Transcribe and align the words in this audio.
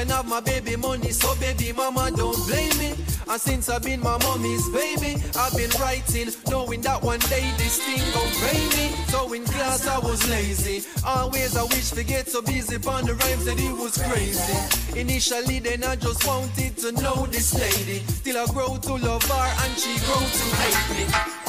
can 0.00 0.08
have 0.08 0.26
my 0.26 0.40
baby 0.40 0.76
money. 0.76 1.10
So 1.10 1.34
baby, 1.36 1.72
mama, 1.72 2.10
don't 2.16 2.36
blame 2.46 2.76
me. 2.78 2.94
And 3.28 3.40
since 3.40 3.68
I've 3.68 3.82
been 3.82 4.00
my 4.00 4.16
mommy's 4.24 4.66
baby, 4.70 5.22
I've 5.36 5.54
been 5.54 5.70
writing, 5.78 6.28
knowing 6.48 6.80
that 6.82 7.02
one 7.02 7.20
day 7.28 7.52
this 7.58 7.78
thing 7.84 8.02
gon' 8.14 8.32
pay 8.40 8.60
me. 8.76 8.96
So 9.08 9.32
in 9.32 9.44
class 9.44 9.86
I 9.86 9.98
was 9.98 10.28
lazy. 10.30 10.86
Always 11.04 11.56
I 11.56 11.64
wish 11.64 11.90
to 11.90 12.02
get 12.02 12.28
so 12.28 12.40
busy 12.40 12.76
on 12.76 13.04
the 13.04 13.14
rhymes 13.14 13.44
that 13.44 13.60
it 13.60 13.72
was 13.72 13.98
crazy. 13.98 14.98
Initially 14.98 15.58
then 15.58 15.84
I 15.84 15.96
just 15.96 16.26
wanted 16.26 16.76
to 16.78 16.92
know 16.92 17.26
this 17.26 17.52
lady. 17.54 18.02
Till 18.24 18.38
I 18.38 18.46
grow 18.46 18.78
to 18.78 18.94
love 18.94 19.22
her 19.22 19.48
and 19.64 19.78
she 19.78 19.98
grow 20.06 20.20
to 20.20 20.44
hate 20.56 20.96
me. 20.96 21.39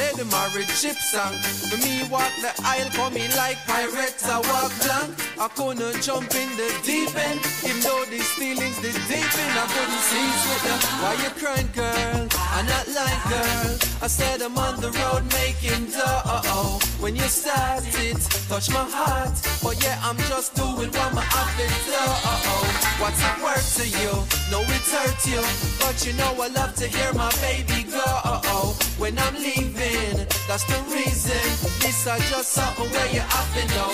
Said 0.00 0.16
the 0.16 0.24
marriage 0.24 0.70
ship 0.70 0.96
song. 0.96 1.34
For 1.68 1.76
me 1.76 2.08
walk 2.08 2.32
the 2.40 2.52
aisle 2.64 2.88
for 2.96 3.10
me 3.10 3.28
like 3.36 3.58
pirates. 3.66 4.24
I 4.24 4.38
walk 4.38 4.72
blank. 4.80 5.12
I 5.38 5.48
couldn't 5.48 6.00
jump 6.00 6.34
in 6.34 6.48
the 6.56 6.72
deep 6.82 7.14
end. 7.14 7.38
Even 7.66 7.82
though 7.82 8.04
these 8.08 8.30
feelings 8.32 8.80
this 8.80 8.96
deep 9.08 9.32
in, 9.42 9.50
I 9.62 9.66
couldn't 9.74 10.04
see 10.08 10.28
them. 10.64 10.80
Why 11.02 11.12
you 11.22 11.30
crying, 11.36 11.68
girl? 11.74 12.29
I'm 12.52 12.66
not 12.66 12.86
lying, 12.88 13.22
girl. 13.28 13.78
I 14.02 14.06
said 14.06 14.42
I'm 14.42 14.56
on 14.58 14.80
the 14.80 14.90
road 14.90 15.24
making 15.32 15.86
dough. 15.92 16.78
When 17.00 17.16
you 17.16 17.22
started, 17.22 18.20
touch 18.48 18.70
my 18.70 18.84
heart. 18.84 19.34
But 19.62 19.82
yeah, 19.82 19.98
I'm 20.02 20.18
just 20.28 20.54
doing 20.54 20.90
what 20.90 21.14
my 21.14 21.24
outfit 21.24 21.72
do. 21.86 21.94
Uh-oh 21.94 22.80
What's 23.00 23.22
it 23.22 23.36
worth 23.42 23.68
to 23.78 23.86
you? 23.88 24.12
No, 24.50 24.60
it 24.60 24.84
hurt 24.92 25.20
you. 25.26 25.42
But 25.80 26.04
you 26.04 26.12
know 26.14 26.34
I 26.42 26.48
love 26.48 26.74
to 26.76 26.86
hear 26.86 27.12
my 27.14 27.30
baby 27.40 27.84
go. 27.90 28.74
When 28.98 29.18
I'm 29.18 29.34
leaving, 29.34 30.26
that's 30.46 30.64
the 30.64 30.78
reason. 30.92 31.40
This 31.80 32.06
is 32.06 32.30
just 32.30 32.52
something 32.52 32.90
where 32.90 33.12
you 33.14 33.20
up 33.20 33.48
to 33.54 33.64
know. 33.74 33.90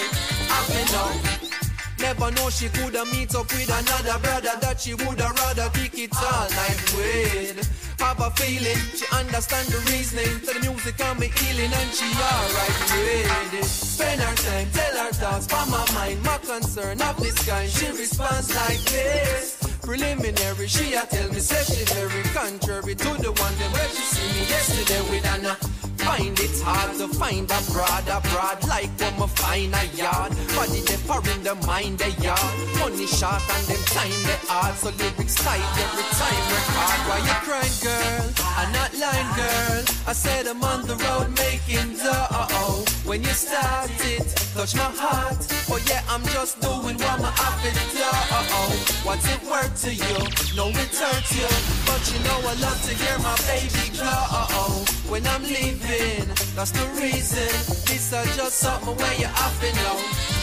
up 0.51 0.67
to 0.67 0.93
know. 0.93 1.56
Never 1.99 2.31
know 2.33 2.51
she 2.51 2.69
coulda 2.69 3.05
meet 3.07 3.35
up 3.35 3.49
with 3.53 3.69
another 3.69 4.19
brother 4.21 4.55
that 4.61 4.81
she 4.81 4.95
woulda 4.95 5.31
rather 5.37 5.69
kick 5.71 5.99
it 5.99 6.15
all 6.17 6.49
night 6.51 6.81
with. 6.97 7.97
Have 7.99 8.21
a 8.21 8.31
feeling 8.31 8.77
she 8.95 9.07
understand 9.13 9.69
the 9.69 9.79
reasoning 9.91 10.41
to 10.41 10.53
the 10.55 10.61
music 10.61 11.01
and 11.01 11.19
me 11.19 11.29
healing 11.29 11.73
and 11.73 11.91
she 11.95 12.05
alright 12.05 12.79
with 12.93 13.55
it. 13.55 13.65
Spend 13.65 14.21
her 14.21 14.35
time, 14.35 14.69
tell 14.73 15.05
her 15.05 15.13
thoughts, 15.13 15.47
for 15.47 15.65
my 15.71 15.85
mind, 15.95 16.23
my 16.23 16.39
concern 16.39 17.01
of 17.01 17.17
this 17.17 17.49
kind. 17.49 17.71
She 17.71 17.87
responds 17.87 18.55
like 18.55 18.81
this. 18.85 19.66
Preliminary, 19.87 20.67
she 20.67 20.95
a 20.95 21.07
tell 21.07 21.31
me 21.31 21.39
say 21.39 21.63
she 21.63 21.85
very 21.95 22.25
contrary 22.35 22.97
to 22.97 23.11
the 23.23 23.31
one 23.31 23.55
that 23.55 23.71
where 23.73 23.89
she 23.89 24.03
see 24.03 24.27
me 24.35 24.43
yesterday 24.51 25.01
with 25.09 25.25
Anna. 25.25 25.55
Find 26.03 26.39
it 26.41 26.61
hard 26.63 26.99
to 26.99 27.07
find 27.07 27.47
a 27.47 27.61
broad, 27.71 28.03
a 28.11 28.21
broad 28.31 28.67
like 28.67 28.91
when 28.99 29.15
me 29.15 29.27
find 29.39 29.75
a 29.75 29.87
yard. 29.95 30.35
Body 30.59 30.81
they 30.83 30.99
far 31.07 31.23
in 31.31 31.41
the 31.45 31.55
mind 31.71 31.99
they 31.99 32.11
yard. 32.19 32.55
Money 32.83 33.07
short 33.07 33.39
and 33.39 33.67
them 33.71 33.83
time 33.95 34.19
they 34.27 34.39
hard. 34.51 34.75
So 34.75 34.91
lyrics 34.91 35.37
tight 35.39 35.63
every 35.79 36.07
time 36.19 36.45
record. 36.51 37.01
Why 37.07 37.19
you 37.23 37.37
crying, 37.47 37.79
girl? 37.79 38.27
I'm 38.59 38.73
not 38.73 38.91
lying, 38.99 39.33
girl. 39.39 39.83
I 40.11 40.13
said 40.13 40.49
I'm 40.49 40.65
on 40.65 40.83
the 40.87 40.97
road 40.97 41.31
making 41.39 41.95
dough. 42.03 42.85
When 43.07 43.23
you 43.23 43.31
start 43.31 43.91
it, 44.03 44.27
touch 44.55 44.75
my 44.75 44.91
heart. 44.99 45.39
Oh 45.71 45.79
yeah, 45.87 46.03
I'm 46.09 46.23
just 46.35 46.61
doing 46.61 46.99
what 46.99 47.19
my 47.23 47.31
outfit 47.31 47.75
do. 47.95 48.03
Uh 48.03 48.47
oh, 48.51 48.71
what's 49.05 49.27
it 49.31 49.43
worth 49.49 49.76
to 49.79 49.93
you? 49.93 50.19
No, 50.57 50.69
it 50.69 50.95
hurts 50.97 51.37
you. 51.37 51.47
But 51.85 52.03
you 52.13 52.19
know 52.25 52.49
I 52.49 52.55
love 52.55 52.81
to 52.85 52.95
hear 52.95 53.19
my 53.19 53.37
baby 53.47 53.91
glow. 53.97 54.85
When 55.09 55.27
I'm 55.27 55.43
leaving. 55.43 56.29
That's 56.55 56.71
the 56.71 56.87
reason. 57.01 57.49
This 57.85 58.13
is 58.13 58.37
just 58.37 58.57
something 58.59 58.97
where 58.97 59.15
you 59.19 59.27
have 59.27 59.61
to 59.61 59.73
know. 59.77 60.36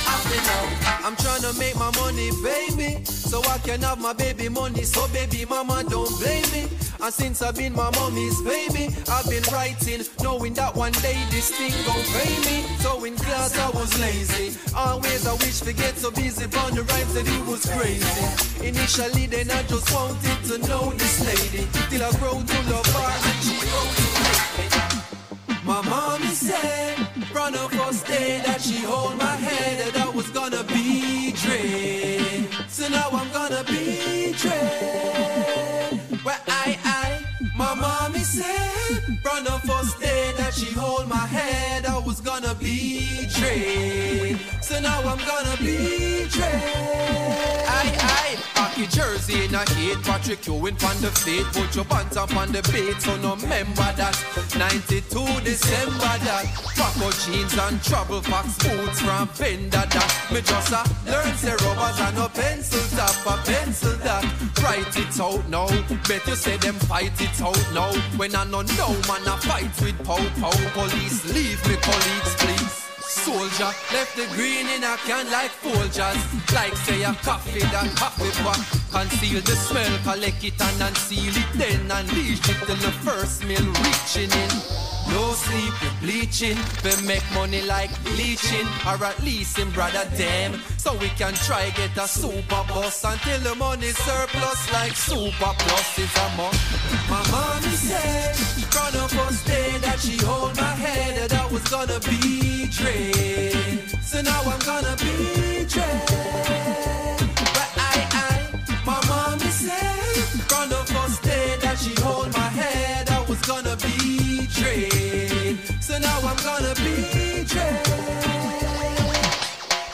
I'm 1.05 1.15
trying 1.17 1.41
to 1.41 1.53
make 1.59 1.75
my 1.75 1.91
money, 1.99 2.31
baby. 2.41 3.03
So 3.05 3.41
I 3.49 3.57
can 3.59 3.81
have 3.81 3.99
my 3.99 4.13
baby 4.13 4.47
money. 4.49 4.83
So 4.83 5.07
baby 5.09 5.45
mama 5.45 5.83
don't 5.89 6.09
blame 6.19 6.49
me. 6.51 6.69
And 7.01 7.13
since 7.13 7.41
I've 7.41 7.55
been 7.55 7.73
my 7.73 7.91
mommy's 7.97 8.41
baby, 8.41 8.95
I've 9.09 9.29
been 9.29 9.43
writing, 9.51 10.01
knowing 10.21 10.53
that 10.53 10.75
one 10.75 10.93
day 11.03 11.17
this 11.29 11.51
thing 11.51 11.73
gon' 11.85 12.03
pay 12.15 12.33
me. 12.47 12.63
So 12.77 13.03
in 13.03 13.15
class 13.15 13.57
I 13.57 13.69
was 13.71 13.99
lazy. 13.99 14.57
Always 14.75 15.27
I 15.27 15.33
wish 15.33 15.59
to 15.61 15.73
get 15.73 15.97
so 15.97 16.11
busy 16.11 16.45
on 16.45 16.75
the 16.75 16.83
rhymes 16.83 17.13
that 17.15 17.27
it 17.27 17.45
was 17.45 17.65
crazy. 17.65 18.65
Initially 18.65 19.25
then 19.25 19.51
I 19.51 19.63
just 19.63 19.93
wanted 19.93 20.39
to 20.49 20.57
know 20.67 20.91
this 20.91 21.19
lady. 21.25 21.67
Till 21.89 22.03
I 22.03 22.11
grow 22.19 22.39
to 22.39 22.57
love 22.71 22.85
her 22.85 23.11
and 23.29 23.43
she 23.43 23.59
me. 23.59 24.13
My 25.65 25.81
mommy 25.81 26.27
said 26.27 26.95
from 27.31 27.53
the 27.53 27.67
first 27.75 28.05
that 28.07 28.61
she 28.61 28.79
hold 28.85 29.17
my 29.17 29.33
I 29.35 29.92
was 30.13 30.29
gonna 30.29 30.63
be 30.65 31.31
dread. 31.31 32.47
So 32.67 32.87
now 32.87 33.09
I'm 33.11 33.31
gonna 33.31 33.63
be 33.63 34.33
dread. 34.33 35.99
Where 36.23 36.39
I, 36.47 36.77
I, 36.83 37.25
my 37.55 37.73
mommy 37.73 38.19
said 38.19 39.19
from 39.23 39.43
the 39.43 39.59
first 39.67 39.99
day 39.99 40.31
that 40.37 40.53
she 40.53 40.71
hold 40.73 41.07
my 41.07 41.15
hand 41.15 41.87
I 41.87 41.97
was 41.97 42.21
gonna 42.21 42.53
be 42.55 43.27
dread. 43.33 44.39
So 44.61 44.79
now 44.79 44.99
I'm 44.99 45.19
gonna 45.25 45.57
be 45.57 46.27
dread. 46.29 47.65
I, 47.67 47.97
I. 47.99 48.52
Hockey 48.73 48.87
jersey 48.87 49.45
in 49.45 49.53
a 49.53 49.63
heat, 49.75 50.01
Patrick 50.01 50.47
Ewing 50.47 50.73
on 50.83 50.97
the 50.97 51.11
feet, 51.21 51.45
put 51.53 51.75
your 51.75 51.85
pants 51.85 52.17
up 52.17 52.35
on 52.35 52.51
the 52.51 52.63
beat, 52.73 52.99
so 52.99 53.15
no 53.17 53.35
remember 53.35 53.93
that. 53.93 54.17
92 54.57 55.05
December 55.43 56.17
that. 56.25 56.45
Paco 56.73 57.11
jeans 57.21 57.55
and 57.55 57.83
trouble 57.83 58.21
fox 58.23 58.57
boots 58.57 58.99
from 58.99 59.27
Fender 59.27 59.85
that. 59.85 60.27
Me 60.33 60.41
just 60.41 60.71
a 60.73 60.81
learn 61.05 61.35
say 61.37 61.53
rubbers 61.53 61.99
and 61.99 62.17
no 62.17 62.27
pencil 62.29 62.81
top, 62.97 63.13
a 63.29 63.45
pencil 63.45 63.95
that. 63.97 64.25
Write 64.63 64.97
it 64.97 65.19
out 65.21 65.47
now, 65.49 65.67
bet 66.07 66.25
you 66.25 66.35
say 66.35 66.57
them 66.57 66.73
fight 66.89 67.13
it 67.21 67.41
out 67.43 67.73
now. 67.75 67.93
When 68.17 68.33
I 68.35 68.43
know 68.45 68.63
no 68.63 68.89
man 69.05 69.21
I 69.29 69.37
fight 69.37 69.81
with 69.81 70.03
pow 70.03 70.17
pow 70.41 70.57
police, 70.73 71.31
leave 71.31 71.61
me 71.69 71.75
colleagues 71.75 72.35
please 72.41 72.82
soldier. 73.07 73.71
Left 73.91 74.15
the 74.15 74.25
green 74.35 74.67
in 74.67 74.83
a 74.83 74.97
can 75.05 75.29
like 75.31 75.51
Folgers. 75.51 76.53
Like 76.53 76.75
say 76.77 77.03
a 77.03 77.13
coffee 77.13 77.59
that 77.59 77.95
coffee 77.95 78.31
pot. 78.43 78.59
Conceal 78.91 79.41
the 79.41 79.55
smell, 79.55 79.97
collect 80.03 80.43
it 80.43 80.61
and 80.61 80.81
unseal 80.81 81.35
it. 81.35 81.49
Then 81.55 81.91
unleash 81.91 82.49
it 82.49 82.57
till 82.65 82.75
the 82.75 82.91
first 83.03 83.43
meal 83.45 83.65
reaching 83.83 84.31
in. 84.31 84.92
No 85.09 85.33
sleep, 85.33 85.73
we 85.81 85.89
bleaching. 86.01 86.57
We 86.83 87.07
make 87.07 87.23
money 87.33 87.61
like 87.61 87.91
bleaching. 88.03 88.67
Or 88.85 89.03
at 89.03 89.19
least 89.23 89.59
in 89.59 89.69
brother 89.71 90.05
them. 90.15 90.61
So 90.77 90.93
we 90.97 91.09
can 91.09 91.33
try 91.33 91.69
get 91.71 91.95
a 91.97 92.07
super 92.07 92.63
bus 92.67 93.03
until 93.03 93.39
the 93.39 93.55
money 93.55 93.91
surplus 94.05 94.71
like 94.73 94.95
super 94.95 95.53
plus 95.57 95.99
is 95.99 96.15
a 96.15 96.37
month. 96.37 96.59
My 97.09 97.23
mommy 97.31 97.75
said, 97.75 98.35
from 98.73 98.91
the 98.93 99.07
first 99.15 99.45
day 99.45 99.77
that 99.79 99.99
she 99.99 100.17
hold 100.25 100.55
my 100.57 100.75
head, 100.85 101.29
that 101.29 101.39
I 101.39 101.45
was 101.51 101.63
gonna 101.69 101.99
be 102.01 102.67
trained. 102.67 103.89
So 104.03 104.21
now 104.21 104.41
I'm 104.41 104.59
gonna 104.59 104.95
be 104.97 105.65
trained. 105.65 106.42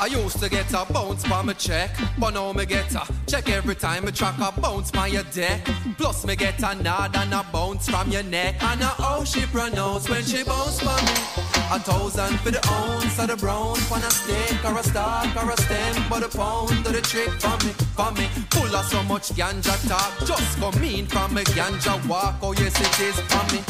I 0.01 0.05
used 0.05 0.39
to 0.39 0.47
get 0.47 0.71
a 0.71 0.85
bounce 0.93 1.27
by 1.27 1.41
my 1.41 1.51
check, 1.51 1.91
but 2.17 2.33
now 2.33 2.53
me 2.53 2.65
get 2.65 2.95
a 2.95 3.05
check 3.27 3.49
every 3.49 3.75
time 3.75 4.07
I 4.07 4.11
track 4.11 4.35
a 4.39 4.57
bounce 4.57 4.91
by 4.91 5.07
your 5.07 5.23
deck. 5.23 5.65
Plus 5.97 6.25
me 6.25 6.37
get 6.37 6.57
a 6.63 6.73
nod 6.81 7.17
and 7.17 7.33
a 7.33 7.45
bounce 7.51 7.89
from 7.89 8.09
your 8.09 8.23
neck. 8.23 8.63
And 8.63 8.79
a 8.79 8.85
how 8.85 9.25
she 9.25 9.41
pronounce 9.47 10.07
when 10.07 10.23
she 10.23 10.43
bounce 10.43 10.79
for 10.79 10.95
me. 11.03 11.49
A 11.71 11.79
thousand 11.79 12.39
for 12.39 12.51
the 12.51 12.65
ounce 12.69 13.19
of 13.19 13.27
the 13.27 13.35
brown, 13.35 13.75
for 13.75 13.97
a 13.97 14.09
stick 14.09 14.63
or 14.63 14.77
a 14.77 14.83
stalk 14.83 15.35
or 15.35 15.51
a 15.51 15.57
stem, 15.57 16.03
but 16.09 16.23
a 16.23 16.29
pound 16.29 16.71
of 16.71 16.93
the 16.93 17.01
trick 17.01 17.31
for 17.31 17.57
me, 17.65 17.73
for 17.97 18.11
me. 18.13 18.27
Full 18.51 18.73
of 18.73 18.85
so 18.85 19.03
much 19.03 19.29
ganja 19.35 19.75
talk, 19.89 20.17
just 20.25 20.59
come 20.59 20.81
in 20.81 21.07
from 21.07 21.37
a 21.37 21.41
ganja 21.41 21.99
walk. 22.07 22.35
Oh 22.41 22.53
yes 22.53 22.73
it 22.79 22.99
is 23.01 23.19
for 23.27 23.43
me. 23.53 23.61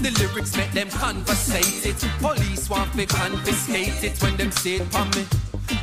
The 0.00 0.10
lyrics 0.20 0.56
make 0.56 0.70
them 0.70 0.88
conversate 0.90 1.84
it. 1.84 1.96
Police 2.20 2.70
want 2.70 2.92
to 2.92 3.06
confiscate 3.06 4.04
it 4.04 4.22
when 4.22 4.36
them 4.36 4.52
say 4.52 4.74
it 4.76 4.86
for 4.92 5.04
me. 5.18 5.26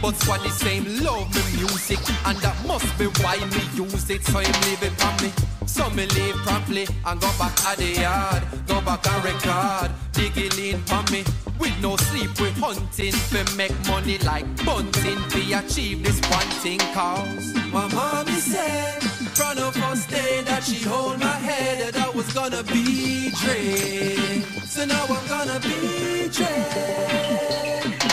But 0.02 0.16
squad 0.16 0.42
the 0.42 0.50
same 0.50 0.86
love 1.04 1.28
me 1.36 1.42
music 1.58 2.00
And 2.26 2.38
that 2.40 2.56
must 2.68 2.98
be 2.98 3.06
why 3.22 3.38
me 3.38 3.64
use 3.76 4.10
it. 4.10 4.24
So 4.26 4.40
him 4.40 4.56
leave 4.66 4.84
it 4.84 4.94
for 5.02 5.14
me. 5.24 5.32
So 5.66 5.90
me 5.90 6.06
leave 6.08 6.36
promptly 6.46 6.88
And 7.06 7.20
go 7.20 7.30
back 7.40 7.58
at 7.66 7.78
the 7.78 7.92
yard. 8.02 8.44
Go 8.68 8.82
back 8.82 9.06
and 9.08 9.24
record. 9.24 9.92
Digging 10.14 10.58
in 10.60 10.82
for 10.84 11.04
me. 11.12 11.24
With 11.60 11.80
no 11.82 11.96
sleep 11.96 12.40
we 12.42 12.50
hunting 12.52 13.14
For 13.14 13.56
make 13.56 13.76
money 13.88 14.18
like 14.20 14.46
bunting. 14.66 15.20
To 15.30 15.40
achieve 15.60 16.04
this 16.04 16.20
one 16.30 16.52
thing 16.64 16.80
cause 16.94 17.54
My 17.72 17.88
mommy 17.94 18.32
said 18.34 19.02
From 19.38 19.58
the 19.58 19.72
first 19.72 20.10
day 20.10 20.42
that 20.46 20.64
she 20.64 20.84
hold 20.84 21.20
my 21.20 21.28
head 21.28 21.94
That 21.94 22.08
I 22.08 22.10
was 22.10 22.34
gonna 22.34 22.64
be 22.64 23.30
Dre 23.42 24.42
So 24.66 24.86
now 24.86 25.06
I'm 25.06 25.28
gonna 25.28 25.60
be 25.60 26.30
Dre 26.30 26.48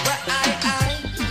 But 0.04 0.20
I, 0.28 0.58
I 0.62 1.07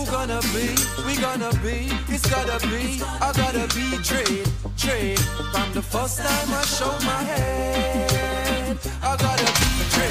who 0.00 0.10
gonna 0.10 0.40
be, 0.54 0.68
we 1.06 1.16
gonna 1.20 1.50
be, 1.62 1.88
it's 2.08 2.28
gotta 2.28 2.58
be, 2.68 3.02
I 3.20 3.32
gotta 3.32 3.66
be 3.74 3.86
Dre, 4.02 4.24
Dre. 4.76 5.14
From 5.52 5.72
the 5.72 5.82
first 5.82 6.18
time 6.18 6.48
I 6.60 6.62
show 6.64 6.92
my 7.04 7.22
head, 7.30 8.78
I 9.02 9.16
gotta 9.16 9.50
be 9.60 9.70
Dre, 9.94 10.10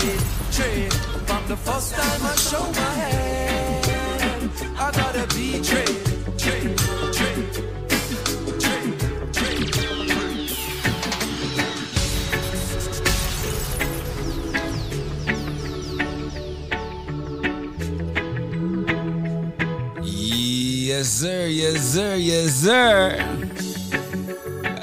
Dre. 0.55 0.89
From 1.25 1.48
the 1.48 1.58
first 1.58 1.93
time 1.96 2.22
I 2.24 2.36
show 2.36 2.65
my 2.81 2.93
head, 3.01 4.50
I 4.77 4.91
gotta 4.91 5.25
be 5.36 5.60
Dre, 5.62 6.09
Yes, 21.00 21.08
sir. 21.13 21.48
Yes, 21.48 21.94
sir. 21.94 22.15
Yes, 22.15 22.56
sir. 22.56 23.15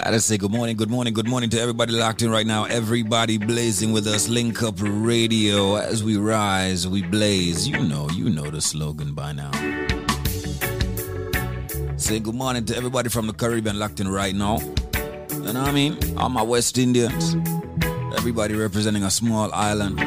I 0.03 0.11
just 0.13 0.27
say 0.27 0.39
good 0.39 0.51
morning, 0.51 0.75
good 0.75 0.89
morning, 0.89 1.13
good 1.13 1.29
morning 1.29 1.51
to 1.51 1.61
everybody 1.61 1.93
locked 1.93 2.23
in 2.23 2.31
right 2.31 2.47
now. 2.47 2.65
Everybody 2.65 3.37
blazing 3.37 3.93
with 3.93 4.07
us. 4.07 4.27
Link 4.27 4.63
up 4.63 4.77
radio 4.79 5.75
as 5.75 6.03
we 6.03 6.17
rise, 6.17 6.89
we 6.89 7.03
blaze. 7.03 7.69
You 7.69 7.81
know, 7.81 8.09
you 8.15 8.31
know 8.31 8.49
the 8.51 8.63
slogan 8.63 9.13
by 9.13 9.33
now. 9.33 9.51
Say 11.99 12.19
good 12.19 12.35
morning 12.35 12.65
to 12.65 12.75
everybody 12.75 13.11
from 13.11 13.27
the 13.27 13.35
Caribbean 13.35 13.79
locked 13.79 14.01
in 14.01 14.09
right 14.09 14.35
now. 14.35 14.61
You 15.31 15.53
know 15.53 15.61
what 15.61 15.69
I 15.69 15.73
mean? 15.73 15.99
All 16.17 16.31
my 16.31 16.43
West 16.43 16.79
Indians. 16.79 17.37
Everybody 18.17 18.55
representing 18.55 19.03
a 19.03 19.11
small 19.11 19.53
island 19.53 20.01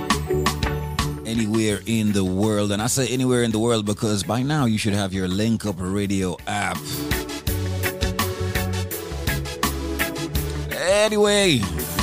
anywhere 1.39 1.79
in 1.86 2.12
the 2.12 2.24
world. 2.24 2.72
And 2.72 2.81
I 2.81 2.88
say 2.88 3.08
anywhere 3.08 3.43
in 3.43 3.51
the 3.51 3.60
world 3.60 3.86
because 3.86 4.24
by 4.24 4.43
now 4.43 4.65
you 4.65 4.77
should 4.77 4.93
have 4.93 5.13
your 5.13 5.29
Link 5.29 5.65
Up 5.65 5.75
Radio 5.79 6.36
app. 6.48 6.77
Anyway, 10.72 11.60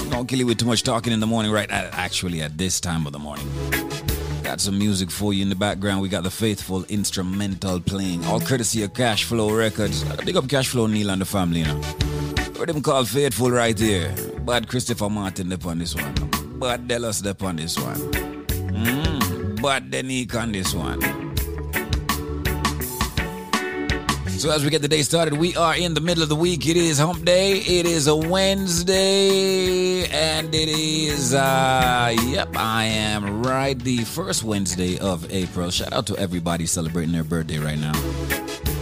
don't 0.09 0.26
kill 0.26 0.38
you 0.38 0.47
with 0.47 0.59
too 0.59 0.64
much 0.64 0.83
talking 0.85 1.12
in 1.12 1.21
the 1.21 1.26
morning, 1.26 1.52
right? 1.52 1.71
Actually, 1.71 2.40
at 2.40 2.57
this 2.57 2.81
time 2.81 3.07
of 3.07 3.12
the 3.12 3.19
morning. 3.19 3.47
Got 4.43 4.61
some 4.61 4.78
music 4.78 5.11
for 5.11 5.35
you 5.35 5.43
in 5.43 5.50
the 5.50 5.55
background. 5.55 6.00
We 6.00 6.09
got 6.09 6.23
the 6.23 6.31
faithful 6.31 6.85
instrumental 6.85 7.81
playing, 7.81 8.25
all 8.25 8.40
courtesy 8.40 8.85
of 8.85 8.95
Cash 8.95 9.25
Flow 9.25 9.55
Records. 9.55 10.02
Big 10.25 10.37
up 10.37 10.49
Cash 10.49 10.69
Flow 10.69 10.87
Neil 10.87 11.11
and 11.11 11.21
the 11.21 11.26
family, 11.26 11.61
you 11.61 11.66
know. 11.66 11.81
What 12.57 12.69
them 12.69 12.81
called 12.81 13.09
Faithful 13.09 13.50
right 13.50 13.78
here. 13.78 14.14
But 14.47 14.66
Christopher 14.69 15.11
Martin 15.11 15.52
up 15.52 15.66
on 15.66 15.78
this 15.78 15.95
one. 15.95 16.14
Bad 16.59 16.88
Delos 16.88 17.26
up 17.26 17.43
on 17.43 17.57
this 17.57 17.76
one. 17.78 18.26
Mm, 18.76 19.16
bad 19.67 19.91
Denique 19.91 20.37
on 20.37 20.53
this 20.53 20.73
one. 20.73 21.01
So 24.39 24.53
as 24.53 24.63
we 24.63 24.71
get 24.71 24.81
the 24.81 24.87
day 24.87 25.03
started, 25.03 25.35
we 25.35 25.57
are 25.57 25.75
in 25.75 25.93
the 25.93 26.01
middle 26.01 26.23
of 26.23 26.29
the 26.29 26.37
week. 26.37 26.69
It 26.69 26.77
is 26.77 26.99
hump 26.99 27.25
day. 27.25 27.59
It 27.59 27.85
is 27.85 28.07
a 28.07 28.15
Wednesday. 28.15 30.07
And 30.07 30.55
it 30.55 30.69
is 30.69 31.35
uh 31.35 32.15
yep, 32.27 32.57
I 32.57 32.85
am 32.85 33.43
right. 33.43 33.77
The 33.77 34.05
first 34.05 34.45
Wednesday 34.45 35.01
of 35.01 35.29
April. 35.33 35.73
Shout 35.73 35.93
out 35.93 36.07
to 36.07 36.17
everybody 36.17 36.67
celebrating 36.67 37.13
their 37.13 37.25
birthday 37.25 37.59
right 37.59 37.79
now. 37.79 38.75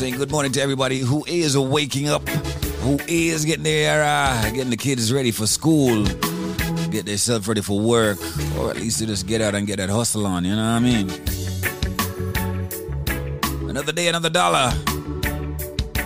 Saying 0.00 0.16
good 0.16 0.30
morning 0.30 0.50
to 0.52 0.62
everybody 0.62 1.00
who 1.00 1.26
is 1.26 1.58
waking 1.58 2.08
up, 2.08 2.26
who 2.26 2.98
is 3.06 3.44
getting 3.44 3.64
their 3.64 4.02
uh, 4.02 4.44
getting 4.44 4.70
the 4.70 4.76
kids 4.78 5.12
ready 5.12 5.30
for 5.30 5.46
school, 5.46 6.04
get 6.88 7.04
themselves 7.04 7.46
ready 7.46 7.60
for 7.60 7.78
work, 7.78 8.18
or 8.56 8.70
at 8.70 8.76
least 8.76 9.00
to 9.00 9.06
just 9.06 9.26
get 9.26 9.42
out 9.42 9.54
and 9.54 9.66
get 9.66 9.76
that 9.76 9.90
hustle 9.90 10.24
on. 10.24 10.46
You 10.46 10.56
know 10.56 10.62
what 10.62 10.70
I 10.70 10.78
mean? 10.80 11.10
Another 13.68 13.92
day, 13.92 14.08
another 14.08 14.30
dollar. 14.30 14.72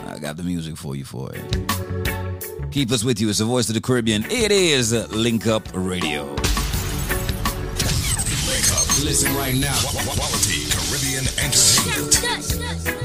I 0.09 0.19
got 0.21 0.39
the 0.39 0.43
music 0.43 0.77
for 0.77 0.97
you 0.97 1.05
for 1.05 1.31
it. 1.33 2.73
Keep 2.73 2.91
us 2.91 3.05
with 3.05 3.21
you. 3.21 3.29
It's 3.29 3.39
the 3.39 3.45
voice 3.45 3.69
of 3.69 3.77
the 3.77 3.81
Caribbean. 3.81 4.25
It 4.25 4.51
is 4.51 4.93
Link 5.13 5.47
Up 5.47 5.69
Radio. 5.73 6.25
Wake 6.25 6.41
up. 8.73 8.89
Listen 9.05 9.33
right 9.37 9.55
now. 9.55 9.79
Quality 9.85 10.67
Caribbean 10.73 11.29
entertainment. 11.39 13.04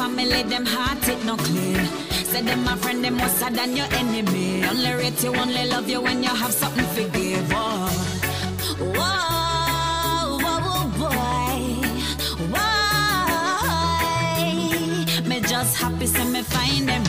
Family, 0.00 0.42
them 0.44 0.66
heart 0.66 1.08
it 1.08 1.24
no 1.24 1.36
clean. 1.36 1.84
Say 2.30 2.42
them 2.42 2.64
my 2.64 2.76
friend, 2.76 3.04
them 3.04 3.18
worse 3.18 3.40
than 3.40 3.76
your 3.76 3.86
enemy. 3.92 4.64
Only 4.64 4.92
rate 4.94 5.22
you, 5.22 5.34
only 5.34 5.64
love 5.66 5.88
you 5.88 6.00
when 6.00 6.22
you 6.22 6.30
have 6.30 6.52
something 6.52 6.88
to 6.96 7.02
give. 7.16 7.52
Oh. 7.52 7.88
Whoa. 8.96 9.20
Why? 12.52 12.72
Me 15.28 15.40
just 15.40 15.76
happy 15.76 16.06
say 16.06 16.24
me 16.24 16.42
find 16.42 16.88
them 16.88 17.04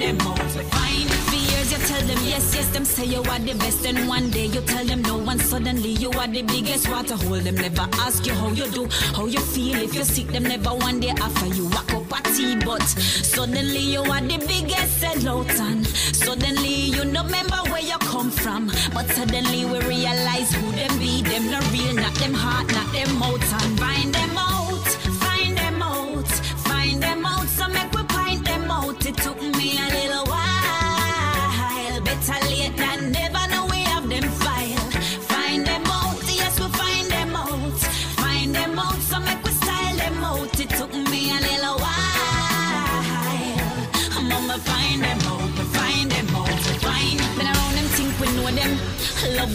them 0.00 0.20
out, 0.22 0.36
them. 0.36 0.66
For 1.28 1.36
years 1.36 1.72
you 1.72 1.78
tell 1.78 2.00
them 2.00 2.18
yes, 2.24 2.54
yes, 2.54 2.68
them 2.70 2.84
say 2.84 3.04
you 3.04 3.18
are 3.18 3.38
the 3.38 3.54
best. 3.54 3.86
And 3.86 4.08
one 4.08 4.30
day 4.30 4.46
you 4.46 4.60
tell 4.62 4.84
them 4.84 5.02
no, 5.02 5.20
and 5.28 5.40
suddenly 5.40 5.90
you 5.90 6.10
are 6.12 6.26
the 6.26 6.42
biggest. 6.42 6.88
Water 6.88 7.16
hold 7.16 7.42
them 7.42 7.54
never 7.56 7.86
ask 8.00 8.26
you 8.26 8.34
how 8.34 8.48
you 8.48 8.66
do, 8.70 8.88
how 9.14 9.26
you 9.26 9.40
feel. 9.40 9.76
If 9.76 9.94
you 9.94 10.04
sick, 10.04 10.28
them 10.28 10.44
never 10.44 10.70
one 10.70 11.00
day 11.00 11.12
offer 11.20 11.46
you 11.46 11.66
walk 11.66 11.92
up 11.92 12.12
a 12.18 12.22
tea. 12.34 12.56
But 12.64 12.82
suddenly 12.82 13.84
you 13.94 14.00
are 14.00 14.20
the 14.20 14.38
biggest 14.38 15.02
sellout, 15.02 15.60
and 15.60 15.86
suddenly 15.86 16.74
you 16.96 17.04
no 17.04 17.22
remember 17.22 17.60
where 17.70 17.82
you 17.82 17.98
come 17.98 18.30
from. 18.30 18.66
But 18.94 19.06
suddenly 19.10 19.64
we 19.66 19.78
realize 19.80 20.52
who 20.52 20.72
them 20.72 20.98
be. 20.98 21.22
Them 21.22 21.50
not 21.50 21.64
real, 21.72 21.94
not 21.94 22.14
them 22.14 22.34
heart, 22.34 22.66
not 22.72 22.92
them 22.92 23.18
mouth, 23.18 23.62
and 23.62 23.78
It 29.10 29.16
took 29.16 29.42
me 29.42 29.76
a 29.76 29.88
little 29.88 30.09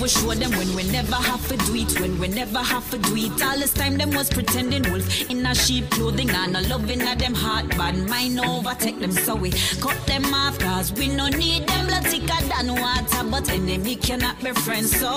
we 0.06 0.10
show 0.10 0.36
them 0.36 0.52
when 0.52 0.76
we 0.76 0.84
never 0.92 1.16
have 1.16 1.48
to 1.48 1.58
do 1.66 1.74
it, 1.74 2.00
when 2.00 2.20
we 2.20 2.28
never 2.28 2.60
have 2.60 2.88
to 2.92 2.98
do 3.00 3.16
it. 3.16 3.42
All 3.42 3.58
this 3.58 3.74
time 3.74 3.98
them 3.98 4.12
was 4.12 4.30
pretending 4.30 4.84
wolf 4.92 5.32
in 5.32 5.44
a 5.44 5.56
sheep 5.56 5.90
clothing 5.90 6.30
and 6.30 6.56
a 6.56 6.62
loving 6.70 7.02
at 7.02 7.18
them 7.18 7.34
heart, 7.34 7.70
bad 7.70 7.98
mind 8.08 8.40
overtake 8.40 9.00
them 9.00 9.12
so 9.12 9.34
we 9.36 9.50
cut 9.82 9.98
them 10.06 10.32
off 10.32 10.60
cause 10.60 10.94
we 10.94 11.08
no 11.08 11.28
need 11.30 11.68
them 11.68 11.88
blood 11.88 12.04
thicker 12.04 12.40
than 12.54 12.80
water, 12.80 13.24
but 13.32 13.50
enemy 13.50 13.96
cannot 13.96 14.38
be 14.44 14.52
friends. 14.52 14.96
So 14.96 15.10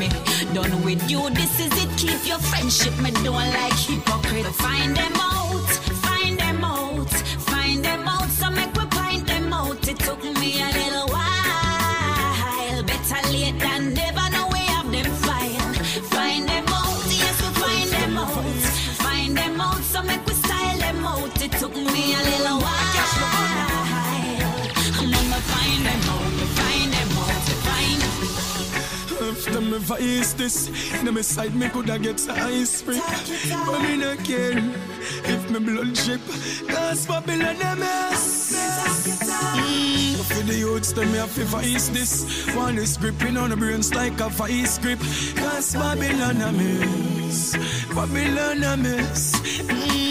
me 0.00 0.08
done 0.54 0.82
with 0.82 1.10
you, 1.10 1.28
this 1.30 1.60
is 1.60 1.72
it. 1.84 1.90
Keep 1.98 2.26
your 2.26 2.38
friendship, 2.38 2.98
me 3.00 3.10
don't 3.10 3.34
like 3.34 3.74
hypocrite. 3.74 4.46
Find 4.46 4.96
them 4.96 5.12
out, 5.16 5.68
find 6.06 6.38
them 6.38 6.64
out, 6.64 7.12
me 29.72 29.78
vice 29.78 30.34
this, 30.34 30.68
in 31.00 31.14
my 31.14 31.22
side 31.22 31.54
me 31.54 31.68
coulda 31.70 31.98
get 31.98 32.20
ice 32.28 32.82
free. 32.82 33.00
But 33.66 33.80
me 33.82 33.96
no 33.96 34.16
care 34.16 34.58
if 35.24 35.50
me 35.50 35.58
blood 35.60 35.94
drip. 35.94 36.20
Cause 36.68 37.06
Babylon 37.06 37.56
a 37.56 37.76
mess. 37.76 38.52
Mm, 39.56 40.16
for 40.24 40.44
the 40.44 40.54
youths, 40.54 40.92
them 40.92 41.10
me 41.12 41.18
have 41.18 41.34
to 41.36 41.44
vice 41.44 41.88
this. 41.88 42.54
One 42.54 42.76
is 42.76 42.98
gripping 42.98 43.36
on 43.38 43.50
the 43.50 43.56
brains 43.56 43.94
like 43.94 44.20
a 44.20 44.28
vice 44.28 44.78
grip. 44.78 45.00
Cause 45.36 45.72
Babylon 45.74 46.42
a 46.42 46.52
mess. 46.52 47.56
Babylon 47.94 48.62
a 48.62 48.76
mess. 48.76 49.40
Mm, 49.40 50.01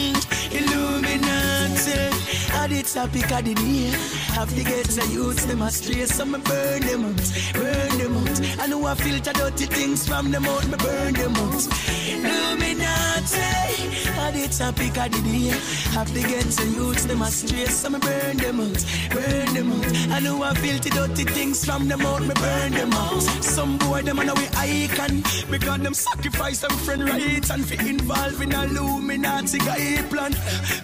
Illuminati. 2.52 2.64
At 2.64 2.70
the 2.70 2.84
topic 2.84 3.32
of 3.32 3.46
the 3.46 3.54
day, 3.54 3.90
have 4.34 4.50
to 4.56 4.64
get 4.64 4.86
the 4.86 5.08
youths 5.12 5.46
them 5.46 5.62
astray, 5.62 6.06
so 6.06 6.26
me 6.26 6.40
burn 6.40 6.82
them 6.82 7.06
out, 7.06 7.32
burn 7.54 7.98
them 7.98 8.18
out. 8.18 8.42
I 8.60 8.68
know 8.68 8.86
I 8.86 8.96
filter 8.96 9.34
dirty 9.34 9.66
things 9.66 10.08
from 10.08 10.32
them 10.32 10.46
out, 10.46 10.68
me 10.68 10.78
burn 10.78 11.14
them 11.14 11.36
out. 11.36 11.68
Illuminati. 12.08 13.81
At 14.18 14.34
the 14.34 14.48
topic 14.48 14.98
of 14.98 15.12
the 15.12 15.22
day, 15.22 15.50
have 15.92 16.12
to 16.14 16.22
get 16.22 16.46
the 16.46 16.66
youths 16.76 17.06
them 17.06 17.22
astray, 17.22 17.66
so 17.66 17.90
me 17.90 18.00
burn 18.00 18.38
them 18.38 18.60
out, 18.62 18.86
burn 19.12 19.54
them 19.54 19.72
out. 19.72 20.16
I 20.16 20.20
know 20.20 20.42
I 20.44 20.54
filter 20.54 20.90
dirty 20.90 21.24
things 21.26 21.66
from 21.66 21.88
them 21.88 22.02
out, 22.02 22.22
me 22.22 22.34
burn 22.36 22.72
them 22.72 22.94
out. 22.94 23.22
Some 23.44 23.78
boy 23.78 24.02
them 24.02 24.20
and 24.20 24.32
we 24.38 24.48
icon, 24.58 25.24
because 25.50 25.82
them 25.82 25.94
sacrifice 25.94 26.62
them 26.62 26.72
friend 26.72 27.04
rights 27.08 27.50
and 27.50 27.66
fi 27.66 27.76
involve 27.88 28.42
in 28.42 28.54
a 28.54 28.64
Illuminati 28.64 29.58
guy 29.60 30.02
plan. 30.10 30.34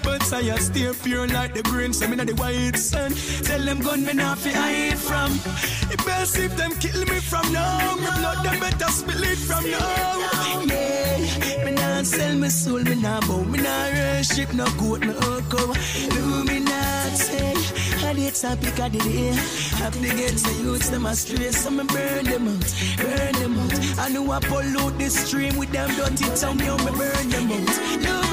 But 0.04 0.22
I 0.34 0.58
stay 0.58 0.91
pure 1.04 1.28
like 1.28 1.54
the 1.54 1.63
green, 1.63 1.93
so 1.93 2.08
me 2.08 2.15
not 2.15 2.28
the 2.28 2.36
white 2.36 2.78
sun. 2.78 3.13
Tell 3.43 3.62
them 3.62 3.80
gunmen 3.80 4.20
off 4.20 4.39
fi 4.39 4.52
hide 4.52 4.98
from. 4.98 5.32
It 5.91 6.04
best 6.06 6.38
if 6.38 6.56
them 6.58 6.72
kill 6.76 7.06
me 7.06 7.20
from 7.20 7.52
now. 7.54 7.96
Me 7.96 8.02
blood 8.02 8.43
them 8.43 8.60
better 8.60 8.91
spill 8.91 9.24
it 9.24 9.38
from 9.38 9.63
now. 9.72 9.80
Yeah, 10.20 10.60
me 10.60 10.65
not 10.65 10.87
sell 12.08 12.36
my 12.38 12.48
soul, 12.48 12.84
me 12.84 12.96
not 12.96 13.28
bow, 13.28 13.43
me 13.43 13.60
not 13.60 13.91
worship 13.93 14.54
no 14.54 14.65
goat, 14.80 15.02
no 15.02 15.13
cow. 15.52 15.74
Illuminati. 16.06 17.48
And 18.08 18.20
it's 18.20 18.43
a 18.43 18.56
pick 18.56 18.80
of 18.80 18.91
the 18.93 19.00
day. 19.00 19.34
Have 19.82 19.93
to 19.93 20.10
get 20.20 20.36
the 20.46 20.54
youths 20.63 20.89
them 20.89 21.06
astray, 21.06 21.52
so 21.52 21.70
me 21.70 21.84
burn 21.84 22.26
them 22.26 22.48
out, 22.48 22.74
burn 22.98 23.34
them 23.41 23.60
out. 23.60 24.00
I 24.00 24.10
know 24.10 24.32
I 24.32 24.39
pollute 24.39 24.98
the 24.98 25.10
stream 25.10 25.58
with 25.58 25.72
them 25.72 25.89
dirty 25.96 26.26
tongue, 26.39 26.60
yo, 26.60 26.78
me 26.78 26.91
burn 26.98 27.30
them 27.30 27.52
out. 27.52 27.78
Illuminati. 28.04 28.26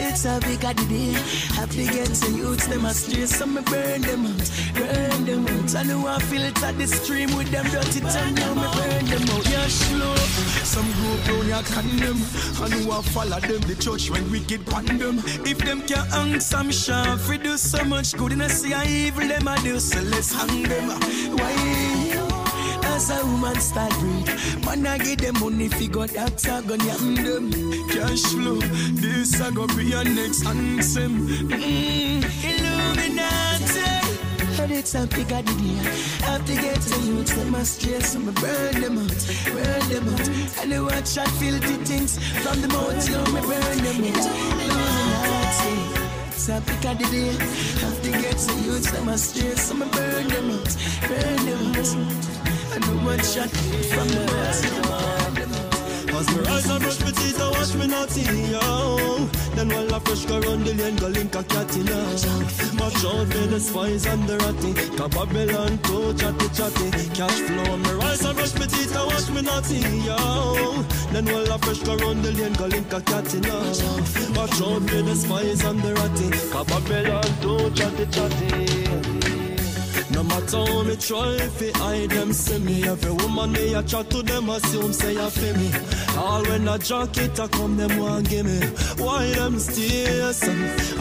It's 0.00 0.24
a 0.24 0.38
pick 0.40 0.64
of 0.64 0.76
the 0.76 0.84
day. 0.88 1.12
Have 1.56 1.70
to 1.70 1.84
get 1.84 2.08
the 2.08 2.30
youths 2.36 2.66
them 2.66 2.84
astray, 2.84 3.26
so 3.26 3.46
me 3.46 3.62
burn 3.62 4.02
them 4.02 4.26
out, 4.26 4.50
burn 4.74 5.24
them 5.24 5.46
out. 5.46 5.74
I 5.76 5.82
know 5.84 6.06
I 6.06 6.18
feel 6.18 6.42
it 6.42 6.58
filter 6.58 6.72
the 6.78 6.86
stream 6.86 7.36
with 7.36 7.50
them 7.50 7.66
dirty 7.66 8.00
tongue, 8.00 8.36
yo, 8.36 8.54
me 8.54 8.68
burn 8.74 9.04
them 9.06 9.30
out. 9.30 9.50
Yeah, 9.50 9.66
slow. 9.68 10.14
Some 10.64 10.90
group 10.92 11.24
down 11.24 11.48
ya 11.48 11.62
condemn. 11.62 12.20
I 12.62 12.68
know 12.68 12.92
I 12.92 13.02
follow 13.02 13.40
them, 13.40 13.60
the 13.62 13.76
church 13.78 14.10
when 14.10 14.30
wicked 14.30 14.66
pan 14.66 14.98
them. 14.98 15.18
If 15.46 15.58
them 15.58 15.82
can 15.82 16.06
hang 16.10 16.40
some 16.40 16.70
shaft, 16.70 17.28
we 17.28 17.38
do 17.38 17.56
so 17.56 17.84
much 17.84 18.16
good 18.16 18.32
and 18.32 18.42
I 18.42 18.48
see 18.48 18.72
how 18.72 18.84
evil 18.84 19.26
them 19.26 19.48
I 19.48 19.56
do, 19.62 19.78
so 19.80 20.00
let's 20.02 20.32
hang 20.32 20.62
them. 20.64 20.88
Why? 21.36 22.37
As 22.94 23.10
a 23.10 23.24
woman 23.26 23.60
start 23.60 23.92
breed, 24.00 24.26
man 24.64 24.86
I 24.86 24.98
give 24.98 25.18
them 25.18 25.38
money 25.40 25.68
fi 25.68 25.86
go 25.86 26.06
doctor 26.06 26.62
gun 26.66 26.80
yam 26.80 27.14
them. 27.14 27.50
Cash 27.88 28.24
flow, 28.32 28.58
this 29.00 29.40
a 29.40 29.52
go 29.52 29.66
be 29.68 29.84
your 29.86 30.04
next 30.04 30.46
anthem. 30.46 31.28
Mm, 31.48 32.24
Illuminati. 32.50 33.98
And 34.60 34.72
it's 34.72 34.94
a 34.94 35.06
big 35.06 35.28
the 35.28 35.42
day. 35.42 35.78
Have 36.26 36.44
to 36.46 36.54
get 36.54 36.80
the 36.80 37.00
youths 37.06 37.32
them 37.34 37.54
astray, 37.54 38.00
so 38.00 38.18
me 38.18 38.32
burn 38.32 38.80
them 38.80 38.98
out, 38.98 39.22
burn 39.52 39.88
them 39.88 40.08
out. 40.08 40.28
And 40.60 40.72
they 40.72 40.80
watch 40.80 41.16
out 41.18 41.28
filthy 41.38 41.76
things 41.84 42.18
from 42.42 42.60
the 42.60 42.68
mouth, 42.68 43.08
you 43.08 43.18
me 43.32 43.40
burn 43.40 43.78
them 43.86 44.02
out. 44.08 44.26
Illuminati. 44.58 45.98
It's 46.28 46.48
a 46.48 46.60
big 46.60 46.80
the 46.98 47.06
day. 47.10 47.32
Have 47.82 48.02
to 48.02 48.10
get 48.10 48.38
the 48.38 48.54
youths 48.64 48.90
them 48.90 49.08
astray, 49.08 49.54
so 49.54 49.74
me 49.74 49.86
burn 49.90 50.28
them 50.28 50.50
out, 50.50 50.76
burn 51.06 51.46
them 51.46 51.76
out. 51.76 52.57
And 52.78 52.86
they 52.86 53.04
watch 53.04 53.36
out 53.36 53.50
from 53.50 54.06
the 54.06 54.22
mouth, 54.30 54.62
you 54.62 54.70
me 54.70 54.80
burn 54.86 55.34
them 55.34 55.50
out. 55.50 56.14
As 56.14 56.28
me 56.30 56.42
rise 56.46 56.70
and 56.70 56.80
brush 56.80 57.00
my 57.00 57.10
teeth 57.10 57.40
and 57.40 57.50
wash 57.50 57.74
me 57.74 57.86
naughty, 57.88 58.22
yo 58.54 59.26
Then 59.56 59.68
while 59.70 59.94
I 59.94 59.98
fresh 59.98 60.24
go 60.26 60.38
round 60.38 60.64
the 60.64 60.74
lane, 60.74 60.94
go 60.94 61.08
link 61.08 61.34
a 61.34 61.42
cat 61.42 61.74
in 61.74 61.86
yo 61.88 61.98
Watch 62.78 63.02
out 63.02 63.26
for 63.26 63.46
the 63.50 63.58
spies 63.58 64.06
and 64.06 64.22
the 64.28 64.38
ratty. 64.38 64.74
Cause 64.96 65.10
Babylon 65.10 65.78
too 65.78 66.14
chatty 66.14 66.48
chatty. 66.54 67.08
Cash 67.18 67.40
flow, 67.50 67.76
me 67.78 67.90
rise 67.98 68.24
and 68.24 68.36
brush 68.38 68.54
my 68.54 68.66
teeth 68.66 68.94
and 68.94 69.06
wash 69.10 69.28
me 69.30 69.42
naughty, 69.42 69.78
yo 70.06 70.84
Then 71.10 71.26
while 71.26 71.52
I 71.52 71.58
fresh 71.58 71.82
go 71.82 71.96
round 71.96 72.22
the 72.22 72.30
lane, 72.30 72.52
go 72.52 72.66
link 72.66 72.92
a 72.92 73.00
cat 73.00 73.34
in 73.34 73.42
yo 73.42 73.58
Watch 74.38 74.62
out 74.62 74.82
for 74.86 75.02
the 75.02 75.14
spies 75.16 75.64
and 75.64 75.82
the 75.82 75.94
ratty. 75.98 76.30
Cause 76.54 76.66
Babylon 76.70 77.26
too 77.42 77.70
chatty 77.74 78.06
chatty 78.06 79.27
no 80.18 80.24
matter 80.24 80.64
how 80.66 80.82
me 80.82 80.96
try 80.96 81.38
fi 81.58 81.70
hide 81.78 82.10
them 82.10 82.32
see 82.32 82.58
me 82.58 82.82
Every 82.82 83.12
woman 83.12 83.52
me 83.52 83.74
a 83.74 83.82
chat 83.82 84.10
to 84.10 84.22
them 84.22 84.48
assume 84.50 84.92
say 84.92 85.16
a 85.16 85.30
fi 85.30 85.52
me. 85.58 85.68
All 86.16 86.42
when 86.48 86.66
a 86.66 86.76
jacket 86.78 87.38
a 87.38 87.46
come 87.48 87.76
them 87.76 87.96
want 87.98 88.28
give 88.28 88.46
me. 88.46 88.58
Why 89.04 89.30
them 89.38 89.58
stay 89.60 90.32
so 90.32 90.52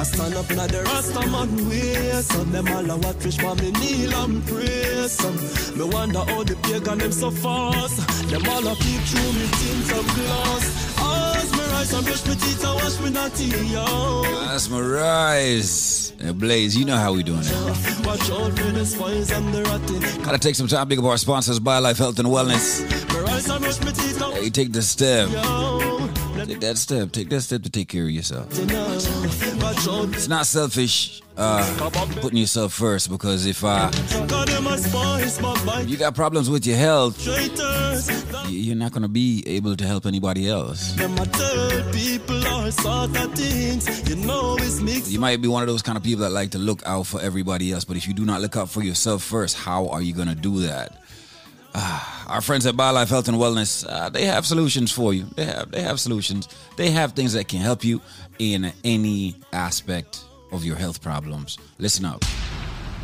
I 0.02 0.04
stand 0.04 0.36
up 0.36 0.50
in 0.52 0.58
the 0.58 0.82
rasta 0.90 1.24
man 1.34 1.52
way 1.68 2.22
So 2.30 2.44
them 2.54 2.68
all 2.68 2.92
a 2.92 2.98
watch 2.98 3.20
fish 3.24 3.38
for 3.40 3.56
me 3.56 3.72
kneel 3.80 4.14
and 4.22 4.46
pray 4.46 5.08
so 5.08 5.32
Me 5.78 5.86
wonder 5.96 6.24
how 6.30 6.44
the 6.44 6.56
pagan 6.64 7.00
them 7.00 7.12
so 7.12 7.32
fast. 7.32 7.98
Them 8.30 8.46
all 8.54 8.68
a 8.68 8.76
peep 8.76 9.02
through 9.10 9.34
me 9.38 9.46
tint 9.58 9.92
of 9.98 10.06
glass. 10.16 10.66
As 11.00 11.37
me 11.52 11.64
rise 11.72 11.94
and 11.94 12.06
brush 12.06 12.26
me 12.28 12.36
teeth 12.36 12.64
and 12.64 12.76
wash 12.76 13.00
me 13.02 13.10
naughty 13.10 13.46
yo 13.74 14.28
my 14.72 14.80
rise. 14.80 16.14
Uh, 16.24 16.34
Blaze, 16.34 16.76
you 16.76 16.84
know 16.84 16.98
how 16.98 17.14
we 17.14 17.22
doing 17.22 17.42
it. 17.44 18.06
Watch 18.06 18.30
out 18.32 18.58
for 18.58 18.72
the 18.72 18.86
spies 18.86 19.32
and 19.32 19.54
the 19.54 20.22
Gotta 20.24 20.40
take 20.40 20.56
some 20.56 20.68
time, 20.68 20.88
big 20.88 20.98
up 20.98 21.06
our 21.06 21.18
sponsors, 21.18 21.60
BioLife 21.60 21.98
Health 21.98 22.18
and 22.18 22.28
Wellness. 22.28 22.82
Me 23.14 23.20
rise 23.20 23.48
and 23.50 23.62
brush 23.62 23.80
me 23.82 23.92
teeth 23.92 24.22
and 24.22 24.34
Hey, 24.34 24.50
take 24.50 24.72
the 24.74 24.82
step. 24.82 25.30
yo 25.30 25.97
Take 26.48 26.62
that 26.62 26.78
step. 26.78 27.12
Take 27.12 27.28
that 27.30 27.42
step 27.42 27.62
to 27.64 27.70
take 27.70 27.90
care 27.90 28.06
of 28.06 28.10
yourself. 28.10 28.48
It's 30.14 30.28
not 30.30 30.46
selfish 30.46 31.22
uh, 31.36 31.90
putting 32.22 32.38
yourself 32.38 32.72
first 32.72 33.10
because 33.10 33.46
if 33.46 33.66
uh, 33.66 33.92
you 35.86 35.98
got 35.98 36.16
problems 36.16 36.50
with 36.50 36.66
your 36.66 36.78
health, 36.78 37.22
you're 38.48 38.78
not 38.78 38.94
gonna 38.94 39.10
be 39.10 39.44
able 39.46 39.76
to 39.76 39.86
help 39.86 40.06
anybody 40.06 40.48
else. 40.48 40.98
You 45.12 45.20
might 45.20 45.42
be 45.42 45.50
one 45.50 45.64
of 45.64 45.68
those 45.68 45.82
kind 45.82 45.98
of 45.98 46.04
people 46.04 46.22
that 46.22 46.32
like 46.32 46.52
to 46.52 46.58
look 46.58 46.82
out 46.86 47.08
for 47.08 47.20
everybody 47.20 47.74
else, 47.74 47.84
but 47.84 47.98
if 47.98 48.08
you 48.08 48.14
do 48.14 48.24
not 48.24 48.40
look 48.40 48.56
out 48.56 48.70
for 48.70 48.82
yourself 48.82 49.22
first, 49.22 49.58
how 49.58 49.90
are 49.90 50.02
you 50.02 50.14
gonna 50.14 50.34
do 50.34 50.62
that? 50.62 51.04
Ah, 51.80 52.26
our 52.28 52.42
friends 52.42 52.66
at 52.66 52.74
BioLife 52.74 53.08
Health 53.08 53.28
and 53.28 53.38
Wellness, 53.38 53.86
uh, 53.88 54.10
they 54.10 54.26
have 54.26 54.48
solutions 54.48 54.92
for 54.92 55.14
you. 55.14 55.26
They 55.36 55.46
have 55.46 55.70
they 55.70 55.82
have 55.84 56.00
solutions. 56.00 56.48
They 56.76 56.90
have 56.90 57.14
things 57.14 57.34
that 57.34 57.48
can 57.48 57.60
help 57.60 57.84
you 57.84 58.02
in 58.40 58.74
any 58.84 59.36
aspect 59.54 60.24
of 60.52 60.66
your 60.66 60.76
health 60.76 61.04
problems. 61.04 61.60
Listen 61.78 62.04
up. 62.06 62.26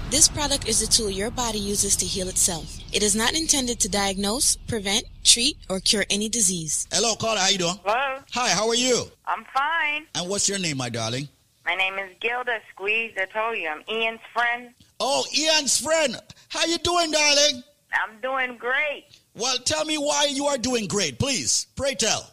This 0.10 0.28
product 0.28 0.68
is 0.68 0.82
a 0.82 0.88
tool 0.88 1.12
your 1.12 1.30
body 1.30 1.60
uses 1.60 1.96
to 1.98 2.06
heal 2.06 2.28
itself. 2.30 2.80
It 2.92 3.04
is 3.04 3.16
not 3.16 3.36
intended 3.36 3.80
to 3.82 3.90
diagnose, 3.90 4.56
prevent, 4.56 5.04
treat, 5.24 5.58
or 5.70 5.80
cure 5.80 6.06
any 6.10 6.28
disease. 6.28 6.88
Hello, 6.92 7.14
caller. 7.16 7.40
How 7.42 7.50
you 7.50 7.60
doing? 7.60 7.80
Hello, 7.84 8.22
Hi. 8.32 8.50
How 8.50 8.68
are 8.70 8.76
you? 8.76 9.06
I'm 9.28 9.46
fine. 9.54 10.08
And 10.16 10.28
what's 10.28 10.50
your 10.50 10.58
name, 10.58 10.78
my 10.78 10.90
darling? 10.90 11.30
My 11.64 11.76
name 11.76 12.00
is 12.00 12.10
Gilda 12.20 12.58
Squeeze. 12.72 13.14
I 13.18 13.26
told 13.26 13.56
you 13.56 13.70
I'm 13.70 13.84
Ian's 13.88 14.20
friend. 14.34 14.74
Oh, 15.00 15.26
Ian's 15.38 15.80
friend. 15.80 16.20
How 16.50 16.66
you 16.66 16.80
doing, 16.80 17.12
darling? 17.12 17.64
I'm 17.94 18.20
doing 18.22 18.58
great. 18.58 19.06
Well, 19.36 19.58
tell 19.60 19.86
me 19.86 19.98
why 19.98 20.28
you 20.30 20.46
are 20.48 20.58
doing 20.58 20.88
great, 20.88 21.20
please. 21.20 21.68
Pray 21.76 21.94
tell. 21.96 22.30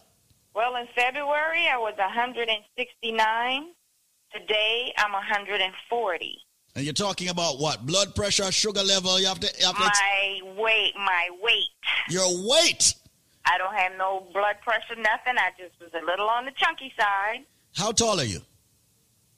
Well, 0.53 0.75
in 0.75 0.87
February, 0.95 1.67
I 1.71 1.77
was 1.77 1.93
169. 1.97 3.71
Today, 4.33 4.93
I'm 4.97 5.11
140. 5.11 6.37
And 6.75 6.85
you're 6.85 6.93
talking 6.93 7.29
about 7.29 7.59
what? 7.59 7.85
Blood 7.85 8.15
pressure, 8.15 8.49
sugar 8.51 8.81
level. 8.83 9.19
You 9.19 9.27
have 9.27 9.39
to. 9.41 9.49
You 9.59 9.65
have 9.67 9.75
to 9.75 9.81
My 9.81 10.39
weight, 10.57 10.93
my 10.95 11.29
weight. 11.41 11.69
your 12.09 12.27
weight. 12.47 12.93
I 13.45 13.57
don't 13.57 13.73
have 13.73 13.93
no 13.97 14.27
blood 14.33 14.55
pressure, 14.63 14.95
nothing. 14.95 15.35
I 15.37 15.49
just 15.57 15.73
was 15.81 15.89
a 15.93 16.05
little 16.05 16.29
on 16.29 16.45
the 16.45 16.51
chunky 16.51 16.93
side. 16.97 17.43
How 17.75 17.91
tall 17.91 18.19
are 18.19 18.23
you? 18.25 18.41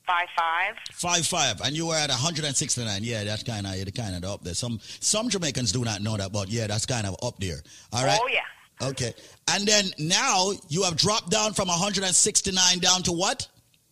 Five 0.05 0.27
five. 0.37 0.75
Five 0.91 1.25
five, 1.25 1.61
and 1.61 1.75
you 1.75 1.87
were 1.87 1.95
at 1.95 2.09
169. 2.09 3.03
Yeah, 3.03 3.23
that's 3.23 3.43
kind 3.43 3.65
of 3.65 3.73
kind 3.93 4.15
of 4.15 4.23
up 4.29 4.43
there. 4.43 4.53
Some 4.53 4.79
some 4.99 5.29
Jamaicans 5.29 5.71
do 5.71 5.83
not 5.83 6.01
know 6.01 6.17
that, 6.17 6.33
but 6.33 6.49
yeah, 6.49 6.67
that's 6.67 6.85
kind 6.85 7.07
of 7.07 7.15
up 7.23 7.39
there. 7.39 7.61
All 7.93 8.03
right. 8.03 8.19
Oh 8.21 8.27
yeah. 8.27 8.41
Okay. 8.89 9.13
And 9.47 9.65
then 9.65 9.85
now 9.97 10.51
you 10.67 10.83
have 10.83 10.97
dropped 10.97 11.29
down 11.29 11.53
from 11.53 11.67
169 11.67 12.79
down 12.79 13.03
to 13.03 13.11
what? 13.11 13.47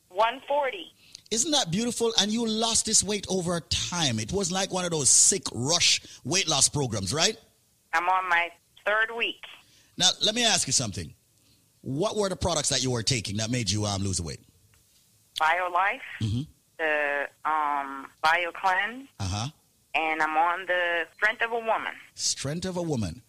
140. 0.10 0.91
Isn't 1.30 1.52
that 1.52 1.71
beautiful? 1.71 2.12
And 2.19 2.30
you 2.30 2.45
lost 2.45 2.86
this 2.86 3.04
weight 3.04 3.26
over 3.30 3.62
time. 3.62 4.19
It 4.19 4.34
was 4.34 4.52
like 4.52 4.74
one 4.74 4.84
of 4.84 4.91
those 4.91 5.10
sick 5.10 5.43
rush 5.54 6.02
weight 6.26 6.47
loss 6.50 6.67
programs, 6.67 7.13
right? 7.13 7.38
I'm 7.93 8.08
on 8.10 8.30
my 8.30 8.50
third 8.86 9.15
week. 9.15 9.41
Now, 9.97 10.10
let 10.21 10.36
me 10.36 10.43
ask 10.43 10.67
you 10.67 10.74
something. 10.74 11.13
What 11.82 12.17
were 12.17 12.28
the 12.28 12.36
products 12.36 12.69
that 12.69 12.84
you 12.84 12.91
were 12.91 13.04
taking 13.04 13.38
that 13.38 13.50
made 13.50 13.71
you 13.71 13.86
um, 13.86 14.04
lose 14.04 14.17
the 14.17 14.24
weight? 14.24 14.39
BioLife, 15.41 16.01
Mhm. 16.21 16.47
the 16.77 17.27
um, 17.45 18.08
BioCleanse, 18.23 19.08
Uh 19.19 19.27
huh. 19.27 19.47
and 19.95 20.21
I'm 20.21 20.38
on 20.38 20.65
the 20.67 21.06
Strength 21.15 21.41
of 21.43 21.51
a 21.51 21.60
Woman. 21.60 21.93
Strength 22.15 22.65
of 22.65 22.77
a 22.77 22.82
woman. 22.82 23.21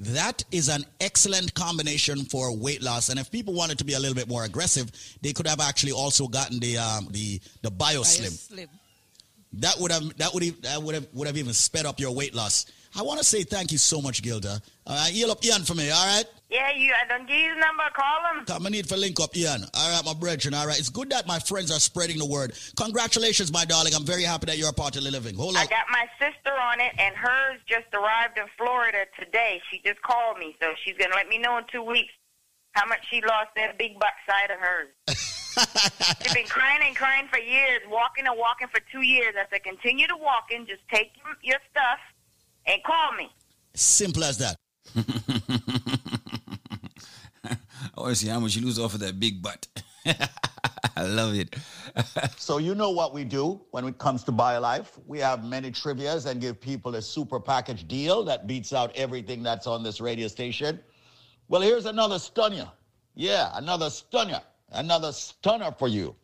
That 0.00 0.44
is 0.52 0.68
an 0.68 0.84
excellent 1.00 1.54
combination 1.54 2.24
for 2.26 2.54
weight 2.56 2.82
loss. 2.82 3.08
And 3.08 3.18
if 3.18 3.30
people 3.32 3.52
wanted 3.52 3.78
to 3.78 3.84
be 3.84 3.94
a 3.94 3.98
little 3.98 4.14
bit 4.14 4.28
more 4.28 4.44
aggressive, 4.44 4.90
they 5.22 5.32
could 5.32 5.46
have 5.48 5.60
actually 5.60 5.90
also 5.92 6.28
gotten 6.28 6.60
the 6.60 6.78
um, 6.78 7.08
the 7.10 7.40
the 7.62 7.70
BioSlim. 7.70 8.30
Slim. 8.30 8.68
That 9.54 9.76
would 9.80 9.90
have 9.90 10.16
that 10.18 10.32
would 10.34 10.44
have, 10.44 10.62
that 10.62 10.82
would 10.82 10.94
have 10.94 11.08
would 11.14 11.26
have 11.26 11.36
even 11.36 11.52
sped 11.52 11.84
up 11.84 11.98
your 11.98 12.12
weight 12.12 12.32
loss. 12.34 12.66
I 12.98 13.02
want 13.02 13.20
to 13.20 13.24
say 13.24 13.44
thank 13.44 13.70
you 13.70 13.78
so 13.78 14.02
much, 14.02 14.22
Gilda. 14.22 14.60
Uh, 14.84 15.04
heal 15.04 15.30
up 15.30 15.44
Ian 15.44 15.62
for 15.62 15.76
me, 15.76 15.88
all 15.88 16.04
right? 16.04 16.24
Yeah, 16.50 16.72
you. 16.74 16.92
I 16.92 17.06
don't 17.06 17.28
give 17.28 17.36
you 17.36 17.54
the 17.54 17.60
number. 17.60 17.84
Call 17.94 18.34
him. 18.34 18.44
Come, 18.44 18.66
I 18.66 18.70
need 18.70 18.88
for 18.88 18.96
link 18.96 19.20
up, 19.20 19.36
Ian. 19.36 19.62
All 19.72 19.90
right, 19.94 20.04
my 20.04 20.14
brethren. 20.14 20.52
All 20.52 20.66
right, 20.66 20.76
it's 20.76 20.88
good 20.88 21.10
that 21.10 21.24
my 21.24 21.38
friends 21.38 21.70
are 21.70 21.78
spreading 21.78 22.18
the 22.18 22.26
word. 22.26 22.58
Congratulations, 22.74 23.52
my 23.52 23.64
darling. 23.64 23.94
I'm 23.94 24.04
very 24.04 24.24
happy 24.24 24.46
that 24.46 24.58
you're 24.58 24.70
a 24.70 24.72
part 24.72 24.96
of 24.96 25.04
the 25.04 25.12
living. 25.12 25.36
Hold 25.36 25.54
on. 25.54 25.62
I 25.62 25.66
got 25.66 25.86
my 25.92 26.06
sister 26.18 26.50
on 26.50 26.80
it, 26.80 26.90
and 26.98 27.14
hers 27.14 27.60
just 27.68 27.86
arrived 27.94 28.36
in 28.36 28.46
Florida 28.56 29.06
today. 29.16 29.62
She 29.70 29.80
just 29.86 30.02
called 30.02 30.38
me, 30.38 30.56
so 30.60 30.72
she's 30.84 30.96
gonna 30.98 31.14
let 31.14 31.28
me 31.28 31.38
know 31.38 31.56
in 31.58 31.64
two 31.70 31.84
weeks 31.84 32.12
how 32.72 32.84
much 32.86 33.06
she 33.08 33.20
lost 33.20 33.50
that 33.54 33.78
big 33.78 33.96
butt 34.00 34.14
side 34.28 34.50
of 34.50 34.58
hers. 34.58 34.88
She's 36.22 36.34
been 36.34 36.46
crying 36.46 36.82
and 36.86 36.94
crying 36.94 37.26
for 37.32 37.38
years, 37.38 37.80
walking 37.90 38.26
and 38.26 38.38
walking 38.38 38.68
for 38.68 38.80
two 38.92 39.02
years. 39.02 39.34
I 39.36 39.44
said, 39.50 39.64
continue 39.64 40.06
to 40.06 40.16
walking, 40.16 40.66
just 40.66 40.82
take 40.88 41.10
your 41.42 41.58
stuff 41.72 41.98
and 42.68 42.82
call 42.84 43.12
me. 43.12 43.30
Simple 43.74 44.24
as 44.24 44.38
that. 44.38 44.56
I 47.44 48.00
want 48.00 48.10
to 48.10 48.16
see 48.16 48.28
how 48.28 48.40
much 48.40 48.56
you 48.56 48.64
lose 48.64 48.78
off 48.78 48.94
of 48.94 49.00
that 49.00 49.18
big 49.18 49.42
butt. 49.42 49.66
I 50.96 51.02
love 51.02 51.34
it. 51.34 51.56
So 52.36 52.58
you 52.58 52.74
know 52.74 52.90
what 52.90 53.12
we 53.12 53.24
do 53.24 53.60
when 53.72 53.84
it 53.86 53.98
comes 53.98 54.22
to 54.24 54.32
BioLife. 54.32 54.86
We 55.06 55.18
have 55.18 55.44
many 55.44 55.70
trivias 55.70 56.26
and 56.26 56.40
give 56.40 56.60
people 56.60 56.94
a 56.94 57.02
super 57.02 57.40
package 57.40 57.86
deal 57.88 58.24
that 58.24 58.46
beats 58.46 58.72
out 58.72 58.94
everything 58.96 59.42
that's 59.42 59.66
on 59.66 59.82
this 59.82 60.00
radio 60.00 60.28
station. 60.28 60.80
Well, 61.48 61.60
here's 61.60 61.86
another 61.86 62.18
stunner. 62.18 62.70
Yeah, 63.14 63.50
another 63.54 63.90
stunner. 63.90 64.40
Another 64.70 65.12
stunner 65.12 65.72
for 65.72 65.88
you. 65.88 66.14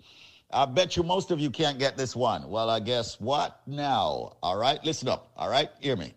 I 0.52 0.64
bet 0.66 0.96
you 0.96 1.02
most 1.02 1.30
of 1.30 1.40
you 1.40 1.50
can't 1.50 1.78
get 1.78 1.96
this 1.96 2.14
one. 2.14 2.48
Well, 2.48 2.70
I 2.70 2.78
guess 2.78 3.20
what 3.20 3.60
now? 3.66 4.36
All 4.42 4.56
right, 4.56 4.82
listen 4.84 5.08
up. 5.08 5.32
All 5.36 5.50
right, 5.50 5.70
hear 5.80 5.96
me. 5.96 6.14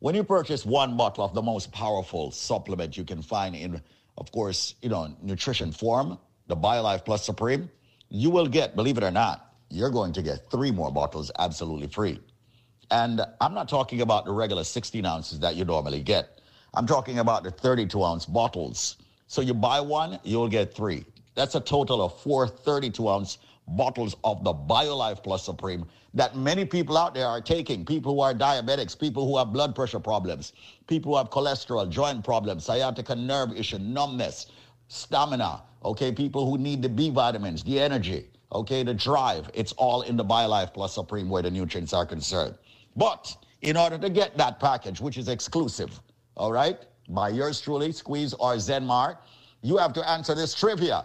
When 0.00 0.14
you 0.14 0.24
purchase 0.24 0.66
one 0.66 0.96
bottle 0.96 1.24
of 1.24 1.32
the 1.32 1.40
most 1.40 1.72
powerful 1.72 2.30
supplement 2.30 2.98
you 2.98 3.04
can 3.04 3.22
find 3.22 3.56
in, 3.56 3.80
of 4.18 4.30
course, 4.30 4.74
you 4.82 4.90
know, 4.90 5.16
nutrition 5.22 5.72
form, 5.72 6.18
the 6.48 6.56
BioLife 6.56 7.04
Plus 7.04 7.24
Supreme, 7.24 7.70
you 8.10 8.28
will 8.28 8.46
get, 8.46 8.76
believe 8.76 8.98
it 8.98 9.04
or 9.04 9.10
not, 9.10 9.54
you're 9.70 9.90
going 9.90 10.12
to 10.12 10.22
get 10.22 10.50
three 10.50 10.70
more 10.70 10.92
bottles 10.92 11.30
absolutely 11.38 11.88
free. 11.88 12.20
And 12.90 13.22
I'm 13.40 13.54
not 13.54 13.70
talking 13.70 14.02
about 14.02 14.26
the 14.26 14.32
regular 14.32 14.64
16 14.64 15.04
ounces 15.04 15.40
that 15.40 15.56
you 15.56 15.64
normally 15.64 16.02
get. 16.02 16.40
I'm 16.74 16.86
talking 16.86 17.18
about 17.20 17.42
the 17.42 17.50
32 17.50 18.04
ounce 18.04 18.26
bottles. 18.26 18.96
So 19.28 19.40
you 19.40 19.54
buy 19.54 19.80
one, 19.80 20.20
you'll 20.22 20.48
get 20.48 20.74
three. 20.74 21.06
That's 21.34 21.54
a 21.54 21.60
total 21.60 22.02
of 22.02 22.20
four 22.20 22.46
32 22.46 23.08
ounce 23.08 23.38
bottles 23.68 24.16
of 24.24 24.44
the 24.44 24.52
BioLife 24.52 25.22
Plus 25.22 25.44
Supreme 25.44 25.86
that 26.14 26.36
many 26.36 26.64
people 26.64 26.96
out 26.96 27.14
there 27.14 27.26
are 27.26 27.40
taking. 27.40 27.84
People 27.84 28.14
who 28.14 28.20
are 28.20 28.32
diabetics, 28.32 28.98
people 28.98 29.26
who 29.26 29.36
have 29.36 29.52
blood 29.52 29.74
pressure 29.74 30.00
problems, 30.00 30.52
people 30.86 31.12
who 31.12 31.18
have 31.18 31.30
cholesterol, 31.30 31.88
joint 31.90 32.24
problems, 32.24 32.64
sciatica 32.64 33.14
nerve 33.14 33.52
issue, 33.52 33.78
numbness, 33.78 34.46
stamina, 34.88 35.62
okay, 35.84 36.12
people 36.12 36.48
who 36.48 36.58
need 36.58 36.82
the 36.82 36.88
B 36.88 37.10
vitamins, 37.10 37.62
the 37.64 37.78
energy, 37.78 38.26
okay, 38.52 38.82
the 38.82 38.94
drive. 38.94 39.50
It's 39.52 39.72
all 39.72 40.02
in 40.02 40.16
the 40.16 40.24
BioLife 40.24 40.72
Plus 40.72 40.94
Supreme 40.94 41.28
where 41.28 41.42
the 41.42 41.50
nutrients 41.50 41.92
are 41.92 42.06
concerned. 42.06 42.54
But 42.96 43.36
in 43.62 43.76
order 43.76 43.98
to 43.98 44.08
get 44.08 44.36
that 44.38 44.58
package, 44.58 45.00
which 45.00 45.18
is 45.18 45.28
exclusive, 45.28 46.00
all 46.36 46.52
right, 46.52 46.78
by 47.08 47.28
yours 47.28 47.60
truly, 47.60 47.92
Squeeze 47.92 48.32
or 48.34 48.54
Zenmar, 48.54 49.18
you 49.62 49.76
have 49.76 49.92
to 49.94 50.08
answer 50.08 50.34
this 50.34 50.54
trivia. 50.54 51.04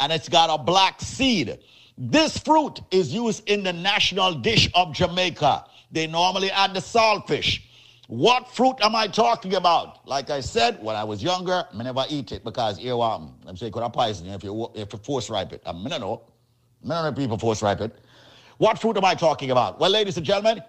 and 0.00 0.12
it's 0.12 0.28
got 0.28 0.50
a 0.50 0.62
black 0.62 1.00
seed. 1.00 1.58
This 1.96 2.38
fruit 2.38 2.80
is 2.90 3.12
used 3.12 3.48
in 3.48 3.62
the 3.62 3.72
national 3.72 4.34
dish 4.34 4.68
of 4.74 4.92
Jamaica. 4.94 5.64
They 5.92 6.06
normally 6.06 6.50
add 6.50 6.74
the 6.74 6.80
saltfish. 6.80 7.62
What 8.08 8.50
fruit 8.50 8.76
am 8.82 8.94
I 8.94 9.06
talking 9.06 9.54
about? 9.54 10.06
Like 10.06 10.28
I 10.28 10.40
said, 10.40 10.82
when 10.82 10.94
I 10.96 11.04
was 11.04 11.22
younger, 11.22 11.64
I 11.72 11.82
never 11.82 12.04
eat 12.10 12.32
it 12.32 12.44
because 12.44 12.78
here 12.78 13.00
um, 13.00 13.34
I'm 13.46 13.56
saying 13.56 13.72
could 13.72 13.82
have 13.82 13.92
poison 13.92 14.28
if 14.28 14.44
you 14.44 14.70
if 14.74 14.92
you 14.92 14.98
force 14.98 15.30
ripe 15.30 15.52
it. 15.52 15.62
I 15.64 15.72
mean, 15.72 15.92
I 15.92 15.98
know. 15.98 16.22
I 16.84 17.02
know 17.02 17.12
people 17.12 17.38
force 17.38 17.62
ripe 17.62 17.80
it. 17.80 17.96
What 18.58 18.78
fruit 18.78 18.96
am 18.96 19.04
I 19.04 19.14
talking 19.14 19.50
about? 19.50 19.80
Well, 19.80 19.90
ladies 19.90 20.16
and 20.16 20.26
gentlemen, 20.26 20.62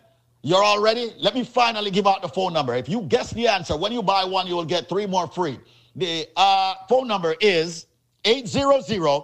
you're 0.44 0.64
all 0.64 0.80
ready? 0.82 1.14
Let 1.18 1.36
me 1.36 1.44
finally 1.44 1.92
give 1.92 2.08
out 2.08 2.22
the 2.22 2.30
phone 2.30 2.54
number. 2.54 2.74
If 2.76 2.88
you 2.88 3.02
guess 3.02 3.32
the 3.32 3.48
answer, 3.48 3.76
when 3.76 3.92
you 3.92 4.02
buy 4.02 4.24
one, 4.24 4.48
you 4.48 4.56
will 4.56 4.64
get 4.64 4.88
three 4.88 5.06
more 5.06 5.28
free. 5.28 5.60
The 5.96 6.28
uh, 6.38 6.76
phone 6.88 7.08
number 7.08 7.36
is 7.42 7.88
800 8.26 9.24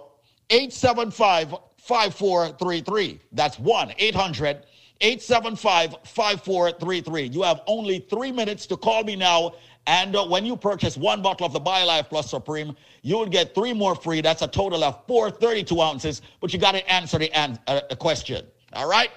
875 0.50 1.54
5433. 1.78 3.20
That's 3.32 3.58
1 3.58 3.94
800 3.98 4.64
875 5.00 5.96
5433. 6.04 7.22
You 7.24 7.42
have 7.42 7.60
only 7.66 7.98
three 7.98 8.30
minutes 8.30 8.66
to 8.66 8.76
call 8.76 9.02
me 9.02 9.16
now. 9.16 9.54
And 9.88 10.14
uh, 10.14 10.24
when 10.26 10.46
you 10.46 10.56
purchase 10.56 10.96
one 10.96 11.22
bottle 11.22 11.44
of 11.44 11.52
the 11.52 11.60
BioLife 11.60 12.08
Plus 12.08 12.30
Supreme, 12.30 12.76
you 13.02 13.18
will 13.18 13.26
get 13.26 13.52
three 13.52 13.72
more 13.72 13.96
free. 13.96 14.20
That's 14.20 14.42
a 14.42 14.46
total 14.46 14.84
of 14.84 15.04
432 15.08 15.80
ounces, 15.80 16.22
but 16.40 16.52
you 16.52 16.60
got 16.60 16.72
to 16.72 16.88
answer 16.88 17.18
the, 17.18 17.32
an- 17.36 17.58
uh, 17.66 17.80
question. 17.98 18.46
All 18.74 18.88
right? 18.88 19.10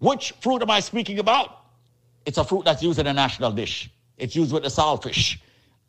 Which 0.00 0.32
fruit 0.40 0.60
am 0.60 0.70
I 0.70 0.80
speaking 0.80 1.20
about? 1.20 1.66
It's 2.26 2.38
a 2.38 2.44
fruit 2.44 2.64
that's 2.64 2.82
used 2.82 2.98
in 2.98 3.06
a 3.06 3.12
national 3.12 3.52
dish. 3.52 3.90
It's 4.18 4.34
used 4.34 4.52
with 4.52 4.64
the 4.64 4.68
saltfish. 4.68 5.38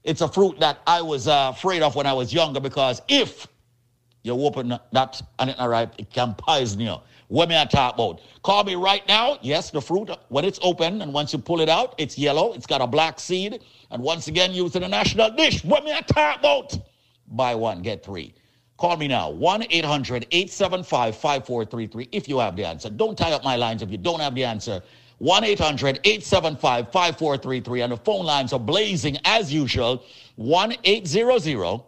It's 0.04 0.22
a 0.22 0.28
fruit 0.28 0.60
that 0.60 0.80
I 0.86 1.02
was 1.02 1.28
uh, 1.28 1.54
afraid 1.56 1.82
of 1.82 1.96
when 1.96 2.06
I 2.06 2.14
was 2.14 2.34
younger 2.34 2.60
because 2.60 3.02
if 3.08 3.48
you 4.24 4.34
open 4.34 4.78
that 4.92 5.22
and 5.40 5.50
it's 5.50 5.60
not 5.60 5.70
ripe, 5.70 5.94
it 5.98 6.10
can 6.12 6.34
poison 6.38 6.82
you. 6.82 6.98
What 7.30 7.50
may 7.50 7.60
I 7.60 7.66
talk 7.66 7.96
about? 7.96 8.22
Call 8.44 8.64
me 8.64 8.76
right 8.76 9.08
now. 9.08 9.38
Yes, 9.42 9.72
the 9.72 9.82
fruit, 9.82 10.10
when 10.28 10.46
it's 10.46 10.60
open 10.62 11.02
and 11.02 11.14
once 11.14 11.32
you 11.34 11.40
pull 11.40 11.62
it 11.62 11.70
out, 11.70 11.96
it's 11.98 12.18
yellow. 12.18 12.54
It's 12.54 12.66
got 12.66 12.82
a 12.82 12.88
black 12.88 13.20
seed. 13.20 13.64
And 13.92 14.04
once 14.04 14.28
again, 14.28 14.52
used 14.52 14.76
in 14.76 14.84
a 14.84 14.88
national 14.88 15.32
dish. 15.32 15.64
What 15.64 15.84
may 15.86 15.94
I 15.96 16.02
talk 16.02 16.40
about? 16.40 16.78
Buy 17.28 17.56
one, 17.56 17.82
get 17.82 18.04
three. 18.04 18.34
Call 18.78 18.98
me 18.98 19.08
now, 19.08 19.30
1 19.30 19.68
800 19.70 20.28
875 20.32 21.16
5433 21.16 22.10
if 22.12 22.28
you 22.28 22.40
have 22.40 22.56
the 22.56 22.66
answer. 22.66 22.90
Don't 22.90 23.18
tie 23.18 23.32
up 23.32 23.44
my 23.44 23.56
lines 23.56 23.82
if 23.82 23.90
you 23.90 23.98
don't 23.98 24.20
have 24.20 24.36
the 24.36 24.44
answer. 24.44 24.82
1 25.24 25.46
800 25.46 26.02
875 26.04 26.92
5433. 26.92 27.82
And 27.82 27.94
the 27.94 27.98
phone 27.98 28.26
lines 28.26 28.52
are 28.52 28.60
blazing 28.60 29.18
as 29.24 29.54
usual 29.54 30.04
1 30.36 30.76
800 30.84 31.82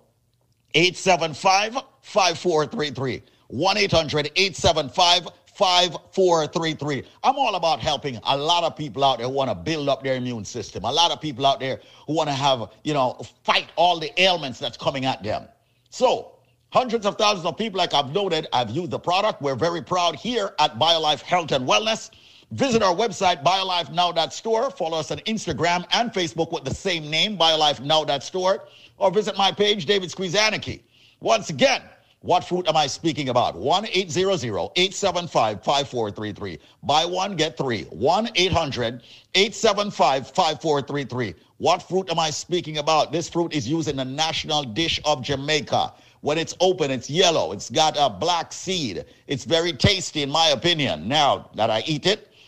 875 0.73 1.77
5433. 2.01 3.21
1 3.47 3.77
800 3.77 4.31
875 4.37 5.27
5433. 5.53 7.03
I'm 7.23 7.35
all 7.35 7.55
about 7.55 7.81
helping 7.81 8.21
a 8.23 8.37
lot 8.37 8.63
of 8.63 8.77
people 8.77 9.03
out 9.03 9.17
there 9.17 9.27
who 9.27 9.33
want 9.33 9.49
to 9.49 9.55
build 9.55 9.89
up 9.89 10.01
their 10.01 10.15
immune 10.15 10.45
system. 10.45 10.85
A 10.85 10.91
lot 10.91 11.11
of 11.11 11.19
people 11.19 11.45
out 11.45 11.59
there 11.59 11.81
who 12.07 12.13
want 12.15 12.29
to 12.29 12.33
have, 12.33 12.69
you 12.85 12.93
know, 12.93 13.19
fight 13.43 13.67
all 13.75 13.99
the 13.99 14.17
ailments 14.21 14.59
that's 14.59 14.77
coming 14.77 15.03
at 15.03 15.21
them. 15.23 15.45
So, 15.89 16.37
hundreds 16.71 17.05
of 17.05 17.17
thousands 17.17 17.45
of 17.45 17.57
people, 17.57 17.79
like 17.79 17.93
I've 17.93 18.13
noted, 18.13 18.47
I've 18.53 18.69
used 18.69 18.91
the 18.91 18.99
product. 18.99 19.41
We're 19.41 19.55
very 19.55 19.81
proud 19.81 20.15
here 20.15 20.53
at 20.57 20.79
BioLife 20.79 21.21
Health 21.21 21.51
and 21.51 21.67
Wellness. 21.67 22.11
Visit 22.55 22.81
our 22.81 22.95
website, 22.95 23.43
biolifenow.store. 23.43 24.71
Follow 24.71 24.97
us 24.97 25.11
on 25.11 25.17
Instagram 25.19 25.85
and 25.91 26.13
Facebook 26.13 26.53
with 26.53 26.63
the 26.63 26.73
same 26.73 27.09
name, 27.09 27.37
biolifenow.store. 27.37 28.63
Or 28.97 29.11
visit 29.11 29.35
my 29.35 29.51
page, 29.51 29.85
David 29.85 30.09
Squeezaniki. 30.09 30.79
Once 31.19 31.49
again, 31.49 31.81
what 32.21 32.45
fruit 32.45 32.65
am 32.69 32.77
I 32.77 32.87
speaking 32.87 33.27
about? 33.27 33.57
1 33.57 33.87
800 33.91 34.71
875 34.73 35.65
5433. 35.65 36.59
Buy 36.83 37.03
one, 37.03 37.35
get 37.35 37.57
three. 37.57 37.83
1 37.89 38.29
800 38.33 39.03
875 39.35 40.27
5433. 40.29 41.35
What 41.57 41.81
fruit 41.81 42.09
am 42.09 42.19
I 42.19 42.29
speaking 42.29 42.77
about? 42.77 43.11
This 43.11 43.27
fruit 43.27 43.53
is 43.53 43.67
used 43.67 43.89
in 43.89 43.97
the 43.97 44.05
national 44.05 44.63
dish 44.63 45.01
of 45.03 45.21
Jamaica. 45.21 45.91
When 46.21 46.37
it's 46.37 46.55
open, 46.61 46.89
it's 46.89 47.09
yellow. 47.09 47.51
It's 47.51 47.69
got 47.69 47.97
a 47.99 48.09
black 48.09 48.53
seed. 48.53 49.03
It's 49.27 49.43
very 49.43 49.73
tasty, 49.73 50.21
in 50.21 50.29
my 50.29 50.47
opinion. 50.47 51.09
Now 51.09 51.49
that 51.55 51.69
I 51.69 51.83
eat 51.85 52.05
it, 52.05 52.31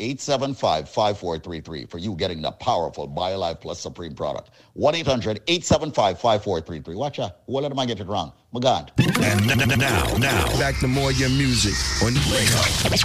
875 0.00 0.88
5433 0.88 1.86
for 1.86 1.98
you 1.98 2.14
getting 2.14 2.40
the 2.42 2.52
powerful 2.52 3.08
BioLife 3.08 3.60
Plus 3.60 3.80
Supreme 3.80 4.14
product. 4.14 4.50
1 4.74 4.94
800 4.94 5.40
875 5.46 6.20
5433. 6.20 6.94
Watch 6.94 7.18
out. 7.18 7.38
What 7.46 7.62
let 7.62 7.76
I 7.78 7.86
get 7.86 8.00
it 8.00 8.06
wrong? 8.06 8.32
My 8.52 8.60
God. 8.60 8.92
And 8.98 9.50
n- 9.50 9.60
n- 9.60 9.78
now, 9.78 10.06
now, 10.16 10.46
Back 10.58 10.78
to 10.80 10.88
more 10.88 11.12
your 11.12 11.28
music 11.28 11.74
on 12.02 12.14
Wake 12.32 12.48
Up. 12.56 12.64
Qu- 12.88 12.96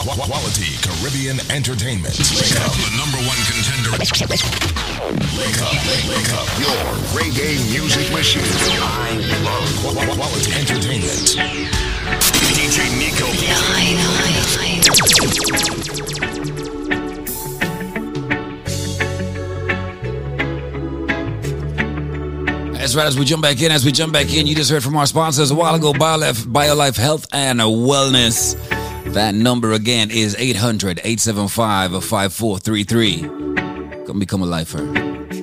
qu- 0.00 0.22
quality 0.24 0.78
Caribbean 0.80 1.36
entertainment. 1.50 2.16
Wake 2.16 2.56
Up, 2.62 2.72
the 2.72 2.90
number 2.96 3.20
one 3.28 3.36
contender. 3.44 3.92
Wake 3.98 5.60
up, 5.60 5.72
wake 6.08 6.32
up, 6.32 6.48
your 6.56 6.78
reggae 7.12 7.58
music 7.70 8.10
machine. 8.12 8.42
I 8.80 9.20
love 9.44 9.68
quality 10.16 10.52
entertainment. 10.54 11.36
DJ 12.56 12.88
Nico. 12.98 13.28
That's 22.78 22.94
right. 22.94 23.06
As 23.06 23.18
we 23.18 23.24
jump 23.24 23.42
back 23.42 23.60
in, 23.60 23.72
as 23.72 23.84
we 23.84 23.90
jump 23.90 24.12
back 24.12 24.32
in, 24.32 24.46
you 24.46 24.54
just 24.54 24.70
heard 24.70 24.84
from 24.84 24.96
our 24.96 25.04
sponsors 25.04 25.50
a 25.50 25.54
while 25.54 25.74
ago, 25.74 25.92
BioLife, 25.92 26.44
BioLife 26.44 26.96
Health 26.96 27.26
and 27.32 27.58
Wellness. 27.58 28.54
That 29.14 29.34
number 29.34 29.72
again 29.72 30.12
is 30.12 30.36
800 30.38 31.00
875 31.00 32.04
5433. 32.04 33.22
Come 34.06 34.20
become 34.20 34.42
a 34.42 34.46
lifer. 34.46 34.78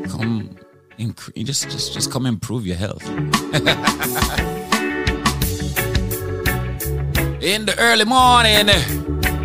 Come, 0.08 0.56
incre- 0.98 1.46
just, 1.46 1.70
just, 1.70 1.94
just 1.94 2.10
come 2.10 2.26
improve 2.26 2.66
your 2.66 2.78
health. 2.78 3.06
in 7.44 7.66
the 7.66 7.76
early 7.78 8.06
morning, 8.06 8.68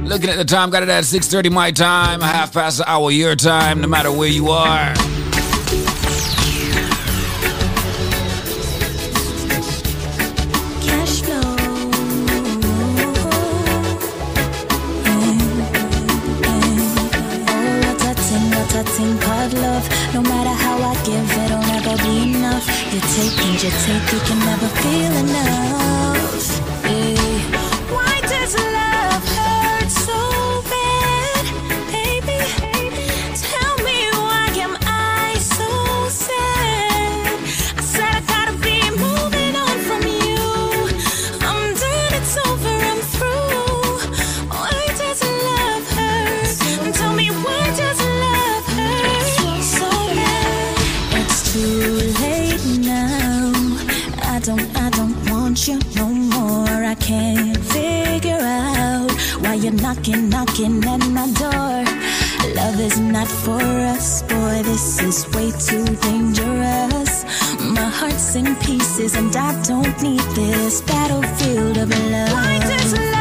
looking 0.08 0.30
at 0.30 0.36
the 0.36 0.44
time, 0.44 0.70
got 0.70 0.84
it 0.84 0.88
at 0.88 1.02
6.30 1.02 1.50
my 1.50 1.72
time, 1.72 2.20
half 2.20 2.52
past 2.52 2.78
the 2.78 2.88
hour 2.88 3.10
your 3.10 3.34
time, 3.34 3.80
no 3.80 3.88
matter 3.88 4.12
where 4.12 4.28
you 4.28 4.50
are. 4.50 4.94
Enough. 22.92 22.94
You 22.94 23.00
take 23.00 23.46
and 23.46 23.62
you 23.62 23.70
take, 23.70 24.12
you 24.12 24.20
can 24.20 24.38
never 24.40 24.68
feel 24.68 25.12
enough. 25.12 25.79
Knocking, 59.94 60.28
knocking 60.28 60.84
at 60.84 61.04
my 61.08 61.26
door. 61.32 61.84
Love 62.54 62.78
is 62.80 63.00
not 63.00 63.26
for 63.26 63.60
us, 63.60 64.22
boy, 64.22 64.62
this 64.62 65.02
is 65.02 65.28
way 65.34 65.50
too 65.50 65.84
dangerous. 65.96 67.24
My 67.74 67.88
heart's 67.98 68.36
in 68.36 68.54
pieces 68.56 69.16
and 69.16 69.34
I 69.34 69.60
don't 69.62 70.00
need 70.00 70.20
this 70.36 70.80
battlefield 70.82 71.76
of 71.78 71.90
love. 72.10 73.19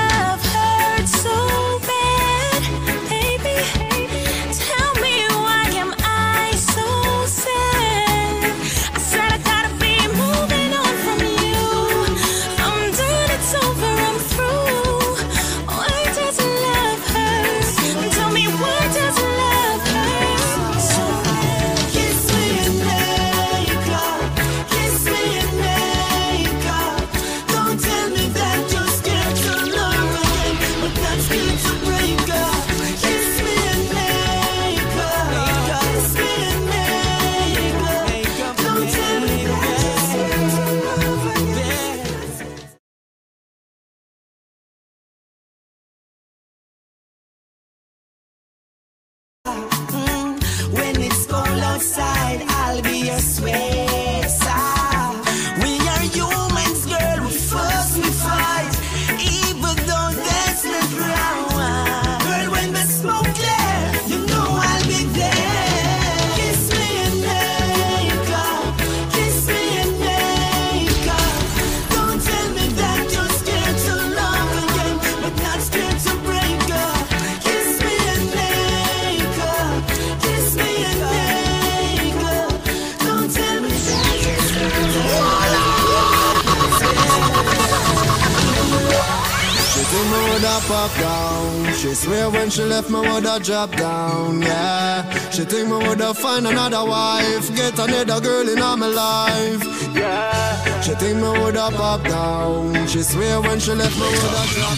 Wife, 96.89 97.55
get 97.55 97.77
another 97.77 98.19
girl 98.19 98.49
in 98.49 98.59
my 98.59 98.87
life. 98.87 99.63
Yeah. 99.95 100.81
She 100.81 100.93
think 100.95 101.17
me 101.17 101.29
woulda 101.39 101.69
pop 101.77 102.03
down. 102.03 102.87
She 102.87 103.01
swear 103.03 103.41
when 103.41 103.59
she 103.59 103.73
left 103.73 103.95
me 103.95 104.07
woulda 104.15 104.43
drop 104.53 104.77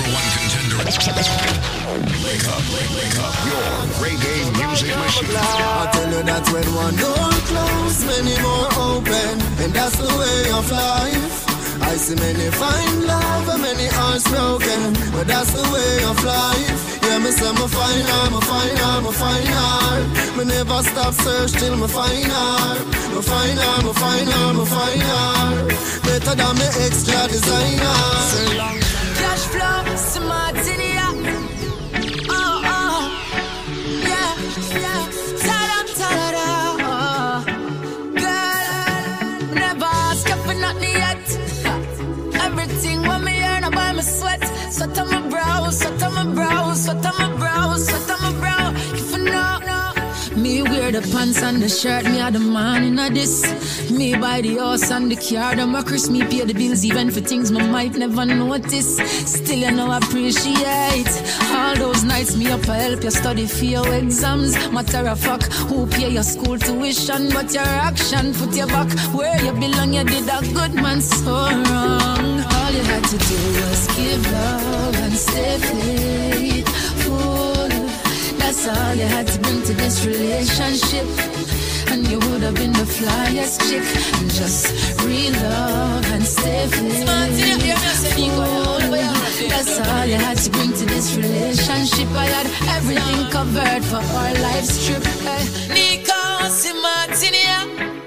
Wake 2.26 2.48
up, 2.48 2.64
wake 2.96 3.20
up, 3.26 3.36
your 3.48 3.72
reggae 4.04 4.38
music 4.58 4.96
machine. 4.98 5.36
I 5.36 5.90
tell 5.94 6.12
you 6.12 6.24
that 6.24 6.46
when 6.54 6.68
one 6.76 6.96
door 6.96 7.32
closed, 7.50 8.06
many 8.08 8.36
more 8.42 8.70
open, 8.90 9.36
and 9.64 9.74
that's 9.74 9.98
the 9.98 10.08
way 10.20 10.52
of 10.58 10.72
life. 10.72 11.41
I 11.92 11.98
see 11.98 12.16
many 12.16 12.50
find 12.52 13.04
love 13.04 13.50
and 13.50 13.62
many 13.64 13.88
hearts 13.88 14.24
broken, 14.32 14.94
but 15.12 15.28
that's 15.28 15.52
the 15.52 15.66
way 15.76 15.94
of 16.08 16.24
life. 16.24 17.04
Yeah, 17.04 17.20
me 17.20 17.32
say 17.32 17.52
me 17.52 17.68
find 17.68 18.08
her, 18.12 18.32
me 18.32 18.40
find 18.48 18.78
her, 18.80 19.02
me 19.04 19.12
find 19.12 19.48
her. 19.60 20.38
Me 20.38 20.44
never 20.46 20.80
stop 20.84 21.14
search 21.14 21.52
till 21.52 21.76
me 21.76 21.88
find 21.90 22.32
her. 22.32 22.80
Me 23.12 23.22
find 23.22 23.60
her, 23.60 23.78
me 23.84 23.92
find 23.92 24.30
her, 24.30 24.54
me 24.54 24.66
find 24.72 25.02
her. 25.12 25.68
Better 26.08 26.36
than 26.40 26.54
me 26.60 26.68
extra 26.80 27.28
designer. 27.28 28.00
Cash 29.20 29.46
flow, 29.52 29.96
smart 29.98 30.56
sweat 45.72 46.04
on 46.04 46.14
my 46.14 46.34
brow, 46.36 46.74
sweat 46.74 47.06
on 47.06 47.16
my 47.18 47.38
brow, 47.38 47.76
sweat 47.76 48.12
on 48.12 48.34
my 48.34 48.40
brow. 48.40 48.74
If 48.94 49.12
you 49.12 49.24
know, 49.24 50.42
me 50.42 50.62
wear 50.64 50.92
the 50.92 51.02
pants 51.14 51.42
and 51.42 51.62
the 51.62 51.70
shirt, 51.70 52.06
me 52.06 52.20
are 52.20 52.32
the 52.32 52.40
man 52.40 52.84
in 52.84 53.00
a 53.00 53.10
this. 53.10 53.90
Me 53.92 54.16
buy 54.16 54.42
the 54.42 54.58
house 54.58 54.90
and 54.90 55.12
the 55.12 55.16
car, 55.16 55.56
them 55.56 55.76
a 55.76 55.84
Chris, 55.84 56.10
me 56.10 56.22
pay 56.24 56.46
the 56.46 56.54
bills 56.54 56.84
even 56.86 57.12
for 57.12 57.22
things 57.22 57.52
me 57.52 57.66
might 57.68 57.94
never 57.96 58.26
notice. 58.26 58.98
Still 59.30 59.60
you 59.60 59.72
know 59.72 59.92
appreciate 59.92 61.12
all 61.52 61.76
those 61.76 62.04
nights 62.04 62.36
me 62.36 62.50
up 62.52 62.68
I 62.70 62.78
help 62.78 63.04
you 63.04 63.12
study 63.12 63.46
for 63.46 63.66
your 63.66 63.94
exams. 63.94 64.56
Matter 64.72 65.08
of 65.10 65.20
fact, 65.20 65.52
who 65.70 65.86
pay 65.88 66.10
your 66.10 66.24
school 66.24 66.58
tuition, 66.58 67.30
but 67.30 67.54
your 67.54 67.64
action 67.64 68.34
put 68.34 68.56
you 68.56 68.68
back 68.68 68.90
where 69.14 69.40
you 69.44 69.52
belong. 69.54 69.94
You 69.94 70.04
did 70.04 70.30
a 70.30 70.42
good 70.54 70.74
man 70.74 71.02
so 71.02 71.32
wrong. 71.32 72.51
All 72.72 72.78
you 72.78 72.84
had 72.84 73.04
to 73.04 73.18
do 73.18 73.36
was 73.68 73.88
give 73.98 74.32
love 74.32 74.96
and 74.96 75.14
stay 75.14 75.58
faithful. 75.58 77.18
That's 78.40 78.66
all 78.66 78.96
you 78.96 79.08
had 79.08 79.28
to 79.28 79.40
bring 79.40 79.62
to 79.64 79.74
this 79.74 80.06
relationship. 80.06 81.06
And 81.92 82.08
you 82.08 82.18
would 82.20 82.42
have 82.44 82.56
been 82.56 82.72
the 82.72 82.88
flyest 82.88 83.60
chick. 83.68 83.84
And 84.22 84.32
just 84.32 84.72
real 85.04 85.34
love 85.34 86.06
and 86.14 86.24
stay 86.24 86.68
faithful. 86.68 87.06
That's 89.50 89.80
all 89.90 90.06
you 90.06 90.16
had 90.16 90.38
to 90.38 90.50
bring 90.52 90.72
to 90.72 90.86
this 90.86 91.18
relationship. 91.18 92.08
I 92.16 92.28
had 92.38 92.48
everything 92.78 93.30
covered 93.32 93.84
for 93.84 93.98
our 93.98 94.34
life's 94.48 94.88
trip. 94.88 95.04
Eh. 95.06 95.12
Hey. 95.28 95.74
Nico 95.74 96.22
Simartinia. 96.48 98.01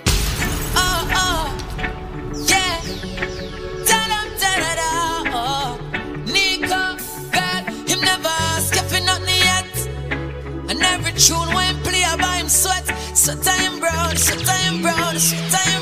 So 13.25 13.35
time 13.37 13.81
brown, 13.81 14.17
so 14.19 14.35
time 14.37 15.74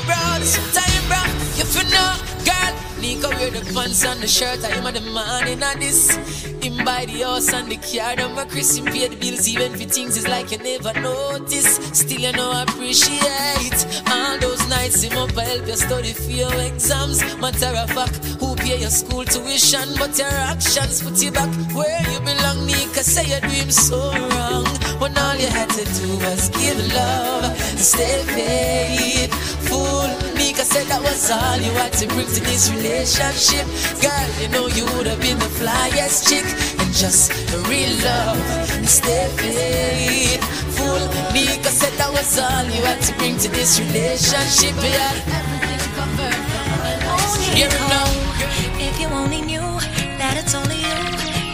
Nico 3.23 3.37
wear 3.37 3.51
the 3.51 3.73
pants 3.73 4.03
and 4.05 4.19
the 4.19 4.27
shirt. 4.27 4.63
I 4.65 4.69
am 4.71 4.83
the 4.93 5.01
man 5.13 5.47
in 5.47 5.79
this. 5.79 6.15
Him 6.61 6.83
buy 6.83 7.05
the 7.05 7.21
house 7.23 7.53
and 7.53 7.71
the 7.71 7.77
car. 7.77 8.15
Them 8.15 8.37
a 8.37 8.45
Chris 8.45 8.75
him 8.77 8.85
pay 8.85 9.07
the 9.07 9.15
bills 9.15 9.47
even 9.47 9.71
for 9.71 9.85
things 9.85 10.17
is 10.17 10.27
like 10.27 10.51
you 10.51 10.57
never 10.57 10.93
notice. 10.99 11.75
Still 11.97 12.19
you 12.19 12.31
know 12.33 12.51
appreciate 12.63 13.79
all 14.11 14.37
those 14.39 14.67
nights 14.67 15.03
him 15.03 15.17
up 15.17 15.31
help 15.31 15.67
you 15.67 15.75
study 15.75 16.11
for 16.13 16.31
your 16.31 16.53
exams. 16.55 17.23
Matter 17.37 17.71
of 17.77 17.89
fact, 17.91 18.15
who 18.39 18.55
pay 18.55 18.79
your 18.79 18.89
school 18.89 19.23
tuition, 19.23 19.87
but 19.97 20.17
your 20.17 20.27
actions 20.27 21.01
put 21.01 21.21
you 21.21 21.31
back 21.31 21.49
where 21.73 22.03
you 22.11 22.19
belong. 22.19 22.65
Nika 22.65 23.03
say 23.03 23.23
you 23.23 23.39
do 23.41 23.47
him 23.47 23.71
so 23.71 24.11
wrong 24.11 24.65
when 24.99 25.17
all 25.17 25.35
you 25.35 25.47
had 25.47 25.69
to 25.69 25.85
do 25.85 26.17
was 26.17 26.49
give 26.49 26.79
love 26.93 27.45
and 27.45 27.79
stay 27.79 28.19
faithful. 28.35 30.07
Nika 30.35 30.63
said 30.65 30.87
that 30.87 31.01
was 31.01 31.31
all 31.31 31.57
you 31.57 31.71
had 31.71 31.93
to 31.93 32.07
bring 32.07 32.27
to 32.27 32.41
this 32.41 32.69
relationship. 32.71 33.12
Girl, 33.13 34.41
you 34.41 34.47
know 34.49 34.65
you 34.65 34.85
would 34.95 35.05
have 35.05 35.21
been 35.21 35.37
the 35.37 35.45
flyest 35.45 36.27
chick 36.29 36.45
and 36.79 36.91
just 36.93 37.31
real 37.69 37.93
love 38.03 38.39
stay 38.89 39.27
faithful. 39.37 40.97
Nika 41.31 41.69
said 41.69 41.93
that 41.99 42.09
was 42.11 42.39
all 42.39 42.65
you 42.65 42.81
had 42.81 42.99
to 43.03 43.13
bring 43.17 43.37
to 43.37 43.49
this 43.49 43.79
relationship. 43.79 44.73
Yeah. 44.81 45.13
Hear 47.53 47.69
him 47.69 47.87
now. 47.87 48.09
If 48.81 48.99
you 48.99 49.07
only 49.09 49.41
knew 49.41 49.61
that 50.17 50.33
it's 50.41 50.55
only 50.55 50.77
you 50.77 50.97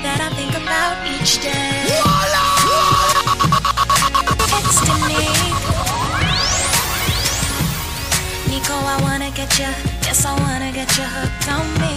that 0.04 0.20
I 0.22 0.30
think 0.40 0.56
about 0.56 0.96
each 1.12 1.42
day. 1.44 1.84
Destiny. 4.48 5.49
Nico, 8.50 8.74
I 8.74 8.98
wanna 9.02 9.30
get 9.32 9.60
you. 9.60 9.70
Yes, 10.06 10.26
I 10.26 10.34
wanna 10.44 10.72
get 10.72 10.90
you 10.98 11.04
hooked 11.04 11.48
on 11.58 11.66
me. 11.82 11.94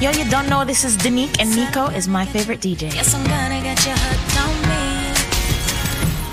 Yo, 0.00 0.10
you 0.18 0.28
don't 0.30 0.48
know 0.48 0.64
this 0.64 0.84
is 0.84 0.96
Danique 0.96 1.36
and 1.40 1.50
Nico 1.56 1.86
is 1.86 2.06
my 2.06 2.24
favorite 2.24 2.60
DJ. 2.60 2.94
Yes, 2.94 3.14
I'm 3.14 3.24
gonna 3.24 3.60
get 3.68 3.78
you 3.86 3.94
hooked 4.04 4.36
on 4.44 4.54
me. 4.70 4.84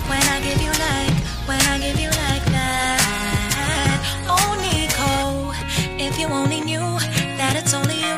When 0.10 0.24
I 0.36 0.38
give 0.48 0.62
you 0.66 0.74
like, 0.88 1.18
when 1.50 1.62
I 1.74 1.76
give 1.86 2.00
you 2.00 2.12
like 2.26 2.46
that. 2.58 3.98
Oh, 4.36 4.50
Nico, 4.66 5.12
if 5.98 6.20
you 6.20 6.28
only 6.28 6.62
knew 6.62 6.88
that 7.40 7.54
it's 7.60 7.74
only 7.74 7.98
you 8.08 8.18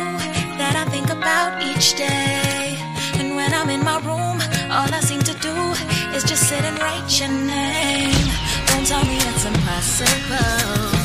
that 0.60 0.76
I 0.76 0.86
think 0.92 1.10
about 1.10 1.64
each 1.64 1.96
day. 1.96 2.76
And 3.20 3.36
when 3.38 3.54
I'm 3.54 3.70
in 3.70 3.84
my 3.84 4.00
room, 4.08 4.38
all 4.76 4.90
I 4.94 5.00
seem 5.00 5.22
to 5.32 5.36
do 5.40 5.56
is 6.16 6.24
just 6.24 6.44
sit 6.50 6.64
and 6.64 6.78
write 6.80 7.08
your 7.20 7.30
name. 7.30 8.28
Don't 8.68 8.86
tell 8.86 9.04
me 9.06 9.16
it's 9.30 9.46
impossible. 9.46 11.01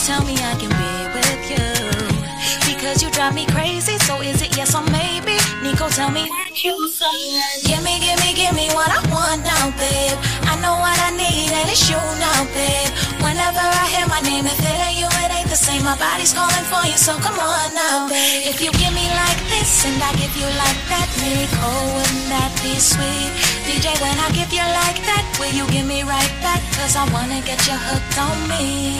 Just 0.00 0.12
tell 0.16 0.24
me 0.24 0.32
I 0.32 0.56
can 0.56 0.72
be 0.80 0.92
with 1.12 1.44
you. 1.52 1.60
Because 2.64 3.02
you 3.02 3.10
drive 3.10 3.34
me 3.34 3.44
crazy, 3.52 3.98
so 4.08 4.22
is 4.22 4.40
it 4.40 4.56
yes 4.56 4.74
or 4.74 4.80
maybe? 4.88 5.36
Nico, 5.60 5.90
tell 5.90 6.10
me. 6.10 6.24
Give 7.68 7.84
me, 7.84 8.00
give 8.00 8.16
me, 8.24 8.32
give 8.32 8.56
me 8.56 8.72
what 8.72 8.88
I 8.88 8.96
want 9.12 9.44
now, 9.44 9.68
babe. 9.76 10.16
I 10.48 10.56
know 10.64 10.72
what 10.80 10.96
I 11.04 11.12
need, 11.12 11.52
and 11.52 11.68
it's 11.68 11.84
you 11.84 12.00
now, 12.16 12.48
babe. 12.56 12.88
Whenever 13.20 13.60
I 13.60 13.84
hear 13.92 14.08
my 14.08 14.24
name, 14.24 14.46
if 14.48 14.56
it 14.56 14.80
ain't 14.88 14.96
you, 14.96 15.08
it 15.20 15.30
ain't 15.36 15.39
same. 15.60 15.84
My 15.84 15.96
body's 15.96 16.32
calling 16.32 16.66
for 16.72 16.80
you, 16.88 16.96
so 16.96 17.12
come 17.20 17.36
on 17.36 17.68
now. 17.76 18.08
If 18.48 18.64
you 18.64 18.72
give 18.80 18.94
me 18.96 19.06
like 19.12 19.40
this, 19.52 19.84
and 19.84 20.00
I 20.00 20.10
give 20.16 20.32
you 20.32 20.48
like 20.56 20.80
that, 20.88 21.08
Nico, 21.20 21.70
wouldn't 21.92 22.26
that 22.32 22.52
be 22.64 22.80
sweet? 22.80 23.30
DJ, 23.68 23.92
when 24.00 24.16
I 24.16 24.28
give 24.32 24.48
you 24.56 24.64
like 24.64 24.98
that, 25.04 25.24
will 25.36 25.52
you 25.52 25.68
give 25.68 25.84
me 25.84 26.00
right 26.02 26.34
back? 26.40 26.64
Cause 26.80 26.96
I 26.96 27.04
wanna 27.12 27.44
get 27.44 27.60
you 27.68 27.76
hooked 27.76 28.16
on 28.16 28.36
me. 28.48 28.96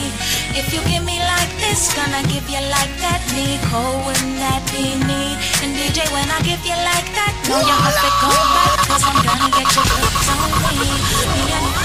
If 0.53 0.69
you 0.69 0.81
give 0.85 1.01
me 1.01 1.17
like 1.17 1.51
this, 1.57 1.89
gonna 1.97 2.21
give 2.29 2.45
you 2.45 2.61
like 2.69 2.93
that, 3.01 3.21
Nico, 3.33 3.81
wouldn't 4.05 4.37
that 4.37 4.61
be 4.69 5.01
neat? 5.09 5.37
And 5.65 5.73
DJ, 5.73 6.05
when 6.13 6.29
I 6.29 6.39
give 6.45 6.61
you 6.61 6.77
like 6.77 7.09
that, 7.17 7.33
know 7.49 7.57
you 7.57 7.77
have 7.85 7.97
to 8.05 8.11
go 8.21 8.31
back, 8.53 8.77
cause 8.85 9.03
I'm 9.09 9.17
gonna 9.25 9.49
get 9.57 9.69
you 9.73 9.83
hooked 9.97 10.29
on 10.29 10.49
me. 10.77 10.93
Me 11.33 11.80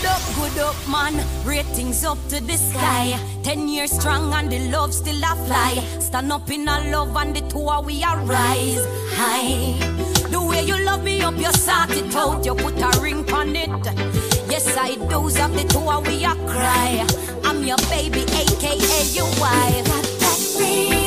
good 0.00 0.10
up, 0.10 0.22
good 0.34 0.58
up, 0.58 0.76
man. 0.88 1.14
Ratings 1.44 2.04
up 2.04 2.18
to 2.28 2.40
the 2.40 2.56
sky. 2.56 3.18
Ten 3.42 3.68
years 3.68 3.90
strong 3.90 4.32
and 4.32 4.50
the 4.50 4.58
love 4.70 4.92
still 4.94 5.22
a 5.22 5.34
fly. 5.46 5.74
Stand 6.00 6.32
up 6.32 6.50
in 6.50 6.68
our 6.68 6.84
love 6.90 7.16
and 7.16 7.34
the 7.34 7.40
two 7.48 7.68
we 7.84 8.02
a 8.02 8.16
rise 8.24 8.84
high. 9.14 9.76
The 10.30 10.40
way 10.40 10.62
you 10.62 10.78
love 10.84 11.02
me 11.02 11.22
up, 11.22 11.36
you 11.36 11.52
sort 11.52 11.90
it 11.90 12.14
out. 12.14 12.44
You 12.44 12.54
put 12.54 12.78
a 12.80 13.00
ring 13.00 13.30
on 13.32 13.56
it. 13.56 13.70
Yes, 14.50 14.76
I 14.76 14.96
doze 15.08 15.38
up 15.38 15.52
the 15.52 15.64
two 15.64 15.80
we 16.08 16.24
a 16.24 16.34
cry. 16.46 17.06
I'm 17.44 17.62
your 17.64 17.78
baby, 17.88 18.22
aka 18.22 19.02
your 19.12 19.26
wife. 19.40 19.86
Got 19.86 20.04
that 20.20 20.56
real 20.58 20.97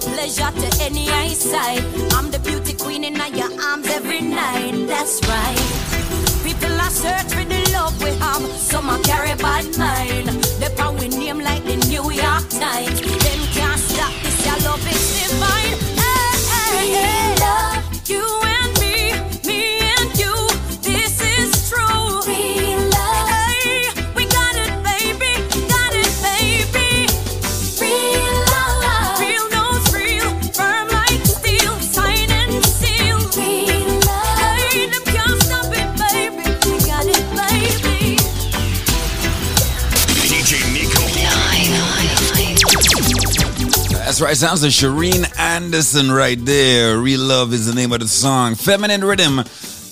pleasure 0.00 0.50
to 0.50 0.68
any 0.82 1.08
eyesight. 1.10 1.82
I'm 2.14 2.30
the 2.30 2.38
beauty 2.38 2.74
queen 2.74 3.04
in 3.04 3.14
your 3.36 3.52
arms 3.62 3.88
every 3.88 4.20
night. 4.20 4.86
That's 4.86 5.20
right. 5.28 5.58
People 6.44 6.74
are 6.80 6.90
searching 6.90 7.48
the 7.48 7.70
love 7.72 8.00
we 8.02 8.10
have. 8.16 8.42
Some 8.56 8.88
are 8.90 9.00
carry 9.00 9.34
bad 9.36 9.66
mind. 9.78 10.28
They 10.60 10.68
pound 10.76 11.00
we 11.00 11.08
name 11.08 11.40
like 11.40 11.64
the 11.64 11.76
New 11.88 12.10
York 12.10 12.48
Times. 12.48 13.27
That's 44.18 44.26
right. 44.26 44.36
Sounds 44.36 44.64
like 44.64 44.72
Shireen 44.72 45.38
Anderson 45.38 46.10
right 46.10 46.44
there. 46.44 46.98
Real 46.98 47.20
Love 47.20 47.52
is 47.52 47.66
the 47.66 47.72
name 47.72 47.92
of 47.92 48.00
the 48.00 48.08
song. 48.08 48.56
Feminine 48.56 49.04
Rhythm 49.04 49.38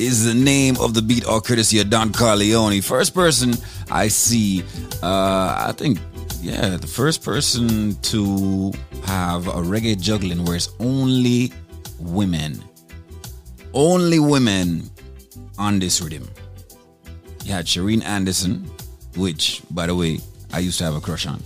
is 0.01 0.25
the 0.25 0.35
name 0.35 0.77
of 0.81 0.95
the 0.95 1.01
beat, 1.01 1.25
all 1.25 1.41
courtesy 1.41 1.79
of 1.79 1.91
Don 1.91 2.11
Corleon. 2.11 2.83
First 2.83 3.15
person 3.15 3.55
I 3.89 4.09
see, 4.09 4.65
uh, 5.01 5.69
I 5.69 5.73
think, 5.77 6.01
yeah, 6.41 6.77
the 6.77 6.89
first 6.89 7.23
person 7.23 7.95
to 8.03 8.73
have 9.05 9.47
a 9.47 9.63
reggae 9.63 10.01
juggling 10.01 10.45
where 10.45 10.57
it's 10.57 10.71
only 10.81 11.53
women. 12.01 12.61
Only 13.75 14.19
women 14.19 14.91
on 15.57 15.79
this 15.79 16.01
rhythm. 16.01 16.29
You 17.45 17.53
had 17.53 17.67
Shireen 17.67 18.03
Anderson, 18.03 18.69
which, 19.15 19.63
by 19.71 19.87
the 19.87 19.95
way, 19.95 20.19
I 20.53 20.59
used 20.59 20.79
to 20.79 20.85
have 20.85 20.97
a 20.97 21.01
crush 21.01 21.27
on. 21.27 21.41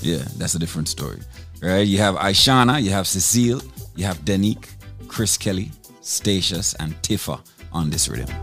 Yeah, 0.00 0.22
that's 0.36 0.54
a 0.54 0.60
different 0.60 0.86
story. 0.86 1.18
Right? 1.62 1.86
You 1.86 1.98
have 1.98 2.14
Ishawna, 2.16 2.82
you 2.82 2.90
have 2.90 3.06
Cecile, 3.06 3.60
you 3.94 4.04
have 4.06 4.18
Danique, 4.24 4.68
Kris 5.08 5.36
Kelly, 5.36 5.70
Stacious, 6.00 6.74
and 6.74 6.94
Tifa 7.02 7.40
on 7.72 7.90
this 7.90 8.08
rhythm. 8.08 8.34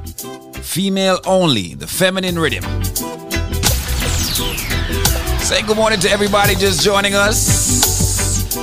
Female 0.53 1.20
only, 1.26 1.74
the 1.74 1.88
feminine 1.88 2.38
rhythm. 2.38 2.63
Say 5.41 5.63
good 5.63 5.78
morning 5.78 5.99
to 6.01 6.09
everybody 6.11 6.53
just 6.55 6.84
joining 6.84 7.15
us. 7.15 8.55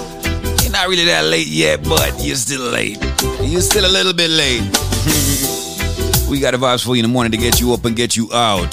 You're 0.63 0.71
not 0.71 0.87
really 0.89 1.05
that 1.07 1.25
late 1.25 1.49
yet, 1.49 1.83
but 1.83 2.15
you're 2.23 2.37
still 2.37 2.71
late. 2.71 3.03
You're 3.43 3.61
still 3.61 3.87
a 3.87 3.91
little 3.91 4.13
bit 4.13 4.31
late. 4.31 4.61
we 6.31 6.39
got 6.39 6.53
the 6.53 6.59
vibes 6.59 6.85
for 6.85 6.95
you 6.95 7.03
in 7.03 7.09
the 7.11 7.13
morning 7.13 7.33
to 7.33 7.39
get 7.39 7.61
you 7.61 7.73
up 7.73 7.85
and 7.87 7.97
get 7.97 8.17
you 8.17 8.33
out. 8.33 8.73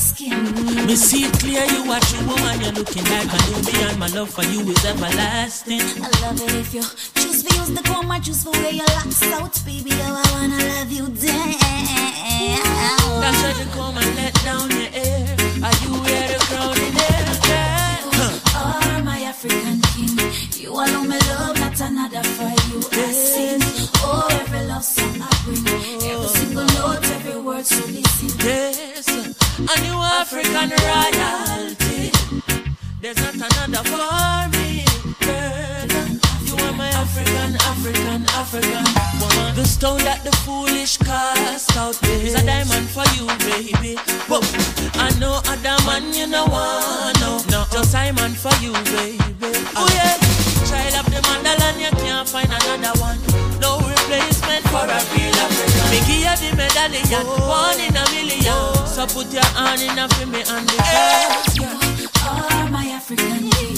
Skin. 0.00 0.44
Me 0.86 0.96
see 0.96 1.24
it 1.24 1.32
clear, 1.38 1.64
you 1.64 1.84
a 1.92 2.00
true 2.00 2.26
woman, 2.26 2.60
you're 2.60 2.72
looking 2.72 3.04
like 3.04 3.28
a 3.28 3.38
newbie, 3.52 3.90
and 3.90 3.98
my 3.98 4.08
love 4.08 4.30
for 4.30 4.42
you 4.44 4.60
is 4.72 4.84
everlasting. 4.84 5.80
I 5.80 6.10
love 6.22 6.40
it 6.40 6.54
if 6.54 6.74
you 6.74 6.82
choose 6.82 7.42
to 7.44 7.54
use 7.58 7.70
the 7.70 7.82
comb, 7.84 8.10
I 8.10 8.18
choose 8.20 8.42
for 8.42 8.50
where 8.52 8.72
your 8.72 8.86
locks 8.96 9.22
out, 9.36 9.54
baby. 9.66 9.90
How 9.90 10.14
I 10.16 10.24
wanna 10.32 10.58
love 10.72 10.90
you 10.90 11.06
down. 11.08 11.54
That's 13.20 13.42
why 13.44 13.52
you 13.60 13.66
come 13.76 13.98
and 13.98 14.16
let 14.16 14.34
down 14.42 14.70
your 14.70 14.90
hair. 14.96 15.36
Are 15.66 15.76
you 15.84 15.92
wear 16.02 16.28
the 16.32 16.38
crown 16.48 16.76
in 16.86 16.94
there, 17.00 17.24
girl? 17.46 18.40
are 18.56 19.02
my 19.04 19.20
African 19.32 19.80
king. 19.92 20.16
You 20.62 20.70
alone 20.72 21.08
my 21.08 21.18
love, 21.30 21.58
not 21.60 21.80
another 21.80 22.22
for 22.36 22.50
you. 22.68 22.78
I 22.92 23.12
sing, 23.12 23.60
oh 24.02 24.28
every 24.40 24.64
love 24.66 24.84
song 24.84 25.20
I 25.20 25.30
bring, 25.44 25.66
every 25.68 26.28
single 26.28 26.64
note, 26.64 27.04
every 27.16 27.40
word 27.40 27.66
so 27.66 27.84
listen. 27.86 28.30
Yes, 28.46 28.89
and 29.68 29.86
you 29.86 29.94
African 29.94 30.70
royalty. 30.70 32.10
There's 33.00 33.16
not 33.16 33.34
another 33.34 33.82
for 33.88 34.48
me, 34.56 34.84
girl. 35.20 36.08
You 36.44 36.54
are 36.64 36.72
my 36.72 36.88
African, 36.88 37.56
African, 37.68 38.24
African 38.40 38.84
one. 39.20 39.54
The 39.54 39.64
stone 39.64 39.98
that 39.98 40.24
the 40.24 40.32
foolish 40.44 40.96
cast 40.98 41.76
out 41.76 42.02
is 42.08 42.34
a 42.34 42.44
diamond 42.44 42.88
for 42.88 43.04
you, 43.16 43.26
baby. 43.50 43.96
Whoa. 44.28 44.40
I 44.94 45.10
know 45.18 45.40
other 45.44 45.76
man 45.86 46.12
you 46.14 46.26
know 46.26 46.46
want 46.46 47.20
no, 47.20 47.42
no, 47.50 47.64
just 47.72 47.92
diamond 47.92 48.36
for 48.36 48.54
you, 48.62 48.72
baby. 48.72 49.18
Oh 49.76 49.88
yeah, 49.92 50.16
child 50.70 50.94
of 51.02 51.06
the 51.10 51.20
motherland, 51.26 51.78
you 51.82 51.90
can't 51.98 52.28
find 52.28 52.46
another 52.48 52.94
one. 53.02 53.18
No 53.60 53.78
replacement 53.82 54.62
for 54.70 54.86
a 54.86 54.98
real 55.12 55.34
African. 55.42 55.86
Me 55.90 55.98
give 56.06 56.22
you 56.22 56.34
the 56.38 56.50
medallion, 56.56 57.26
one 57.50 57.80
in 57.82 57.96
a 57.98 58.04
million. 58.14 58.86
So 58.86 59.06
put 59.10 59.32
your 59.34 59.44
hand 59.58 59.82
in 59.82 59.98
a 59.98 60.06
for 60.14 60.26
me 60.26 60.40
and 60.46 60.66
the 60.68 60.76
girl. 60.78 61.90
are 62.30 62.70
my 62.70 62.86
African 62.86 63.50
king. 63.50 63.76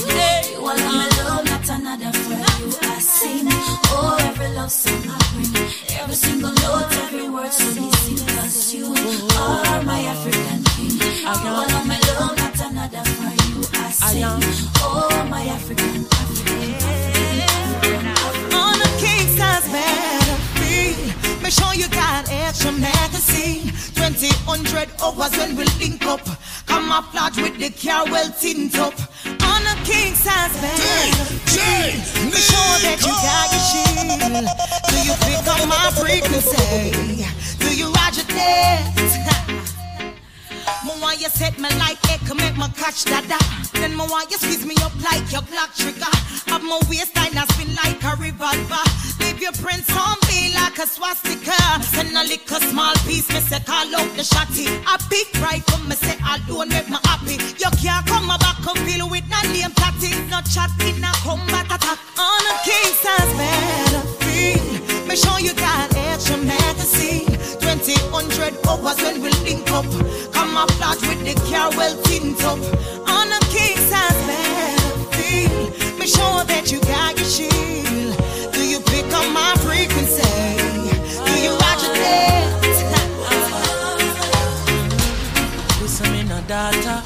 You 0.53 0.59
alone 0.59 0.97
my 1.01 1.09
love, 1.17 1.45
not 1.45 1.67
another 1.69 2.11
for 2.13 2.37
you. 2.61 2.69
I 2.81 2.99
sing, 2.99 3.47
oh 3.49 4.17
every 4.21 4.49
love 4.55 4.71
song 4.71 5.03
I 5.09 5.17
bring, 5.33 5.55
every 5.99 6.15
single 6.15 6.53
note, 6.53 6.91
every 7.03 7.29
word 7.29 7.51
so 7.51 7.65
listen. 7.81 8.27
Cause 8.37 8.73
you 8.73 8.85
are 8.85 9.81
my 9.83 9.99
African 10.13 10.63
king. 10.75 11.01
You 11.01 11.51
alone 11.61 11.87
my 11.87 11.99
love, 12.19 12.37
not 12.37 12.59
another 12.69 13.03
for 13.17 13.33
you. 13.49 13.65
I 13.73 13.89
sing, 13.91 14.23
oh 14.85 15.27
my 15.29 15.43
African, 15.45 16.05
African, 16.05 16.82
make 21.43 21.51
sure 21.51 21.75
you 21.75 21.89
got 21.89 22.31
extra 22.31 22.71
magazine. 22.71 23.67
20, 23.95 24.31
100 24.47 24.89
hours 25.03 25.35
when 25.37 25.55
we 25.57 25.65
link 25.77 26.05
up. 26.07 26.23
Come 26.65 26.87
Camouflage 26.87 27.37
with 27.37 27.59
the 27.59 27.69
car 27.69 28.05
well 28.05 28.31
tint 28.39 28.79
up. 28.79 28.95
On 29.27 29.61
a 29.67 29.75
king 29.83 30.15
size 30.15 30.55
battlefield, 30.63 32.31
make 32.31 32.47
sure 32.47 32.75
that 32.87 32.99
you 33.03 33.13
got 33.27 33.51
your 33.51 33.63
shield. 33.69 34.47
Do 34.89 34.97
you 35.03 35.15
pick 35.27 35.43
up 35.51 35.59
my 35.67 35.91
frequency? 35.99 36.95
Do 37.59 37.75
you 37.75 37.91
roger 37.91 38.23
More 41.03 41.19
you 41.19 41.27
set 41.27 41.59
me 41.59 41.67
like 41.83 41.99
echo, 42.07 42.33
make 42.33 42.55
me 42.55 42.63
catch 42.79 43.03
that 43.11 43.27
da. 43.27 43.35
Then 43.75 43.91
me 43.91 44.07
want 44.07 44.31
you 44.31 44.39
squeeze 44.39 44.63
me 44.65 44.71
up 44.79 44.95
like 45.03 45.27
your 45.35 45.43
clock 45.51 45.75
trigger. 45.75 46.07
Have 46.47 46.63
my 46.63 46.79
waistline 46.87 47.35
a 47.35 47.43
spin 47.51 47.75
like 47.75 47.99
a 48.07 48.15
revolver. 48.15 48.87
Leave 49.19 49.43
your 49.43 49.51
prints 49.59 49.91
on 49.91 50.15
me 50.31 50.55
like 50.55 50.79
a 50.79 50.87
swastika. 50.87 51.59
Send 51.83 52.15
a 52.15 52.23
little 52.23 52.63
small 52.71 52.95
piece, 53.03 53.27
me 53.35 53.43
say 53.43 53.59
call 53.67 53.91
out 53.99 54.07
the 54.15 54.23
shotty. 54.23 54.71
A 54.87 54.95
big 55.11 55.27
rifle, 55.43 55.83
me 55.83 55.99
say 55.99 56.15
alone 56.23 56.71
make 56.71 56.87
me 56.87 56.95
happy. 57.03 57.35
You 57.59 57.67
can't 57.83 58.07
come 58.07 58.31
back 58.39 58.63
and 58.63 58.79
feel 58.87 59.03
with 59.11 59.27
no 59.27 59.43
name 59.51 59.75
tatty. 59.75 60.15
No 60.31 60.39
chat 60.47 60.71
in 60.87 61.03
a 61.03 61.11
combat 61.19 61.67
attack. 61.67 61.99
On 62.15 62.43
a 62.47 62.53
king 62.63 62.95
size 62.95 63.33
battlefield. 63.35 65.07
Me 65.11 65.19
show 65.19 65.35
you 65.35 65.51
got 65.51 65.91
extra 65.99 66.39
magazine. 66.39 67.32
2000 68.51 68.67
hours 68.67 69.01
when 69.01 69.21
we 69.21 69.31
link 69.43 69.71
up. 69.71 69.85
Come 70.33 70.57
up 70.57 70.71
flat 70.71 70.99
with 71.01 71.23
the 71.23 71.35
car 71.49 71.69
well 71.77 71.95
tint 72.03 72.43
up. 72.43 72.59
On 73.07 73.27
a 73.31 73.39
king 73.53 73.77
size 73.89 74.19
battlefield. 74.27 75.99
Me 75.99 76.07
show 76.07 76.43
that 76.43 76.71
you 76.71 76.79
got 76.81 77.17
your 77.17 77.29
shield. 77.29 78.53
Do 78.53 78.67
you 78.67 78.79
pick 78.79 79.05
up 79.13 79.27
my 79.31 79.53
frequency? 79.63 80.23
Do 81.25 81.33
you 81.45 81.53
agitate? 81.71 82.51
Listen, 85.81 86.11
me 86.11 86.23
no 86.23 86.41
daughter. 86.47 87.01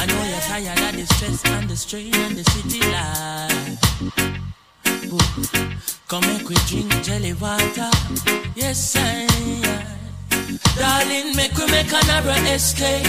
I 0.00 0.06
know 0.06 0.22
you're 0.30 0.40
tired 0.40 0.78
of 0.78 0.96
the 0.96 1.06
stress 1.14 1.44
and 1.44 1.68
the 1.68 1.76
strain 1.76 2.14
and 2.14 2.36
the 2.36 2.44
city 2.44 2.80
life. 2.92 4.37
Ooh. 5.10 5.18
Come 6.08 6.26
make 6.26 6.48
we 6.48 6.56
drink 6.66 6.90
jelly 7.02 7.32
water. 7.34 7.90
Yes, 8.54 8.96
I. 8.96 9.26
Darling, 10.76 11.34
make 11.36 11.56
we 11.56 11.66
make 11.70 11.92
a 11.92 12.00
narrow 12.06 12.38
escape 12.54 13.06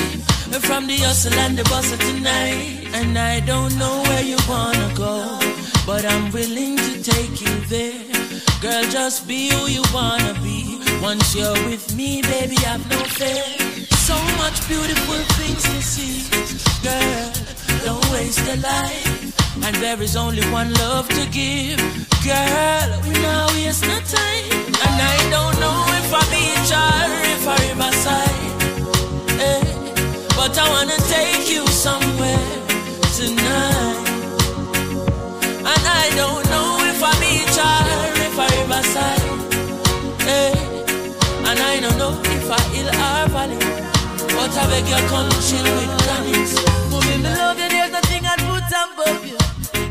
from 0.68 0.88
the 0.88 0.98
hustle 0.98 1.34
and 1.34 1.58
the 1.58 1.64
bustle 1.66 1.98
tonight. 1.98 2.88
And 2.94 3.18
I 3.18 3.40
don't 3.42 3.76
know 3.78 4.02
where 4.08 4.24
you 4.24 4.38
wanna 4.48 4.92
go, 4.96 5.40
but 5.86 6.06
I'm 6.06 6.32
willing 6.32 6.78
to 6.78 7.04
take 7.04 7.42
you 7.42 7.56
there. 7.68 8.06
Girl, 8.62 8.84
just 8.92 9.28
be 9.28 9.50
who 9.50 9.68
you 9.68 9.84
wanna 9.94 10.34
be. 10.42 10.80
Once 11.02 11.36
you're 11.36 11.62
with 11.70 11.96
me, 11.96 12.22
baby, 12.22 12.58
I've 12.66 12.86
no 12.90 13.00
fear. 13.18 13.99
So 14.10 14.18
much 14.42 14.68
beautiful 14.68 15.22
things 15.38 15.62
to 15.70 15.82
see. 15.84 16.26
Girl, 16.82 17.32
don't 17.86 18.06
waste 18.10 18.42
a 18.54 18.58
life. 18.58 19.64
And 19.64 19.76
there 19.76 20.02
is 20.02 20.16
only 20.16 20.42
one 20.50 20.74
love 20.82 21.08
to 21.10 21.24
give. 21.30 21.78
Girl, 22.26 22.90
we 23.06 23.14
now 23.22 23.46
waste 23.54 23.84
no 23.86 23.98
time. 24.18 24.66
And 24.86 24.96
I 25.14 25.18
don't 25.36 25.56
know 25.62 25.80
if 26.00 26.10
I 26.22 26.24
beach 26.34 26.72
or 26.86 27.06
if 27.34 27.44
I 27.54 27.58
riverside. 27.70 28.42
Eh, 29.48 29.64
but 30.36 30.58
I 30.58 30.66
wanna 30.74 30.98
take 31.16 31.46
you 31.54 31.68
somewhere 31.68 32.50
tonight. 33.20 34.08
And 35.72 35.84
I 36.02 36.06
don't 36.22 36.44
know 36.50 36.70
if 36.92 37.00
I 37.12 37.14
beach 37.22 37.58
or 37.72 37.86
if 38.26 38.36
I 38.46 38.48
riverside. 38.58 39.26
Eh, 40.36 40.56
and 41.50 41.60
I 41.60 41.80
don't 41.80 41.98
know 42.00 42.14
if 42.24 42.50
I 42.50 42.60
hill 42.74 42.90
or 42.90 43.30
valley. 43.30 43.89
But 44.40 44.56
I 44.56 44.68
beg 44.72 44.88
you 44.88 44.96
come 45.12 45.30
chill 45.44 45.68
with 45.68 45.92
Grannies. 46.00 46.56
Mommy, 46.88 47.18
me 47.20 47.28
love 47.36 47.60
you, 47.60 47.68
there's 47.68 47.92
nothing 47.92 48.24
I'd 48.24 48.40
put 48.48 48.72
above 48.72 49.28
you. 49.28 49.36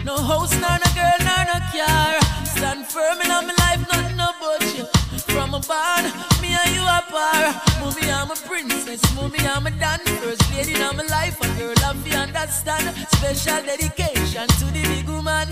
No 0.09 0.17
house, 0.17 0.57
nor 0.57 0.73
no 0.81 0.89
girl, 0.97 1.21
nor 1.21 1.43
no 1.53 1.59
car. 1.69 2.17
Stand 2.57 2.87
firm 2.89 3.21
in 3.21 3.29
my 3.29 3.53
life, 3.61 3.85
nothing 3.93 4.17
about 4.17 4.65
you. 4.73 4.89
From 5.29 5.53
a 5.53 5.61
barn, 5.61 6.05
me 6.41 6.57
and 6.57 6.73
you 6.73 6.81
are 6.81 7.05
par. 7.13 7.61
Mommy, 7.81 8.09
I'm 8.09 8.31
a 8.31 8.37
princess. 8.49 9.05
Mommy, 9.15 9.39
I'm 9.45 9.67
a 9.67 9.71
dan. 9.71 10.01
First 10.25 10.41
lady 10.57 10.73
in 10.73 10.97
my 10.97 11.05
life, 11.13 11.37
a 11.45 11.49
girl 11.61 11.77
have 11.85 12.01
to 12.03 12.17
understand. 12.17 12.97
Special 13.21 13.61
dedication 13.69 14.49
to 14.49 14.65
the 14.73 14.83
big 14.89 15.09
woman. 15.11 15.49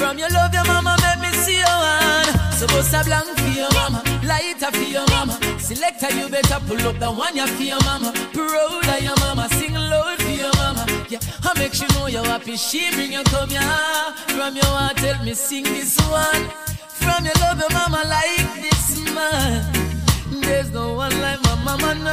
From 0.00 0.16
your 0.16 0.30
love, 0.30 0.54
your 0.54 0.64
mama 0.64 0.96
make 1.04 1.20
me 1.20 1.30
see 1.44 1.58
your 1.58 1.68
hand. 1.68 2.40
Bust 2.72 2.94
a 2.94 3.04
blank 3.04 3.28
for 3.38 3.52
your 3.52 3.70
mama, 3.74 4.02
lighter 4.24 4.72
for 4.72 4.88
your 4.88 5.06
mama. 5.10 5.43
Selector, 5.64 6.14
you 6.14 6.28
better 6.28 6.60
pull 6.66 6.86
up 6.86 6.98
the 6.98 7.10
one 7.10 7.34
you 7.34 7.46
for 7.46 7.62
your 7.62 7.80
mama. 7.84 8.12
Proud 8.34 8.86
of 8.86 9.02
your 9.02 9.16
mama, 9.20 9.48
sing 9.48 9.72
loud 9.72 10.20
for 10.20 10.28
your 10.28 10.52
mama. 10.56 10.84
Yeah, 11.08 11.20
I 11.42 11.58
make 11.58 11.80
you 11.80 11.88
know 11.94 12.06
you're 12.06 12.22
happy. 12.22 12.56
She 12.58 12.90
bring 12.92 13.14
you 13.14 13.24
come 13.24 13.48
here. 13.48 13.62
From 14.36 14.56
your 14.56 14.66
heart, 14.66 14.98
tell 14.98 15.24
me 15.24 15.32
sing 15.32 15.64
this 15.64 15.96
one. 16.10 16.44
From 16.88 17.24
your 17.24 17.32
love, 17.40 17.58
your 17.60 17.70
mama 17.70 18.02
like 18.04 18.60
this 18.60 19.10
man. 19.14 19.64
There's 20.42 20.70
no 20.70 20.92
one 20.92 21.18
like 21.22 21.40
my 21.44 21.54
mama, 21.64 21.94
no, 21.94 22.12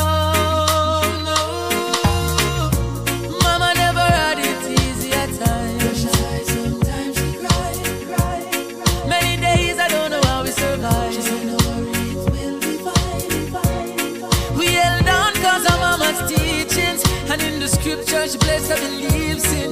And 17.31 17.41
in 17.43 17.59
the 17.61 17.67
scripture 17.69 18.27
she 18.27 18.37
blessed 18.39 18.71
her 18.71 18.75
beliefs 18.75 19.53
in. 19.53 19.69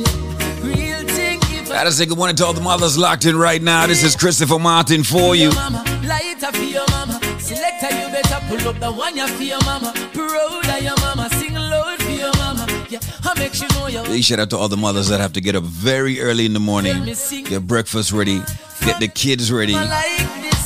Real 0.63 1.05
thing. 1.13 1.39
If 1.41 1.67
Gotta 1.67 1.91
say 1.91 2.05
good 2.05 2.17
morning 2.17 2.37
to 2.37 2.45
all 2.45 2.53
the 2.53 2.61
mothers 2.61 2.97
locked 2.97 3.25
in 3.25 3.35
right 3.37 3.61
now. 3.61 3.85
This 3.85 4.01
is 4.01 4.15
Christopher 4.15 4.59
Martin 4.59 5.03
for 5.03 5.35
you. 5.35 5.49
mama, 5.51 5.83
light 6.07 6.39
for 6.39 6.63
your 6.63 6.85
mama. 6.91 7.19
Selector, 7.37 7.93
you 7.93 8.07
better 8.13 8.39
pull 8.47 8.65
up 8.69 8.79
the 8.79 8.89
one 8.89 9.17
you 9.17 9.27
for 9.27 9.43
your 9.43 9.59
mama. 9.65 9.91
Proud 10.13 10.69
of 10.69 10.81
your 10.81 10.95
mama, 11.01 11.29
sing 11.31 11.53
loud 11.53 12.01
for 12.01 12.11
your 12.11 12.31
mama. 12.37 12.65
Yeah, 12.87 12.99
I 13.25 13.37
make 13.37 13.61
you 13.61 13.67
know 13.75 13.87
you're 13.87 14.05
Big 14.05 14.23
shout 14.23 14.39
out 14.39 14.49
to 14.51 14.57
all 14.57 14.69
the 14.69 14.77
mothers 14.77 15.09
that 15.09 15.19
have 15.19 15.33
to 15.33 15.41
get 15.41 15.55
up 15.57 15.65
very 15.65 16.21
early 16.21 16.45
in 16.45 16.53
the 16.53 16.61
morning, 16.61 17.03
get 17.43 17.67
breakfast 17.67 18.13
ready, 18.13 18.41
get 18.85 19.01
the 19.01 19.09
kids 19.09 19.51
ready. 19.51 19.75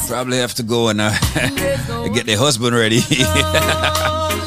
Probably 0.07 0.37
have 0.37 0.53
to 0.55 0.63
go 0.63 0.89
and 0.89 1.01
uh, 1.01 1.09
get 2.13 2.27
their 2.27 2.37
husband 2.37 2.75
ready. 2.75 3.01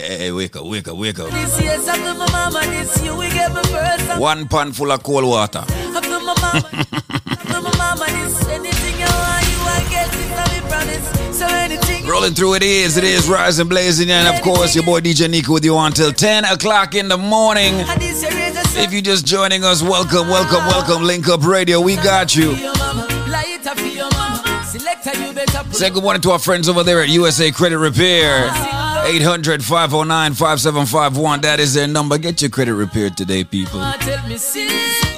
hey, 0.00 0.08
hey, 0.08 0.18
hey, 0.18 0.32
wake 0.32 0.56
up, 0.56 0.64
wake 0.64 0.88
up, 0.88 0.96
wake 0.96 1.18
up. 1.18 1.30
This 1.30 1.60
year, 1.60 1.72
after 1.72 2.14
my 2.14 2.30
mama, 2.30 2.60
this 2.66 3.02
year 3.02 3.14
we 3.16 3.28
get 3.30 3.52
my 3.52 3.62
first. 3.62 4.20
One 4.20 4.46
pan 4.48 4.72
full 4.72 4.92
of 4.92 5.02
cold 5.02 5.24
water. 5.24 5.64
After 5.68 6.10
my 6.10 6.20
mama, 6.20 6.86
after 7.26 7.60
my 7.60 7.76
mama, 7.76 8.06
this 8.06 8.48
anything 8.48 8.98
you 8.98 9.06
want, 9.06 9.48
you 9.48 9.58
want 9.64 9.90
get 9.90 10.08
it, 10.12 10.62
me 10.62 10.68
promise. 10.68 11.38
So 11.38 11.46
anything. 11.46 12.06
Rolling 12.06 12.34
through 12.34 12.54
it 12.54 12.62
is, 12.62 12.96
it 12.96 13.04
is 13.04 13.28
rising, 13.28 13.68
blazing, 13.68 14.10
and 14.10 14.28
of 14.28 14.42
course 14.42 14.74
your 14.74 14.84
boy 14.84 15.00
DJ 15.00 15.30
Nico 15.30 15.52
with 15.54 15.64
you 15.64 15.76
until 15.78 16.12
10 16.12 16.44
o'clock 16.44 16.94
in 16.94 17.08
the 17.08 17.18
morning. 17.18 17.74
And 17.74 18.00
this 18.00 18.22
year 18.22 18.32
is 18.32 18.76
a 18.76 18.82
If 18.82 18.92
you're 18.92 19.02
just 19.02 19.26
joining 19.26 19.64
us, 19.64 19.82
welcome, 19.82 20.28
welcome, 20.28 20.64
welcome. 20.66 21.02
Link 21.02 21.28
Up 21.28 21.44
Radio, 21.44 21.80
we 21.80 21.96
got 21.96 22.34
you. 22.36 22.54
for 22.54 22.60
your 22.62 22.76
mama, 22.76 23.06
light 23.28 23.66
up 23.66 23.78
for 23.78 23.86
your 23.86 24.10
mama. 24.10 24.64
Selector, 24.64 25.18
you 25.18 25.32
better 25.32 25.62
pull 25.64 25.72
Say 25.72 25.90
good 25.90 26.02
morning 26.02 26.22
to 26.22 26.32
our 26.32 26.38
friends 26.38 26.68
over 26.68 26.82
there 26.82 27.00
at 27.02 27.08
USA 27.08 27.50
Credit 27.50 27.78
Repair. 27.78 28.75
800 29.06 29.62
509 29.64 30.34
5751. 30.34 31.40
That 31.42 31.60
is 31.60 31.74
their 31.74 31.86
number. 31.86 32.18
Get 32.18 32.42
your 32.42 32.50
credit 32.50 32.74
repaired 32.74 33.16
today, 33.16 33.44
people. 33.44 33.80
up. 33.80 34.00
Tell 34.00 34.28
me, 34.28 34.36
see. 34.36 34.68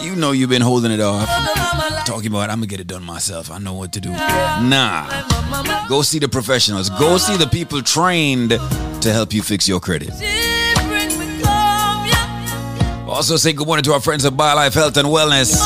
You 0.04 0.14
know 0.14 0.32
you've 0.32 0.50
been 0.50 0.62
holding 0.62 0.92
it 0.92 1.00
off. 1.00 1.26
Talking 2.04 2.26
about, 2.28 2.50
I'm 2.50 2.58
going 2.58 2.60
to 2.62 2.66
get 2.66 2.80
it 2.80 2.86
done 2.86 3.02
myself. 3.02 3.50
I 3.50 3.58
know 3.58 3.74
what 3.74 3.92
to 3.94 4.00
do. 4.00 4.10
Nah. 4.10 5.86
Go 5.88 6.02
see 6.02 6.18
the 6.18 6.28
professionals. 6.28 6.90
Go 6.90 7.16
see 7.16 7.36
the 7.36 7.46
people 7.46 7.80
trained 7.82 8.50
to 8.50 9.12
help 9.12 9.32
you 9.32 9.42
fix 9.42 9.66
your 9.66 9.80
credit. 9.80 10.08
bring 10.08 11.08
me 11.18 11.40
come, 11.42 12.06
yeah. 12.06 13.06
Also, 13.08 13.36
say 13.36 13.52
good 13.54 13.66
morning 13.66 13.84
to 13.84 13.92
our 13.94 14.00
friends 14.00 14.24
at 14.26 14.34
BioLife 14.34 14.74
Health 14.74 14.96
and 14.98 15.08
Wellness. 15.08 15.56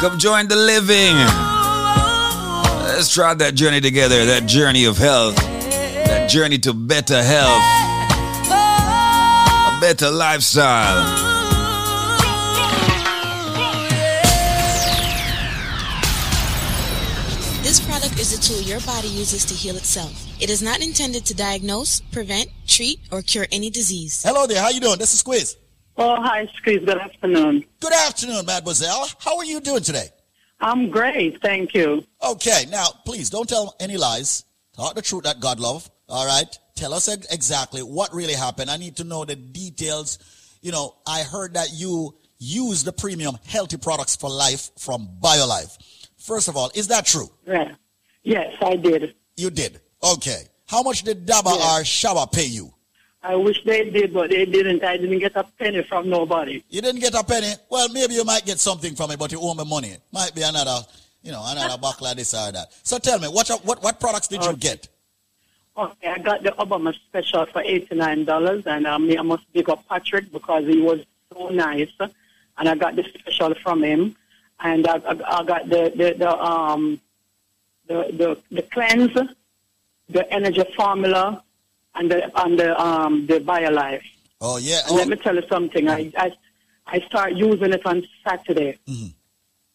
Come 0.00 0.18
join 0.18 0.46
the 0.46 0.56
living. 0.56 1.14
Oh, 1.16 2.62
oh, 2.64 2.92
Let's 2.94 3.12
try 3.12 3.34
that 3.34 3.54
journey 3.56 3.80
together, 3.80 4.24
that 4.26 4.46
journey 4.46 4.84
of 4.84 4.96
health, 4.96 5.36
journey 6.28 6.58
to 6.58 6.74
better 6.74 7.22
health, 7.22 7.62
a 8.50 9.80
better 9.80 10.10
lifestyle. 10.10 11.02
This 17.62 17.80
product 17.80 18.20
is 18.20 18.36
a 18.36 18.42
tool 18.42 18.60
your 18.60 18.80
body 18.80 19.08
uses 19.08 19.46
to 19.46 19.54
heal 19.54 19.76
itself. 19.76 20.26
It 20.38 20.50
is 20.50 20.60
not 20.60 20.82
intended 20.82 21.24
to 21.26 21.34
diagnose, 21.34 22.00
prevent, 22.12 22.50
treat, 22.66 23.00
or 23.10 23.22
cure 23.22 23.46
any 23.50 23.70
disease. 23.70 24.22
Hello 24.22 24.46
there. 24.46 24.60
How 24.60 24.68
you 24.68 24.80
doing? 24.80 24.98
This 24.98 25.14
is 25.14 25.22
Squiz. 25.22 25.56
Oh, 25.96 26.16
hi, 26.20 26.46
Squeeze. 26.58 26.84
Good 26.84 26.98
afternoon. 26.98 27.64
Good 27.80 27.94
afternoon, 27.94 28.44
mademoiselle. 28.44 29.08
How 29.18 29.38
are 29.38 29.44
you 29.46 29.60
doing 29.60 29.82
today? 29.82 30.10
I'm 30.60 30.90
great, 30.90 31.40
thank 31.40 31.72
you. 31.72 32.04
Okay, 32.22 32.66
now 32.70 32.88
please 33.06 33.30
don't 33.30 33.48
tell 33.48 33.74
any 33.80 33.96
lies. 33.96 34.44
Talk 34.76 34.94
the 34.94 35.02
truth 35.02 35.24
that 35.24 35.40
God 35.40 35.58
love. 35.58 35.90
All 36.08 36.26
right. 36.26 36.58
Tell 36.74 36.94
us 36.94 37.08
ex- 37.08 37.26
exactly 37.32 37.82
what 37.82 38.12
really 38.14 38.34
happened. 38.34 38.70
I 38.70 38.76
need 38.76 38.96
to 38.96 39.04
know 39.04 39.24
the 39.24 39.36
details. 39.36 40.18
You 40.62 40.72
know, 40.72 40.94
I 41.06 41.22
heard 41.22 41.54
that 41.54 41.68
you 41.72 42.14
use 42.38 42.84
the 42.84 42.92
premium 42.92 43.36
healthy 43.46 43.76
products 43.76 44.16
for 44.16 44.30
life 44.30 44.70
from 44.78 45.08
BioLife. 45.22 45.76
First 46.18 46.48
of 46.48 46.56
all, 46.56 46.70
is 46.74 46.88
that 46.88 47.04
true? 47.06 47.28
Yeah. 47.46 47.74
Yes, 48.22 48.54
I 48.60 48.76
did. 48.76 49.14
You 49.36 49.50
did. 49.50 49.80
Okay. 50.02 50.42
How 50.66 50.82
much 50.82 51.02
did 51.02 51.26
Daba 51.26 51.52
or 51.52 51.82
Shaba 51.82 52.30
pay 52.30 52.44
you? 52.46 52.72
I 53.22 53.34
wish 53.34 53.62
they 53.64 53.90
did, 53.90 54.14
but 54.14 54.30
they 54.30 54.44
didn't. 54.44 54.84
I 54.84 54.96
didn't 54.96 55.18
get 55.18 55.34
a 55.34 55.44
penny 55.58 55.82
from 55.88 56.08
nobody. 56.08 56.62
You 56.68 56.80
didn't 56.80 57.00
get 57.00 57.14
a 57.14 57.24
penny? 57.24 57.52
Well, 57.68 57.88
maybe 57.88 58.14
you 58.14 58.24
might 58.24 58.46
get 58.46 58.58
something 58.60 58.94
from 58.94 59.10
it, 59.10 59.18
but 59.18 59.32
you 59.32 59.40
owe 59.40 59.54
me 59.54 59.64
money. 59.64 59.96
Might 60.12 60.34
be 60.34 60.42
another, 60.42 60.80
you 61.22 61.32
know, 61.32 61.42
another 61.44 61.78
buckle 61.82 62.06
of 62.06 62.16
this 62.16 62.32
or 62.34 62.52
that. 62.52 62.68
So 62.84 62.98
tell 62.98 63.18
me, 63.18 63.26
what 63.28 63.48
what 63.64 63.82
what 63.82 63.98
products 63.98 64.28
did 64.28 64.44
you 64.44 64.56
get? 64.56 64.88
Okay, 65.78 66.08
I 66.08 66.18
got 66.18 66.42
the 66.42 66.50
Obama 66.50 66.92
special 66.92 67.46
for 67.46 67.62
eighty-nine 67.62 68.24
dollars, 68.24 68.64
and 68.66 68.84
um, 68.84 69.08
I 69.16 69.22
must 69.22 69.50
big 69.52 69.70
up 69.70 69.86
Patrick 69.88 70.32
because 70.32 70.66
he 70.66 70.80
was 70.80 71.04
so 71.32 71.50
nice, 71.50 71.92
and 72.00 72.68
I 72.68 72.74
got 72.74 72.96
the 72.96 73.04
special 73.04 73.54
from 73.62 73.84
him, 73.84 74.16
and 74.58 74.88
I, 74.88 74.96
I, 74.96 75.38
I 75.38 75.44
got 75.44 75.68
the 75.68 75.92
the, 75.94 76.16
the 76.18 76.36
um 76.36 77.00
the 77.86 77.98
the 78.20 78.38
the 78.50 78.62
cleanse, 78.62 79.16
the 80.08 80.32
energy 80.32 80.64
formula, 80.74 81.44
and 81.94 82.10
the 82.10 82.28
and 82.42 82.58
the 82.58 82.80
um 82.82 83.26
the 83.26 83.38
BioLife. 83.38 84.02
Oh 84.40 84.56
yeah. 84.56 84.80
And 84.88 84.96
let 84.96 85.06
me 85.06 85.14
tell 85.16 85.36
you 85.36 85.44
something. 85.48 85.88
I 85.88 86.12
I 86.16 86.32
I 86.88 86.98
start 87.00 87.34
using 87.34 87.72
it 87.72 87.86
on 87.86 88.04
Saturday. 88.24 88.78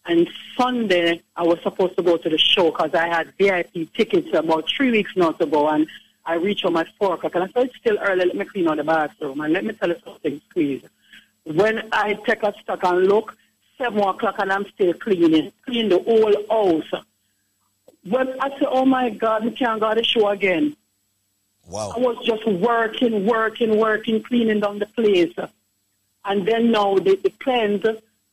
And 0.06 0.30
Sunday, 0.58 1.22
I 1.36 1.44
was 1.44 1.60
supposed 1.62 1.96
to 1.96 2.04
go 2.04 2.18
to 2.18 2.30
the 2.30 2.38
show 2.38 2.72
because 2.72 2.94
I 2.94 3.08
had 3.08 3.34
VIP 3.38 3.94
tickets 3.94 4.28
about 4.34 4.70
three 4.70 4.92
weeks 4.92 5.16
not 5.16 5.40
ago. 5.40 5.70
And 5.70 5.88
I 6.26 6.36
reached 6.36 6.64
home 6.64 6.78
at 6.78 6.88
4 7.00 7.16
o'clock. 7.16 7.36
And 7.36 7.44
I 7.46 7.48
said, 7.48 7.68
it's 7.68 7.78
still 7.78 7.98
early. 8.00 8.26
Let 8.26 8.36
me 8.36 8.46
clean 8.46 8.68
out 8.68 8.78
the 8.78 8.84
bathroom. 8.84 9.40
And 9.42 9.54
let 9.54 9.64
me 9.64 9.74
tell 9.74 9.90
you 9.90 9.96
something, 10.04 10.42
please. 10.52 10.84
When 11.46 11.88
I 11.92 12.14
take 12.26 12.44
a 12.44 12.54
stock 12.62 12.84
and 12.84 13.08
look, 13.08 13.38
7 13.78 13.98
o'clock 14.00 14.36
and 14.40 14.52
I'm 14.52 14.66
still 14.74 14.94
cleaning, 14.94 15.52
clean 15.66 15.90
the 15.90 16.00
whole 16.00 16.34
house. 16.50 17.06
When 18.08 18.40
I 18.42 18.50
said, 18.50 18.68
oh 18.70 18.86
my 18.86 19.10
God, 19.10 19.46
we 19.46 19.52
can't 19.52 19.80
go 19.80 19.90
to 19.90 19.96
the 19.96 20.04
show 20.04 20.28
again. 20.30 20.76
Wow. 21.68 21.94
I 21.96 22.00
was 22.00 22.26
just 22.26 22.46
working, 22.46 23.26
working, 23.26 23.78
working, 23.78 24.22
cleaning 24.22 24.60
down 24.60 24.80
the 24.80 24.86
place. 24.86 25.34
And 26.26 26.46
then 26.46 26.72
now 26.72 26.96
the, 26.96 27.16
the 27.16 27.30
cleanse, 27.40 27.86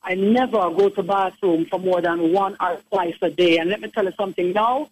I 0.03 0.15
never 0.15 0.71
go 0.71 0.89
to 0.89 1.03
bathroom 1.03 1.67
for 1.67 1.79
more 1.79 2.01
than 2.01 2.33
one 2.33 2.57
or 2.61 2.79
twice 2.91 3.17
a 3.23 3.31
day. 3.31 3.59
And 3.59 3.71
let 3.71 3.81
me 3.81 3.91
tell 3.91 4.05
you 4.05 4.13
something 4.17 4.53
now, 4.53 4.89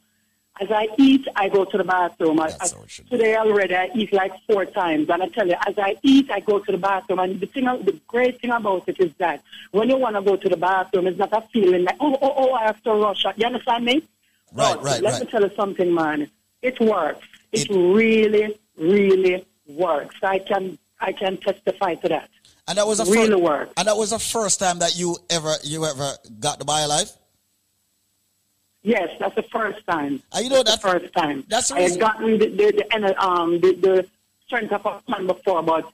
as 0.61 0.71
I 0.71 0.89
eat, 0.99 1.27
I 1.37 1.49
go 1.49 1.65
to 1.65 1.79
the 1.79 1.85
bathroom. 1.85 2.41
I, 2.41 2.53
I, 2.61 2.69
today 3.09 3.37
already, 3.37 3.77
I 3.77 3.91
eat 3.95 4.13
like 4.13 4.33
four 4.51 4.65
times. 4.67 5.09
And 5.09 5.23
I 5.23 5.29
tell 5.29 5.47
you, 5.47 5.55
as 5.67 5.79
I 5.79 5.97
eat, 6.03 6.31
I 6.31 6.41
go 6.41 6.59
to 6.59 6.73
the 6.73 6.79
bathroom. 6.79 7.21
And 7.21 7.41
the 7.41 7.47
thing, 7.47 7.65
the 7.65 7.99
great 8.09 8.41
thing 8.41 8.51
about 8.51 8.89
it 8.89 8.99
is 8.99 9.13
that 9.19 9.43
when 9.71 9.89
you 9.89 9.97
want 9.97 10.17
to 10.17 10.23
go 10.23 10.37
to 10.37 10.49
the 10.49 10.57
bathroom, 10.57 11.07
it's 11.07 11.19
not 11.19 11.33
a 11.33 11.43
feeling 11.53 11.85
like, 11.85 11.97
oh, 12.01 12.19
oh, 12.21 12.35
oh, 12.37 12.53
I 12.55 12.65
have 12.65 12.83
to 12.83 12.93
rush. 12.93 13.25
You 13.37 13.47
understand 13.47 13.85
me? 13.85 14.03
Right, 14.53 14.77
No, 14.77 14.83
right, 14.83 15.01
Let 15.01 15.13
right. 15.13 15.21
me 15.23 15.31
tell 15.31 15.43
you 15.43 15.51
something, 15.55 15.95
man. 15.95 16.29
It 16.61 16.81
works. 16.81 17.27
It, 17.53 17.69
really, 17.71 18.59
really 18.77 19.47
works. 19.69 20.17
I 20.23 20.39
can, 20.41 20.77
I 21.01 21.13
can 21.13 21.37
testify 21.37 21.95
to 21.97 22.09
that. 22.09 22.31
And 22.69 22.77
that 22.77 22.87
was 22.87 23.01
a 23.01 23.05
really 23.07 23.31
fir- 23.31 23.39
works. 23.39 23.73
And 23.77 23.89
that 23.89 23.97
was 23.97 24.11
the 24.11 24.19
first 24.19 24.61
time 24.61 24.79
that 24.81 24.97
you 24.97 25.17
ever 25.31 25.55
you 25.65 25.85
ever 25.87 26.13
got 26.39 26.59
the 26.59 26.67
BioLife? 26.67 27.17
Yes, 28.83 29.09
that's 29.19 29.35
the 29.35 29.43
first 29.43 29.85
time. 29.87 30.23
And 30.33 30.45
you 30.45 30.51
know 30.51 30.63
that's 30.63 30.83
the 30.83 30.89
first 30.89 31.13
time. 31.15 31.45
that's 31.49 31.69
the 31.69 31.77
I 31.77 31.81
had 31.81 31.99
gotten 31.99 32.39
the 32.39 32.47
the, 32.47 32.85
the, 32.91 33.25
um, 33.25 33.61
the, 33.61 33.73
the 33.75 34.07
strength 34.47 34.73
of 34.73 34.87
a 34.87 35.03
man 35.11 35.27
before, 35.27 35.63
but 35.63 35.91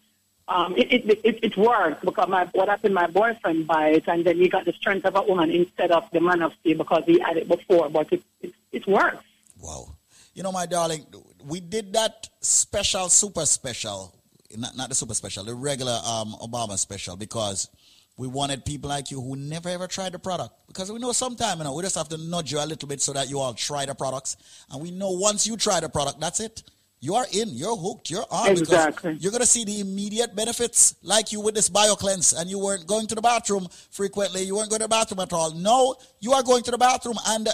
um, 0.47 0.77
it, 0.77 0.93
it, 0.93 1.21
it, 1.25 1.39
it 1.43 1.57
worked 1.57 2.05
because 2.05 2.29
my 2.29 2.45
what 2.53 2.69
happened, 2.69 2.95
my 2.95 3.07
boyfriend 3.07 3.67
buy 3.67 3.89
it, 3.91 4.05
and 4.09 4.25
then 4.25 4.37
he 4.37 4.49
got 4.49 4.65
the 4.65 4.73
strength 4.73 5.07
of 5.07 5.17
a 5.17 5.23
woman 5.23 5.51
instead 5.51 5.91
of 5.91 6.09
the 6.11 6.21
man 6.21 6.43
of 6.43 6.53
steel 6.61 6.79
because 6.79 7.05
he 7.07 7.19
had 7.19 7.37
it 7.37 7.49
before. 7.49 7.89
But 7.89 8.13
it 8.13 8.23
it, 8.43 8.53
it 8.73 8.87
works. 8.87 9.25
Wow. 9.59 9.95
You 10.35 10.43
know, 10.43 10.53
my 10.53 10.67
darling, 10.67 11.07
we 11.47 11.61
did 11.61 11.93
that 11.93 12.29
special, 12.41 13.09
super 13.09 13.47
special, 13.47 14.14
not, 14.57 14.77
not 14.77 14.89
the 14.89 14.95
super 14.95 15.15
special, 15.15 15.45
the 15.45 15.55
regular 15.55 15.99
um, 16.07 16.35
Obama 16.41 16.79
special, 16.79 17.17
because 17.17 17.69
we 18.17 18.29
wanted 18.29 18.65
people 18.65 18.89
like 18.89 19.11
you 19.11 19.21
who 19.21 19.37
never 19.37 19.69
ever 19.69 19.87
tried 19.87 20.13
the 20.13 20.19
product. 20.19 20.55
Because 20.69 20.91
we 20.93 20.99
know 20.99 21.13
sometime, 21.13 21.59
you 21.59 21.65
know, 21.65 21.75
we 21.75 21.83
just 21.83 21.97
have 21.97 22.09
to 22.11 22.19
nudge 22.19 22.53
you 22.53 22.59
a 22.59 22.67
little 22.67 22.89
bit 22.89 23.01
so 23.01 23.13
that 23.13 23.29
you 23.29 23.41
all 23.41 23.55
try 23.55 23.87
the 23.87 23.95
products. 23.95 24.37
And 24.71 24.81
we 24.81 24.91
know 24.91 25.11
once 25.11 25.47
you 25.47 25.57
try 25.57 25.81
the 25.81 25.89
product, 25.89 26.21
that's 26.21 26.41
it. 26.41 26.63
You 27.01 27.17
are 27.17 27.27
in, 27.33 27.51
you're 27.51 27.77
hooked, 27.77 28.09
you're 28.09 28.25
on. 28.31 28.55
because 28.55 28.61
Exactly. 28.63 29.17
You're 29.21 29.33
going 29.33 29.43
to 29.43 29.47
see 29.47 29.65
the 29.65 29.81
immediate 29.81 30.35
benefits, 30.35 30.95
like 31.03 31.33
you 31.33 31.41
with 31.41 31.55
this 31.55 31.69
BioCleanse, 31.69 32.41
and 32.41 32.49
you 32.49 32.59
weren't 32.59 32.87
going 32.87 33.07
to 33.09 33.15
the 33.15 33.21
bathroom 33.21 33.69
frequently, 33.91 34.43
you 34.43 34.57
weren't 34.57 34.71
going 34.71 34.81
to 34.81 34.85
the 34.85 34.89
bathroom 34.89 35.21
at 35.21 35.33
all. 35.33 35.51
No, 35.51 35.97
you 36.21 36.33
are 36.33 36.43
going 36.43 36.63
to 36.63 36.71
the 36.71 36.79
bathroom, 36.79 37.17
and 37.27 37.47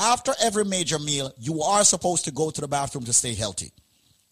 after 0.00 0.32
every 0.42 0.64
major 0.64 0.98
meal, 0.98 1.32
you 1.38 1.62
are 1.62 1.84
supposed 1.84 2.24
to 2.24 2.32
go 2.32 2.50
to 2.50 2.60
the 2.60 2.66
bathroom 2.66 3.04
to 3.04 3.12
stay 3.12 3.34
healthy. 3.34 3.70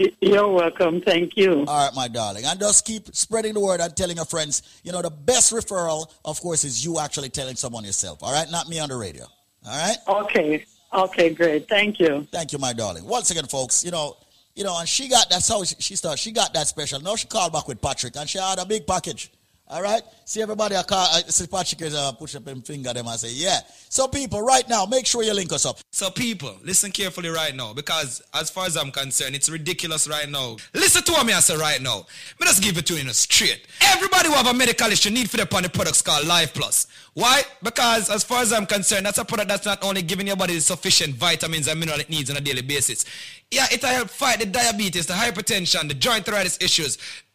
You're 0.20 0.48
welcome. 0.48 1.00
Thank 1.02 1.36
you. 1.36 1.64
All 1.66 1.86
right, 1.86 1.94
my 1.94 2.08
darling. 2.08 2.44
And 2.44 2.58
just 2.58 2.86
keep 2.86 3.14
spreading 3.14 3.54
the 3.54 3.60
word 3.60 3.80
and 3.80 3.94
telling 3.96 4.16
your 4.16 4.24
friends. 4.24 4.80
You 4.82 4.92
know, 4.92 5.02
the 5.02 5.10
best 5.10 5.52
referral, 5.52 6.10
of 6.24 6.40
course, 6.40 6.64
is 6.64 6.84
you 6.84 6.98
actually 6.98 7.28
telling 7.28 7.56
someone 7.56 7.84
yourself. 7.84 8.22
All 8.22 8.32
right? 8.32 8.50
Not 8.50 8.68
me 8.68 8.78
on 8.78 8.88
the 8.88 8.96
radio. 8.96 9.24
All 9.66 9.78
right? 9.78 9.96
Okay. 10.08 10.64
Okay, 10.92 11.34
great. 11.34 11.68
Thank 11.68 12.00
you. 12.00 12.26
Thank 12.32 12.52
you, 12.52 12.58
my 12.58 12.72
darling. 12.72 13.04
Once 13.04 13.30
again, 13.30 13.46
folks, 13.46 13.84
you 13.84 13.90
know, 13.90 14.16
you 14.56 14.64
know, 14.64 14.76
and 14.78 14.88
she 14.88 15.08
got 15.08 15.30
that's 15.30 15.48
how 15.48 15.62
she, 15.62 15.76
she 15.78 15.96
started. 15.96 16.18
She 16.18 16.32
got 16.32 16.52
that 16.54 16.66
special. 16.66 17.00
Now 17.00 17.14
she 17.14 17.28
called 17.28 17.52
back 17.52 17.68
with 17.68 17.80
Patrick 17.80 18.16
and 18.16 18.28
she 18.28 18.38
had 18.38 18.58
a 18.58 18.66
big 18.66 18.86
package. 18.86 19.30
All 19.70 19.82
right? 19.82 20.02
See 20.24 20.42
everybody 20.42 20.76
I 20.76 20.82
call 20.82 20.98
I 20.98 21.22
see 21.22 21.46
Patrick 21.46 21.82
is 21.82 21.94
uh, 21.94 22.12
push 22.12 22.34
up 22.34 22.46
him 22.46 22.62
finger 22.62 22.92
them 22.92 23.06
and 23.06 23.18
say, 23.20 23.32
Yeah. 23.32 23.60
So 23.88 24.08
people, 24.08 24.42
right 24.42 24.68
now, 24.68 24.86
make 24.86 25.06
sure 25.06 25.22
you 25.22 25.34
link 25.34 25.52
us 25.52 25.66
up. 25.66 25.78
So 25.90 26.10
people, 26.10 26.56
listen 26.64 26.90
carefully 26.90 27.28
right 27.28 27.54
now 27.54 27.72
because 27.72 28.22
as 28.34 28.50
far 28.50 28.66
as 28.66 28.76
I'm 28.76 28.90
concerned, 28.90 29.34
it's 29.34 29.50
ridiculous 29.50 30.08
right 30.08 30.28
now. 30.28 30.56
Listen 30.74 31.02
to 31.04 31.12
what 31.12 31.26
me 31.26 31.32
I 31.32 31.40
say 31.40 31.56
right 31.56 31.80
now. 31.80 32.06
Me 32.40 32.46
just 32.46 32.62
give 32.62 32.78
it 32.78 32.86
to 32.86 32.94
you 32.94 33.00
in 33.00 33.08
a 33.08 33.14
straight. 33.14 33.66
Everybody 33.80 34.28
who 34.28 34.34
have 34.34 34.46
a 34.46 34.54
medical 34.54 34.88
issue 34.88 35.10
need 35.10 35.30
for 35.30 35.36
the 35.36 35.46
upon 35.50 35.64
the 35.64 35.68
products 35.68 36.00
called 36.00 36.26
Life 36.26 36.54
Plus. 36.54 36.86
Why? 37.14 37.42
Because 37.62 38.08
as 38.08 38.22
far 38.22 38.42
as 38.42 38.52
I'm 38.52 38.66
concerned, 38.66 39.06
that's 39.06 39.18
a 39.18 39.24
product 39.24 39.48
that's 39.48 39.66
not 39.66 39.82
only 39.82 40.02
giving 40.02 40.28
your 40.28 40.36
body 40.36 40.54
the 40.54 40.60
sufficient 40.60 41.16
vitamins 41.16 41.66
and 41.66 41.78
mineral 41.78 41.98
it 41.98 42.08
needs 42.08 42.30
on 42.30 42.36
a 42.36 42.40
daily 42.40 42.62
basis. 42.62 43.04
Yeah, 43.50 43.66
it'll 43.72 43.88
help 43.88 44.10
fight 44.10 44.38
the 44.38 44.46
diabetes, 44.46 45.06
the 45.06 45.14
hypertension, 45.14 45.88
the 45.88 45.94
joint 45.94 46.28
arthritis 46.28 46.58
issues, 46.60 46.98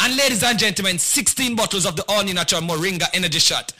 And 0.00 0.16
ladies 0.16 0.44
and 0.44 0.56
gentlemen, 0.58 0.98
16 0.98 1.54
bottles 1.56 1.84
of 1.84 1.96
the 1.96 2.04
all-new 2.08 2.32
natural 2.34 2.62
Moringa 2.62 3.06
energy 3.12 3.40
shot. 3.40 3.72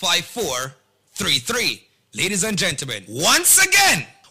1-800-875-5433. 0.00 1.82
Ladies 2.14 2.42
and 2.42 2.56
gentlemen, 2.56 3.04
once 3.08 3.58
again, 3.64 4.06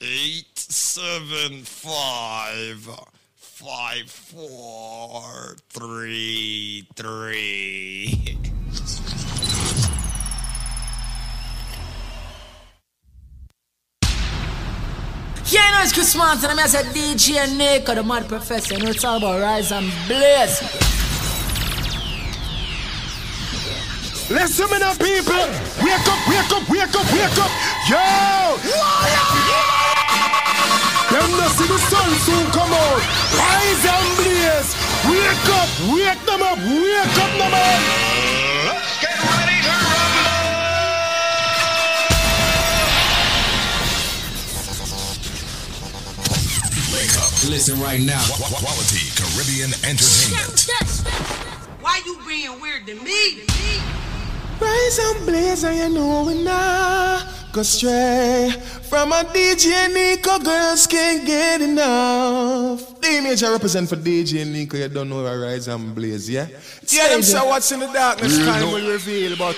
eight 0.00 0.56
seven 0.58 1.62
five 1.62 2.88
five 3.34 4.08
four 4.10 5.56
three 5.70 6.86
three. 6.94 8.38
Yeah, 15.50 15.70
know 15.70 15.82
it's 15.82 15.92
Chris 15.92 16.14
Martin. 16.14 16.50
I'm 16.50 16.58
here 16.58 16.66
said 16.68 16.84
DJ 16.86 17.56
Nick, 17.56 17.88
or 17.88 17.94
the 17.94 18.02
mad 18.02 18.28
professor. 18.28 18.74
You 18.74 18.84
know 18.84 18.90
it's 18.90 19.04
all 19.04 19.16
about 19.16 19.40
rise 19.40 19.72
and 19.72 19.90
blaze. 20.06 21.07
Listen 24.30 24.68
me 24.70 24.78
now, 24.78 24.92
people. 24.92 25.40
Wake 25.80 26.04
up, 26.04 26.20
wake 26.28 26.52
up, 26.52 26.68
wake 26.68 26.94
up, 26.94 27.08
wake 27.16 27.38
up. 27.40 27.50
Yo! 27.88 27.96
Them 31.08 31.30
not 31.40 31.50
see 31.56 31.64
the 31.64 31.78
sun 31.88 32.10
soon 32.28 32.44
come 32.52 32.68
out. 32.68 33.00
Rise 33.32 33.86
and 33.88 34.16
blaze. 34.20 34.76
Wake 35.08 35.48
up, 35.56 35.68
wake 35.88 36.20
them 36.28 36.42
up, 36.44 36.58
wake 36.60 37.18
up, 37.24 37.32
no 37.40 37.48
man. 37.48 37.80
Let's 38.68 39.00
get 39.00 39.16
ready 39.16 39.64
to 39.64 39.72
Wake 46.92 47.16
up. 47.16 47.32
Listen 47.48 47.80
right 47.80 48.00
now. 48.02 48.20
Quality 48.36 49.08
Caribbean 49.16 49.72
entertainment. 49.88 50.68
Why 51.80 52.02
you 52.04 52.18
being 52.28 52.60
weird 52.60 52.84
to 52.88 52.94
me? 52.96 53.40
Rise 54.60 54.98
and 54.98 55.26
blaze, 55.26 55.64
and 55.64 55.76
you 55.76 55.88
know 56.00 56.24
we 56.24 56.42
not 56.42 57.24
go 57.52 57.62
stray 57.62 58.50
from 58.82 59.12
a 59.12 59.22
DJ 59.32 59.92
Nico. 59.92 60.38
Girls 60.38 60.86
can't 60.86 61.24
get 61.26 61.60
enough. 61.60 63.00
The 63.00 63.08
image 63.18 63.42
I 63.44 63.52
represent 63.52 63.88
for 63.88 63.96
DJ 63.96 64.44
Nico, 64.50 64.76
you 64.76 64.88
don't 64.88 65.08
know 65.08 65.22
where 65.22 65.38
Rise 65.40 65.68
and 65.68 65.94
Blaze, 65.94 66.28
yeah? 66.28 66.46
Yeah, 66.88 67.08
them 67.08 67.22
say 67.22 67.38
what's 67.38 67.70
in 67.72 67.80
the 67.80 67.86
darkness, 67.92 68.36
Real 68.36 68.46
time 68.46 68.60
no- 68.62 68.72
will 68.72 68.90
reveal, 68.90 69.36
but 69.36 69.56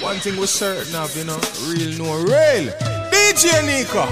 one 0.00 0.16
thing 0.18 0.36
was 0.38 0.50
certain 0.50 0.94
of, 0.94 1.14
you 1.16 1.24
know, 1.24 1.38
real 1.68 1.96
no 1.98 2.16
real. 2.22 2.68
DJ 3.10 3.64
Nico, 3.64 4.04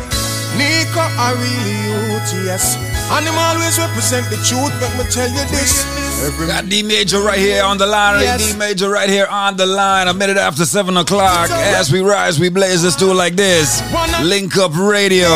Nico, 0.57 1.03
I 1.05 1.33
really 1.37 1.77
youth, 1.93 2.47
yes. 2.47 2.77
And 3.12 3.27
him 3.27 3.35
always 3.37 3.79
represent 3.79 4.25
the 4.31 4.37
truth, 4.49 4.73
but 4.81 4.89
let 4.97 5.05
me 5.05 5.05
tell 5.12 5.29
you 5.29 5.45
this. 5.53 5.85
Every 6.25 6.47
Got 6.47 6.69
D 6.69 6.83
Major 6.83 7.21
right 7.21 7.39
here 7.39 7.62
on 7.62 7.77
the 7.79 7.87
line. 7.87 8.23
Yes. 8.23 8.53
D 8.53 8.59
Major 8.59 8.89
right 8.89 9.09
here 9.09 9.27
on 9.27 9.57
the 9.57 9.67
line. 9.67 10.09
A 10.09 10.14
minute 10.14 10.39
after 10.39 10.64
7 10.64 10.97
o'clock. 10.97 11.51
As 11.51 11.93
we 11.93 12.01
rise, 12.01 12.41
we 12.41 12.49
blaze. 12.49 12.83
Let's 12.85 12.97
do 12.97 13.11
it 13.11 13.14
like 13.14 13.37
this. 13.37 13.83
Link 14.23 14.57
Up 14.57 14.73
Radio. 14.75 15.29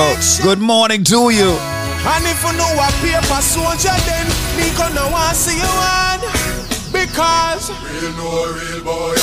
Good 0.43 0.59
morning 0.59 1.05
to 1.05 1.31
you. 1.31 1.51
And 2.03 2.25
if 2.25 2.43
you 2.43 2.53
know 2.57 2.73
a 2.81 2.89
paper 3.05 3.43
soldier, 3.43 3.93
then 4.09 4.27
me 4.57 4.73
gonna 4.77 5.13
want 5.13 5.37
see 5.37 5.57
you 5.57 5.69
on. 5.69 6.21
Because 6.91 7.71
Real 7.71 8.13
no 8.17 8.51
real 8.51 8.83
boy. 8.83 9.15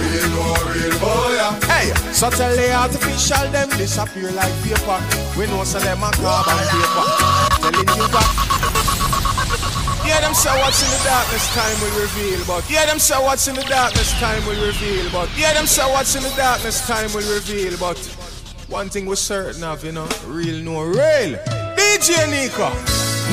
Real 0.00 0.28
no 0.30 0.54
real 0.70 0.98
boy. 0.98 1.66
Hey, 1.66 1.92
so 2.12 2.30
tell 2.30 2.54
the 2.54 2.72
artificial 2.72 3.50
them 3.50 3.68
disappear 3.70 4.30
like 4.32 4.54
paper. 4.62 5.02
We 5.36 5.46
know 5.46 5.64
so 5.64 5.80
them 5.80 6.02
a 6.02 6.10
carbon 6.12 6.62
paper. 6.70 7.04
Telling 7.60 7.98
you 7.98 8.08
that. 8.08 8.55
Yeah, 10.06 10.20
them 10.20 10.34
say 10.34 10.54
what's 10.62 10.82
in 10.82 10.90
the 10.94 11.02
darkness 11.04 11.46
time 11.52 11.76
will 11.82 12.00
reveal, 12.00 12.38
but 12.46 12.62
yeah, 12.70 12.86
them 12.86 12.98
say 12.98 13.18
what's 13.18 13.48
in 13.48 13.56
the 13.56 13.64
darkness 13.64 14.12
time 14.20 14.38
will 14.46 14.60
reveal, 14.64 15.10
but 15.10 15.28
yeah, 15.36 15.52
them 15.52 15.66
say 15.66 15.82
what's 15.92 16.14
in 16.14 16.22
the 16.22 16.30
darkness 16.36 16.86
time 16.86 17.12
will 17.12 17.26
reveal, 17.34 17.76
but 17.78 17.98
one 18.68 18.88
thing 18.88 19.06
was 19.06 19.18
certain 19.20 19.64
of, 19.64 19.84
you 19.84 19.90
know, 19.92 20.06
real 20.26 20.62
no 20.62 20.82
real. 20.82 21.34
DJ 21.74 22.22
Nico, 22.30 22.70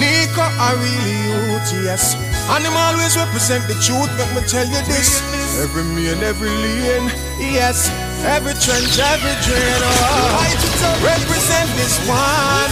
Nico, 0.02 0.42
I 0.42 0.74
really 0.82 1.18
youth, 1.30 1.86
yes. 1.86 2.18
And 2.50 2.66
him 2.66 2.74
always 2.74 3.16
represent 3.16 3.64
the 3.70 3.78
truth, 3.78 4.10
let 4.18 4.34
me 4.34 4.42
tell 4.50 4.66
you 4.66 4.82
this. 4.90 5.22
Every 5.62 5.84
man, 5.94 6.18
and 6.18 6.24
every 6.24 6.50
lane, 6.50 7.08
yes. 7.54 7.88
Every 8.26 8.58
trench, 8.58 8.98
every 8.98 9.36
drain, 9.46 9.82
oh. 9.86 11.06
Represent 11.06 11.70
this 11.78 12.02
one, 12.10 12.72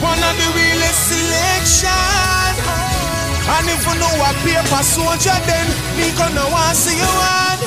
one 0.00 0.20
of 0.24 0.34
the 0.40 0.48
realest 0.56 1.00
selection. 1.12 2.91
And 3.52 3.68
if 3.68 3.84
you 3.84 3.94
know 4.00 4.14
a 4.24 4.30
paper 4.44 4.82
soldier, 4.82 5.36
then 5.44 5.66
me 5.96 6.08
gonna 6.16 6.44
want 6.50 6.76
see 6.76 6.96
you 6.96 7.04
on. 7.04 7.58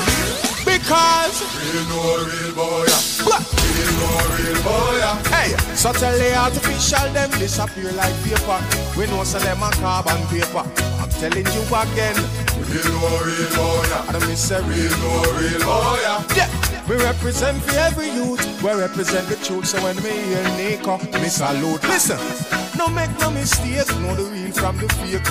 Because 0.66 1.46
Real 1.62 1.86
no 1.88 2.26
real 2.26 2.54
boy. 2.54 2.86
Real 3.22 3.92
no 4.02 4.10
real 4.34 4.58
boy. 4.66 4.98
Hey, 5.30 5.54
so 5.74 5.92
tell 5.92 6.16
the 6.18 6.34
artificial 6.34 7.06
them 7.12 7.30
disappear 7.38 7.92
like 7.92 8.14
paper. 8.24 8.58
We 8.98 9.06
know 9.06 9.22
so 9.24 9.38
them 9.38 9.62
a 9.62 9.70
carbon 9.78 10.20
paper. 10.26 10.66
I'm 10.98 11.08
telling 11.22 11.46
you 11.46 11.62
again. 11.70 12.16
Real 12.66 12.90
no 12.98 13.10
real 13.22 13.50
boy. 13.54 13.86
And 14.08 14.16
I 14.16 14.34
say 14.34 14.58
Real 14.66 14.90
no 14.98 15.12
real 15.38 15.60
boy. 15.62 16.02
Yeah, 16.34 16.50
we 16.88 16.96
represent 16.96 17.62
for 17.62 17.78
every 17.78 18.10
youth. 18.10 18.42
We 18.62 18.72
represent 18.74 19.28
the 19.28 19.36
truth. 19.36 19.66
So 19.68 19.80
when 19.82 19.96
me 20.02 20.10
hear 20.10 20.42
Nico, 20.58 20.98
me 21.20 21.28
salute. 21.28 21.82
Listen, 21.84 22.18
no 22.76 22.88
make 22.88 23.10
no 23.18 23.30
mistake. 23.30 23.88
Know 24.00 24.14
the 24.14 24.24
real 24.32 24.52
from 24.52 24.76
the 24.78 24.88
fake. 25.00 25.26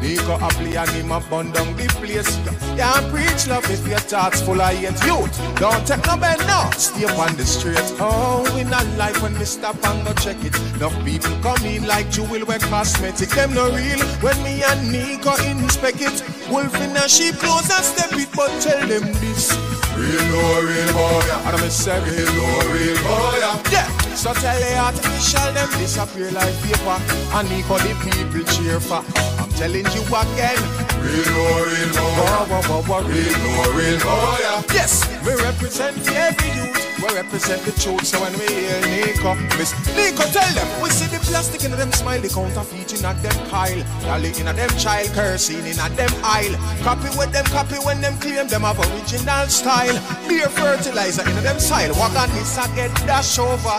Nico 0.00 0.34
a 0.34 0.48
play 0.58 0.76
and 0.76 0.90
him 0.90 1.12
a 1.12 1.20
bun 1.20 1.50
down 1.52 1.76
the 1.76 1.86
place. 1.98 2.38
Yeah, 2.76 3.00
preach 3.10 3.46
love 3.46 3.68
if 3.70 3.86
your 3.86 3.98
thoughts 3.98 4.40
full 4.42 4.60
of 4.60 4.72
hate. 4.74 4.98
Youth, 5.04 5.32
don't 5.58 5.86
take 5.86 6.04
no 6.06 6.16
bend 6.16 6.40
now. 6.46 6.70
Stay 6.70 7.04
on 7.04 7.36
the 7.36 7.44
straight. 7.44 7.78
Oh, 8.00 8.42
we 8.54 8.64
not 8.64 8.86
like 8.96 9.20
when 9.22 9.38
we 9.38 9.44
stop 9.44 9.76
and 9.84 10.06
go 10.06 10.12
check 10.14 10.38
it. 10.44 10.54
Enough 10.76 10.96
people 11.04 11.34
come 11.42 11.64
in 11.66 11.86
like 11.86 12.10
jewel 12.10 12.44
wear 12.46 12.58
cosmetic. 12.58 13.30
Them 13.30 13.54
no 13.54 13.70
real 13.74 14.00
when 14.22 14.40
me 14.42 14.62
and 14.62 14.92
Nico 14.92 15.34
inspect 15.44 16.00
it. 16.00 16.22
Wolf 16.50 16.74
in 16.80 16.96
a 16.96 17.08
sheep 17.08 17.34
clothes 17.36 17.70
and 17.70 17.84
step 17.84 18.12
it, 18.12 18.28
but 18.34 18.50
tell 18.60 18.86
them 18.86 19.12
this. 19.20 19.52
Real 19.98 20.22
no 20.30 20.62
real 20.62 20.92
boy. 20.92 21.26
I'm 21.44 21.62
a 21.62 21.70
say 21.70 21.98
Real 22.04 22.32
no 22.38 22.46
real 22.70 22.96
boy. 23.02 23.38
Yeah, 23.72 23.86
so 24.18 24.34
tell 24.34 24.58
the 24.58 24.76
artificial 24.76 25.52
them 25.52 25.70
disappear 25.78 26.30
like 26.32 26.54
paper. 26.62 26.98
And 27.38 27.48
Nico 27.48 27.78
the 27.78 27.94
people 28.02 28.42
cheer 28.52 28.80
for. 28.80 29.02
I'm 29.38 29.48
telling 29.50 29.86
you 29.94 30.02
again. 30.02 30.58
Real 30.98 31.30
no 31.30 31.44
real 31.70 31.90
wah, 32.18 32.68
wah, 32.68 32.82
wah, 32.88 32.98
Real 33.06 33.38
no 33.38 33.72
real 33.78 33.98
boy. 34.02 34.74
Yes, 34.74 35.06
we 35.24 35.34
represent 35.40 35.96
the 36.04 36.16
every 36.16 36.50
youth. 36.50 36.87
We 36.98 37.14
represent 37.14 37.62
the 37.62 37.72
truth. 37.78 38.06
So 38.06 38.20
when 38.20 38.32
we 38.38 38.46
hear 38.46 38.80
Nico, 38.90 39.34
Miss 39.56 39.70
Nico, 39.94 40.24
tell 40.34 40.50
them 40.54 40.66
we 40.82 40.90
see 40.90 41.06
the 41.06 41.22
plastic 41.22 41.62
in 41.64 41.70
them 41.70 41.92
smile, 41.92 42.20
the 42.20 42.28
counterfeiting 42.28 43.04
at 43.04 43.22
them 43.22 43.38
Kyle, 43.46 43.78
Dolly 44.02 44.34
in 44.40 44.48
a 44.48 44.52
them 44.52 44.70
child, 44.78 45.08
cursing 45.14 45.64
in 45.64 45.78
a 45.78 45.88
them 45.94 46.10
aisle. 46.24 46.58
Copy 46.82 47.08
with 47.16 47.30
them 47.32 47.44
copy 47.46 47.76
when 47.86 48.00
them 48.00 48.18
claim 48.18 48.48
them 48.48 48.62
have 48.62 48.78
original 48.78 49.46
style. 49.46 49.94
Beer 50.28 50.48
fertilizer 50.48 51.22
in 51.22 51.38
them 51.44 51.58
soil. 51.60 51.94
Walk 51.94 52.16
on 52.18 52.28
this 52.34 52.58
I 52.58 52.66
get 52.74 52.90
dash 53.06 53.38
over. 53.38 53.78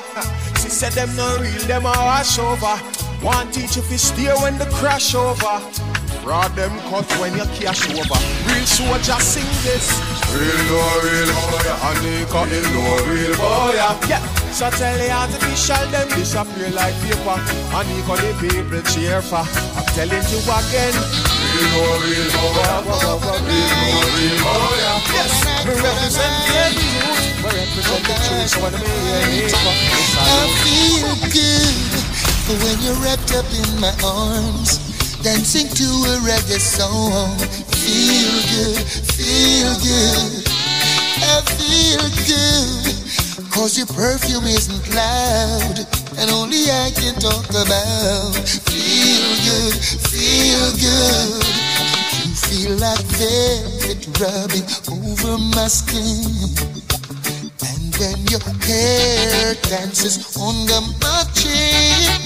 She 0.63 0.69
said 0.69 0.93
them 0.93 1.13
no 1.15 1.37
real, 1.39 1.61
them 1.67 1.85
a 1.85 1.91
wash 1.91 2.39
over. 2.39 2.77
One 3.19 3.51
teach 3.51 3.75
if 3.75 3.91
you 3.91 3.97
steer 3.97 4.35
when 4.39 4.57
the 4.57 4.65
crash 4.79 5.13
over. 5.13 5.59
Fraud 6.23 6.51
them 6.55 6.71
when 7.19 7.33
you 7.33 7.45
cash 7.55 7.87
over. 7.89 8.19
Real 8.47 8.65
soldier 8.65 9.19
sing 9.23 9.47
this. 9.63 9.87
Real 10.35 10.61
no 10.67 10.79
real. 11.03 11.31
And 11.79 11.99
they 12.03 12.25
Real 12.27 12.67
no 12.75 12.99
real. 13.07 13.35
Yeah, 14.07 14.23
so 14.51 14.69
tell 14.69 14.97
the 14.97 15.09
artificial 15.11 15.85
them 15.91 16.07
disappear 16.09 16.69
like 16.71 16.95
paper. 17.01 17.39
And 17.71 17.87
got 18.03 18.19
the 18.19 18.31
people. 18.37 18.83
I'm 19.75 19.85
telling 19.95 20.25
you 20.27 20.39
again. 20.43 20.95
Real 21.55 21.71
no 21.73 22.03
real. 22.03 22.27
Real 22.27 22.87
no 22.89 23.23
real. 24.19 24.99
Yes, 25.15 25.33
we 25.65 25.73
represent 25.79 26.35
the. 26.51 26.75
We 27.39 27.49
represent 27.49 28.03
the 28.05 28.15
truth. 28.27 28.49
So 28.49 28.59
when 28.59 28.73
we 28.75 28.87
hear 28.87 29.49
I 30.19 30.51
feel 30.63 31.15
good 31.31 31.99
when 32.57 32.81
you're 32.81 32.97
wrapped 33.05 33.31
up 33.33 33.45
in 33.53 33.79
my 33.79 33.93
arms, 34.03 34.88
dancing 35.23 35.67
to 35.67 35.83
a 35.83 36.15
reggae 36.23 36.59
song. 36.59 37.37
Feel 37.75 38.35
good, 38.51 38.83
feel 39.15 39.73
good. 39.83 40.47
I 41.21 41.41
feel 41.59 42.05
good, 42.25 43.51
cause 43.51 43.77
your 43.77 43.87
perfume 43.87 44.45
isn't 44.45 44.95
loud, 44.95 45.85
and 46.17 46.31
only 46.31 46.71
I 46.71 46.91
can 46.95 47.15
talk 47.19 47.49
about. 47.49 48.33
Feel 48.69 49.29
good, 49.43 49.75
feel 50.07 50.71
good. 50.79 51.43
You 52.23 52.35
feel 52.35 52.73
like 52.77 53.03
velvet 53.19 54.07
rubbing 54.19 54.67
over 54.87 55.37
my 55.55 55.67
skin. 55.67 56.55
And 57.67 57.95
when 57.99 58.19
your 58.27 58.43
hair 58.63 59.55
dances 59.67 60.37
under 60.37 60.81
my 61.01 61.23
chin, 61.35 62.21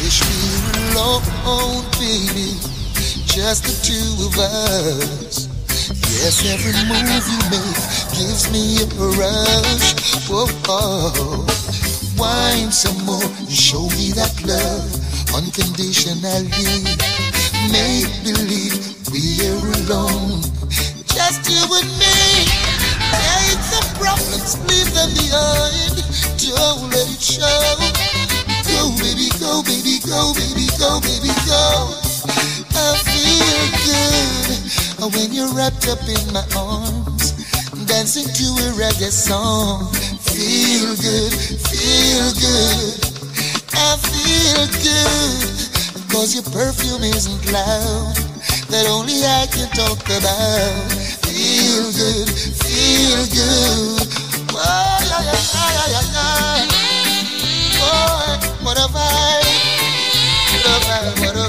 wish 0.00 0.20
were 0.24 0.59
alone, 0.92 1.84
baby, 1.98 2.58
just 3.26 3.64
the 3.64 3.74
two 3.82 4.26
of 4.26 4.38
us. 4.38 5.48
Yes, 6.10 6.44
every 6.46 6.72
move 6.88 7.26
you 7.30 7.40
make 7.50 7.80
gives 8.14 8.50
me 8.50 8.82
a 8.82 8.86
rush. 9.18 10.28
Whoa, 10.28 10.46
oh. 10.68 11.46
Wine 12.18 12.70
some 12.70 13.04
more, 13.04 13.22
and 13.22 13.50
show 13.50 13.88
me 13.96 14.12
that 14.12 14.34
love 14.44 14.90
unconditionally. 15.34 16.50
Make 17.72 18.10
believe 18.24 18.76
we're 19.10 19.56
alone, 19.84 20.42
just 21.06 21.48
you 21.48 21.64
and 21.64 21.90
me. 21.98 22.46
Take 23.10 23.62
the 23.72 23.82
problems, 23.98 24.58
leave 24.68 24.92
them 24.94 25.10
behind. 25.14 26.04
Don't 26.36 26.90
let 26.90 27.08
it 27.08 27.20
show. 27.20 28.29
Go, 28.80 28.88
baby, 28.96 29.28
go, 29.38 29.60
baby, 29.62 30.00
go, 30.08 30.32
baby, 30.32 30.64
go, 30.80 31.00
baby, 31.04 31.28
go. 31.44 31.92
I 32.72 32.96
feel 33.04 33.68
good 33.84 34.56
uh, 35.04 35.08
when 35.12 35.34
you're 35.34 35.52
wrapped 35.52 35.86
up 35.86 36.00
in 36.08 36.32
my 36.32 36.40
arms, 36.56 37.36
dancing 37.84 38.24
to 38.24 38.46
a 38.64 38.72
reggae 38.80 39.12
song. 39.12 39.92
Feel 40.32 40.96
good, 40.96 41.32
feel 41.68 42.32
good. 42.40 42.96
I 43.76 44.00
feel 44.00 44.64
good, 44.80 45.44
cause 46.08 46.32
your 46.32 46.44
perfume 46.44 47.04
isn't 47.04 47.52
loud, 47.52 48.16
that 48.72 48.86
only 48.88 49.20
I 49.20 49.44
can 49.52 49.68
talk 49.76 50.00
about. 50.08 50.88
Feel 51.28 51.92
good, 51.92 52.32
feel 52.64 53.28
good. 53.28 54.08
Oh, 54.56 55.04
yeah, 55.04 55.20
yeah, 55.20 55.36
yeah, 55.52 55.84
yeah, 55.92 56.16
yeah. 56.16 56.80
Boy, 58.40 58.49
what 58.62 58.76
a 58.78 58.86
I? 58.92 59.44
what 60.52 60.66
a 60.66 60.80
vibe, 60.84 61.20
what 61.20 61.34
a 61.34 61.38
vibe. 61.38 61.39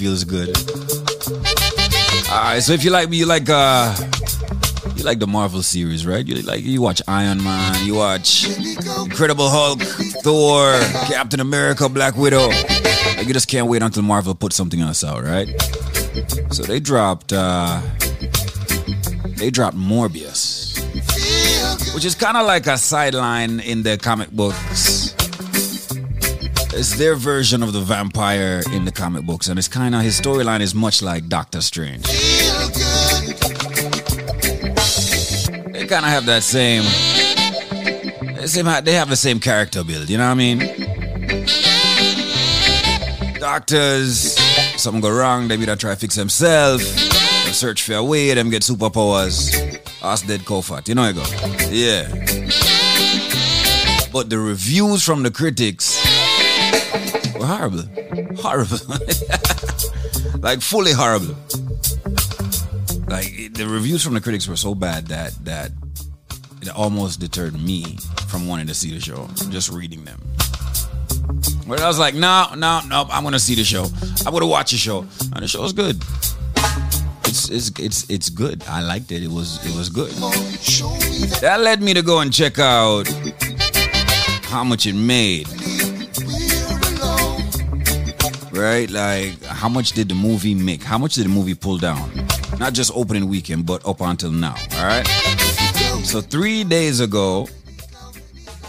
Feels 0.00 0.24
good. 0.24 0.48
All 2.30 2.40
right, 2.40 2.62
so 2.62 2.72
if 2.72 2.82
you 2.82 2.90
like 2.90 3.10
me, 3.10 3.18
you 3.18 3.26
like 3.26 3.50
uh, 3.50 3.94
you 4.96 5.04
like 5.04 5.18
the 5.18 5.26
Marvel 5.26 5.62
series, 5.62 6.06
right? 6.06 6.26
You 6.26 6.36
like 6.40 6.64
you 6.64 6.80
watch 6.80 7.02
Iron 7.06 7.44
Man, 7.44 7.86
you 7.86 7.96
watch 7.96 8.46
Incredible 9.04 9.50
Hulk, 9.50 9.82
Thor, 10.22 10.72
Captain 11.12 11.40
America, 11.40 11.86
Black 11.90 12.16
Widow. 12.16 12.48
Like 12.48 13.26
you 13.26 13.34
just 13.34 13.48
can't 13.48 13.66
wait 13.66 13.82
until 13.82 14.02
Marvel 14.02 14.34
put 14.34 14.54
something 14.54 14.80
else 14.80 15.04
out, 15.04 15.22
right? 15.22 15.48
So 16.50 16.62
they 16.62 16.80
dropped 16.80 17.34
uh, 17.34 17.82
they 19.36 19.50
dropped 19.50 19.76
Morbius, 19.76 20.80
which 21.94 22.06
is 22.06 22.14
kind 22.14 22.38
of 22.38 22.46
like 22.46 22.66
a 22.68 22.78
sideline 22.78 23.60
in 23.60 23.82
the 23.82 23.98
comic 23.98 24.30
books. 24.30 25.09
It's 26.80 26.96
their 26.96 27.14
version 27.14 27.62
of 27.62 27.74
the 27.74 27.80
vampire 27.80 28.62
in 28.72 28.86
the 28.86 28.90
comic 28.90 29.26
books, 29.26 29.48
and 29.48 29.58
it's 29.58 29.68
kind 29.68 29.94
of 29.94 30.00
his 30.00 30.18
storyline 30.18 30.60
is 30.60 30.74
much 30.74 31.02
like 31.02 31.28
Doctor 31.28 31.60
Strange. 31.60 32.06
They 35.74 35.84
kind 35.84 36.06
of 36.06 36.10
have 36.10 36.24
that 36.24 36.42
same, 36.42 36.84
same. 38.46 38.64
They 38.82 38.94
have 38.94 39.10
the 39.10 39.16
same 39.16 39.40
character 39.40 39.84
build. 39.84 40.08
You 40.08 40.16
know 40.16 40.24
what 40.24 40.30
I 40.30 40.34
mean? 40.36 40.60
Doctors, 43.38 44.38
something 44.80 45.02
go 45.02 45.10
wrong, 45.10 45.48
they 45.48 45.58
better 45.58 45.76
try 45.76 45.90
to 45.90 46.00
fix 46.00 46.14
themselves. 46.14 46.86
Search 47.54 47.82
for 47.82 47.96
a 47.96 48.02
way, 48.02 48.32
them 48.32 48.48
get 48.48 48.62
superpowers. 48.62 49.52
Ask 50.02 50.26
dead 50.26 50.40
Kofat. 50.40 50.88
You 50.88 50.94
know 50.94 51.04
it 51.04 51.12
go? 51.14 51.26
Yeah. 51.68 52.08
But 54.10 54.30
the 54.30 54.38
reviews 54.38 55.04
from 55.04 55.22
the 55.22 55.30
critics 55.30 55.99
horrible. 57.46 57.84
Horrible. 58.38 58.78
like 60.40 60.60
fully 60.60 60.92
horrible. 60.92 61.34
Like 63.08 63.54
the 63.54 63.66
reviews 63.68 64.02
from 64.04 64.14
the 64.14 64.20
critics 64.20 64.46
were 64.46 64.56
so 64.56 64.74
bad 64.74 65.08
that 65.08 65.32
that 65.44 65.72
it 66.62 66.68
almost 66.68 67.20
deterred 67.20 67.60
me 67.60 67.96
from 68.28 68.46
wanting 68.46 68.66
to 68.66 68.74
see 68.74 68.92
the 68.92 69.00
show. 69.00 69.28
Just 69.50 69.70
reading 69.70 70.04
them. 70.04 70.20
But 71.66 71.80
I 71.80 71.86
was 71.86 71.98
like, 71.98 72.14
no, 72.14 72.48
no, 72.56 72.80
no, 72.86 73.06
I'm 73.10 73.22
gonna 73.22 73.38
see 73.38 73.54
the 73.54 73.64
show. 73.64 73.86
I'm 74.26 74.32
gonna 74.32 74.46
watch 74.46 74.72
the 74.72 74.76
show. 74.76 75.00
And 75.32 75.42
the 75.42 75.48
show 75.48 75.64
is 75.64 75.72
good. 75.72 76.02
It's 77.24 77.48
it's 77.48 77.70
it's 77.78 78.10
it's 78.10 78.28
good. 78.28 78.64
I 78.68 78.82
liked 78.82 79.12
it. 79.12 79.22
It 79.22 79.30
was 79.30 79.64
it 79.64 79.76
was 79.76 79.88
good. 79.88 80.10
That 81.40 81.60
led 81.60 81.80
me 81.80 81.94
to 81.94 82.02
go 82.02 82.20
and 82.20 82.32
check 82.32 82.58
out 82.58 83.06
how 84.44 84.64
much 84.64 84.86
it 84.86 84.94
made. 84.94 85.46
Right? 88.60 88.90
Like 88.90 89.42
how 89.44 89.68
much 89.68 89.92
did 89.92 90.10
the 90.10 90.14
movie 90.14 90.54
make? 90.54 90.82
How 90.82 90.98
much 90.98 91.14
did 91.14 91.24
the 91.24 91.30
movie 91.30 91.54
pull 91.54 91.78
down? 91.78 92.10
Not 92.58 92.74
just 92.74 92.92
opening 92.94 93.26
weekend, 93.28 93.64
but 93.64 93.86
up 93.86 94.00
until 94.02 94.30
now. 94.30 94.54
All 94.76 94.84
right. 94.84 95.06
So 96.04 96.20
three 96.20 96.64
days 96.64 97.00
ago, 97.00 97.48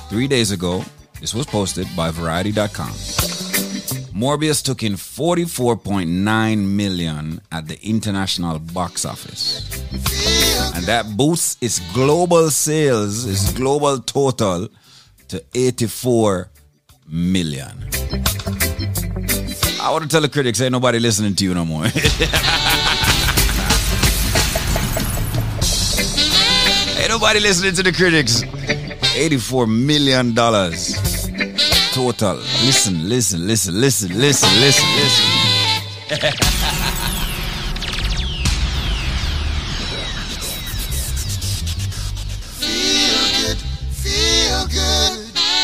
three 0.09 0.27
days 0.27 0.51
ago, 0.51 0.83
this 1.19 1.33
was 1.33 1.45
posted 1.45 1.87
by 1.95 2.09
Variety.com. 2.11 2.91
Morbius 4.13 4.63
took 4.63 4.83
in 4.83 4.93
44.9 4.93 6.57
million 6.57 7.41
at 7.51 7.67
the 7.67 7.77
international 7.83 8.59
box 8.59 9.03
office. 9.03 9.67
And 10.75 10.85
that 10.85 11.17
boosts 11.17 11.57
its 11.59 11.79
global 11.93 12.49
sales, 12.49 13.25
its 13.25 13.51
global 13.53 13.99
total 13.99 14.69
to 15.29 15.43
84 15.53 16.49
million. 17.07 18.00
I 19.91 19.93
want 19.93 20.05
to 20.05 20.09
tell 20.09 20.21
the 20.21 20.29
critics, 20.29 20.61
ain't 20.61 20.71
nobody 20.71 20.99
listening 20.99 21.35
to 21.35 21.43
you 21.43 21.53
no 21.53 21.65
more. 21.65 21.83
ain't 21.83 21.93
nobody 27.09 27.41
listening 27.41 27.73
to 27.73 27.83
the 27.83 27.91
critics. 27.93 28.41
84 29.17 29.67
million 29.67 30.33
dollars 30.33 30.95
total. 31.91 32.37
Listen, 32.63 33.09
listen, 33.09 33.45
listen, 33.45 33.81
listen, 33.81 34.17
listen, 34.17 34.49
listen, 34.61 34.87
listen. 34.95 35.25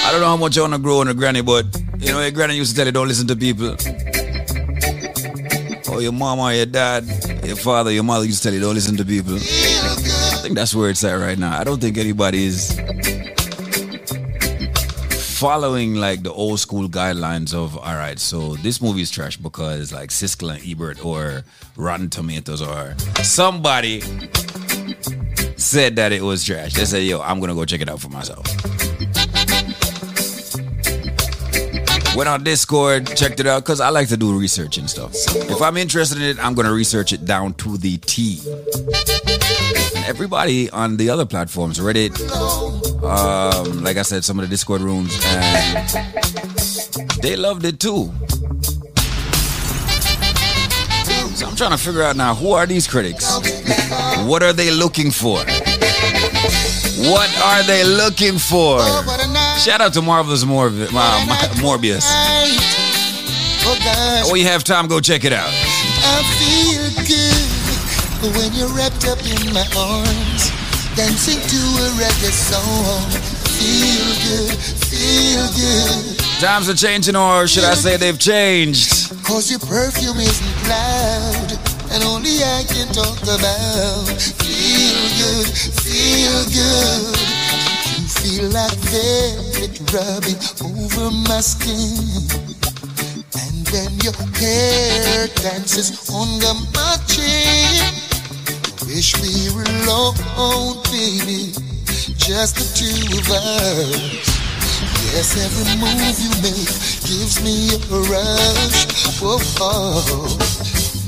I 0.06 0.12
don't 0.12 0.20
know 0.20 0.28
how 0.28 0.36
much 0.36 0.58
you 0.58 0.64
wanna 0.64 0.80
grow 0.80 1.00
on 1.00 1.08
a 1.08 1.14
granny, 1.14 1.40
but 1.40 1.66
you 1.98 2.12
know 2.12 2.20
your 2.20 2.32
granny 2.32 2.58
used 2.58 2.72
to 2.72 2.76
tell 2.76 2.86
you 2.88 2.92
don't 2.92 3.08
listen 3.08 3.26
to 3.28 3.38
people. 3.38 3.78
Or 5.90 6.02
your 6.02 6.12
mom 6.12 6.40
or 6.40 6.54
your 6.54 6.66
dad, 6.66 7.06
your 7.44 7.56
father, 7.56 7.92
your 7.92 8.04
mother 8.04 8.26
used 8.26 8.44
to 8.44 8.50
tell 8.50 8.54
you 8.54 8.60
don't 8.60 8.72
oh, 8.72 8.74
listen 8.74 8.98
to 8.98 9.06
people. 9.06 9.36
I 9.36 10.40
think 10.42 10.56
that's 10.56 10.76
where 10.76 10.90
it's 10.90 11.04
at 11.04 11.14
right 11.14 11.38
now. 11.38 11.58
I 11.58 11.64
don't 11.64 11.80
think 11.80 11.98
anybody 11.98 12.46
is 12.46 12.80
following 15.38 15.94
like 15.96 16.24
the 16.24 16.34
old 16.34 16.60
school 16.60 16.90
guidelines 16.90 17.54
of 17.54 17.78
all 17.78 17.96
right, 17.96 18.18
so 18.18 18.56
this 18.56 18.82
movie 18.82 19.02
is 19.02 19.12
trash 19.12 19.38
because 19.38 19.94
like 19.94 20.10
Siskel 20.10 20.56
and 20.56 20.66
Ebert 20.66 21.06
or 21.06 21.44
Rotten 21.76 22.10
Tomatoes 22.10 22.62
or 22.62 22.96
somebody 23.24 24.02
said 25.58 25.96
that 25.98 26.12
it 26.12 26.24
was 26.24 26.44
trash. 26.44 26.74
They 26.74 26.86
said, 26.86 27.04
yo, 27.04 27.22
I'm 27.22 27.40
gonna 27.40 27.54
go 27.54 27.66
check 27.66 27.82
it 27.82 27.90
out 27.90 28.02
for 28.02 28.10
myself. 28.10 28.46
Went 32.18 32.30
on 32.30 32.44
Discord, 32.44 33.16
checked 33.16 33.40
it 33.40 33.46
out, 33.46 33.64
because 33.64 33.80
I 33.80 33.90
like 33.90 34.08
to 34.08 34.18
do 34.18 34.36
research 34.36 34.80
and 34.80 34.90
stuff. 34.90 35.12
If 35.36 35.62
I'm 35.62 35.78
interested 35.78 36.18
in 36.18 36.24
it, 36.24 36.44
I'm 36.44 36.56
gonna 36.56 36.74
research 36.74 37.14
it 37.14 37.26
down 37.26 37.54
to 37.62 37.78
the 37.78 37.98
T. 37.98 38.40
Everybody 40.08 40.68
on 40.72 40.98
the 40.98 41.12
other 41.12 41.28
platforms, 41.28 41.78
Reddit, 41.78 42.20
um, 43.04 43.84
like 43.84 43.98
I 43.98 44.02
said, 44.02 44.24
some 44.24 44.40
of 44.40 44.46
the 44.46 44.50
Discord 44.50 44.82
rooms, 44.82 45.16
they 47.22 47.36
loved 47.36 47.66
it 47.66 47.80
too. 47.80 48.12
So 51.36 51.46
I'm 51.46 51.56
trying 51.56 51.70
to 51.70 51.78
figure 51.78 52.02
out 52.02 52.16
now 52.16 52.34
who 52.34 52.54
are 52.54 52.66
these 52.66 52.88
critics? 52.88 53.32
What 54.26 54.42
are 54.42 54.54
they 54.54 54.72
looking 54.72 55.12
for? 55.12 55.38
What 56.98 57.30
are 57.44 57.62
they 57.62 57.84
looking 57.84 58.40
for? 58.40 58.80
Shout 59.58 59.82
out 59.82 59.94
to 59.94 60.02
Marvelous 60.02 60.44
Morbi- 60.46 60.88
uh, 60.94 61.26
Morbius. 61.62 62.06
Oh, 63.70 64.30
When 64.32 64.40
you 64.40 64.48
have 64.48 64.64
time, 64.64 64.88
go 64.88 65.00
check 65.00 65.26
it 65.26 65.34
out. 65.34 65.50
I 65.50 66.24
feel 66.40 66.88
good 67.06 68.34
when 68.38 68.54
you're 68.54 68.70
wrapped 68.74 69.06
up 69.08 69.20
in 69.26 69.54
my 69.54 69.66
arms, 69.76 70.52
dancing 70.96 71.40
to 71.42 71.60
a 71.84 71.90
reggae 72.00 72.32
song. 72.32 73.10
Feel 73.58 74.08
good, 74.24 74.58
feel 74.88 75.48
good. 75.58 76.18
Times 76.40 76.70
are 76.70 76.76
changing, 76.76 77.16
or 77.16 77.48
should 77.48 77.64
I 77.66 77.74
say 77.74 77.98
they've 77.98 78.18
changed? 78.20 79.10
Cause 79.26 79.50
your 79.52 79.60
perfume 79.60 80.18
isn't 80.18 80.70
loud, 80.70 81.52
and 81.92 82.04
only 82.06 82.38
I 82.44 82.64
can 82.70 82.88
talk 82.94 83.22
about. 83.24 84.06
Feel 84.40 85.10
good, 85.18 85.48
feel 85.84 86.46
good. 86.54 87.18
You 87.98 88.08
feel 88.08 88.50
like 88.52 88.78
velvet 88.88 89.47
rubbing 89.94 90.40
over 90.64 91.12
my 91.30 91.42
skin. 91.42 92.28
And 93.36 93.68
when 93.70 93.92
your 94.04 94.18
hair 94.36 95.28
dances 95.42 96.10
under 96.10 96.54
my 96.76 96.98
chin, 97.08 97.94
wish 98.88 99.16
we 99.22 99.54
were 99.56 99.68
alone, 99.84 100.84
baby. 100.92 101.54
Just 102.18 102.56
the 102.60 102.68
two 102.76 103.18
of 103.20 103.28
us. 103.32 104.38
Yes, 105.14 105.38
every 105.40 105.66
move 105.80 106.20
you 106.20 106.32
make 106.44 106.74
gives 107.08 107.42
me 107.44 107.72
a 107.76 108.00
rush. 108.12 109.20
Whoa, 109.22 109.40
oh. 109.60 110.38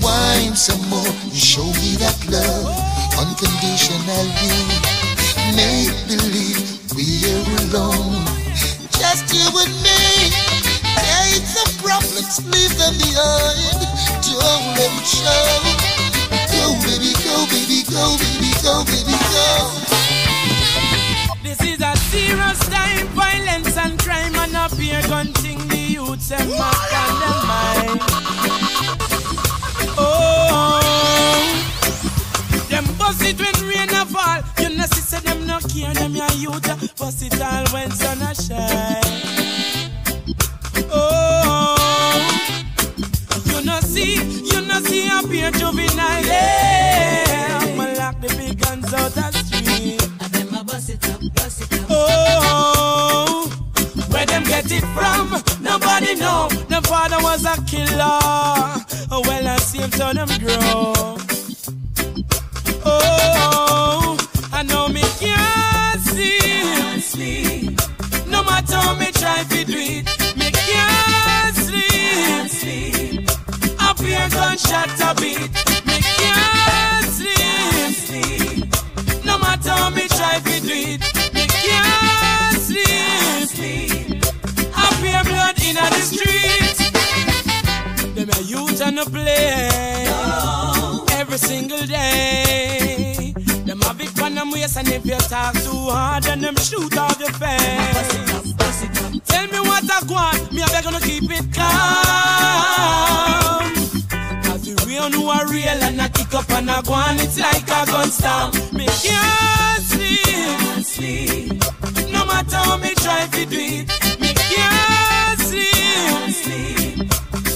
Wine 0.02 0.56
some 0.56 0.82
more 0.90 1.14
show 1.34 1.66
me 1.84 1.98
that 2.00 2.16
love 2.32 2.72
unconditionally. 3.20 4.56
Make 5.56 5.92
believe 6.08 6.80
we're 6.96 7.44
alone, 7.68 8.19
just 9.20 9.34
you 9.34 9.48
and 9.60 9.74
me. 9.84 10.32
Take 10.96 11.44
the 11.56 11.66
problems, 11.82 12.40
leave 12.46 12.76
them 12.78 12.96
behind. 12.98 13.82
Don't 14.24 14.66
let 14.76 14.92
them 14.92 14.96
show. 15.04 15.60
Go, 16.54 16.76
baby, 16.86 17.12
go, 17.24 17.46
baby, 17.50 17.84
go, 17.90 18.18
baby, 18.18 18.52
go, 18.64 18.84
baby, 18.86 19.16
go. 19.34 19.48
This 21.44 21.62
is 21.62 21.82
a 21.82 21.96
serious 22.12 22.60
time, 22.70 23.08
violence 23.08 23.78
and 23.78 24.00
crime, 24.00 24.36
and 24.36 24.56
up 24.56 24.74
here 24.74 25.02
gunting 25.04 25.68
the 25.68 25.78
youths 25.78 26.32
and 26.32 26.50
back 26.52 26.94
on 27.04 27.20
their 27.20 27.40
mind. 27.48 28.02
Oh, 29.98 30.80
them 32.70 32.86
bust 32.98 33.24
it 33.24 33.40
when 33.40 33.68
rain 33.68 33.90
a 33.90 34.06
fall. 34.06 34.42
You 34.60 34.78
know, 34.78 34.86
see, 34.86 35.02
say 35.02 35.20
them 35.20 35.46
no 35.46 35.60
care, 35.60 35.94
them 35.94 36.16
your 36.16 36.32
youth, 36.32 36.98
bust 36.98 37.24
it 37.24 37.40
be 45.28 45.42
juvenile. 45.58 46.26
Yeah, 46.26 47.60
I'ma 47.62 47.86
lock 47.98 48.22
the 48.22 48.28
big 48.38 48.62
guns 48.62 48.94
out 48.94 49.12
the 49.12 49.32
street. 49.32 50.02
And 50.22 50.32
then 50.32 50.54
I 50.54 50.64
bust 50.64 50.90
it 50.90 51.10
up, 51.10 51.22
bust 51.36 51.62
it 51.62 51.74
up. 51.82 51.88
Oh, 51.90 53.50
where 54.10 54.26
them 54.26 54.44
get 54.44 54.72
it 54.72 54.86
from? 54.96 55.32
Nobody 55.62 56.16
know. 56.16 56.48
The 56.70 56.82
father 56.88 57.20
was 57.22 57.46
a 57.46 57.56
killer. 57.66 58.20
Oh, 59.12 59.22
well, 59.26 59.48
I 59.48 59.58
see 59.58 59.80
him 59.80 59.92
so 59.92 60.14
them 60.14 60.30
grow. 60.40 61.18
Oh, 62.86 64.18
I 64.54 64.64
know 64.64 64.88
me 64.88 65.02
can't 65.20 66.02
sleep. 66.02 67.78
No 68.28 68.44
matter 68.44 68.76
how 68.76 68.96
me 68.96 69.12
try 69.12 69.44
to 69.44 69.66
do 69.66 69.78
it, 69.78 70.19
Here 74.10 74.30
gunshot 74.30 74.90
a 75.02 75.14
beat, 75.22 75.54
me 75.86 75.98
can't 76.18 77.06
sleep. 77.06 78.66
No 79.24 79.38
matter 79.38 79.70
how 79.70 79.92
me 79.92 80.08
try 80.08 80.40
to 80.40 80.60
do 80.62 80.74
it, 80.74 81.02
me 81.32 81.46
can't 81.46 82.58
sleep. 82.58 84.24
Up 84.76 84.96
here 84.96 85.24
blood 85.30 85.62
in 85.62 85.76
the 85.76 86.02
street. 86.02 86.78
Them 88.16 88.30
a 88.30 88.42
youth 88.42 88.82
and 88.82 88.98
a 88.98 89.06
play 89.06 90.08
every 91.20 91.38
single 91.38 91.86
day. 91.86 93.34
Them 93.68 93.80
have 93.82 94.02
it 94.02 94.20
on 94.24 94.34
them 94.34 94.50
waist 94.50 94.78
and 94.78 94.88
if 94.88 95.06
you 95.06 95.18
talk 95.18 95.54
too 95.54 95.92
hard, 95.94 96.24
then 96.24 96.42
them 96.42 96.56
shoot 96.56 96.98
out 96.98 97.20
your 97.20 97.30
face. 97.30 98.56
Tell 99.26 99.46
me 99.54 99.60
what 99.70 99.84
I 99.88 100.02
want, 100.10 100.52
me 100.52 100.64
I 100.64 100.68
beg 100.70 100.84
gonna 100.84 101.00
keep 101.00 101.30
it 101.30 101.54
calm. 101.54 102.09
Real 105.70 105.84
and 105.84 106.02
I 106.02 106.08
kick 106.10 106.34
up 106.34 106.50
and 106.52 106.70
I 106.70 106.82
go 106.82 106.94
on, 106.94 107.20
it's 107.20 107.40
like 107.40 107.64
a 107.64 107.86
gun 107.86 108.10
storm. 108.10 108.52
Me 108.74 108.86
can't 108.86 109.84
sleep, 110.84 111.64
no 112.12 112.26
matter 112.26 112.58
how 112.58 112.78
me 112.78 112.94
try 112.96 113.28
to 113.28 113.46
do 113.46 113.60
it. 113.60 113.88
Me 114.20 114.34
can't 114.34 115.40
sleep, 115.40 117.10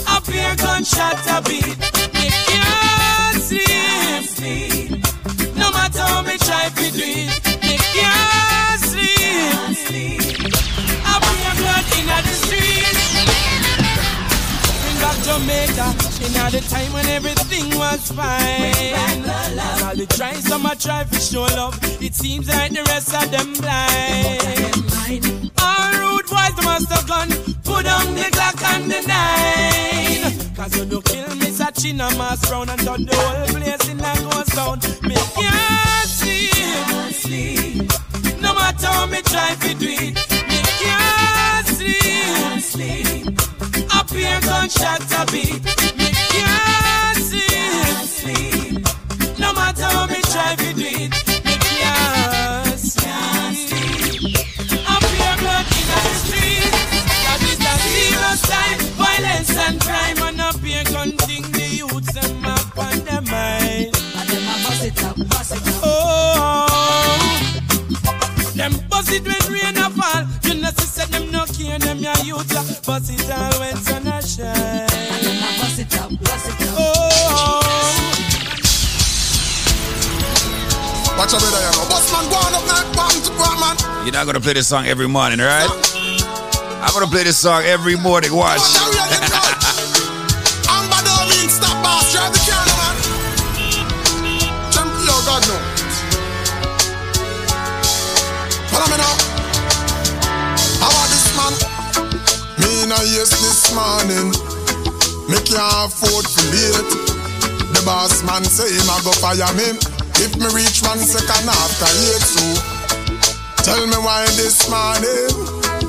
up 0.07 0.27
here 0.27 0.55
gunshot 0.57 1.27
a 1.27 1.41
beat. 1.47 1.77
Me 2.13 2.29
can't 2.49 3.41
sleep, 3.41 4.91
no 5.55 5.71
matter 5.71 6.01
how 6.01 6.21
me 6.21 6.37
try 6.37 6.69
to 6.69 6.91
do 6.91 7.03
it. 7.03 7.29
Me 7.61 7.77
can't 7.95 8.79
sleep, 8.79 10.53
up 11.05 11.23
here 11.23 11.55
blood 11.59 11.85
in 11.99 12.07
the 12.07 12.33
street. 12.33 12.72
Jamaica 15.23 15.87
in 16.19 16.35
all 16.41 16.51
the 16.51 16.59
time 16.69 16.91
when 16.91 17.05
everything 17.07 17.69
was 17.77 18.11
fine. 18.11 19.23
All 19.83 19.95
the 19.95 20.05
try, 20.17 20.33
some 20.33 20.65
a 20.65 20.75
try 20.75 21.05
for 21.05 21.19
show 21.19 21.43
love. 21.55 21.79
It 22.01 22.13
seems 22.13 22.49
like 22.49 22.73
the 22.73 22.83
rest 22.83 23.13
of 23.15 23.31
them 23.31 23.53
blind. 23.53 25.51
All 25.61 25.91
rude 25.93 26.27
boys, 26.27 26.57
must 26.65 26.91
have 26.91 27.07
gone. 27.07 27.29
Put 27.63 27.87
on 27.87 28.15
the 28.15 28.27
Glock 28.35 28.61
and 28.75 28.91
the 28.91 29.01
nine. 29.07 30.55
Cause 30.55 30.75
you 30.77 30.85
no 30.85 30.99
kill 31.01 31.35
me, 31.35 31.47
Sachina 31.47 32.11
Mass 32.17 32.47
Brown 32.49 32.69
and 32.69 32.81
turn 32.81 33.05
the 33.05 33.15
whole 33.15 33.47
place 33.47 33.87
in 33.87 33.99
a 33.99 34.13
ghost 34.27 34.53
town. 34.53 34.79
Me 35.07 35.15
can't 35.35 36.09
sleep. 37.15 37.89
No 38.41 38.53
matter 38.53 38.87
how 38.87 39.05
me 39.05 39.21
try 39.21 39.55
to 39.55 39.73
do 39.73 39.87
it. 39.87 40.15
Me 40.49 40.59
can't 40.83 41.67
sleep. 41.67 43.52
Up 44.03 44.09
here 44.09 44.41
gunshot 44.41 44.99
a 45.13 45.25
beat. 45.31 45.63
Me 45.95 46.11
can't 46.27 47.15
sleep. 47.15 48.83
No 49.39 49.53
matter 49.53 49.83
how 49.83 50.07
me 50.07 50.19
try 50.23 50.55
to 50.57 50.73
do 50.73 50.83
it. 50.83 51.11
Me 51.45 51.55
can't 51.55 52.67
sleep. 52.67 54.35
Up 54.89 55.03
here 55.07 55.37
blood 55.39 55.67
in 55.71 55.85
the 55.87 55.99
street. 56.19 56.73
That 57.23 57.39
is 57.47 57.63
a 57.63 57.73
serious 57.79 58.41
time. 58.43 58.79
Violence 58.99 59.55
and 59.55 59.79
crime. 59.79 60.19
And 60.27 60.41
up 60.41 60.59
here 60.59 60.83
gun 60.83 61.11
thing 61.19 61.43
the 61.53 61.63
youths 61.77 62.11
them 62.11 62.43
up 62.43 62.77
on 62.77 62.99
their 63.05 63.21
mind. 63.21 63.95
And 64.19 64.27
them 64.27 64.43
a 64.43 64.55
bust 64.67 64.83
it 64.83 65.01
up, 65.05 65.15
bust 65.29 65.53
it 65.55 65.65
up. 65.65 65.81
Oh. 65.81 66.67
Them 68.53 68.73
bust 68.89 69.13
it 69.13 69.23
when 69.23 69.43
rain 69.53 69.77
a 69.77 69.89
fall. 69.89 70.25
You 70.43 70.55
know, 70.61 70.71
see, 70.71 71.05
them 71.09 71.31
care, 71.63 71.79
them 71.79 71.99
ya 71.99 72.13
youth. 72.23 72.51
ya. 72.53 72.61
Bust 72.85 73.09
it 73.11 73.31
all 73.31 73.59
when 73.59 73.75
sun 73.77 74.07
a 74.07 74.21
shine. 74.21 74.47
And 74.47 75.25
them 75.25 75.43
a 75.43 75.49
bust 75.59 75.79
it 75.79 75.93
up, 75.97 76.11
oh. 76.11 76.17
bust 76.17 76.47
it 76.49 76.67
up. 76.67 76.75
Oh. 76.77 76.83
Watch 81.17 81.33
out, 81.33 81.39
brother, 81.39 81.61
you 81.61 81.71
know. 81.71 81.85
Boss 81.89 82.11
man, 82.11 82.25
go 82.29 82.35
on 82.35 82.53
up 82.53 82.65
now, 82.67 82.83
bam 82.97 83.15
to 83.23 83.31
bam, 83.39 83.55
man. 83.59 83.75
You're 84.05 84.13
not 84.13 84.25
gonna 84.25 84.41
play 84.41 84.53
this 84.53 84.67
song 84.67 84.85
every 84.87 85.07
morning, 85.07 85.39
right? 85.39 85.69
I'm 86.83 86.93
gonna 86.93 87.07
play 87.07 87.23
this 87.23 87.37
song 87.37 87.63
every 87.63 87.95
morning. 87.95 88.33
Watch. 88.35 88.59
Oh, 88.59 89.59
Na 102.93 103.01
yes 103.09 103.33
this 103.41 103.73
morning. 103.73 104.29
Me 105.25 105.41
can't 105.49 105.89
afford 105.89 106.29
to 106.29 106.41
late. 106.53 106.93
The 107.73 107.81
boss 107.89 108.21
man 108.21 108.45
say 108.45 108.69
him 108.69 108.85
a 108.85 109.01
go 109.01 109.09
fire 109.17 109.49
me. 109.57 109.73
If 110.21 110.37
me 110.37 110.45
reach 110.53 110.85
one 110.85 111.01
second 111.01 111.49
after 111.49 111.89
eight, 111.89 112.21
so 112.21 112.45
tell 113.65 113.81
me 113.89 113.97
why 113.97 114.29
this 114.37 114.69
morning 114.69 115.25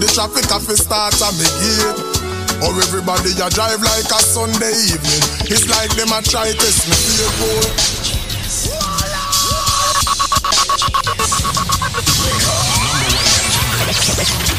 the 0.01 0.09
traffic 0.17 0.49
have 0.49 0.65
to 0.65 0.81
start 0.81 1.13
at 1.21 1.35
me 1.37 1.45
gate. 1.61 2.65
Or 2.65 2.73
everybody 2.73 3.37
a 3.37 3.53
drive 3.53 3.85
like 3.85 4.09
a 4.09 4.21
Sunday 4.25 4.73
evening. 4.89 5.53
It's 5.53 5.69
like 5.69 5.93
them 6.01 6.09
a 6.09 6.25
try 6.25 6.57
test 6.57 6.89
me 14.49 14.54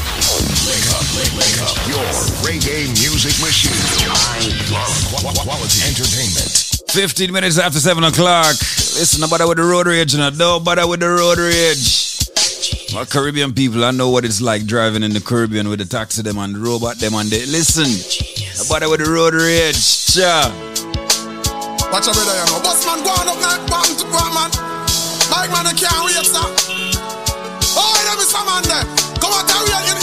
feel 1.15 1.31
boy. 1.35 1.45
Your 1.87 2.05
reggae 2.43 2.87
music 2.99 3.35
machine. 3.39 3.71
I 4.11 4.51
love 4.71 4.95
qu- 5.15 5.41
quality 5.43 5.79
entertainment. 5.87 6.51
15 6.91 7.31
minutes 7.31 7.57
after 7.59 7.79
7 7.79 8.03
o'clock. 8.03 8.55
Listen, 8.95 9.21
no 9.21 9.27
bother 9.27 9.47
with 9.47 9.57
the 9.57 9.63
road 9.63 9.87
rage, 9.87 10.13
you 10.13 10.19
know. 10.19 10.29
Don't 10.29 10.63
bother 10.63 10.87
with 10.87 10.99
the 11.01 11.09
road 11.09 11.37
rage. 11.37 12.03
My 12.93 13.03
Caribbean 13.05 13.53
people, 13.53 13.83
I 13.83 13.91
know 13.91 14.09
what 14.09 14.23
it's 14.25 14.39
like 14.41 14.65
driving 14.65 15.03
in 15.03 15.11
the 15.11 15.19
Caribbean 15.19 15.67
with 15.69 15.79
the 15.79 15.85
taxi 15.85 16.21
them 16.21 16.37
and 16.37 16.55
the 16.55 16.59
robot 16.59 16.97
them 16.97 17.13
and 17.15 17.29
they 17.29 17.45
listen. 17.45 17.85
No 18.57 18.63
bother 18.69 18.89
with 18.89 19.03
the 19.03 19.11
road 19.11 19.33
rage. 19.33 19.75
Cha. 20.15 20.47
Watch 21.91 22.07
out, 22.07 22.15
brother, 22.15 22.35
you 22.35 22.45
know. 22.47 22.59
Boss 22.63 22.85
man, 22.87 23.03
go 23.03 23.11
on 23.11 23.27
up 23.27 23.39
now, 23.43 23.59
bam 23.67 23.87
to 23.99 24.05
bam, 24.07 24.31
man. 24.33 24.49
Bike 25.27 25.51
man, 25.51 25.67
I 25.67 25.73
can't 25.75 25.99
wait, 26.07 26.23
sir. 26.23 26.47
Oh, 27.77 27.91
there 28.07 28.19
is 28.23 28.29
some 28.31 28.45
man 28.47 28.63
there. 28.63 28.85
Come 29.19 29.33
on, 29.35 29.43
tell 29.45 29.63
me 29.67 29.91
in 29.91 29.95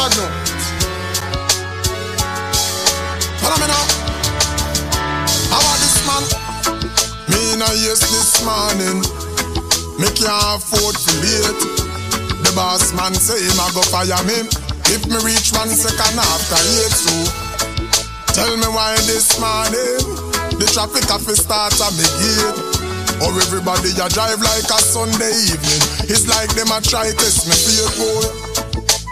God, 0.00 0.16
no. 0.16 0.26
Follow 3.36 3.58
me 3.60 3.68
now. 3.68 3.84
How 5.52 5.60
about 5.60 5.76
this, 5.84 6.00
man? 6.08 6.24
Me 7.28 7.40
na 7.60 7.68
yes 7.76 8.00
this 8.08 8.40
morning. 8.40 9.04
Me 10.00 10.08
can't 10.16 10.56
afford 10.56 10.96
to 10.96 11.12
late. 11.20 11.60
The 12.40 12.50
boss 12.56 12.96
man 12.96 13.12
say 13.12 13.44
him 13.44 13.60
a 13.60 13.68
go 13.76 13.84
fire 13.92 14.24
me. 14.24 14.48
If 14.88 15.04
me 15.04 15.20
reach 15.20 15.52
one 15.52 15.68
second 15.68 16.16
after 16.16 16.60
eight, 16.80 16.96
so 16.96 17.12
tell 18.32 18.56
me 18.56 18.72
why 18.72 18.96
this 19.04 19.36
morning 19.36 20.00
the 20.56 20.64
traffic 20.72 21.04
have 21.12 21.28
start 21.28 21.76
at 21.76 21.92
me 22.00 22.08
gate. 22.16 22.56
Or 23.20 23.36
everybody 23.36 23.92
a 24.00 24.08
drive 24.08 24.40
like 24.40 24.64
a 24.64 24.80
Sunday 24.80 25.36
evening. 25.52 25.82
It's 26.08 26.24
like 26.24 26.48
them 26.56 26.72
a 26.72 26.80
try 26.80 27.12
to 27.12 27.16
test 27.20 27.44
me 27.44 27.52
boy. 28.00 28.49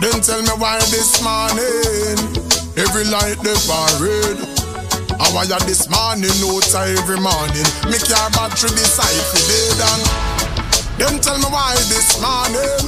Then 0.00 0.20
tell 0.22 0.40
me 0.42 0.54
why 0.62 0.78
this 0.94 1.18
morning 1.26 2.14
every 2.78 3.02
light 3.10 3.34
they 3.42 3.58
red. 3.98 4.38
I 5.18 5.26
wire 5.34 5.58
this 5.66 5.90
morning, 5.90 6.30
no 6.38 6.62
time 6.62 6.94
every 7.02 7.18
morning. 7.18 7.66
Make 7.90 8.06
your 8.06 8.30
battery 8.30 8.70
decide 8.78 9.24
for 9.34 9.42
dead 9.50 9.78
and 9.90 10.02
Then 11.02 11.14
tell 11.18 11.38
me 11.42 11.50
why 11.50 11.74
this 11.90 12.22
morning 12.22 12.78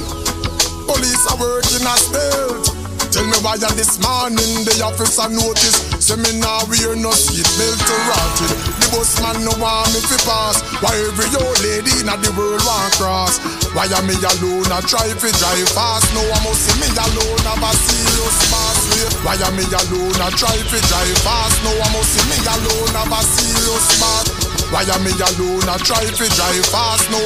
Police 0.87 1.23
are 1.27 1.39
working 1.39 1.83
a 1.83 1.95
stealth 1.99 2.71
Tell 3.11 3.27
me 3.27 3.35
why 3.43 3.59
this 3.59 3.99
morning 3.99 4.63
the 4.63 4.79
officer 4.79 5.27
notice 5.27 5.83
Say 6.11 6.19
me 6.19 6.43
now 6.43 6.59
wear 6.67 6.91
no 6.99 7.15
seat 7.15 7.47
belt 7.55 7.79
to 7.79 7.95
rotted 8.11 8.51
The 8.83 8.87
bus 8.91 9.15
man 9.23 9.47
no 9.47 9.55
want 9.55 9.87
me 9.95 10.03
fi 10.03 10.19
pass 10.27 10.59
Why 10.83 10.91
every 11.07 11.31
old 11.39 11.55
lady 11.63 12.03
in 12.03 12.11
the 12.11 12.31
world 12.35 12.59
want 12.67 12.91
cross 12.99 13.39
Why 13.71 13.87
am 13.87 14.03
me 14.11 14.19
alone 14.19 14.67
I 14.75 14.83
try 14.83 15.07
fi 15.07 15.31
drive 15.31 15.71
fast 15.71 16.11
No 16.11 16.19
I 16.19 16.35
must 16.43 16.67
see 16.67 16.75
me 16.83 16.91
alone 16.91 17.39
have 17.47 17.63
a 17.63 17.71
serious 17.79 18.51
late. 18.91 19.13
Why 19.23 19.39
am 19.39 19.55
me 19.55 19.63
alone? 19.63 20.19
I 20.19 20.29
try 20.35 20.51
to 20.51 20.77
drive 20.91 21.17
fast. 21.23 21.55
No, 21.63 21.71
I 21.71 21.87
must 21.95 22.11
see 22.11 22.25
me 22.27 22.37
alone. 22.43 22.91
Have 22.91 23.11
a 23.11 23.21
serious 23.23 23.87
man. 24.01 24.25
Why 24.71 24.83
am 24.83 25.03
me 25.03 25.11
alone? 25.15 25.63
I 25.67 25.77
try 25.79 26.03
to 26.03 26.25
drive 26.35 26.65
fast. 26.67 27.07
No. 27.11 27.21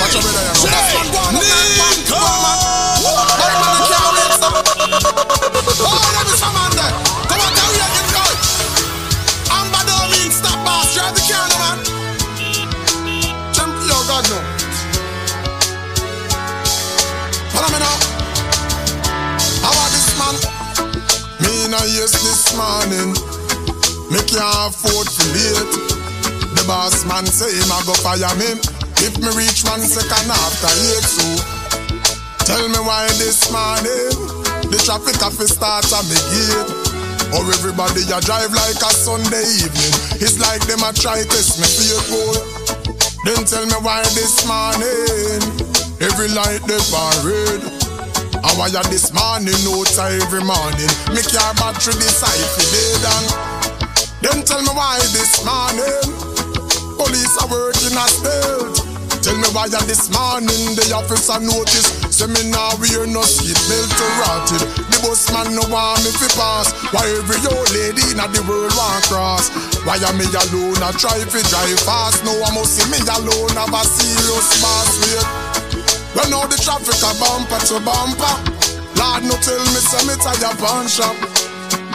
Watch 0.00 0.16
out, 0.16 0.22
brother. 0.22 0.42
you 3.72 3.77
in 21.68 21.74
a 21.76 21.84
yes 21.84 22.16
this 22.24 22.56
morning. 22.56 23.12
Me 24.08 24.16
can't 24.24 24.72
afford 24.72 25.04
to 25.04 25.24
late. 25.36 25.72
The 26.56 26.64
boss 26.64 27.04
man 27.04 27.28
say 27.28 27.52
him 27.52 27.68
a 27.68 27.78
go 27.84 27.92
fire 28.00 28.32
me. 28.40 28.56
If 29.04 29.20
me 29.20 29.28
reach 29.36 29.68
one 29.68 29.84
second 29.84 30.32
after 30.32 30.72
eight, 30.88 31.04
so 31.04 31.28
tell 32.48 32.64
me 32.72 32.80
why 32.80 33.04
this 33.20 33.52
morning 33.52 34.16
the 34.72 34.80
traffic 34.80 35.20
have 35.20 35.36
to 35.36 35.44
start 35.44 35.84
at 35.92 36.04
me 36.08 36.16
gate. 36.32 36.72
Or 37.36 37.44
everybody 37.52 38.00
a 38.08 38.16
drive 38.24 38.52
like 38.56 38.80
a 38.80 38.92
Sunday 38.96 39.44
evening. 39.60 39.92
It's 40.24 40.40
like 40.40 40.64
them 40.64 40.80
a 40.80 40.96
try 40.96 41.20
test 41.20 41.60
me 41.60 41.68
vehicle. 41.68 42.32
Then 43.28 43.44
tell 43.44 43.68
me 43.68 43.76
why 43.84 44.08
this 44.16 44.40
morning 44.48 45.44
every 46.00 46.32
light 46.32 46.64
they 46.64 46.80
red. 47.28 47.77
Why 48.58 48.66
ya 48.74 48.82
this 48.90 49.14
morning? 49.14 49.54
No 49.62 49.86
time 49.94 50.18
every 50.18 50.42
morning. 50.42 50.90
Me 51.14 51.22
car 51.22 51.54
battery 51.62 51.94
decide 51.94 52.42
fi 52.58 52.64
dead 52.74 53.04
and 53.06 53.26
Then 54.18 54.38
tell 54.42 54.58
me 54.66 54.74
why 54.74 54.98
this 55.14 55.46
morning? 55.46 56.02
Police 56.98 57.34
are 57.38 57.46
working 57.46 57.94
as 57.94 58.10
stealth 58.18 58.82
Tell 59.22 59.38
me 59.38 59.46
why 59.54 59.70
this 59.86 60.10
morning? 60.10 60.74
The 60.74 60.90
officer 60.90 61.38
notice. 61.38 61.86
Say 62.10 62.26
me 62.26 62.50
now 62.50 62.74
wear 62.82 63.06
no 63.06 63.22
seat 63.22 63.58
belt 63.70 63.90
to 63.94 64.06
rotted 64.26 64.62
The 64.90 64.98
bus 65.06 65.30
man 65.30 65.54
no 65.54 65.62
want 65.70 66.02
me 66.02 66.10
fi 66.18 66.26
pass. 66.34 66.74
Why 66.90 67.06
every 67.14 67.38
old 67.46 67.70
lady 67.70 68.10
in 68.10 68.18
the 68.18 68.42
world 68.42 68.74
want 68.74 69.06
cross? 69.06 69.54
Why 69.86 70.02
am 70.02 70.18
me 70.18 70.26
alone? 70.26 70.82
I 70.82 70.90
try 70.98 71.14
fi 71.30 71.46
drive 71.46 71.78
fast. 71.86 72.26
No 72.26 72.34
I 72.42 72.50
must 72.58 72.74
see 72.74 72.86
me 72.90 72.98
alone. 73.06 73.54
Have 73.54 73.70
a 73.70 73.82
serious 73.86 74.50
wait 74.62 75.57
when 76.18 76.34
all 76.34 76.48
the 76.48 76.56
traffic 76.58 76.98
a 77.06 77.10
bumper 77.22 77.60
to 77.70 77.78
bumper. 77.86 78.34
Lord 78.98 79.22
no 79.22 79.34
tell 79.38 79.62
me 79.70 79.80
say 79.86 80.02
me 80.06 80.14
tire 80.18 80.54
punch 80.58 80.98
up 81.00 81.37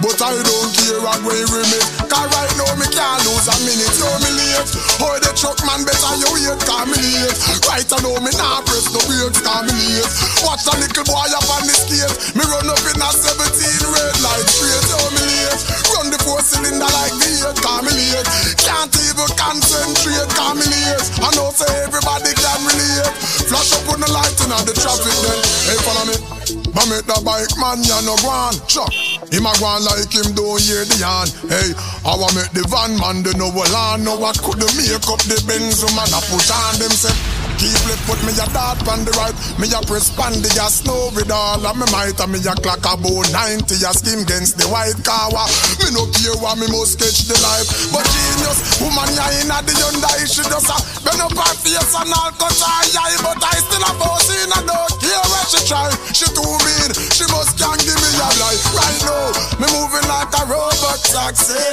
But 0.02 0.18
I 0.18 0.34
don't 0.34 0.72
care 0.74 1.02
way 1.22 1.42
we 1.54 1.62
meet. 1.70 1.88
Cause 2.10 2.28
right 2.34 2.54
now 2.58 2.74
me 2.80 2.88
can't 2.90 3.22
lose 3.30 3.46
a 3.46 3.56
minute. 3.62 3.94
You 3.94 4.10
me 4.26 4.32
late. 4.34 4.70
Oh 4.98 5.14
the 5.22 5.32
truck 5.38 5.60
man 5.68 5.86
better 5.86 6.14
you 6.18 6.30
wait 6.34 6.62
cause 6.66 6.88
me 6.90 6.98
late. 6.98 7.38
Right 7.70 7.86
I 7.86 7.98
know 8.02 8.18
me 8.24 8.32
nah 8.34 8.64
press 8.66 8.90
no 8.90 9.00
brakes 9.06 9.40
cause 9.46 9.64
me 9.70 9.74
late. 9.78 10.10
Watch 10.42 10.66
a 10.66 10.74
little 10.82 11.06
boy 11.06 11.30
up 11.30 11.46
on 11.46 11.64
the 11.70 11.76
skate. 11.78 12.10
Me 12.34 12.42
run 12.42 12.66
up 12.66 12.82
in 12.90 12.98
a 12.98 13.10
17 13.14 13.94
red 13.94 14.16
light 14.26 14.48
straight 14.50 14.88
You 14.90 15.04
me 15.14 15.24
late. 15.30 15.62
Run 15.94 16.08
the 16.10 16.20
four 16.26 16.42
cylinder 16.42 16.90
like 16.90 17.14
V8 17.22 17.58
cause 17.62 17.84
me 17.86 17.92
late. 17.94 18.28
Can't 18.66 18.94
even 18.98 19.30
concentrate 19.38 20.30
cause 20.34 20.56
me 20.58 20.66
late. 20.74 21.06
I 21.22 21.30
know 21.38 21.54
say 21.54 21.70
everybody 21.86 22.34
can 22.34 22.60
relate. 22.66 23.14
Flash 23.46 23.78
up 23.78 23.94
on 23.94 24.02
the 24.02 24.10
light 24.10 24.38
in 24.42 24.50
the 24.66 24.74
traffic 24.74 25.14
then. 25.22 25.40
Hey 25.70 25.78
follow 25.86 26.06
me 26.10 26.33
but 26.72 26.88
make 26.88 27.04
the 27.04 27.20
bike 27.26 27.52
man, 27.60 27.84
ya 27.84 28.00
no 28.02 28.16
go 28.24 28.30
on. 28.32 28.56
Chuck. 28.68 28.92
Him 29.34 29.46
a 29.46 29.54
go 29.60 29.68
like 29.84 30.08
him 30.14 30.32
don't 30.32 30.62
hear 30.62 30.86
the 30.88 30.98
yarn. 31.02 31.28
Hey, 31.50 31.76
I 32.08 32.16
want 32.16 32.36
make 32.38 32.52
the 32.56 32.64
van 32.72 32.96
man, 32.96 33.24
they 33.24 33.34
know 33.36 33.52
well 33.52 33.76
on. 33.76 34.04
No, 34.04 34.16
I 34.24 34.32
could 34.38 34.62
make 34.80 35.08
up 35.10 35.20
the 35.28 35.38
Benz, 35.44 35.84
man, 35.92 36.08
I 36.14 36.20
put 36.32 36.48
on 36.48 36.80
them 36.80 36.94
say. 36.94 37.43
Keep 37.64 37.80
left 37.88 38.04
put 38.12 38.20
me 38.28 38.36
a 38.36 38.44
dart 38.52 38.84
on 38.92 39.08
the 39.08 39.16
right. 39.16 39.32
Me 39.56 39.72
a 39.72 39.80
press 39.88 40.12
pan 40.12 40.36
the 40.44 40.52
gas 40.52 40.84
snow 40.84 41.16
with 41.16 41.32
all 41.32 41.64
of 41.64 41.76
me 41.80 41.88
might 41.96 42.20
And 42.20 42.36
me 42.36 42.44
a 42.44 42.52
clock 42.60 42.84
about 42.84 43.24
90 43.32 43.64
a 43.64 43.92
skim 43.96 44.28
against 44.28 44.60
the 44.60 44.68
white 44.68 45.00
car 45.08 45.32
Me 45.80 45.88
no 45.96 46.04
care 46.12 46.36
what 46.44 46.60
me 46.60 46.68
must 46.68 47.00
catch 47.00 47.24
the 47.24 47.40
life. 47.40 47.64
But 47.96 48.04
genius, 48.04 48.84
woman 48.84 49.08
ya 49.16 49.32
in 49.40 49.48
a 49.48 49.64
the 49.64 49.72
Hyundai. 49.80 50.28
She 50.28 50.44
just 50.44 50.68
a 50.68 50.76
bend 51.08 51.24
up 51.24 51.32
her 51.32 51.56
face 51.64 51.96
and 51.96 52.12
all 52.12 52.36
cut 52.36 52.52
her 52.52 52.84
eye. 53.00 53.16
But 53.24 53.40
I 53.40 53.56
still 53.56 53.88
a 53.88 53.92
boss 53.96 54.28
in 54.28 54.52
a 54.52 54.60
don't 54.68 54.96
care 55.00 55.24
where 55.24 55.48
she 55.48 55.64
try. 55.64 55.88
She 56.12 56.28
too 56.36 56.44
mean, 56.68 56.92
she 57.16 57.24
must 57.32 57.56
can 57.56 57.80
give 57.80 57.96
me 57.96 58.12
a 58.20 58.28
life 58.44 58.64
Right 58.76 59.00
now, 59.08 59.32
me 59.64 59.68
moving 59.72 60.04
like 60.12 60.36
a 60.36 60.44
robot 60.52 61.00
taxi. 61.00 61.64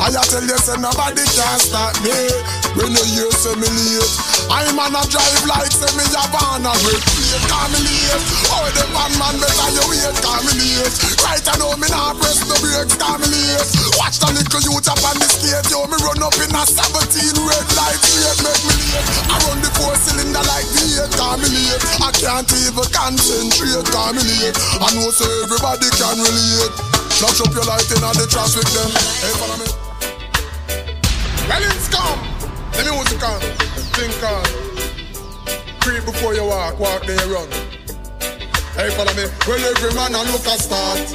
I 0.00 0.08
a 0.08 0.24
tell 0.24 0.40
you 0.40 0.56
say 0.56 0.80
nobody 0.80 1.28
can 1.36 1.58
stop 1.60 1.92
me. 2.00 2.16
When 2.80 2.96
you 2.96 3.04
hear 3.12 3.30
say 3.36 3.54
me 3.60 3.68
late 3.68 4.14
I'm 4.50 4.78
on 4.78 4.94
a 4.94 5.02
drive 5.10 5.33
like 5.42 5.74
say 5.74 5.90
me 5.98 6.06
a 6.06 6.22
van 6.30 6.62
a 6.62 6.72
break 6.86 7.02
plate 7.02 7.44
Call 7.50 7.66
me 7.74 7.80
late 7.82 8.22
Oh 8.54 8.66
the 8.70 8.84
van 8.94 9.12
man 9.18 9.34
better 9.42 9.70
you 9.74 9.84
wait 9.90 10.14
Call 10.22 10.40
me 10.46 10.52
late 10.54 10.94
Right 11.26 11.42
I 11.42 11.54
know 11.58 11.74
me 11.74 11.88
nah 11.90 12.14
press 12.14 12.38
the 12.46 12.56
brakes 12.62 12.94
Call 12.94 13.18
me 13.18 13.26
late 13.26 13.68
Watch 13.98 14.22
the 14.22 14.30
little 14.30 14.62
youth 14.62 14.86
up 14.86 15.02
on 15.02 15.16
the 15.18 15.26
skate 15.26 15.66
Yo 15.72 15.82
me 15.90 15.96
run 16.04 16.22
up 16.22 16.36
in 16.38 16.52
a 16.54 16.62
17 16.62 17.48
red 17.48 17.68
light 17.74 18.00
straight 18.00 18.38
Make 18.44 18.62
me 18.68 18.74
late. 18.94 19.08
I 19.26 19.36
run 19.48 19.58
the 19.58 19.70
four 19.74 19.94
cylinder 19.98 20.44
like 20.46 20.68
V8 20.76 21.10
Call 21.18 21.36
me 21.42 21.48
late 21.50 21.82
I 21.98 22.10
can't 22.14 22.50
even 22.54 22.88
concentrate 22.94 23.86
Call 23.90 24.12
me 24.14 24.22
late 24.22 24.56
I 24.78 24.88
know 24.94 25.10
say 25.10 25.28
everybody 25.42 25.88
can 25.96 26.18
relate. 26.18 26.74
Flash 27.16 27.40
up 27.40 27.52
your 27.54 27.64
light 27.64 27.88
in 27.90 28.02
on 28.02 28.14
the 28.18 28.26
traffic 28.26 28.66
then. 28.74 28.90
Hey 29.22 29.32
follow 29.38 29.56
me. 29.56 29.68
Well 31.48 31.62
it's 31.62 31.88
come. 31.88 32.20
Me 32.76 32.90
music 32.90 33.22
on. 33.22 33.40
Think 33.94 34.22
on 34.22 34.63
Before 35.84 36.32
you 36.32 36.48
walk, 36.48 36.80
walk 36.80 37.04
you 37.04 37.12
run. 37.28 37.44
Hey, 38.72 38.88
follow 38.96 39.12
me. 39.12 39.28
Well, 39.44 39.60
every 39.68 39.92
man 39.92 40.16
a 40.16 40.24
look 40.32 40.48
a 40.48 40.56
start. 40.56 41.12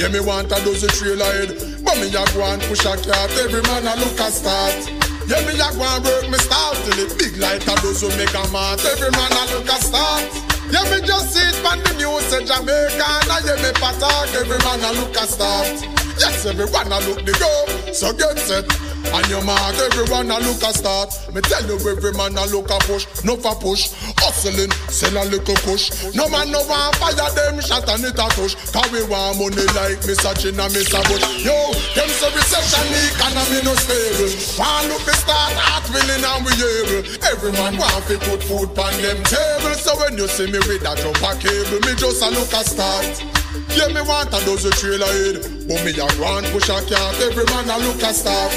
Yeah, 0.00 0.08
me 0.08 0.24
want 0.24 0.48
a 0.48 0.56
dozen 0.64 0.88
trailer 0.96 1.28
head. 1.28 1.52
But 1.84 2.00
me 2.00 2.08
a 2.08 2.24
go 2.32 2.40
and 2.40 2.62
push 2.72 2.88
a 2.88 2.96
cat. 2.96 3.28
Every 3.36 3.60
man 3.68 3.84
a 3.84 4.00
look 4.00 4.16
a 4.16 4.32
start. 4.32 4.80
Yeah, 5.28 5.44
me 5.44 5.60
a 5.60 5.68
go 5.76 5.84
and 5.84 6.00
work 6.00 6.24
me 6.24 6.40
start 6.40 6.80
till 6.88 7.04
it 7.04 7.18
big 7.20 7.36
like 7.36 7.60
a 7.68 7.76
dozen 7.84 8.08
mega 8.16 8.48
mart. 8.48 8.80
Every 8.80 9.12
man 9.12 9.28
a 9.28 9.44
look 9.52 9.68
a 9.68 9.76
start. 9.76 10.24
Yeah, 10.72 10.88
me 10.88 11.04
just 11.04 11.36
see 11.36 11.44
it 11.44 11.60
on 11.68 11.76
the 11.84 11.92
news 12.00 12.24
say 12.32 12.40
Jamaica 12.48 13.04
I 13.04 13.44
hear 13.44 13.60
me 13.60 13.76
patak. 13.76 14.32
Every 14.32 14.56
man 14.64 14.88
a 14.88 14.90
look 14.96 15.20
a 15.20 15.28
start. 15.28 15.84
Yes, 16.18 16.46
everyone 16.46 16.92
a 16.92 16.98
look 17.06 17.24
the 17.24 17.32
go. 17.38 17.92
So 17.92 18.12
get 18.12 18.38
set. 18.38 18.66
And 19.08 19.24
your 19.30 19.42
mark, 19.42 19.74
everyone 19.78 20.28
a 20.28 20.36
look 20.44 20.60
a 20.60 20.74
start. 20.74 21.08
Me 21.32 21.40
tell 21.40 21.64
you, 21.64 21.80
every 21.88 22.12
man 22.12 22.36
a 22.36 22.44
look 22.52 22.68
a 22.68 22.76
push, 22.84 23.06
no 23.24 23.36
for 23.40 23.56
push. 23.56 23.88
Hustling, 24.20 24.70
sell 24.92 25.16
a 25.16 25.24
little 25.24 25.56
push. 25.64 25.88
No 26.12 26.28
man 26.28 26.52
no 26.52 26.60
want 26.68 26.92
fire 27.00 27.16
them 27.16 27.56
shot 27.62 27.88
and 27.88 28.04
it 28.04 28.18
a 28.18 28.28
touch. 28.28 28.52
Cause 28.68 28.90
we 28.92 29.00
want 29.08 29.40
money 29.40 29.64
like 29.72 30.02
Mr. 30.04 30.36
Chin 30.36 30.60
and 30.60 30.72
Mr. 30.74 31.00
Bush. 31.08 31.24
Yo, 31.40 31.56
them 31.96 32.10
say 32.10 32.30
recession 32.36 32.88
economy 33.08 33.64
no 33.64 33.72
stable. 33.80 34.28
Want 34.60 34.92
look 34.92 35.02
the 35.08 35.14
start, 35.16 35.56
heart 35.56 35.86
willing 35.88 36.20
and 36.20 36.42
we 36.44 36.52
able. 36.60 37.02
Every 37.24 37.52
man 37.56 37.80
want 37.80 38.04
to 38.12 38.18
put 38.28 38.44
food 38.44 38.76
on 38.76 38.94
them 39.00 39.18
table. 39.24 39.72
So 39.80 39.96
when 40.04 40.18
you 40.20 40.28
see 40.28 40.52
me 40.52 40.60
with 40.68 40.84
a 40.84 40.92
jump 41.00 41.22
a 41.24 41.32
cable, 41.40 41.80
me 41.80 41.96
just 41.96 42.20
a 42.20 42.28
look 42.28 42.52
a 42.52 42.60
start. 42.60 43.47
Yeah, 43.72 43.88
me 43.88 44.02
want 44.04 44.28
a 44.28 44.40
dozen 44.44 44.72
trailer 44.76 45.08
head 45.08 45.40
But 45.64 45.80
me 45.84 45.92
a 45.96 46.04
go 46.04 46.26
and 46.36 46.46
push 46.52 46.68
a 46.68 46.76
cat. 46.84 47.16
Every 47.24 47.44
man 47.48 47.68
a 47.70 47.76
look 47.80 48.02
a 48.04 48.12
start. 48.12 48.52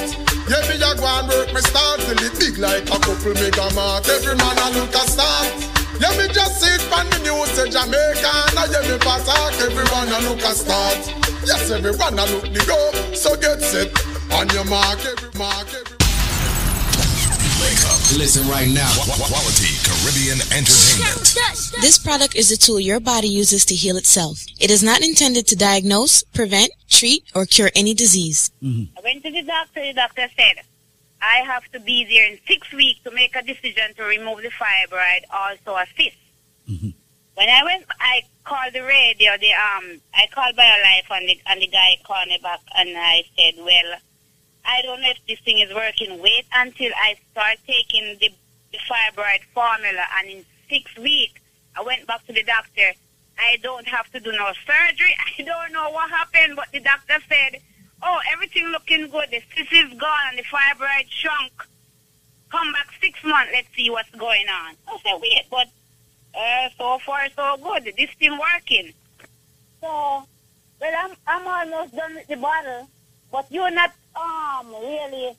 Yeah, 0.51 0.63
me 0.67 0.75
a 0.75 0.91
go 0.99 1.07
and 1.07 1.27
work 1.31 1.53
me 1.53 1.61
start. 1.61 1.99
Till 2.01 2.19
it 2.19 2.35
big 2.35 2.57
like 2.57 2.87
a 2.91 2.97
couple 2.99 3.33
mega 3.39 3.67
mart. 3.71 4.07
Every 4.09 4.35
man 4.35 4.57
a 4.59 4.67
look 4.75 4.91
a 4.91 5.03
start. 5.07 5.47
Yeah, 6.01 6.11
me 6.17 6.27
just 6.33 6.59
see 6.59 6.67
it 6.67 6.83
on 6.91 7.07
the 7.07 7.19
news 7.23 7.51
Say 7.55 7.69
Jamaica. 7.69 8.33
I 8.57 8.67
hear 8.67 8.83
me 8.89 8.97
patak 8.99 9.55
Everyone 9.63 10.11
a 10.11 10.19
look 10.27 10.43
a 10.43 10.51
start. 10.51 10.99
Yes, 11.45 11.71
everyone 11.71 12.19
a 12.19 12.25
look 12.27 12.51
the 12.51 12.63
go. 12.67 12.79
So 13.15 13.35
get 13.37 13.61
set 13.61 13.91
On 14.33 14.49
your 14.49 14.65
mark, 14.65 14.99
every 15.05 15.29
mark, 15.39 15.67
every 15.73 16.00
Listen 18.17 18.47
right 18.49 18.67
now. 18.67 18.91
Quality 18.93 19.71
Caribbean 19.87 20.39
Entertainment. 20.51 21.35
This 21.81 21.97
product 21.97 22.35
is 22.35 22.51
a 22.51 22.57
tool 22.57 22.79
your 22.79 22.99
body 22.99 23.27
uses 23.27 23.65
to 23.65 23.75
heal 23.75 23.97
itself. 23.97 24.43
It 24.59 24.69
is 24.69 24.83
not 24.83 25.01
intended 25.01 25.47
to 25.47 25.55
diagnose, 25.55 26.23
prevent, 26.23 26.71
treat, 26.89 27.23
or 27.33 27.45
cure 27.45 27.71
any 27.73 27.93
disease. 27.93 28.51
I 28.63 29.01
went 29.03 29.23
to 29.23 29.31
the 29.31 29.43
doctor. 29.43 29.81
The 29.81 29.93
doctor 29.93 30.27
said, 30.35 30.63
I 31.21 31.37
have 31.45 31.63
to 31.71 31.79
be 31.79 32.03
there 32.05 32.29
in 32.31 32.39
six 32.47 32.71
weeks 32.73 32.99
to 33.03 33.11
make 33.11 33.35
a 33.35 33.43
decision 33.43 33.93
to 33.95 34.03
remove 34.03 34.41
the 34.41 34.49
fibroid, 34.49 35.21
also 35.31 35.75
a 35.77 35.85
cyst. 35.95 36.17
When 37.35 37.49
I 37.49 37.63
went, 37.63 37.85
I 37.99 38.21
called 38.43 38.73
the 38.73 38.81
radio. 38.83 39.37
The 39.37 39.53
um, 39.53 40.01
I 40.13 40.27
called 40.33 40.55
BioLife, 40.55 41.09
and 41.17 41.29
the 41.29 41.39
and 41.47 41.61
the 41.61 41.67
guy 41.67 41.97
called 42.03 42.27
me 42.27 42.39
back, 42.43 42.59
and 42.75 42.89
I 42.97 43.23
said, 43.37 43.53
"Well, 43.57 43.99
I 44.65 44.81
don't 44.81 45.01
know 45.01 45.09
if 45.09 45.25
this 45.27 45.39
thing 45.39 45.59
is 45.59 45.73
working. 45.73 46.21
Wait 46.21 46.45
until 46.55 46.91
I 46.95 47.15
start 47.31 47.57
taking 47.65 48.17
the, 48.19 48.29
the 48.71 48.77
fibroid 48.89 49.43
formula, 49.53 50.05
and 50.19 50.29
in 50.29 50.45
six 50.69 50.95
weeks 50.97 51.39
I 51.75 51.81
went 51.81 52.07
back 52.07 52.25
to 52.27 52.33
the 52.33 52.43
doctor. 52.43 52.91
I 53.37 53.57
don't 53.63 53.87
have 53.87 54.11
to 54.11 54.19
do 54.19 54.31
no 54.31 54.51
surgery. 54.65 55.15
I 55.39 55.41
don't 55.41 55.73
know 55.73 55.89
what 55.91 56.09
happened, 56.09 56.55
but 56.55 56.67
the 56.71 56.79
doctor 56.79 57.17
said, 57.27 57.61
oh, 58.03 58.19
everything 58.31 58.67
looking 58.67 59.09
good. 59.09 59.29
The 59.31 59.41
cyst 59.55 59.71
is 59.71 59.99
gone 59.99 60.29
and 60.29 60.37
the 60.37 60.43
fibroid 60.43 61.09
shrunk. 61.09 61.51
Come 62.49 62.73
back 62.73 62.87
six 63.01 63.23
months. 63.23 63.51
Let's 63.53 63.67
see 63.75 63.89
what's 63.89 64.11
going 64.11 64.47
on. 64.47 64.75
I 64.87 64.97
said, 65.03 65.19
wait, 65.21 65.45
but 65.49 65.67
uh, 66.37 66.69
so 66.77 66.99
far 66.99 67.27
so 67.35 67.57
good. 67.63 67.93
This 67.97 68.11
thing 68.19 68.37
working. 68.37 68.93
So, 69.79 69.87
well, 69.87 70.25
I'm 70.81 71.15
I'm 71.25 71.47
almost 71.47 71.95
done 71.95 72.15
with 72.15 72.27
the 72.27 72.37
bottle, 72.37 72.89
but 73.31 73.47
you're 73.51 73.71
not 73.71 73.93
um 74.15 74.67
really 74.67 75.35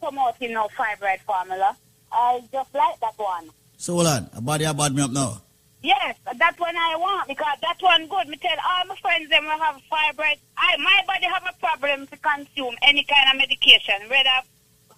promoting 0.00 0.52
no 0.52 0.68
fibroid 0.76 1.20
formula. 1.20 1.76
I 2.10 2.42
just 2.52 2.74
like 2.74 3.00
that 3.00 3.14
one. 3.16 3.50
So 3.76 3.94
hold 3.94 4.06
on, 4.06 4.30
a 4.34 4.40
body 4.40 4.64
bad 4.64 4.94
me 4.94 5.02
up 5.02 5.10
now. 5.10 5.40
Yes, 5.82 6.16
that 6.38 6.54
one 6.60 6.76
I 6.76 6.94
want 6.96 7.26
because 7.28 7.58
that 7.60 7.76
one 7.80 8.06
good. 8.06 8.28
Me 8.28 8.36
tell 8.36 8.56
all 8.64 8.84
my 8.86 8.96
friends 8.96 9.28
them 9.30 9.44
will 9.44 9.58
have 9.58 9.80
fibroid. 9.90 10.38
I 10.56 10.76
my 10.76 11.02
body 11.06 11.26
have 11.26 11.42
a 11.48 11.58
problem 11.58 12.06
to 12.06 12.16
consume 12.18 12.76
any 12.82 13.04
kind 13.04 13.26
of 13.32 13.38
medication, 13.38 14.08
whether 14.08 14.46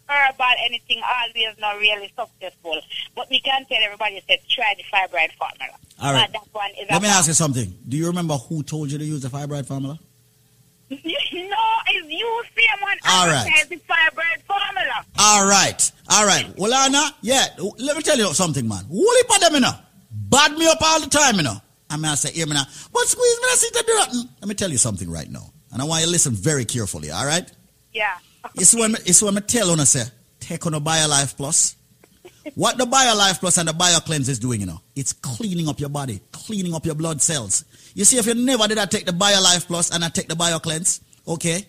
herbal 0.09 0.55
anything, 0.65 1.01
always 1.03 1.59
not 1.59 1.79
really 1.79 2.13
successful. 2.17 2.81
But 3.17 3.31
we 3.31 3.41
can 3.41 3.65
tell 3.67 3.83
everybody 3.83 4.23
said 4.29 4.41
try 4.49 4.75
the 4.77 4.85
fibroid 4.85 5.33
formula. 5.33 5.79
All 6.03 6.13
right. 6.13 6.29
Uh, 6.29 6.33
that 6.33 6.49
one 6.53 6.71
is 6.79 6.87
Let 6.91 7.03
me 7.03 7.09
a 7.09 7.13
ask 7.13 7.29
you 7.29 7.35
something. 7.35 7.75
Do 7.89 7.97
you 7.97 8.07
remember 8.07 8.35
who 8.35 8.63
told 8.63 8.91
you 8.91 8.99
to 8.99 9.05
use 9.05 9.23
the 9.23 9.29
fibroid 9.29 9.67
formula? 9.67 9.99
no, 11.05 11.57
it's 11.89 12.09
you 12.11 12.43
same 12.57 12.81
one 12.83 12.99
All 13.09 13.27
right. 13.27 13.69
the 13.69 13.77
fibroid 13.77 14.43
formula. 14.47 15.05
All 15.19 15.47
right, 15.47 15.93
all 16.09 16.27
right. 16.27 16.47
Well, 16.57 16.73
Anna, 16.73 17.11
yeah. 17.23 17.47
Let 17.79 17.97
me 17.97 18.03
tell 18.03 18.19
you 18.19 18.33
something, 18.35 18.66
man. 18.66 18.85
Heap 18.91 19.35
of 19.35 19.41
them, 19.41 19.55
you 19.55 19.61
know, 19.61 19.73
bad 20.11 20.53
me 20.57 20.66
up 20.66 20.79
all 20.83 21.01
the 21.01 21.09
time, 21.09 21.37
you 21.37 21.43
know. 21.43 21.57
I 21.91 21.97
mean, 21.97 22.07
I 22.07 22.15
say, 22.15 22.33
hear 22.33 22.47
me 22.47 22.55
now. 22.55 22.65
But 22.93 23.03
squeeze 23.07 23.39
me, 23.41 23.49
I 23.51 23.55
see 23.57 23.71
do. 23.73 24.29
Let 24.41 24.49
me 24.49 24.55
tell 24.55 24.71
you 24.71 24.79
something 24.79 25.11
right 25.11 25.31
now, 25.31 25.53
and 25.73 25.81
I 25.81 25.85
want 25.85 26.01
you 26.01 26.07
to 26.07 26.12
listen 26.12 26.33
very 26.33 26.65
carefully. 26.65 27.11
All 27.11 27.27
right. 27.27 27.51
Yeah. 27.93 28.16
It's 28.57 28.75
when 28.75 28.95
it's 29.07 29.23
when 29.23 29.39
I 29.39 29.41
tell 29.41 29.75
you, 29.75 29.85
say, 29.87 30.05
take 30.39 30.66
on 30.66 30.75
a 30.75 30.81
BioLife 30.81 31.35
Plus. 31.37 31.77
What 32.55 32.77
the 32.77 32.85
BioLife 32.85 33.41
Plus 33.41 33.57
and 33.57 33.69
the 33.69 33.73
BioCleanse 33.73 34.29
is 34.29 34.39
doing, 34.39 34.61
you 34.61 34.66
know, 34.66 34.81
it's 34.95 35.15
cleaning 35.15 35.66
up 35.66 35.81
your 35.81 35.89
body, 35.89 36.21
cleaning 36.31 36.75
up 36.75 36.85
your 36.85 36.95
blood 36.95 37.23
cells. 37.23 37.65
You 37.95 38.05
see, 38.05 38.19
if 38.19 38.27
you 38.27 38.35
never 38.35 38.66
did 38.66 38.79
I 38.79 38.87
take 38.87 39.07
the 39.07 39.12
BioLife 39.12 39.66
Plus 39.66 39.91
and 39.95 40.05
I 40.05 40.09
take 40.09 40.27
the 40.27 40.35
BioCleanse, 40.35 41.01
okay, 41.29 41.65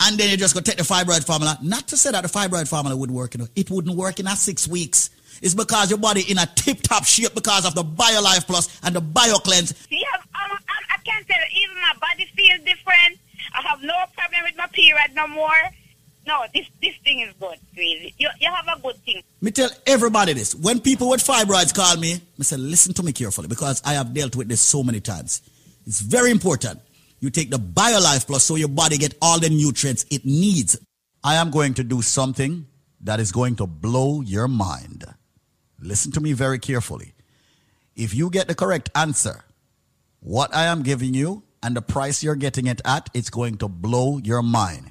and 0.00 0.18
then 0.18 0.28
you 0.28 0.36
just 0.36 0.54
go 0.54 0.60
take 0.60 0.76
the 0.76 0.82
fibroid 0.82 1.24
formula, 1.24 1.58
not 1.62 1.88
to 1.88 1.96
say 1.96 2.12
that 2.12 2.22
the 2.22 2.28
fibroid 2.28 2.68
formula 2.68 2.94
would 2.94 3.10
work, 3.10 3.34
you 3.34 3.38
know, 3.38 3.48
it 3.56 3.70
wouldn't 3.70 3.96
work 3.96 4.20
in 4.20 4.26
a 4.26 4.36
six 4.36 4.68
weeks. 4.68 5.10
It's 5.40 5.54
because 5.54 5.88
your 5.88 5.98
body 5.98 6.22
in 6.28 6.36
a 6.38 6.46
tip-top 6.46 7.04
shape 7.04 7.34
because 7.34 7.64
of 7.64 7.74
the 7.74 7.82
BioLife 7.82 8.46
Plus 8.46 8.68
and 8.82 8.94
the 8.94 9.00
BioCleanse. 9.00 9.86
Yeah, 9.88 10.00
um, 10.34 10.52
um, 10.52 10.58
I 10.90 10.98
can't 11.04 11.26
tell 11.26 11.38
even 11.56 11.76
my 11.80 11.94
body 12.00 12.26
feels 12.36 12.60
different. 12.60 13.18
I 13.54 13.62
have 13.62 13.82
no 13.82 13.94
problem 14.14 14.42
with 14.44 14.56
my 14.56 14.66
period 14.66 15.14
no 15.14 15.26
more. 15.28 15.62
No, 16.28 16.44
this 16.54 16.66
this 16.82 16.94
thing 17.02 17.20
is 17.20 17.32
good, 17.40 17.56
really. 17.74 18.14
You, 18.18 18.28
you 18.38 18.50
have 18.52 18.66
a 18.76 18.78
good 18.82 18.96
thing. 18.96 19.22
Me 19.40 19.50
tell 19.50 19.70
everybody 19.86 20.34
this. 20.34 20.54
When 20.54 20.78
people 20.78 21.08
with 21.08 21.26
fibroids 21.26 21.74
call 21.74 21.96
me, 21.96 22.20
I 22.38 22.42
say, 22.42 22.58
listen 22.58 22.92
to 22.94 23.02
me 23.02 23.12
carefully 23.12 23.48
because 23.48 23.80
I 23.82 23.94
have 23.94 24.12
dealt 24.12 24.36
with 24.36 24.46
this 24.46 24.60
so 24.60 24.82
many 24.82 25.00
times. 25.00 25.40
It's 25.86 26.00
very 26.02 26.30
important. 26.30 26.80
You 27.20 27.30
take 27.30 27.48
the 27.48 27.58
BioLife 27.58 28.26
Plus 28.26 28.44
so 28.44 28.56
your 28.56 28.68
body 28.68 28.98
get 28.98 29.14
all 29.22 29.40
the 29.40 29.48
nutrients 29.48 30.04
it 30.10 30.26
needs. 30.26 30.78
I 31.24 31.36
am 31.36 31.50
going 31.50 31.72
to 31.74 31.82
do 31.82 32.02
something 32.02 32.66
that 33.00 33.20
is 33.20 33.32
going 33.32 33.56
to 33.56 33.66
blow 33.66 34.20
your 34.20 34.48
mind. 34.48 35.06
Listen 35.80 36.12
to 36.12 36.20
me 36.20 36.34
very 36.34 36.58
carefully. 36.58 37.14
If 37.96 38.14
you 38.14 38.28
get 38.28 38.48
the 38.48 38.54
correct 38.54 38.90
answer, 38.94 39.44
what 40.20 40.54
I 40.54 40.66
am 40.66 40.82
giving 40.82 41.14
you 41.14 41.44
and 41.62 41.74
the 41.74 41.80
price 41.80 42.22
you're 42.22 42.36
getting 42.36 42.66
it 42.66 42.82
at, 42.84 43.08
it's 43.14 43.30
going 43.30 43.56
to 43.58 43.68
blow 43.68 44.18
your 44.22 44.42
mind. 44.42 44.90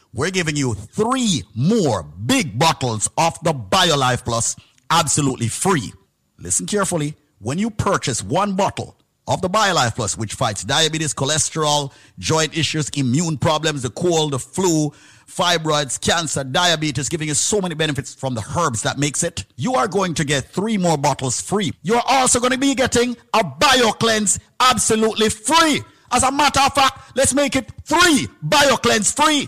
We're 0.13 0.31
giving 0.31 0.57
you 0.57 0.73
three 0.73 1.43
more 1.55 2.03
big 2.03 2.59
bottles 2.59 3.09
of 3.17 3.41
the 3.43 3.53
BioLife 3.53 4.25
Plus 4.25 4.57
absolutely 4.89 5.47
free. 5.47 5.93
Listen 6.37 6.65
carefully. 6.65 7.15
When 7.39 7.57
you 7.57 7.69
purchase 7.69 8.21
one 8.21 8.57
bottle 8.57 8.97
of 9.25 9.41
the 9.41 9.49
BioLife 9.49 9.95
Plus, 9.95 10.17
which 10.17 10.33
fights 10.33 10.65
diabetes, 10.65 11.13
cholesterol, 11.13 11.93
joint 12.19 12.57
issues, 12.57 12.89
immune 12.89 13.37
problems, 13.37 13.83
the 13.83 13.89
cold, 13.89 14.33
the 14.33 14.39
flu, 14.39 14.91
fibroids, 15.25 15.99
cancer, 15.99 16.43
diabetes, 16.43 17.07
giving 17.07 17.29
you 17.29 17.33
so 17.33 17.61
many 17.61 17.73
benefits 17.73 18.13
from 18.13 18.33
the 18.33 18.43
herbs 18.57 18.81
that 18.81 18.99
makes 18.99 19.23
it, 19.23 19.45
you 19.55 19.75
are 19.75 19.87
going 19.87 20.13
to 20.15 20.25
get 20.25 20.43
three 20.43 20.77
more 20.77 20.97
bottles 20.97 21.39
free. 21.39 21.71
You're 21.83 22.03
also 22.05 22.41
going 22.41 22.51
to 22.51 22.59
be 22.59 22.75
getting 22.75 23.15
a 23.33 23.45
BioCleanse 23.45 24.39
absolutely 24.59 25.29
free. 25.29 25.81
As 26.11 26.23
a 26.23 26.31
matter 26.33 26.59
of 26.59 26.73
fact, 26.73 27.15
let's 27.15 27.33
make 27.33 27.55
it 27.55 27.71
three 27.85 28.27
BioCleanse 28.45 29.15
free. 29.15 29.47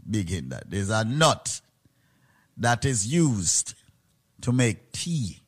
Big 0.11 0.49
that 0.49 0.69
there's 0.69 0.89
a 0.89 1.03
nut 1.05 1.61
that 2.57 2.85
is 2.85 3.07
used 3.07 3.73
to 4.41 4.51
make 4.51 4.91
tea. 4.91 5.39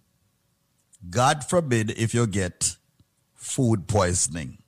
God 1.09 1.43
forbid 1.43 1.91
if 1.91 2.13
you 2.13 2.25
get 2.27 2.77
food 3.33 3.87
poisoning. 3.87 4.59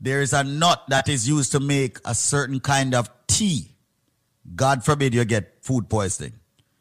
There 0.00 0.20
is 0.20 0.32
a 0.32 0.44
nut 0.44 0.82
that 0.88 1.08
is 1.08 1.28
used 1.28 1.52
to 1.52 1.60
make 1.60 1.98
a 2.04 2.14
certain 2.14 2.60
kind 2.60 2.94
of 2.94 3.08
tea. 3.26 3.76
God 4.54 4.84
forbid 4.84 5.14
you 5.14 5.24
get 5.24 5.58
food 5.62 5.88
poisoning. 5.88 6.34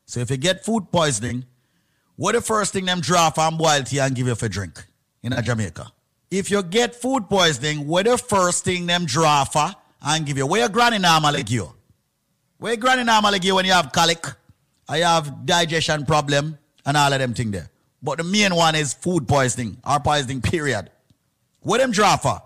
So 0.05 0.19
if 0.19 0.29
you 0.29 0.37
get 0.37 0.65
food 0.65 0.91
poisoning, 0.91 1.45
what 2.15 2.33
the 2.33 2.41
first 2.41 2.73
thing 2.73 2.85
them 2.85 3.01
draw 3.01 3.29
from 3.29 3.57
boil 3.57 3.83
tea 3.83 3.99
and 3.99 4.15
give 4.15 4.27
you 4.27 4.35
for 4.35 4.49
drink 4.49 4.83
in 5.23 5.33
Jamaica? 5.43 5.91
If 6.31 6.49
you 6.51 6.63
get 6.63 6.95
food 6.95 7.29
poisoning, 7.29 7.87
what 7.87 8.05
the 8.05 8.17
first 8.17 8.65
thing 8.65 8.87
them 8.87 9.05
draw 9.05 9.43
for 9.43 9.71
and 10.05 10.25
give 10.25 10.37
you? 10.37 10.45
Where 10.45 10.61
your 10.61 10.69
granny 10.69 10.99
give 10.99 11.49
you? 11.49 11.73
Where 12.59 12.73
your 12.73 12.77
granny 12.77 13.03
give 13.39 13.45
you 13.45 13.55
when 13.55 13.65
you 13.65 13.73
have 13.73 13.91
colic, 13.91 14.25
you 14.89 15.03
have 15.03 15.45
digestion 15.45 16.05
problem, 16.05 16.57
and 16.85 16.95
all 16.95 17.11
of 17.11 17.19
them 17.19 17.33
thing 17.33 17.51
there. 17.51 17.69
But 18.01 18.19
the 18.19 18.23
main 18.23 18.55
one 18.55 18.75
is 18.75 18.93
food 18.93 19.27
poisoning 19.27 19.77
or 19.85 19.99
poisoning, 19.99 20.41
period. 20.41 20.91
What 21.61 21.79
them 21.79 21.91
draw 21.91 22.15
for? 22.17 22.41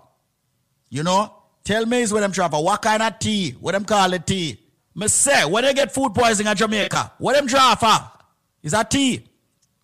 You 0.88 1.02
know? 1.02 1.34
Tell 1.62 1.84
me 1.84 2.00
is 2.00 2.12
what 2.12 2.20
them 2.20 2.30
draw 2.30 2.48
for. 2.48 2.64
What 2.64 2.80
kind 2.80 3.02
of 3.02 3.18
tea? 3.18 3.50
What 3.60 3.72
them 3.72 3.84
call 3.84 4.14
it 4.14 4.26
tea? 4.26 4.58
Me 4.94 5.06
say, 5.08 5.44
when 5.44 5.62
they 5.62 5.74
get 5.74 5.92
food 5.92 6.14
poisoning 6.14 6.50
at 6.50 6.56
Jamaica, 6.56 7.12
what 7.18 7.34
them 7.36 7.46
draw 7.46 7.74
for? 7.74 8.10
Is 8.62 8.72
that 8.72 8.90
tea? 8.90 9.22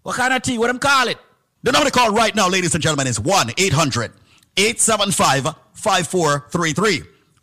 What 0.02 0.16
kind 0.16 0.32
of 0.32 0.40
tea? 0.42 0.56
What 0.56 0.68
them 0.68 0.78
call 0.78 1.08
it? 1.08 1.18
The 1.62 1.72
number 1.72 1.90
to 1.90 1.92
call 1.92 2.10
right 2.12 2.34
now, 2.34 2.48
ladies 2.48 2.74
and 2.74 2.82
gentlemen, 2.82 3.06
is 3.06 3.20
1 3.20 3.50
800 3.58 4.12
875 4.56 5.54
5433. 5.74 7.02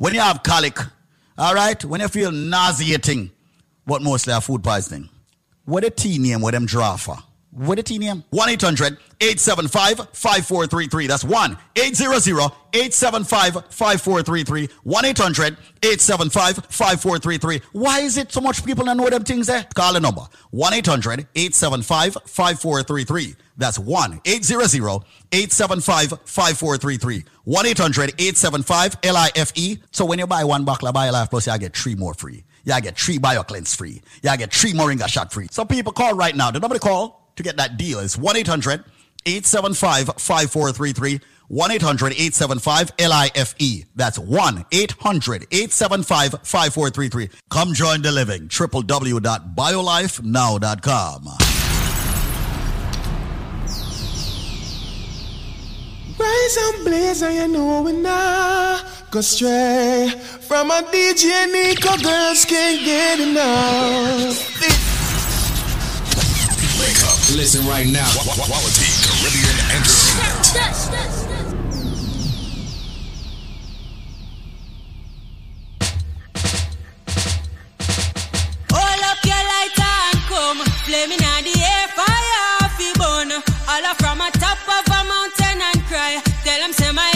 when 0.00 0.14
you 0.14 0.20
have 0.20 0.42
colic, 0.42 0.78
all 1.36 1.54
right, 1.54 1.84
when 1.84 2.00
you 2.00 2.08
feel 2.08 2.32
nauseating, 2.32 3.30
what 3.84 4.00
mostly 4.00 4.32
have 4.32 4.42
food 4.42 4.64
poisoning. 4.64 5.10
What 5.66 5.84
a 5.84 5.90
T 5.90 6.18
name, 6.18 6.40
what 6.40 6.52
them 6.52 6.64
draw 6.64 6.96
for? 6.96 7.18
What 7.52 7.80
a 7.80 7.82
T 7.82 7.98
name? 7.98 8.22
1 8.30 8.48
800 8.48 8.96
875 9.20 10.08
5433. 10.12 11.06
That's 11.08 11.24
1 11.24 11.58
800 11.76 12.42
875 12.72 13.64
5433. 13.70 14.68
1 14.84 15.04
800 15.04 15.56
875 15.82 16.56
5433. 16.66 17.60
Why 17.72 18.00
is 18.00 18.16
it 18.16 18.30
so 18.30 18.40
much 18.40 18.64
people 18.64 18.84
don't 18.84 18.96
know 18.96 19.10
them 19.10 19.24
things 19.24 19.48
there? 19.48 19.66
Call 19.74 19.94
the 19.94 20.00
number 20.00 20.22
1 20.50 20.74
800 20.74 21.26
875 21.34 22.18
5433. 22.24 23.34
That's 23.56 23.78
1 23.80 24.20
800 24.24 25.04
875 25.32 26.08
5433. 26.24 27.24
1 27.44 27.66
800 27.66 28.10
875 28.10 28.96
LIFE. 29.02 29.78
So 29.90 30.04
when 30.04 30.20
you 30.20 30.26
buy 30.28 30.44
one 30.44 30.64
bottle 30.64 30.86
of 30.86 30.94
BioLife 30.94 31.30
Plus, 31.30 31.48
you 31.48 31.58
get 31.58 31.76
three 31.76 31.96
more 31.96 32.14
free. 32.14 32.44
Y'all 32.64 32.80
get 32.80 32.96
three 32.96 33.18
BioCleanse 33.18 33.74
free. 33.76 34.02
Y'all 34.22 34.36
get 34.36 34.52
three 34.52 34.72
Moringa 34.72 35.08
shot 35.08 35.32
free. 35.32 35.48
So 35.50 35.64
people 35.64 35.92
call 35.92 36.14
right 36.14 36.36
now. 36.36 36.50
The 36.50 36.60
number 36.60 36.76
to 36.76 36.80
call 36.80 37.19
to 37.36 37.42
get 37.42 37.56
that 37.56 37.76
deal 37.76 37.98
is 37.98 38.16
1 38.16 38.36
800 38.36 38.84
875 39.26 40.06
5433. 40.16 41.20
1 41.48 41.70
800 41.72 42.12
875 42.12 42.92
LIFE. 43.00 43.54
That's 43.96 44.16
1 44.18 44.64
800 44.70 45.46
875 45.50 46.30
5433. 46.44 47.30
Come 47.50 47.74
join 47.74 48.02
the 48.02 48.12
living. 48.12 48.46
www.biolifenow.com. 48.48 51.28
Rise 56.20 56.56
and 56.56 56.84
blaze, 56.84 57.22
you 57.22 57.48
know 57.48 57.82
we 57.82 57.92
go 59.10 59.20
stray 59.22 60.10
from 60.40 60.70
a 60.70 60.82
DJ 60.82 61.50
Nico. 61.50 61.96
Girls 61.96 62.44
can't 62.44 62.84
get 62.84 63.18
enough. 63.18 64.36
Wake 67.30 67.36
up. 67.36 67.36
Listen 67.36 67.66
right 67.66 67.86
now. 67.86 68.06
Quality 68.12 68.86
Caribbean 69.06 69.58
entertainment. 69.76 71.30
Hold 78.72 79.02
up 79.04 79.24
your 79.24 79.44
lighter 79.52 79.94
and 80.10 80.20
come. 80.28 80.58
Flaming 80.86 81.22
on 81.22 81.44
the 81.44 81.54
air, 81.54 81.88
fire 81.94 82.40
off 82.62 82.76
the 82.78 82.90
bone. 82.98 83.32
All 83.68 83.84
up 83.86 83.96
from 83.98 84.20
a 84.20 84.30
top 84.32 84.58
of 84.66 84.86
a 84.86 85.04
mountain 85.04 85.60
and 85.62 85.80
cry. 85.86 86.20
Tell 86.44 86.58
them 86.60 86.72
say 86.72 86.92
my 86.92 87.09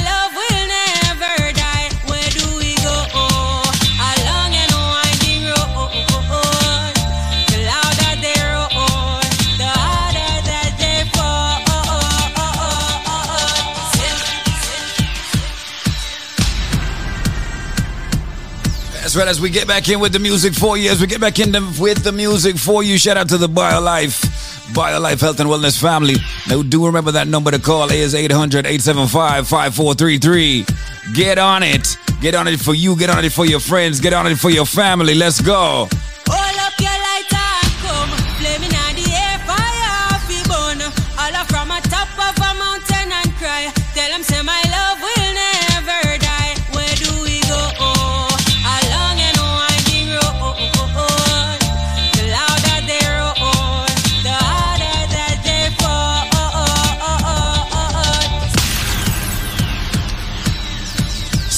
Right. 19.16 19.28
As 19.28 19.40
we 19.40 19.48
get 19.48 19.68
back 19.68 19.88
in 19.88 20.00
with 20.00 20.12
the 20.12 20.18
music 20.18 20.54
for 20.54 20.76
you, 20.76 20.90
as 20.90 21.00
we 21.00 21.06
get 21.06 21.20
back 21.20 21.38
in 21.38 21.52
the, 21.52 21.60
with 21.80 22.02
the 22.02 22.10
music 22.10 22.56
for 22.56 22.82
you, 22.82 22.98
shout 22.98 23.16
out 23.16 23.28
to 23.28 23.38
the 23.38 23.46
BioLife, 23.46 24.24
BioLife 24.72 25.20
Health 25.20 25.38
and 25.38 25.48
Wellness 25.48 25.80
family. 25.80 26.16
Now, 26.48 26.62
do 26.62 26.86
remember 26.86 27.12
that 27.12 27.28
number 27.28 27.52
to 27.52 27.60
call 27.60 27.92
is 27.92 28.14
800 28.14 28.66
875 28.66 29.46
5433. 29.46 30.66
Get 31.14 31.38
on 31.38 31.62
it. 31.62 31.96
Get 32.20 32.34
on 32.34 32.48
it 32.48 32.58
for 32.58 32.74
you. 32.74 32.96
Get 32.96 33.08
on 33.08 33.24
it 33.24 33.30
for 33.30 33.46
your 33.46 33.60
friends. 33.60 34.00
Get 34.00 34.14
on 34.14 34.26
it 34.26 34.36
for 34.36 34.50
your 34.50 34.66
family. 34.66 35.14
Let's 35.14 35.40
go. 35.40 35.88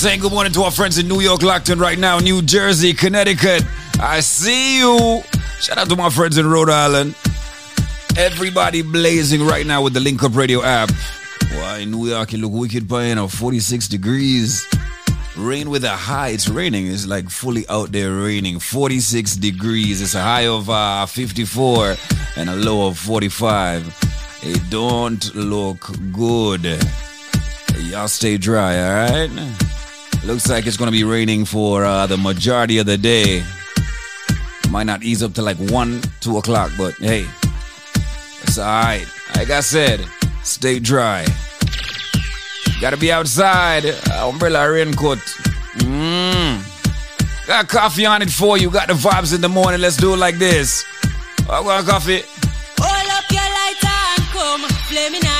Saying 0.07 0.21
good 0.21 0.31
morning 0.31 0.53
to 0.53 0.63
our 0.63 0.71
friends 0.71 0.99
in 0.99 1.09
New 1.09 1.19
York, 1.19 1.43
locked 1.43 1.69
in 1.69 1.81
right 1.81 1.99
now, 1.99 2.21
New 2.21 2.41
Jersey, 2.41 2.95
Connecticut. 2.95 3.65
I 3.99 4.21
see 4.21 4.79
you. 4.79 5.21
Shout 5.61 5.79
out 5.79 5.89
to 5.89 5.97
my 5.97 6.11
friends 6.11 6.39
in 6.39 6.49
Rhode 6.49 6.71
Island. 6.71 7.17
Everybody 8.17 8.83
blazing 8.83 9.45
right 9.45 9.67
now 9.67 9.83
with 9.83 9.95
the 9.95 9.99
Link 10.01 10.23
Up 10.23 10.37
Radio 10.37 10.63
app. 10.63 10.93
Why 11.55 11.85
New 11.87 12.07
York, 12.07 12.33
it 12.35 12.39
look 12.39 12.53
wicked 12.53 12.87
by 12.87 13.13
know, 13.15 13.27
46 13.27 13.89
degrees. 13.89 14.65
Rain 15.37 15.71
with 15.71 15.83
a 15.83 15.97
high. 15.97 16.29
It's 16.29 16.49
raining. 16.49 16.87
It's 16.87 17.09
like 17.09 17.29
fully 17.29 17.69
out 17.69 17.91
there 17.91 18.13
raining. 18.15 18.61
46 18.61 19.35
degrees. 19.35 20.01
It's 20.01 20.15
a 20.15 20.23
high 20.23 20.47
of 20.47 20.71
uh, 20.71 21.07
54 21.07 21.97
and 22.37 22.49
a 22.49 22.55
low 22.55 22.87
of 22.87 22.97
45. 22.97 24.39
It 24.45 24.71
don't 24.71 25.35
look 25.35 25.91
good. 26.13 26.65
Y'all 27.91 28.07
stay 28.07 28.37
dry, 28.37 28.79
all 28.79 29.27
right? 29.27 29.66
Looks 30.27 30.49
like 30.49 30.67
it's 30.67 30.77
gonna 30.77 30.91
be 30.91 31.05
raining 31.05 31.45
for 31.45 31.85
uh, 31.85 32.09
the 32.09 32.17
majority 32.17 32.79
of 32.79 32.87
the 32.87 32.99
day. 32.99 33.45
Might 34.71 34.83
not 34.85 35.05
ease 35.05 35.23
up 35.23 35.35
to 35.35 35.43
like 35.43 35.57
one, 35.57 36.03
two 36.21 36.37
o'clock, 36.39 36.73
but 36.77 36.95
hey, 36.95 37.25
it's 38.43 38.59
all 38.59 38.65
right. 38.65 39.07
Like 39.37 39.51
I 39.51 39.61
said, 39.61 40.05
stay 40.43 40.81
dry. 40.81 41.25
Gotta 42.81 42.97
be 42.97 43.13
outside. 43.13 43.85
Uh, 43.87 44.29
umbrella, 44.29 44.69
raincoat. 44.69 45.19
Mmm. 45.79 46.59
Got 47.47 47.69
coffee 47.69 48.05
on 48.05 48.21
it 48.21 48.31
for 48.31 48.59
you. 48.59 48.69
Got 48.69 48.89
the 48.89 48.95
vibes 48.95 49.33
in 49.33 49.41
the 49.41 49.49
morning. 49.49 49.81
Let's 49.81 49.97
do 49.97 50.15
it 50.15 50.17
like 50.17 50.39
this. 50.39 50.85
I 51.49 51.61
want 51.61 51.87
coffee. 51.87 52.23
Hold 52.79 53.11
up 53.15 53.31
your 53.31 53.41
and 53.41 54.27
come. 54.35 54.63
Flaming 54.91 55.25
on 55.25 55.36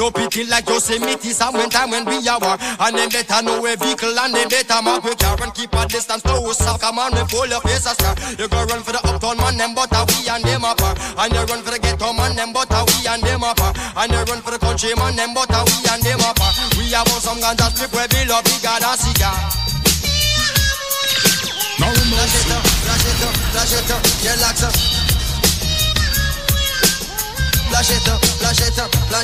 No 0.00 0.10
pity 0.10 0.48
like 0.48 0.64
Yosemite, 0.64 1.28
some 1.28 1.52
when 1.52 1.68
time 1.68 1.90
when 1.90 2.06
we 2.08 2.24
are 2.24 2.40
war. 2.40 2.56
And 2.56 2.96
them 2.96 3.12
better 3.12 3.44
know 3.44 3.60
a 3.60 3.76
vehicle 3.76 4.16
and 4.16 4.32
they 4.32 4.48
better 4.48 4.80
mark 4.80 5.04
we 5.04 5.12
car 5.12 5.36
and 5.44 5.52
keep 5.52 5.76
a 5.76 5.84
distance 5.84 6.22
close. 6.24 6.56
So 6.56 6.72
come 6.80 6.96
on, 6.96 7.12
we 7.12 7.20
pull 7.28 7.44
your 7.44 7.60
face 7.60 7.84
a 7.84 7.92
star. 7.92 8.16
You 8.40 8.48
go 8.48 8.64
run 8.64 8.80
for 8.80 8.96
the 8.96 9.00
uptown 9.04 9.36
man, 9.36 9.60
them 9.60 9.76
but 9.76 9.92
a 9.92 10.00
we 10.08 10.24
and 10.24 10.40
them 10.40 10.64
apart. 10.64 10.96
And 11.20 11.28
you 11.36 11.44
run 11.44 11.60
for 11.60 11.76
the 11.76 11.78
ghetto 11.84 12.16
man, 12.16 12.32
them 12.32 12.48
but 12.48 12.72
a 12.72 12.80
we 12.80 13.12
and 13.12 13.20
them 13.20 13.44
apart. 13.44 13.76
And 13.76 14.08
you 14.08 14.24
run 14.24 14.40
for 14.40 14.56
the 14.56 14.58
country 14.58 14.96
man, 14.96 15.20
them 15.20 15.36
but 15.36 15.52
a 15.52 15.60
we 15.68 15.76
and 15.92 16.00
them 16.00 16.24
apart. 16.24 16.56
We 16.80 16.88
have 16.96 17.12
some 17.20 17.36
ganja 17.36 17.68
strip 17.68 17.92
where 17.92 18.08
we 18.08 18.24
love 18.24 18.48
bigger 18.48 18.72
than 18.80 18.96
cigar. 18.96 19.36
No 21.76 21.92
Flash 21.92 22.40
it 22.40 23.92
up, 23.92 24.00
flash 24.08 24.64
it 24.64 25.09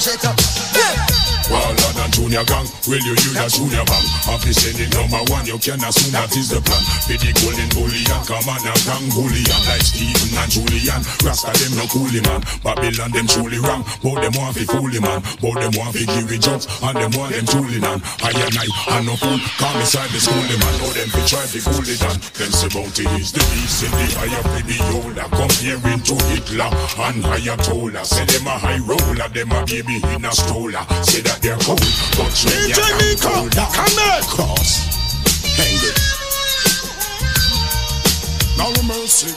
it 0.06 0.24
up. 0.24 0.36
Yeah. 0.74 1.26
Waller 1.50 1.92
than 1.94 2.10
Junior 2.10 2.42
Gang, 2.42 2.66
will 2.90 2.98
you 3.06 3.14
use 3.22 3.38
a 3.38 3.46
Junior 3.46 3.86
Bang? 3.86 4.06
Office 4.26 4.66
sending 4.66 4.90
number 4.90 5.22
one, 5.30 5.46
you 5.46 5.58
can 5.62 5.78
assume 5.78 6.10
that 6.10 6.34
is 6.34 6.50
the 6.50 6.58
plan. 6.58 6.82
Be 7.06 7.14
the 7.14 7.30
golden 7.38 7.70
bullion, 7.70 8.18
come 8.26 8.50
on 8.50 8.62
a 8.66 8.74
gang 8.82 9.06
bullion 9.14 9.60
like 9.70 9.82
Stephen 9.86 10.34
and 10.34 10.50
Julian. 10.50 11.00
Rasta 11.22 11.54
them 11.54 11.78
no 11.78 11.86
coolie 11.86 12.22
man, 12.26 12.42
Babylon 12.66 13.14
them 13.14 13.30
truly 13.30 13.62
wrong. 13.62 13.86
But 14.02 14.26
them 14.26 14.34
want 14.34 14.58
fi 14.58 14.66
foolie 14.66 14.98
man, 14.98 15.22
but 15.38 15.54
them 15.62 15.70
want 15.78 15.94
fi 15.94 16.02
give 16.02 16.34
jokes 16.42 16.66
and 16.82 16.96
them 16.98 17.14
want 17.14 17.30
them 17.30 17.46
truly 17.46 17.78
man. 17.78 18.02
I 18.26 18.34
and 18.34 18.56
I, 18.58 18.66
I 18.90 19.06
no 19.06 19.14
fool, 19.14 19.38
come 19.62 19.78
inside 19.78 20.10
the 20.10 20.18
schoolie 20.18 20.58
man. 20.58 20.74
But 20.82 20.98
them 20.98 21.08
fi 21.14 21.22
try 21.30 21.46
fi 21.46 21.62
cool 21.62 21.86
it 21.86 22.02
down. 22.02 22.18
Them 22.42 22.50
say 22.50 22.70
bounty 22.74 23.06
is 23.22 23.30
the 23.30 23.42
beast 23.54 23.86
in 23.86 23.94
the 23.94 24.06
higher 24.18 24.42
yola. 24.90 25.30
Comparing 25.30 26.02
to 26.10 26.14
Hitler 26.26 26.70
and 27.06 27.22
Ayatollah. 27.22 28.02
Say 28.02 28.26
them 28.26 28.45
a 28.46 28.50
high 28.50 28.78
roller, 28.78 29.28
them 29.28 29.50
a 29.52 29.64
baby 29.66 29.96
in 30.14 30.24
a 30.24 30.32
stroller. 30.32 30.84
Say 31.02 31.20
that 31.22 31.38
they're 31.42 31.58
cold, 31.58 31.80
but 32.16 32.30
when 32.46 32.70
DJ 32.70 32.78
you 32.78 33.14
Nico, 33.14 33.28
colder. 33.28 33.66
come 33.74 33.96
here. 33.98 34.22
Cross. 34.30 34.86
No 38.56 38.72
mercy. 38.86 39.32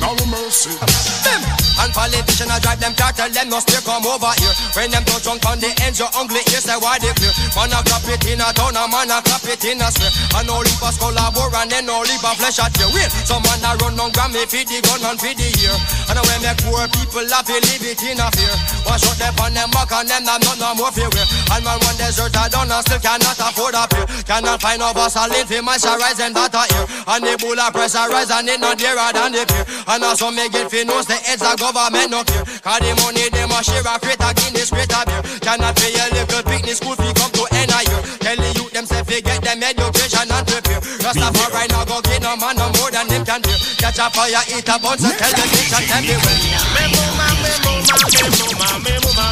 No 0.00 0.16
mercy. 0.26 0.89
And 1.80 1.92
politicians 1.96 2.52
I 2.52 2.60
drive 2.60 2.80
them 2.80 2.92
car, 2.92 3.12
tell 3.16 3.32
them 3.32 3.48
no 3.48 3.58
stay 3.64 3.80
come 3.80 4.04
over 4.04 4.32
here. 4.36 4.54
When 4.76 4.92
them 4.92 5.04
touch 5.08 5.24
on 5.24 5.40
the 5.40 5.72
ends, 5.80 5.96
your 5.96 6.12
ugly 6.12 6.44
ears 6.52 6.68
say 6.68 6.76
why 6.76 7.00
they 7.00 7.12
clear. 7.16 7.32
Man 7.56 7.72
a 7.72 7.80
clap 7.80 8.04
it 8.04 8.20
in 8.28 8.40
a 8.40 8.52
town, 8.52 8.76
a 8.76 8.84
man 8.84 9.08
a 9.08 9.24
clap 9.24 9.44
it 9.48 9.64
in 9.64 9.80
a 9.80 9.88
square. 9.88 10.12
And 10.36 10.46
no 10.46 10.60
leave 10.60 10.82
a 10.84 10.88
skull 10.92 11.16
a 11.16 11.32
bore 11.32 11.48
and 11.56 11.70
then 11.72 11.88
no 11.88 12.04
leave 12.04 12.20
a 12.20 12.32
flesh 12.36 12.60
at 12.60 12.76
your 12.76 12.92
Wait, 12.92 13.08
some 13.24 13.40
man 13.42 13.64
a 13.64 13.76
run 13.80 13.96
on 13.96 14.12
Grammy 14.12 14.44
feed 14.44 14.68
the 14.68 14.84
gun 14.84 15.00
and 15.08 15.18
feed 15.20 15.38
the 15.40 15.48
ear. 15.64 15.76
And 16.10 16.18
when 16.26 16.42
make 16.42 16.58
poor 16.66 16.82
people 16.90 17.22
laugh, 17.30 17.46
they 17.46 17.62
leave 17.70 17.86
it 17.86 18.02
in 18.02 18.18
a 18.18 18.26
fear. 18.34 18.50
One 18.82 18.98
shot 18.98 19.14
them 19.14 19.38
on 19.38 19.54
them 19.54 19.70
back 19.70 19.94
and 19.94 20.10
them 20.10 20.26
not 20.26 20.42
not 20.42 20.58
no 20.58 20.74
more 20.74 20.90
fear. 20.90 21.06
And 21.06 21.62
man 21.62 21.78
one 21.86 21.96
desert 22.02 22.34
a 22.34 22.50
done 22.50 22.66
and 22.66 22.82
still 22.82 22.98
cannot 22.98 23.38
afford 23.38 23.78
a 23.78 23.86
pay. 23.86 24.02
Cannot 24.26 24.58
find 24.58 24.82
no 24.82 24.90
Vaseline 24.90 25.46
for 25.46 25.62
moisturize 25.62 26.18
and 26.18 26.34
that 26.34 26.50
ear. 26.50 26.82
And 27.06 27.22
the 27.22 27.38
bull 27.38 27.54
a 27.62 27.70
pressurize 27.70 28.34
and 28.34 28.50
it 28.50 28.58
not 28.58 28.74
dearer 28.74 29.06
than 29.14 29.38
the 29.38 29.46
peer. 29.46 29.62
And 29.86 30.02
also 30.02 30.34
make 30.34 30.50
it 30.50 30.66
fi 30.66 30.82
knows 30.82 31.06
the 31.06 31.14
heads 31.14 31.46
a 31.46 31.54
government 31.54 32.10
no 32.10 32.26
care. 32.26 32.42
Cause 32.42 32.82
the 32.82 32.90
money 33.06 33.30
them 33.30 33.54
a 33.54 33.62
share 33.62 33.86
a 33.86 33.94
crate 34.02 34.18
a 34.18 34.34
Guinness 34.34 34.74
crate 34.74 34.90
a 34.90 35.06
beer. 35.06 35.22
Cannot 35.46 35.78
pay 35.78 35.94
a 35.94 36.10
little 36.10 36.42
picnic 36.42 36.74
school 36.74 36.98
fee 36.98 37.14
come 37.14 37.30
to 37.38 37.46
end 37.54 37.70
a 37.70 37.86
year. 37.86 38.02
Tell 38.18 38.34
the 38.34 38.50
youth 38.58 38.72
them 38.74 38.86
say 38.90 39.06
fi 39.06 39.22
get 39.22 39.38
them 39.46 39.62
education 39.62 40.26
and 40.26 40.42
prepare. 40.42 40.82
Rastafari 41.06 41.70
now 41.70 41.86
go 41.86 42.02
get 42.02 42.18
no 42.18 42.34
man 42.34 42.58
no 42.58 42.66
more 42.82 42.90
than 42.90 43.06
them 43.06 43.22
can 43.22 43.40
do. 43.46 43.54
Catch 43.78 44.02
a 44.02 44.10
fire, 44.10 44.42
eat 44.50 44.66
a 44.66 44.74
bunch 44.82 45.06
and 45.06 45.14
tell 45.14 45.32
the 45.38 45.46
kitchen. 45.54 45.99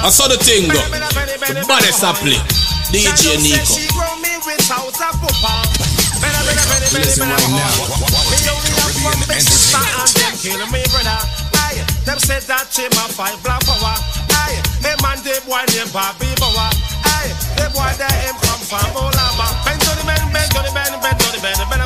I 0.04 0.10
saw 0.12 0.28
the 0.28 0.36
thing 0.36 0.68
go. 0.68 0.76
The 0.76 1.64
baddest 1.64 2.04
play. 2.20 2.36
DJ 2.92 3.40
Nico. 3.40 3.72
Them 12.04 12.18
said 12.20 12.42
that 12.48 12.68
him 12.76 12.92
a 12.92 13.04
five 13.16 13.36
black 13.44 13.64
power. 13.64 13.96
Aye, 14.32 14.60
him 14.84 15.00
and 15.08 15.20
the 15.24 15.40
boy 15.48 15.64
named 15.72 15.92
Bobby 15.92 16.28
Bower. 16.36 16.68
Aye, 17.04 17.32
the 17.56 17.68
boy 17.72 17.92
that 17.96 18.12
him 18.24 18.36
from 18.40 18.60
Bolama. 18.92 19.56
Bend 19.64 19.80
to 19.80 19.92
the 19.96 20.04
men, 20.04 20.20
bend 20.32 20.52
to 20.52 20.60
the 20.64 20.72
men, 20.72 20.92
bend 21.00 21.16
to 21.16 21.28
the 21.32 21.40
men, 21.40 21.77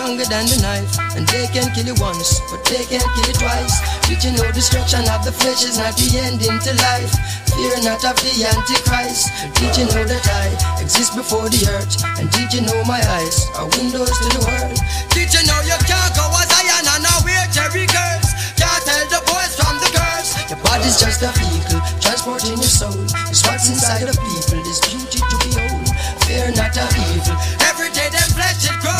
stronger 0.00 0.24
than 0.32 0.48
the 0.48 0.56
knife? 0.64 0.96
And 1.12 1.28
they 1.28 1.44
can 1.52 1.68
kill 1.76 1.92
you 1.92 1.98
once, 2.00 2.40
but 2.48 2.64
they 2.64 2.88
can't 2.88 3.04
kill 3.04 3.26
you 3.28 3.36
twice. 3.36 3.76
Did 4.08 4.24
you 4.24 4.32
know 4.32 4.48
destruction 4.48 5.04
of 5.12 5.20
the 5.28 5.32
flesh 5.32 5.60
is 5.60 5.76
not 5.76 5.92
the 6.00 6.08
ending 6.24 6.56
to 6.56 6.72
life? 6.80 7.12
Fear 7.52 7.84
not 7.84 8.00
of 8.08 8.16
the 8.24 8.32
Antichrist. 8.48 9.28
Did 9.60 9.76
you 9.76 9.84
know 9.92 10.04
that 10.08 10.24
I 10.24 10.80
exist 10.80 11.12
before 11.12 11.52
the 11.52 11.60
earth? 11.68 12.00
And 12.16 12.32
did 12.32 12.48
you 12.48 12.64
know 12.64 12.80
my 12.88 12.96
eyes 13.20 13.44
are 13.60 13.68
windows 13.76 14.08
to 14.08 14.26
the 14.32 14.40
world? 14.48 14.80
Did 15.12 15.28
you 15.36 15.44
know 15.44 15.60
you 15.68 15.76
can't 15.84 16.12
go 16.16 16.24
as 16.32 16.48
iron 16.48 16.86
and 16.96 17.04
now 17.04 17.20
wear 17.20 17.44
cherry 17.52 17.84
girls? 17.84 18.32
Can't 18.56 18.80
tell 18.88 19.04
the 19.12 19.20
boys 19.28 19.52
from 19.52 19.76
the 19.84 19.90
girls. 19.92 20.32
Your 20.48 20.60
body's 20.64 20.96
just 20.96 21.20
a 21.20 21.28
vehicle, 21.36 21.84
transporting 22.00 22.56
your 22.56 22.72
soul. 22.72 22.96
It's 23.28 23.44
what's 23.44 23.68
inside 23.68 24.08
of 24.08 24.16
people, 24.16 24.64
this 24.64 24.80
beauty 24.80 25.20
to 25.20 25.36
behold. 25.44 25.92
Fear 26.24 26.56
not 26.56 26.72
of 26.72 26.88
evil. 26.88 27.36
Every 27.68 27.92
day 27.92 28.08
their 28.08 28.30
flesh 28.32 28.64
is 28.64 28.72
grown. 28.80 28.99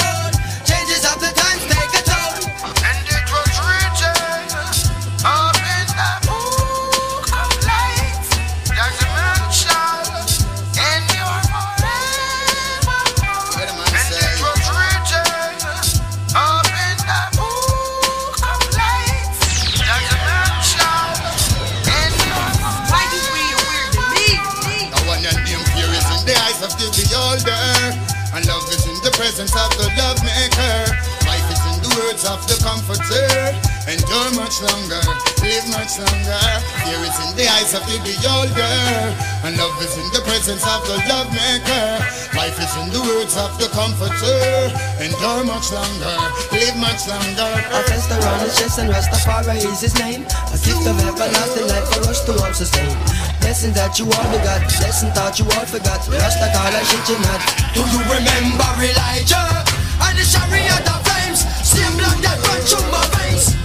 Presence 29.40 29.56
of 29.56 29.72
the 29.80 29.88
love 29.96 30.20
maker. 30.20 30.76
Life 31.24 31.48
is 31.48 31.62
in 31.72 31.80
the 31.80 31.88
words 31.96 32.24
of 32.28 32.44
the 32.44 32.60
comforter. 32.60 33.56
endure 33.88 34.30
much 34.36 34.60
longer, 34.60 35.00
live 35.40 35.64
much 35.72 35.96
longer. 35.96 36.44
Fear 36.84 37.00
is 37.08 37.16
in 37.24 37.32
the 37.40 37.48
eyes 37.48 37.72
of 37.72 37.80
the 37.88 37.96
beholder, 38.04 38.76
and 39.44 39.56
love 39.56 39.80
is 39.80 39.96
in 39.96 40.04
the 40.12 40.20
presence 40.28 40.60
of 40.68 40.84
the 40.84 41.00
love 41.08 41.32
maker. 41.32 41.88
Life 42.36 42.60
is 42.60 42.72
in 42.84 42.92
the 42.92 43.00
words 43.00 43.36
of 43.40 43.56
the 43.56 43.72
comforter, 43.72 44.68
endure 45.00 45.44
much 45.48 45.72
longer, 45.72 46.16
live 46.52 46.76
much 46.76 47.08
longer. 47.08 47.48
A 47.72 47.80
fest 47.88 48.12
around 48.12 48.44
his 48.44 48.58
chest 48.60 48.78
and 48.78 48.92
Rastafari 48.92 49.56
is 49.56 49.80
his 49.80 49.96
name. 49.96 50.28
A 50.52 50.58
gift 50.60 50.84
of 50.84 51.00
everlasting 51.00 51.68
life 51.68 51.88
for 51.88 52.12
us 52.12 52.20
to 52.28 52.32
all 52.36 52.52
sustain. 52.52 53.29
Blessing 53.50 53.72
that 53.72 53.98
you 53.98 54.04
all 54.06 54.30
begot, 54.30 54.62
blessing 54.78 55.10
thought 55.10 55.34
you 55.40 55.44
all 55.58 55.66
forgot. 55.66 56.06
Rasta 56.06 56.46
call 56.54 56.70
I 56.70 56.86
shit 56.86 57.02
you 57.10 57.18
not. 57.18 57.42
Do 57.74 57.82
you 57.82 57.98
remember 58.06 58.70
Elijah 58.78 59.66
and 60.06 60.14
the 60.14 60.22
chariot 60.22 60.86
of 60.86 61.02
flames? 61.02 61.42
Same 61.66 61.98
blood 61.98 62.22
that 62.22 62.38
run 62.46 62.62
through 62.62 62.86
my 62.94 63.02
veins. 63.10 63.59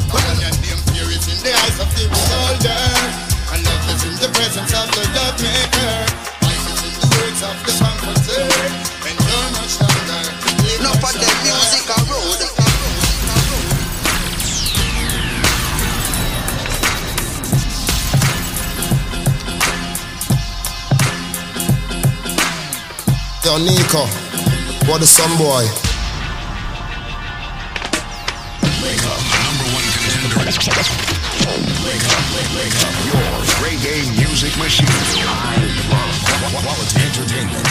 Yo, 23.45 23.59
Nico, 23.59 24.07
what 24.89 24.99
a 25.03 25.05
son 25.05 25.29
boy. 25.37 25.61
Wake 28.81 29.05
up, 29.05 29.21
number 29.45 29.69
one 29.69 29.85
contender. 29.93 30.33
Wake 31.85 32.05
up, 32.09 32.25
wake 32.57 32.73
up, 32.81 32.95
your 33.05 33.21
music 34.17 34.57
machine. 34.57 34.89
I 34.89 35.61
love 35.93 36.25
quality 36.57 36.97
entertainment. 37.05 37.69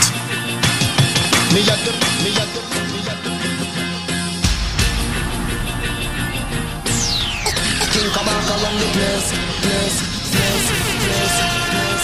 Me 1.52 1.66
at 1.66 1.82
the, 1.82 1.90
me 2.22 2.30
at 2.38 2.46
the, 2.54 2.60
me 2.92 3.00
at 3.10 3.18
the. 3.24 3.30
King 7.90 8.10
Kabaka 8.14 8.54
run 8.62 8.74
the 8.78 8.86
place, 8.94 9.28
place, 9.58 9.98
place, 10.30 10.70
place. 11.02 11.53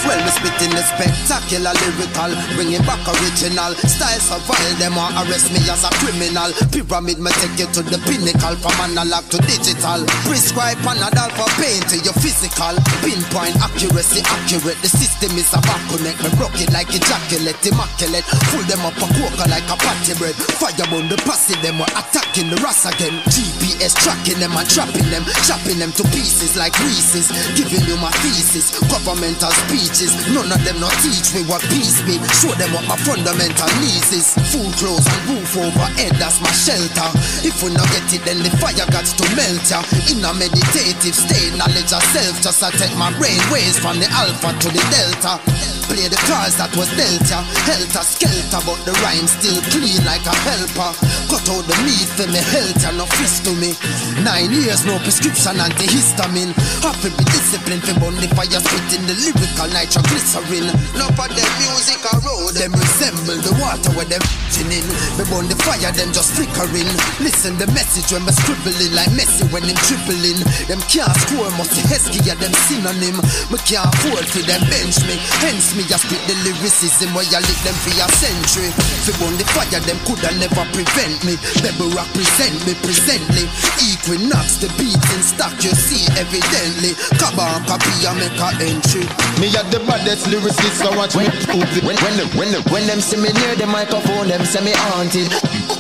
Well, 0.01 0.17
me 0.25 0.33
spitting 0.33 0.73
the 0.73 0.81
spectacular 0.81 1.77
lyrical, 1.77 2.33
bringing 2.57 2.81
back 2.89 3.05
original 3.05 3.77
style. 3.85 4.17
So 4.17 4.41
vile, 4.49 4.75
them 4.81 4.97
want 4.97 5.13
arrest 5.21 5.53
me 5.53 5.61
as 5.69 5.85
a 5.85 5.93
criminal. 6.01 6.51
Pyramid, 6.73 7.21
me 7.21 7.31
take 7.37 7.61
you 7.61 7.69
to 7.77 7.83
the 7.85 8.01
pinnacle, 8.09 8.57
from 8.65 8.77
analog 8.81 9.29
to 9.29 9.39
digital. 9.45 10.01
Prescribe 10.25 10.81
Panadol 10.81 11.29
for 11.37 11.51
pain 11.61 11.85
to 11.93 12.01
your 12.01 12.17
physical. 12.17 12.73
Pinpoint 13.05 13.61
accuracy, 13.61 14.25
accurate. 14.25 14.81
The 14.81 14.89
system 14.89 15.37
is 15.37 15.53
a 15.53 15.61
back 15.69 15.83
connect. 15.93 16.25
Me 16.25 16.33
broke 16.41 16.57
it 16.57 16.73
like 16.73 16.89
ejaculate, 16.89 17.61
immaculate. 17.61 18.25
Pull 18.49 18.65
them 18.73 18.81
up 18.89 18.97
a 18.97 19.07
coca 19.21 19.47
like 19.53 19.69
a 19.69 19.77
patty 19.77 20.17
bread. 20.17 20.37
Fire 20.57 20.89
on 20.97 21.13
the 21.13 21.21
posse, 21.29 21.61
them 21.61 21.77
were 21.77 21.93
attacking 21.93 22.49
the 22.49 22.57
ras 22.65 22.89
again. 22.89 23.21
GPS 23.29 23.93
tracking 24.01 24.41
them 24.41 24.57
and 24.57 24.65
trapping 24.65 25.13
them, 25.13 25.29
chopping 25.45 25.77
them 25.77 25.93
to 25.93 26.05
pieces 26.09 26.57
like 26.57 26.73
Reese's. 26.89 27.29
Giving 27.53 27.85
you 27.85 28.01
my 28.01 28.09
thesis, 28.25 28.73
governmental 28.89 29.53
None 29.91 30.47
of 30.55 30.63
them 30.63 30.79
not 30.79 30.95
teach 31.03 31.35
me 31.35 31.43
what 31.51 31.59
peace 31.67 31.99
be. 32.07 32.15
Show 32.39 32.55
them 32.55 32.71
what 32.71 32.87
my 32.87 32.95
fundamental 33.03 33.67
needs 33.83 34.15
is. 34.15 34.39
Food, 34.55 34.71
clothes, 34.79 35.03
and 35.03 35.23
roof 35.27 35.51
over 35.59 35.89
head, 35.99 36.15
that's 36.15 36.39
my 36.39 36.53
shelter. 36.55 37.11
If 37.43 37.59
we 37.59 37.75
not 37.75 37.91
get 37.91 38.07
it, 38.15 38.23
then 38.23 38.39
the 38.39 38.55
fire 38.63 38.87
got 38.95 39.03
to 39.03 39.27
melt 39.35 39.67
ya. 39.67 39.83
In 40.07 40.23
a 40.23 40.31
meditative 40.31 41.19
state, 41.19 41.59
knowledge 41.59 41.91
of 41.91 42.05
self, 42.15 42.39
just 42.39 42.63
I 42.63 42.71
take 42.79 42.95
my 42.95 43.11
brain 43.19 43.43
waves 43.51 43.83
from 43.83 43.99
the 43.99 44.07
alpha 44.15 44.55
to 44.55 44.69
the 44.71 44.83
delta. 44.95 45.43
Play 45.91 46.07
the 46.07 46.23
cards 46.31 46.55
that 46.63 46.71
was 46.79 46.87
dealt 46.95 47.27
ya. 47.27 47.43
Helter 47.67 48.07
skelter, 48.07 48.63
but 48.63 48.79
the 48.87 48.95
rhyme 49.03 49.27
still 49.27 49.59
clean 49.75 49.99
like 50.07 50.23
a 50.23 50.37
helper. 50.47 50.95
Cut 51.27 51.47
out 51.51 51.67
the 51.67 51.75
meat 51.83 52.07
for 52.15 52.31
me 52.31 52.39
health 52.55 52.79
and 52.87 52.95
no 53.03 53.11
fist 53.19 53.43
to 53.43 53.53
me. 53.59 53.75
Nine 54.23 54.55
years, 54.55 54.87
no 54.87 55.03
prescription 55.03 55.59
antihistamine. 55.59 56.55
To 57.01 57.09
be 57.09 57.25
disciplined 57.33 57.81
for 57.81 57.97
burn 57.97 58.13
the 58.21 58.29
fire 58.37 58.61
spitting 58.61 59.09
the 59.09 59.17
lyrical 59.25 59.73
nitroglycerin. 59.81 60.69
No 61.01 61.09
for 61.17 61.29
them 61.33 61.51
music 61.65 62.05
a 62.13 62.15
road. 62.21 62.53
Them 62.53 62.73
resemble 62.73 63.41
the 63.41 63.53
water 63.57 63.91
where 63.97 64.05
them 64.05 64.21
in. 64.69 64.85
Me 65.17 65.25
burn 65.33 65.49
the 65.49 65.57
fire, 65.65 65.89
them 65.89 66.13
just 66.13 66.37
flickering. 66.37 66.89
Listen 67.25 67.57
the 67.57 67.65
message 67.73 68.13
when 68.13 68.21
me 68.29 68.33
scribbling 68.37 68.93
like 68.93 69.09
Messi 69.17 69.49
when 69.49 69.65
him 69.65 69.79
dribbling. 69.89 70.37
Them 70.69 70.85
can't 70.85 71.17
score, 71.25 71.49
must 71.57 71.73
be 71.73 71.81
Hesky 71.89 72.21
yeah, 72.29 72.37
them 72.37 72.53
synonym. 72.69 73.17
Me 73.49 73.57
can't 73.65 73.89
afford 73.89 74.29
for 74.29 74.45
them 74.45 74.61
bench 74.69 75.01
me. 75.09 75.17
Hence 75.41 75.73
me 75.73 75.89
just 75.89 76.05
spit 76.05 76.21
the 76.29 76.37
lyricism 76.45 77.17
where 77.17 77.25
you 77.25 77.41
lick 77.41 77.61
them 77.65 77.77
for 77.81 77.95
a 77.97 78.07
century. 78.21 78.69
Fi 79.09 79.13
burn 79.17 79.33
the 79.41 79.47
fire, 79.57 79.81
them 79.81 79.97
coulda 80.05 80.29
never 80.37 80.67
prevent 80.77 81.17
me. 81.25 81.41
Bebel 81.65 81.89
represent 81.97 82.53
me 82.69 82.77
presently. 82.85 83.49
Equinox, 83.81 84.61
the 84.61 84.69
beats 84.77 85.09
in 85.17 85.23
stock 85.25 85.57
you 85.65 85.73
see 85.73 86.05
evidently. 86.21 86.93
Kaban 87.17 87.65
copy 87.65 88.05
and 88.05 88.21
make 88.21 88.37
a 88.37 88.51
entry. 88.61 89.09
Me 89.41 89.49
at 89.57 89.70
the 89.71 89.79
baddest 89.87 90.27
lyricist, 90.27 90.83
so 90.83 90.91
watch 90.97 91.15
me 91.17 91.25
When, 91.55 91.67
when, 91.87 91.97
when, 92.03 92.15
them- 92.19 92.31
when, 92.37 92.51
them- 92.53 92.67
when 92.73 92.87
them 92.87 93.01
see 93.01 93.17
me 93.17 93.31
near 93.33 93.55
the 93.57 93.67
microphone, 93.67 94.29
them 94.29 94.45
say 94.45 94.61
me 94.65 94.73
haunted. 94.91 95.31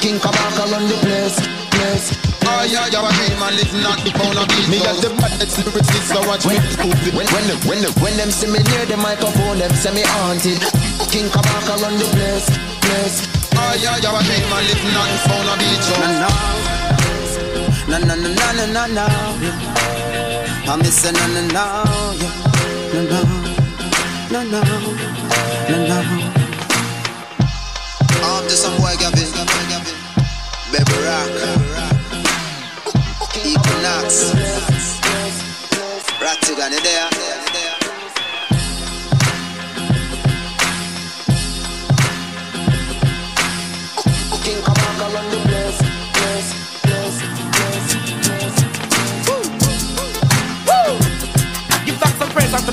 King 0.00 0.18
Kabaka 0.22 0.70
run 0.72 0.86
the 0.88 0.96
place, 1.04 1.36
place. 1.74 2.06
Oh 2.46 2.64
yeah, 2.66 2.86
you're 2.90 3.04
a 3.04 3.10
dream 3.14 3.38
and 3.46 3.56
it's 3.62 3.72
not 3.78 3.98
the 4.02 4.10
pound 4.10 4.38
of. 4.38 4.46
Me 4.70 4.78
at 4.82 4.96
the 5.02 5.10
baddest 5.18 5.58
lyricist, 5.62 6.06
so 6.14 6.20
watch 6.26 6.46
me 6.46 6.56
When, 7.14 7.26
when, 7.34 7.44
them- 7.50 7.62
when, 7.68 7.80
them- 7.82 7.94
when 8.02 8.14
them 8.16 8.30
see 8.30 8.46
me 8.50 8.58
near 8.74 8.86
the 8.86 8.96
microphone, 8.96 9.58
them 9.58 9.72
say 9.74 9.92
me 9.94 10.02
haunted. 10.06 10.60
King 11.10 11.26
Kabaka 11.30 11.82
run 11.82 11.94
the 11.98 12.06
place, 12.14 12.46
place. 12.86 13.26
Oh 13.58 13.74
yeah, 13.82 13.96
you're 13.98 14.14
a 14.14 14.22
dream 14.24 14.46
and 14.54 14.66
it's 14.70 14.82
not 14.94 15.06
the 15.10 15.18
pound 15.26 15.48
of. 15.50 15.58
Na 17.90 17.98
na 17.98 18.14
na 18.14 18.28
na 18.30 18.52
na 18.54 18.64
na 18.66 18.86
na. 18.86 19.04
yeah. 19.42 20.70
I'm 20.70 20.78
missing 20.78 21.12
na 21.14 21.26
na 21.26 21.40
na. 21.50 21.64
yeah. 22.22 22.34
Na 22.94 23.02
na 23.10 23.39
na 24.30 24.44
no, 24.44 24.60
no, 24.62 24.78
no. 24.78 26.00
I'm 28.22 28.44
just 28.48 28.62
some 28.62 28.76
boy 28.76 28.94
Gavin, 29.00 29.26
Baby 30.70 30.96
Rock, 31.02 31.34
Equinox, 33.44 34.30
Ratigan, 36.22 36.70
you 36.70 36.80
there? 36.80 37.08
King 44.44 44.62
Kabaka 44.62 45.06
run 45.12 45.26
the 45.30 45.36
place, 45.46 45.80
place, 46.14 46.50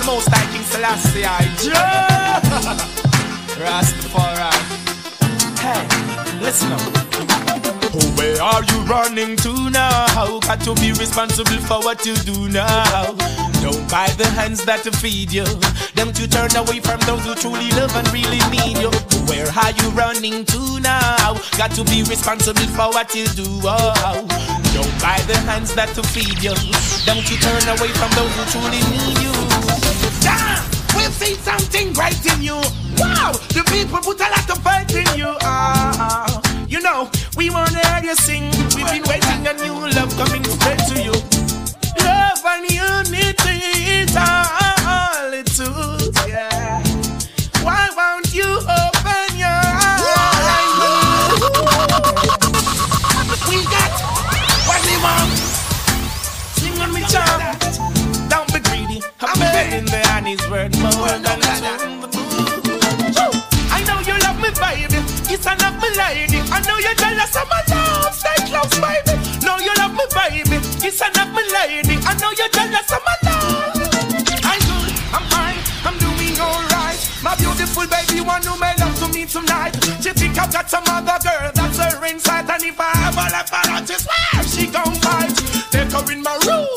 Most 0.05 0.29
High 0.29 0.39
King 0.43 0.46
Selassie. 0.67 1.23
I 1.25 1.47
Rastafari. 3.57 4.51
Hey, 5.63 5.87
listen 6.41 6.71
up. 6.73 6.81
Oh, 7.95 8.13
where 8.17 8.41
are 8.41 8.63
you 8.63 8.79
running 8.83 9.37
to 9.37 9.69
now? 9.69 10.39
Got 10.41 10.61
to 10.61 10.75
be 10.75 10.91
responsible 10.91 11.59
for 11.63 11.79
what 11.79 12.05
you 12.05 12.15
do 12.15 12.49
now. 12.49 13.15
Don't 13.63 13.89
buy 13.89 14.07
the 14.17 14.27
hands 14.35 14.65
that 14.65 14.83
feed 14.99 15.31
you. 15.31 15.45
Them 15.95 16.11
to 16.13 16.27
turn 16.27 16.53
away 16.55 16.79
from 16.81 16.99
those 17.07 17.23
who 17.25 17.33
truly 17.35 17.71
love 17.71 17.95
and 17.95 18.07
really 18.11 18.43
need 18.51 18.77
you. 18.77 18.91
Where 19.31 19.47
are 19.47 19.71
you 19.71 19.89
running 19.95 20.43
to 20.45 20.79
now? 20.81 21.39
Got 21.57 21.71
to 21.79 21.83
be 21.85 22.03
responsible 22.03 22.67
for 22.75 22.91
what 22.91 23.15
you 23.15 23.25
do. 23.39 23.47
Oh, 23.63 24.27
don't 24.75 24.95
buy 24.99 25.23
the 25.31 25.37
hands 25.47 25.73
that 25.75 25.89
feed 26.11 26.43
you. 26.43 26.55
Them 27.07 27.23
to 27.23 27.35
turn 27.39 27.63
away 27.71 27.91
from 27.95 28.11
those 28.19 28.33
who 28.35 28.43
truly 28.51 28.83
need 28.91 29.17
you. 29.23 29.86
Damn! 30.27 30.63
We've 30.95 31.13
seen 31.21 31.37
something 31.49 31.93
great 31.93 32.19
in 32.33 32.41
you. 32.43 32.59
Wow! 32.99 33.31
The 33.55 33.63
people 33.71 33.99
put 33.99 34.19
a 34.19 34.27
lot 34.35 34.49
of 34.51 34.59
faith 34.65 34.91
in 35.01 35.09
you. 35.17 35.31
Ah, 35.41 36.41
you 36.67 36.81
know, 36.81 37.09
we 37.37 37.49
wanna 37.49 37.79
hear 37.87 38.11
you 38.11 38.15
sing. 38.15 38.51
We've 38.75 38.89
been 38.91 39.05
waiting 39.07 39.47
on 39.47 39.57
you, 39.63 39.73
love 39.95 40.11
coming 40.17 40.43
straight 40.43 40.83
to 40.91 40.95
you. 41.07 41.15
Love 42.03 42.43
and 42.53 42.65
unity 42.69 43.57
is 43.99 44.15
all 44.17 45.31
it 45.33 45.47
took, 45.47 46.27
yeah. 46.27 46.86
I'm 59.19 59.39
betting 59.39 59.85
the 59.85 59.97
honey's 60.13 60.37
worth 60.45 60.77
more 60.77 61.09
than 61.17 61.41
gold. 63.17 63.33
I 63.73 63.81
know 63.89 63.97
you 64.05 64.13
love 64.21 64.37
me, 64.37 64.53
baby. 64.53 65.01
It's 65.33 65.47
and 65.49 65.57
my 65.57 65.89
lady. 65.97 66.37
I 66.53 66.61
know 66.69 66.77
you're 66.77 66.93
jealous 66.93 67.33
of 67.33 67.49
my 67.49 67.57
love, 67.65 68.13
stay 68.13 68.37
close, 68.45 68.77
baby. 68.77 69.17
No, 69.41 69.57
you 69.57 69.73
love 69.81 69.97
me, 69.97 70.05
baby. 70.13 70.61
It's 70.85 71.01
and 71.01 71.17
my 71.33 71.41
lady. 71.49 71.97
I 72.05 72.13
know 72.21 72.29
you're 72.37 72.53
jealous 72.53 72.93
of 72.93 73.01
my 73.01 73.17
love. 73.25 73.73
I'm 74.45 74.61
good, 74.69 74.93
I'm 75.09 75.25
fine, 75.33 75.57
I'm 75.81 75.97
doing 75.97 76.37
alright. 76.37 77.01
My 77.25 77.33
beautiful 77.41 77.89
baby, 77.89 78.21
one 78.21 78.45
who 78.45 78.53
made 78.61 78.77
love 78.77 78.93
to 79.01 79.09
me 79.09 79.25
tonight. 79.25 79.73
She 79.97 80.13
think 80.13 80.37
I've 80.37 80.53
got 80.53 80.69
some 80.69 80.85
other 80.85 81.17
girl 81.25 81.49
that's 81.57 81.81
her 81.81 82.05
inside, 82.05 82.45
and 82.53 82.61
if 82.61 82.77
I 82.77 82.93
ever 83.09 83.25
a 83.25 83.33
life, 83.33 83.49
I 83.49 83.81
just 83.81 84.05
where 84.05 84.45
she 84.45 84.69
gon' 84.69 84.93
fight. 85.01 85.33
Take 85.73 85.89
her 85.89 86.05
in 86.13 86.21
my 86.21 86.37
room 86.45 86.76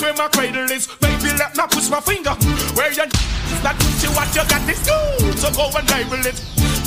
where 0.00 0.14
my 0.14 0.28
cradle 0.28 0.70
is. 0.70 0.86
Baby, 1.00 1.36
let 1.36 1.56
me 1.56 1.64
push 1.70 1.88
my 1.90 2.00
finger 2.00 2.32
where 2.74 2.92
you 2.92 3.04
that 3.60 3.76
means 3.76 4.00
you 4.00 4.10
what 4.16 4.30
you 4.32 4.44
got 4.48 4.64
is 4.64 4.80
good. 4.80 5.36
So 5.36 5.52
go 5.52 5.68
and 5.76 5.84
label 5.92 6.22
it. 6.24 6.38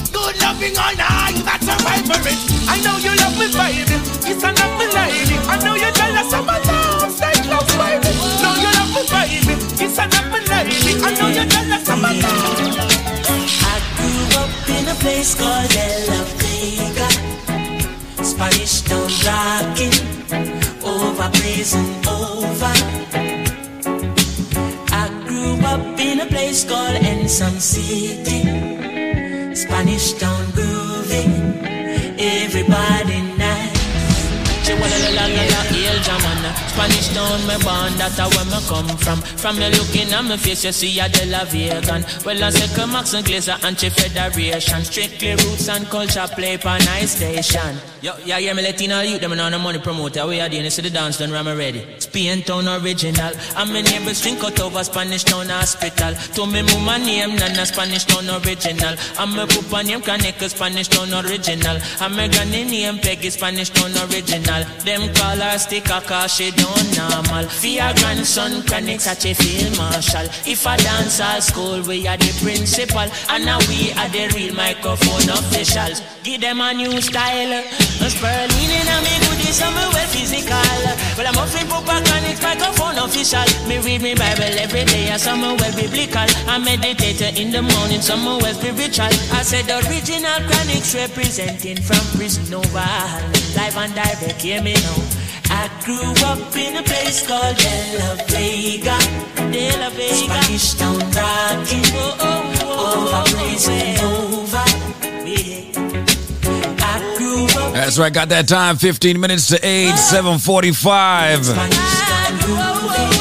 Good 0.10 0.36
loving 0.42 0.74
all 0.78 0.96
night, 0.98 1.38
that's 1.46 1.70
a 1.70 1.76
favorite. 1.86 2.40
I 2.66 2.82
know 2.82 2.98
you 2.98 3.14
love 3.18 3.38
me, 3.38 3.50
baby. 3.54 3.98
It's 4.26 4.42
a 4.42 4.50
love 4.50 4.74
me, 4.82 4.88
lady. 4.90 5.38
I 5.46 5.62
know 5.62 5.76
you're 5.78 5.94
jealous 5.94 6.34
of 6.34 6.46
my 6.46 6.58
love. 6.66 7.12
Stay 7.14 7.38
close, 7.46 7.70
baby. 7.78 8.10
Know 8.42 8.54
you 8.58 8.72
love 8.74 8.92
me, 8.94 9.04
baby. 9.10 9.54
It's 9.84 9.98
a 10.02 10.06
love 10.10 10.34
lady. 10.50 10.98
I 11.02 11.10
know 11.14 11.30
you're 11.30 11.46
jealous 11.46 11.86
of 11.90 12.00
my 12.02 12.14
love. 12.18 13.14
I 13.62 13.78
grew 13.98 14.26
up 14.42 14.50
in 14.70 14.88
a 14.90 14.96
place 14.98 15.36
called 15.36 15.70
La 16.10 16.20
Vega, 16.42 17.10
Spanish 18.24 18.82
town 18.82 19.10
rocking, 19.26 20.63
over 21.04 21.30
blazing 21.30 21.94
over. 22.08 22.74
I 25.02 25.06
grew 25.28 25.56
up 25.66 26.00
in 26.00 26.20
a 26.22 26.26
place 26.26 26.64
called 26.64 26.98
Ensom 27.12 27.60
City, 27.60 28.42
Spanish 29.56 30.14
town 30.14 30.46
grooving, 30.52 31.34
everybody 32.20 33.33
hail 36.04 36.20
Jamana 36.20 36.64
Spanish 36.70 37.08
town 37.14 37.40
uh, 37.40 37.48
me 37.48 37.64
born, 37.64 37.94
that's 37.98 38.18
where 38.18 38.46
me 38.46 38.60
come 38.68 38.98
from. 38.98 39.22
From 39.22 39.58
uh, 39.58 39.60
me 39.60 39.70
looking 39.78 40.12
at 40.12 40.24
my 40.24 40.38
face, 40.38 40.66
you 40.66 40.72
see 40.72 41.00
a 41.00 41.08
De 41.08 41.26
La 41.28 41.46
Vegan. 41.46 42.04
Well, 42.26 42.44
I 42.44 42.52
come 42.76 42.94
Max 42.94 43.14
and 43.14 43.26
Glazer 43.26 43.64
Anti-Federation 43.64 44.84
Strictly 44.84 45.32
roots 45.32 45.70
and 45.70 45.86
culture 45.88 46.28
play 46.34 46.58
for 46.58 46.78
nice 46.86 47.16
station. 47.16 47.78
Yo, 48.02 48.12
yeah, 48.26 48.38
yeah, 48.38 48.54
me 48.54 48.64
Latino 48.64 49.00
youth, 49.02 49.22
them 49.22 49.32
on 49.32 49.52
the 49.52 49.60
money 49.60 49.80
promoter. 49.80 50.28
We 50.28 50.42
are 50.42 50.50
doing 50.50 50.64
this 50.64 50.76
to 50.76 50.82
the 50.82 50.90
dance, 50.90 51.20
done 51.20 51.32
ram 51.32 51.48
ready. 51.48 51.86
Spain 52.00 52.42
town 52.42 52.68
original. 52.68 53.32
And 53.56 53.72
my 53.72 53.82
neighbors 53.82 54.22
drink 54.22 54.44
out 54.44 54.60
over 54.60 54.84
Spanish 54.84 55.24
town 55.24 55.48
hospital. 55.48 56.14
To 56.36 56.46
me 56.46 56.64
mama 56.64 57.00
name, 57.00 57.36
Nana 57.36 57.66
Spanish 57.66 58.04
town 58.04 58.28
original. 58.28 58.96
And 59.20 59.32
my 59.32 59.46
papa 59.46 59.84
name, 59.84 60.02
Kaneka 60.02 60.50
Spanish 60.50 60.90
town 60.90 61.14
original. 61.14 61.78
And 62.02 62.16
my 62.16 62.28
granny 62.28 62.66
name, 62.66 62.98
Peggy 63.00 63.30
Spanish 63.30 63.70
town 63.70 63.92
original. 64.10 64.66
Them 64.84 65.14
call 65.14 65.38
her 65.38 65.58
sticker 65.58 65.93
cause 66.02 66.36
she 66.36 66.52
don't 66.52 66.98
normal. 66.98 67.46
For 67.50 67.94
grandson, 68.00 68.64
Chronixx 68.64 69.02
such 69.02 69.26
a 69.26 69.34
field 69.34 69.78
marshal. 69.78 70.26
If 70.46 70.66
I 70.66 70.78
dance 70.78 71.20
all 71.20 71.42
school, 71.42 71.82
we 71.84 72.08
are 72.08 72.18
the 72.18 72.32
principal. 72.42 73.06
And 73.30 73.46
now 73.46 73.60
we 73.70 73.92
are 73.94 74.10
the 74.10 74.32
real 74.36 74.56
microphone 74.56 75.30
officials. 75.30 76.02
Give 76.24 76.42
them 76.42 76.62
a 76.62 76.74
new 76.74 77.02
style. 77.02 77.52
A 77.52 78.10
Sperling 78.10 78.72
in 78.72 78.88
a 78.88 78.96
me 79.04 79.16
goodies, 79.28 79.62
I'm 79.62 79.76
well 79.76 80.08
physical. 80.08 80.84
Well, 81.18 81.28
I'm 81.28 81.38
offering 81.38 81.68
Papa 81.68 82.02
Chronic 82.06 82.42
microphone 82.42 82.98
official. 82.98 83.46
Me 83.68 83.78
read 83.80 84.02
me 84.02 84.16
Bible 84.16 84.56
every 84.58 84.86
day, 84.86 85.10
and 85.10 85.22
some 85.22 85.42
well 85.42 85.76
biblical. 85.76 86.28
I 86.48 86.58
meditate 86.58 87.40
in 87.40 87.52
the 87.52 87.62
morning, 87.62 88.02
some 88.02 88.26
well 88.26 88.54
spiritual. 88.54 89.14
I 89.36 89.44
said 89.44 89.66
the 89.66 89.84
original 89.88 90.40
Chronixx 90.48 90.96
representing 90.96 91.78
from 91.78 92.02
prison 92.18 92.54
over 92.54 92.88
Live 93.56 93.78
and 93.78 93.94
direct, 93.94 94.42
hear 94.42 94.62
me 94.62 94.74
now 94.74 95.23
I 95.56 95.70
grew 95.86 96.12
up 96.26 96.56
in 96.56 96.78
a 96.78 96.84
place 96.84 97.28
called 97.28 97.56
De 97.58 97.98
La 98.00 98.16
Vega, 98.28 98.98
De 99.52 99.72
La 99.78 99.90
Vega. 99.90 100.16
Spanish 100.16 100.74
town 100.74 101.00
rocking, 101.00 101.86
oh, 101.94 102.18
oh, 102.20 102.54
oh, 102.64 102.98
over 102.98 103.24
blazing 103.36 104.00
over. 104.02 104.66
Yeah. 105.30 105.70
I 106.80 107.16
grew 107.18 107.46
up. 107.62 107.74
That's 107.74 108.00
right, 108.00 108.12
got 108.12 108.30
that 108.30 108.48
time 108.48 108.78
15 108.78 109.20
minutes 109.20 109.48
to 109.50 109.60
8, 109.64 109.96
745. 109.96 111.46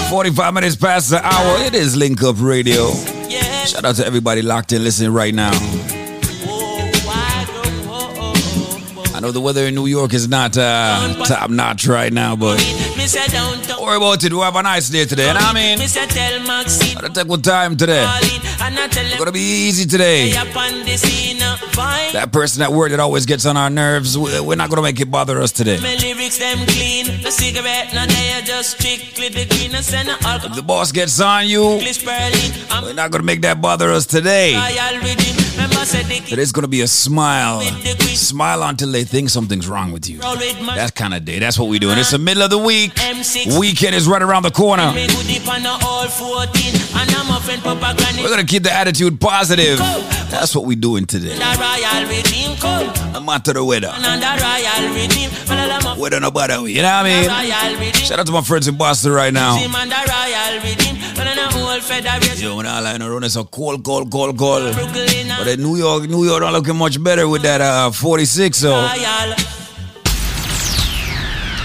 45 0.09 0.55
minutes 0.55 0.77
past 0.77 1.11
the 1.11 1.21
hour. 1.25 1.59
It 1.67 1.75
is 1.75 1.97
Link 1.97 2.23
Up 2.23 2.37
Radio. 2.39 2.93
Shout 3.67 3.85
out 3.85 3.97
to 3.97 4.07
everybody 4.07 4.41
locked 4.43 4.73
in 4.73 4.83
listening 4.83 5.13
right 5.13 5.35
now. 5.35 5.53
Know 9.23 9.31
the 9.31 9.41
weather 9.41 9.65
in 9.67 9.75
New 9.75 9.87
York 9.87 10.13
is 10.15 10.29
not 10.29 10.57
uh, 10.59 11.15
top 11.27 11.49
notch 11.51 11.87
right 11.87 12.13
now, 12.13 12.35
but 12.37 12.59
don't 13.69 13.83
worry 13.83 13.97
about 13.97 14.23
it. 14.25 14.33
We 14.33 14.41
have 14.41 14.57
a 14.57 14.63
nice 14.63 14.89
day 14.89 15.05
today. 15.05 15.29
And 15.29 15.39
I 15.39 15.53
mean, 15.55 15.79
I'll 17.03 17.09
take 17.11 17.29
what 17.29 17.43
time 17.45 17.77
today. 17.77 18.03
It's 19.07 19.19
gonna 19.19 19.33
be 19.33 19.41
easy 19.69 19.87
today. 19.87 20.31
That 22.13 22.33
person 22.33 22.63
at 22.63 22.73
work 22.73 22.91
that 22.91 23.01
always 23.01 23.25
gets 23.27 23.47
on 23.47 23.57
our 23.57 23.71
nerves, 23.71 24.19
we- 24.19 24.41
we're 24.41 24.57
not 24.57 24.69
gonna 24.71 24.83
make 24.83 25.01
it 25.01 25.11
bother 25.11 25.41
us 25.41 25.53
today. 25.53 25.79
If 30.45 30.55
the 30.57 30.63
boss 30.63 30.91
gets 30.93 31.21
on 31.21 31.47
you, 31.49 31.79
we're 32.83 32.93
not 32.95 33.11
gonna 33.13 33.25
make 33.25 33.43
that 33.43 33.61
bother 33.61 33.91
us 33.93 34.05
today. 34.07 34.55
Royal 35.83 36.05
rhythm. 36.05 36.13
Remember 36.13 36.19
said 36.19 36.25
the 36.25 36.31
Today's 36.31 36.53
gonna 36.53 36.69
be 36.69 36.81
a 36.83 36.87
smile. 36.87 37.61
Smile 37.61 38.63
until 38.63 38.93
they 38.93 39.05
think 39.05 39.31
something's 39.31 39.69
wrong 39.69 39.93
with 39.93 40.09
you. 40.09 40.19
That 40.19 40.93
kind 40.95 41.15
of 41.15 41.25
day. 41.25 41.39
That's 41.39 41.59
what 41.59 41.69
we're 41.69 41.81
doing. 41.81 41.99
It's 41.99 42.11
the 42.11 42.19
middle 42.19 42.43
of 42.43 42.51
the 42.51 42.59
week. 42.59 42.93
Weekend 43.59 43.95
is 43.95 44.07
right 44.07 44.23
around 44.23 44.43
the 44.45 44.51
corner. 44.51 44.93
Me 44.93 45.07
good 45.07 45.27
dip 45.27 45.49
on 45.49 45.63
the 45.63 45.71
all 45.85 46.09
14. 46.09 46.75
And 46.95 47.11
I'm 47.11 47.37
a 47.37 47.41
friend 47.41 47.63
Papa 47.63 47.95
Granny. 47.97 48.23
We're 48.23 48.31
gonna 48.31 48.45
keep 48.45 48.63
the 48.63 48.73
attitude 48.73 49.21
positive. 49.21 49.79
That's 49.79 50.55
what 50.55 50.65
we're 50.65 50.77
doing 50.81 51.07
today. 51.07 51.37
The 51.37 51.57
royal 51.61 52.09
rhythm 52.09 52.57
come. 52.57 53.13
No 53.13 53.21
matter 53.21 53.53
the 53.53 53.65
weather. 53.65 53.93
And 53.93 54.23
the 54.23 54.27
royal 54.41 54.95
rhythm. 54.95 55.31
Well, 55.49 55.71
I'm 55.71 55.99
a 55.99 56.01
Weather 56.01 56.21
no 56.21 56.31
bother 56.31 56.63
we. 56.63 56.73
You 56.73 56.83
know 56.83 56.89
what 56.89 57.07
I 57.07 57.79
mean? 57.79 57.93
Shout 57.95 58.19
out 58.19 58.27
to 58.27 58.33
my 58.33 58.41
friends 58.41 58.69
in 58.69 58.77
Boston 58.77 59.13
right 59.13 59.33
now. 59.33 59.57
Yo, 62.41 62.57
when 62.57 62.67
I 62.67 62.81
line 62.81 63.03
around, 63.03 63.25
it's 63.25 63.37
a 63.37 63.45
cold, 63.45 63.85
cold, 63.85 64.11
cold, 64.11 64.37
cold. 64.39 64.75
But 65.39 65.49
in 65.49 65.63
New 65.63 65.77
York, 65.77 66.05
New 66.09 66.25
York 66.25 66.41
don't 66.41 66.53
looking 66.53 66.77
much 66.77 67.03
better 67.03 67.29
with 67.29 67.43
that 67.43 67.61
uh 67.61 67.91
46, 67.91 68.57
so 68.59 68.71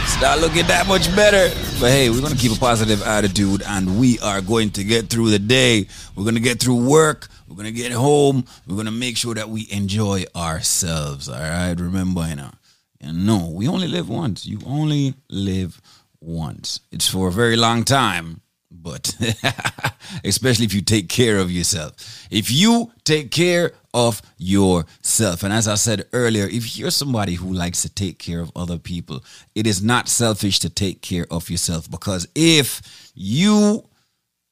it's 0.04 0.22
not 0.22 0.40
looking 0.40 0.66
that 0.68 0.86
much 0.88 1.14
better. 1.16 1.50
But 1.80 1.92
hey, 1.92 2.10
we're 2.10 2.22
gonna 2.22 2.36
keep 2.36 2.52
a 2.52 2.60
positive 2.60 3.02
attitude 3.04 3.62
and 3.68 4.00
we 4.00 4.20
are 4.20 4.42
going 4.42 4.72
to 4.72 4.84
get 4.84 5.10
through 5.10 5.30
the 5.32 5.40
day. 5.40 5.88
We're 6.16 6.26
gonna 6.26 6.40
get 6.40 6.60
through 6.60 6.88
work. 6.90 7.28
We're 7.48 7.56
gonna 7.56 7.72
get 7.72 7.92
home. 7.92 8.46
We're 8.68 8.78
gonna 8.78 8.92
make 8.92 9.18
sure 9.18 9.36
that 9.36 9.50
we 9.50 9.68
enjoy 9.72 10.26
ourselves. 10.36 11.30
All 11.30 11.40
right. 11.40 11.74
Remember, 11.80 12.28
you 12.28 12.36
know, 12.36 12.52
you 13.00 13.14
know, 13.14 13.50
we 13.54 13.68
only 13.68 13.88
live 13.88 14.10
once. 14.10 14.46
You 14.46 14.60
only 14.66 15.14
live 15.30 15.80
once. 16.20 16.80
It's 16.92 17.08
for 17.08 17.28
a 17.28 17.32
very 17.32 17.56
long 17.56 17.84
time, 17.84 18.42
but 18.82 19.16
especially 20.24 20.66
if 20.66 20.74
you 20.74 20.82
take 20.82 21.10
care 21.10 21.38
of 21.38 21.52
yourself. 21.52 22.28
If 22.30 22.52
you 22.52 22.92
take 23.04 23.32
care 23.32 23.74
of 23.94 24.22
yourself, 24.38 25.44
and 25.44 25.54
as 25.54 25.68
I 25.68 25.76
said 25.76 26.06
earlier, 26.14 26.46
if 26.46 26.78
you're 26.78 26.92
somebody 26.92 27.36
who 27.36 27.52
likes 27.52 27.82
to 27.82 27.90
take 27.90 28.20
care 28.20 28.40
of 28.40 28.52
other 28.56 28.78
people, 28.78 29.24
it 29.56 29.68
is 29.68 29.84
not 29.84 30.08
selfish 30.08 30.60
to 30.60 30.70
take 30.70 31.02
care 31.02 31.26
of 31.32 31.50
yourself 31.50 31.90
because 31.90 32.28
if 32.36 33.12
you 33.16 33.88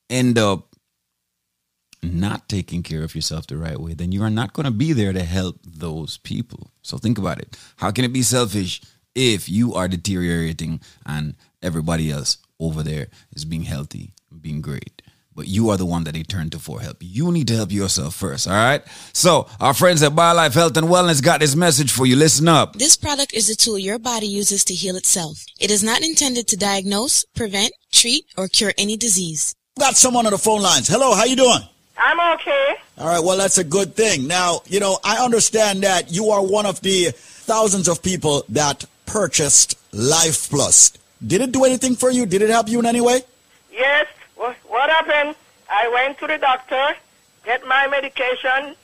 end 0.09 0.37
up 0.37 0.75
not 2.03 2.47
taking 2.47 2.83
care 2.83 3.03
of 3.03 3.15
yourself 3.15 3.47
the 3.47 3.57
right 3.57 3.79
way, 3.79 3.93
then 3.93 4.11
you 4.11 4.21
are 4.21 4.29
not 4.29 4.53
going 4.53 4.65
to 4.65 4.71
be 4.71 4.93
there 4.93 5.13
to 5.13 5.23
help 5.23 5.59
those 5.65 6.17
people. 6.17 6.71
So 6.81 6.97
think 6.97 7.17
about 7.17 7.39
it. 7.39 7.57
How 7.77 7.91
can 7.91 8.05
it 8.05 8.13
be 8.13 8.21
selfish 8.21 8.81
if 9.15 9.49
you 9.49 9.73
are 9.73 9.87
deteriorating 9.87 10.81
and 11.05 11.35
everybody 11.63 12.11
else 12.11 12.37
over 12.59 12.83
there 12.83 13.07
is 13.33 13.45
being 13.45 13.63
healthy, 13.63 14.13
being 14.41 14.61
great? 14.61 15.01
But 15.35 15.49
you 15.49 15.69
are 15.69 15.75
the 15.77 15.85
one 15.85 16.05
that 16.05 16.13
they 16.13 16.23
turn 16.23 16.49
to 16.51 16.59
for 16.59 16.79
help. 16.79 16.97
You 17.01 17.29
need 17.29 17.49
to 17.49 17.55
help 17.57 17.71
yourself 17.71 18.15
first, 18.15 18.47
all 18.47 18.53
right? 18.53 18.81
So, 19.11 19.47
our 19.59 19.73
friends 19.73 20.01
at 20.01 20.13
BioLife 20.13 20.53
Health 20.53 20.77
and 20.77 20.87
Wellness 20.87 21.21
got 21.21 21.41
this 21.41 21.57
message 21.57 21.91
for 21.91 22.05
you. 22.05 22.15
Listen 22.15 22.47
up. 22.47 22.77
This 22.77 22.95
product 22.95 23.33
is 23.33 23.49
a 23.49 23.55
tool 23.55 23.77
your 23.77 23.99
body 23.99 24.27
uses 24.27 24.63
to 24.65 24.73
heal 24.73 24.95
itself. 24.95 25.43
It 25.59 25.71
is 25.71 25.83
not 25.83 26.01
intended 26.01 26.47
to 26.47 26.57
diagnose, 26.57 27.25
prevent, 27.35 27.73
treat, 27.91 28.25
or 28.37 28.47
cure 28.47 28.71
any 28.77 28.95
disease. 28.95 29.53
Got 29.77 29.97
someone 29.97 30.25
on 30.25 30.31
the 30.31 30.37
phone 30.37 30.61
lines. 30.61 30.87
Hello, 30.87 31.13
how 31.13 31.25
you 31.25 31.35
doing? 31.35 31.59
I'm 31.97 32.39
okay. 32.39 32.75
All 32.97 33.07
right, 33.07 33.21
well, 33.21 33.37
that's 33.37 33.57
a 33.57 33.63
good 33.65 33.93
thing. 33.93 34.27
Now, 34.27 34.61
you 34.67 34.79
know, 34.79 34.99
I 35.03 35.23
understand 35.23 35.83
that 35.83 36.13
you 36.13 36.29
are 36.29 36.41
one 36.41 36.65
of 36.65 36.79
the 36.79 37.11
thousands 37.13 37.89
of 37.89 38.01
people 38.01 38.45
that 38.49 38.85
purchased 39.05 39.77
Life 39.93 40.49
Plus. 40.49 40.93
Did 41.25 41.41
it 41.41 41.51
do 41.51 41.63
anything 41.63 41.95
for 41.95 42.11
you? 42.11 42.25
Did 42.25 42.41
it 42.41 42.49
help 42.49 42.69
you 42.69 42.79
in 42.79 42.85
any 42.85 43.01
way? 43.01 43.21
Yes. 43.71 44.07
What, 44.35 44.89
happened? 44.89 45.35
I 45.69 45.87
went 45.87 46.19
to 46.19 46.27
the 46.27 46.37
doctor, 46.37 46.95
get 47.45 47.65
my 47.65 47.87
medication, 47.87 48.75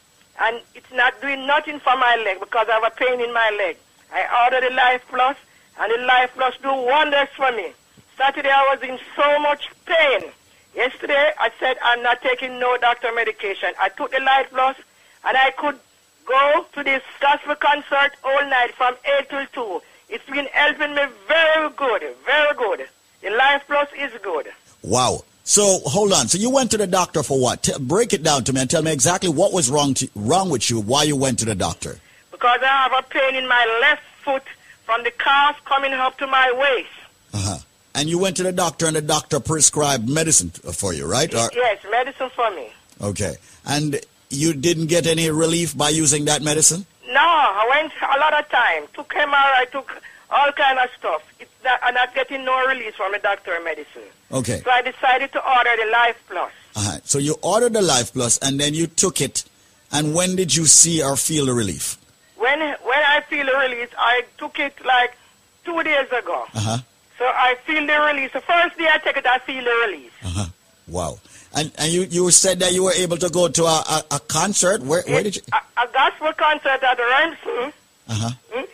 and 0.42 0.62
it's 0.74 0.92
not 0.94 1.20
doing 1.22 1.46
nothing 1.46 1.80
for 1.80 1.96
my 1.96 2.16
leg 2.26 2.40
because 2.40 2.68
I 2.70 2.74
have 2.80 2.84
a 2.84 2.96
pain 2.96 3.22
in 3.22 3.34
my 3.34 3.50
leg. 3.58 3.78
I 4.12 4.46
ordered 4.46 4.70
the 4.70 4.74
Life 4.76 5.04
Plus, 5.10 5.38
and 5.80 5.92
the 5.92 6.06
Life 6.06 6.32
Plus 6.36 6.56
do 6.64 6.74
wonders 6.74 7.28
for 7.36 7.52
me. 7.52 7.74
Saturday 8.18 8.50
I 8.50 8.76
was 8.76 8.88
in 8.88 9.00
so 9.16 9.40
much 9.40 9.70
pain. 9.86 10.32
Yesterday 10.76 11.32
I 11.40 11.50
said 11.60 11.78
I'm 11.84 12.02
not 12.02 12.22
taking 12.22 12.60
no 12.60 12.78
doctor 12.78 13.12
medication. 13.14 13.74
I 13.80 13.90
took 13.90 14.12
the 14.12 14.22
Life 14.22 14.48
Plus 14.52 14.78
and 15.26 15.38
I 15.38 15.52
could 15.52 15.80
go 16.26 16.66
to 16.74 16.84
this 16.84 17.02
gospel 17.20 17.56
concert 17.56 18.12
all 18.24 18.46
night 18.48 18.74
from 18.76 18.96
8 19.20 19.30
till 19.30 19.80
2. 19.80 19.82
It's 20.12 20.26
been 20.30 20.48
helping 20.54 20.94
me 20.94 21.02
very 21.28 21.70
good, 21.78 22.04
very 22.26 22.56
good. 22.58 22.88
The 23.22 23.30
Life 23.32 23.64
Plus 23.68 23.88
is 23.98 24.12
good. 24.22 24.48
Wow. 24.84 25.24
So 25.44 25.80
hold 25.86 26.12
on. 26.14 26.28
So 26.28 26.38
you 26.38 26.50
went 26.50 26.70
to 26.72 26.78
the 26.78 26.88
doctor 26.88 27.24
for 27.24 27.40
what? 27.40 27.64
T- 27.64 27.74
break 27.80 28.14
it 28.14 28.22
down 28.24 28.44
to 28.44 28.54
me 28.54 28.62
and 28.62 28.70
tell 28.70 28.82
me 28.84 28.92
exactly 28.92 29.30
what 29.30 29.54
was 29.54 29.70
wrong 29.72 29.94
to, 29.96 30.10
wrong 30.16 30.50
with 30.50 30.70
you. 30.70 30.80
Why 30.80 31.04
you 31.04 31.16
went 31.16 31.40
to 31.40 31.46
the 31.46 31.56
doctor? 31.56 31.98
Because 32.32 32.60
I 32.62 32.68
have 32.68 32.92
a 32.94 33.08
pain 33.08 33.36
in 33.36 33.48
my 33.48 33.80
left 33.82 34.04
foot 34.24 34.44
from 34.86 35.04
the 35.04 35.12
calf 35.12 35.58
coming 35.66 35.94
up 35.94 36.18
to 36.20 36.28
my 36.28 36.52
waist. 36.54 36.90
Uh 37.34 37.38
huh. 37.42 37.58
And 37.96 38.08
you 38.10 38.20
went 38.20 38.38
to 38.38 38.44
the 38.44 38.52
doctor, 38.54 38.86
and 38.88 38.96
the 38.96 39.02
doctor 39.02 39.40
prescribed 39.40 40.08
medicine 40.10 40.50
for 40.50 40.94
you, 40.94 41.06
right? 41.06 41.34
Or- 41.34 41.50
Yes, 41.54 41.80
medicine 41.90 42.30
for 42.36 42.50
me. 42.52 42.70
okay. 43.02 43.36
And 43.66 44.00
you 44.30 44.54
didn't 44.54 44.88
get 44.88 45.06
any 45.08 45.30
relief 45.30 45.78
by 45.78 45.90
using 45.90 46.26
that 46.26 46.42
medicine? 46.42 46.86
No, 47.12 47.20
I 47.20 47.68
went 47.70 47.92
a 48.02 48.20
lot 48.20 48.34
of 48.40 48.50
time. 48.50 48.84
Took 48.94 49.10
MRI, 49.10 49.70
took 49.72 50.02
all 50.30 50.52
kind 50.54 50.80
of 50.80 50.90
stuff. 50.98 51.22
It's 51.40 51.52
not, 51.64 51.80
I'm 51.84 51.94
not 51.94 52.16
getting 52.16 52.46
no 52.46 52.66
release 52.68 52.96
from 52.96 53.12
the 53.12 53.20
doctor 53.20 53.56
of 53.58 53.64
medicine. 53.64 54.04
Okay. 54.32 54.62
So 54.64 54.72
I 54.72 54.82
decided 54.82 55.32
to 55.34 55.46
order 55.58 55.72
the 55.84 55.92
Life 55.92 56.24
Plus. 56.30 56.52
Uh-huh. 56.76 57.00
So 57.04 57.18
you 57.20 57.36
ordered 57.42 57.74
the 57.74 57.82
Life 57.82 58.14
Plus, 58.14 58.38
and 58.40 58.60
then 58.60 58.74
you 58.74 58.88
took 58.88 59.20
it. 59.20 59.44
And 59.92 60.16
when 60.16 60.36
did 60.38 60.56
you 60.56 60.66
see 60.68 61.04
or 61.04 61.18
feel 61.18 61.46
the 61.48 61.54
relief? 61.54 61.98
When 62.38 62.60
when 62.60 63.04
I 63.16 63.22
feel 63.30 63.46
the 63.46 63.58
release, 63.58 63.90
I 63.98 64.24
took 64.38 64.58
it 64.60 64.74
like 64.86 65.16
two 65.66 65.84
days 65.84 66.08
ago. 66.08 66.46
Uh 66.54 66.60
huh. 66.60 66.78
So 67.18 67.26
I 67.26 67.56
feel 67.66 67.86
the 67.86 68.00
release. 68.00 68.32
The 68.32 68.42
first 68.42 68.78
day 68.78 68.88
I 68.92 68.98
take 69.00 69.18
it, 69.18 69.26
I 69.26 69.38
feel 69.40 69.64
the 69.64 69.86
release. 69.88 70.12
Uh-huh. 70.24 70.46
Wow. 70.88 71.20
And 71.54 71.72
and 71.78 71.92
you, 71.92 72.04
you 72.04 72.32
said 72.32 72.60
that 72.60 72.74
you 72.74 72.84
were 72.84 72.94
able 72.94 73.18
to 73.18 73.30
go 73.30 73.48
to 73.48 73.64
a, 73.64 73.84
a, 73.90 74.04
a 74.12 74.20
concert. 74.20 74.82
Where 74.82 75.04
where 75.04 75.24
did 75.24 75.36
you? 75.36 75.42
A, 75.52 75.84
a 75.84 75.88
gospel 75.92 76.32
concert 76.34 76.82
at 76.84 76.98
Remsen. 76.98 77.74
Uh 78.08 78.14
huh. 78.14 78.30
Hmm? 78.52 78.66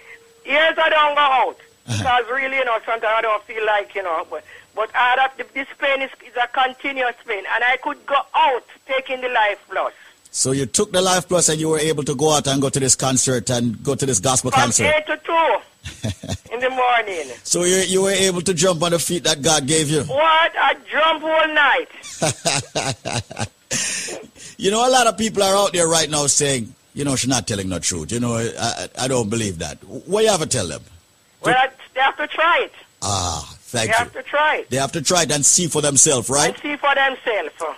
Years 0.45 0.77
I 0.77 0.89
don't 0.89 1.15
go 1.15 1.21
out 1.21 1.57
because 1.87 2.25
really, 2.31 2.57
you 2.57 2.65
know, 2.65 2.77
sometimes 2.85 3.03
I 3.17 3.21
don't 3.21 3.43
feel 3.43 3.65
like, 3.65 3.95
you 3.95 4.03
know, 4.03 4.27
but 4.29 4.43
but 4.75 4.89
I 4.93 5.29
this 5.53 5.67
pain 5.79 6.01
is, 6.01 6.11
is 6.25 6.35
a 6.35 6.47
continuous 6.47 7.15
pain, 7.25 7.43
and 7.53 7.63
I 7.63 7.77
could 7.77 8.05
go 8.05 8.19
out 8.35 8.63
taking 8.85 9.21
the 9.21 9.29
Life 9.29 9.59
Plus. 9.69 9.93
So 10.37 10.51
you 10.51 10.67
took 10.67 10.91
the 10.91 11.01
Life 11.01 11.27
Plus 11.27 11.49
and 11.49 11.59
you 11.59 11.69
were 11.69 11.79
able 11.79 12.03
to 12.03 12.13
go 12.13 12.31
out 12.31 12.45
and 12.45 12.61
go 12.61 12.69
to 12.69 12.79
this 12.79 12.95
concert 12.95 13.49
and 13.49 13.81
go 13.83 13.95
to 13.95 14.05
this 14.05 14.19
gospel 14.19 14.51
From 14.51 14.61
concert. 14.61 14.93
eight 14.95 15.07
to 15.07 15.17
two 15.25 16.53
in 16.53 16.59
the 16.59 16.69
morning. 16.69 17.25
So 17.43 17.63
you 17.63 17.77
you 17.77 18.03
were 18.03 18.11
able 18.11 18.41
to 18.41 18.53
jump 18.53 18.83
on 18.83 18.91
the 18.91 18.99
feet 18.99 19.23
that 19.23 19.41
God 19.41 19.65
gave 19.65 19.89
you. 19.89 20.03
What 20.03 20.51
I 20.55 20.75
jump 20.91 21.23
all 21.23 21.47
night. 21.53 21.89
You 24.59 24.71
know, 24.71 24.87
a 24.87 24.89
lot 24.89 25.05
of 25.05 25.19
people 25.19 25.43
are 25.43 25.55
out 25.55 25.73
there 25.73 25.87
right 25.87 26.09
now 26.09 26.25
saying, 26.25 26.73
you 26.95 27.05
know, 27.05 27.15
she's 27.15 27.29
not 27.29 27.45
telling 27.45 27.69
the 27.69 27.79
truth. 27.79 28.11
You 28.11 28.19
know, 28.19 28.37
I, 28.37 28.87
I, 28.97 29.07
don't 29.07 29.29
believe 29.29 29.59
that. 29.59 29.77
What 29.83 30.23
you 30.23 30.31
have 30.31 30.39
to 30.39 30.47
tell 30.47 30.67
them? 30.67 30.81
Well, 31.43 31.53
I, 31.55 31.69
they 31.93 32.01
have 32.01 32.17
to 32.17 32.25
try 32.27 32.61
it. 32.63 32.73
Ah, 33.03 33.55
thank 33.59 33.89
you. 33.89 33.93
they 33.93 33.93
you. 33.93 34.03
have 34.03 34.13
to 34.13 34.23
try 34.23 34.55
it 34.55 34.69
They 34.71 34.77
have 34.77 34.91
to 34.93 35.01
try 35.03 35.21
it 35.23 35.31
and 35.31 35.45
see 35.45 35.67
for 35.67 35.83
themselves, 35.83 36.27
right? 36.27 36.49
and 36.49 36.57
see 36.57 36.75
for 36.75 36.95
themselves. 36.95 37.77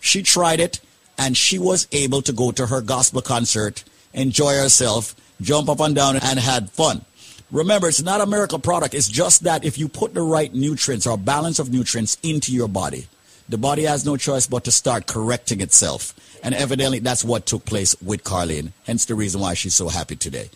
She 0.00 0.22
tried 0.22 0.60
it, 0.60 0.80
and 1.18 1.36
she 1.36 1.58
was 1.58 1.86
able 1.92 2.22
to 2.22 2.32
go 2.32 2.50
to 2.52 2.66
her 2.66 2.80
gospel 2.80 3.22
concert, 3.22 3.84
enjoy 4.12 4.54
herself, 4.56 5.14
jump 5.40 5.68
up 5.68 5.80
and 5.80 5.94
down, 5.94 6.16
and 6.16 6.38
had 6.38 6.70
fun. 6.70 7.04
Remember, 7.50 7.88
it's 7.88 8.02
not 8.02 8.20
a 8.20 8.26
miracle 8.26 8.58
product. 8.58 8.94
It's 8.94 9.08
just 9.08 9.42
that 9.42 9.64
if 9.64 9.76
you 9.76 9.88
put 9.88 10.14
the 10.14 10.22
right 10.22 10.52
nutrients 10.54 11.06
or 11.06 11.18
balance 11.18 11.58
of 11.58 11.70
nutrients 11.70 12.16
into 12.22 12.52
your 12.52 12.68
body, 12.68 13.08
the 13.48 13.58
body 13.58 13.82
has 13.82 14.06
no 14.06 14.16
choice 14.16 14.46
but 14.46 14.64
to 14.64 14.70
start 14.70 15.06
correcting 15.06 15.60
itself. 15.60 16.14
And 16.44 16.54
evidently, 16.54 17.00
that's 17.00 17.24
what 17.24 17.46
took 17.46 17.64
place 17.64 18.00
with 18.00 18.22
Carlene. 18.22 18.72
Hence 18.86 19.04
the 19.04 19.16
reason 19.16 19.40
why 19.40 19.54
she's 19.54 19.74
so 19.74 19.88
happy 19.88 20.16
today. 20.16 20.48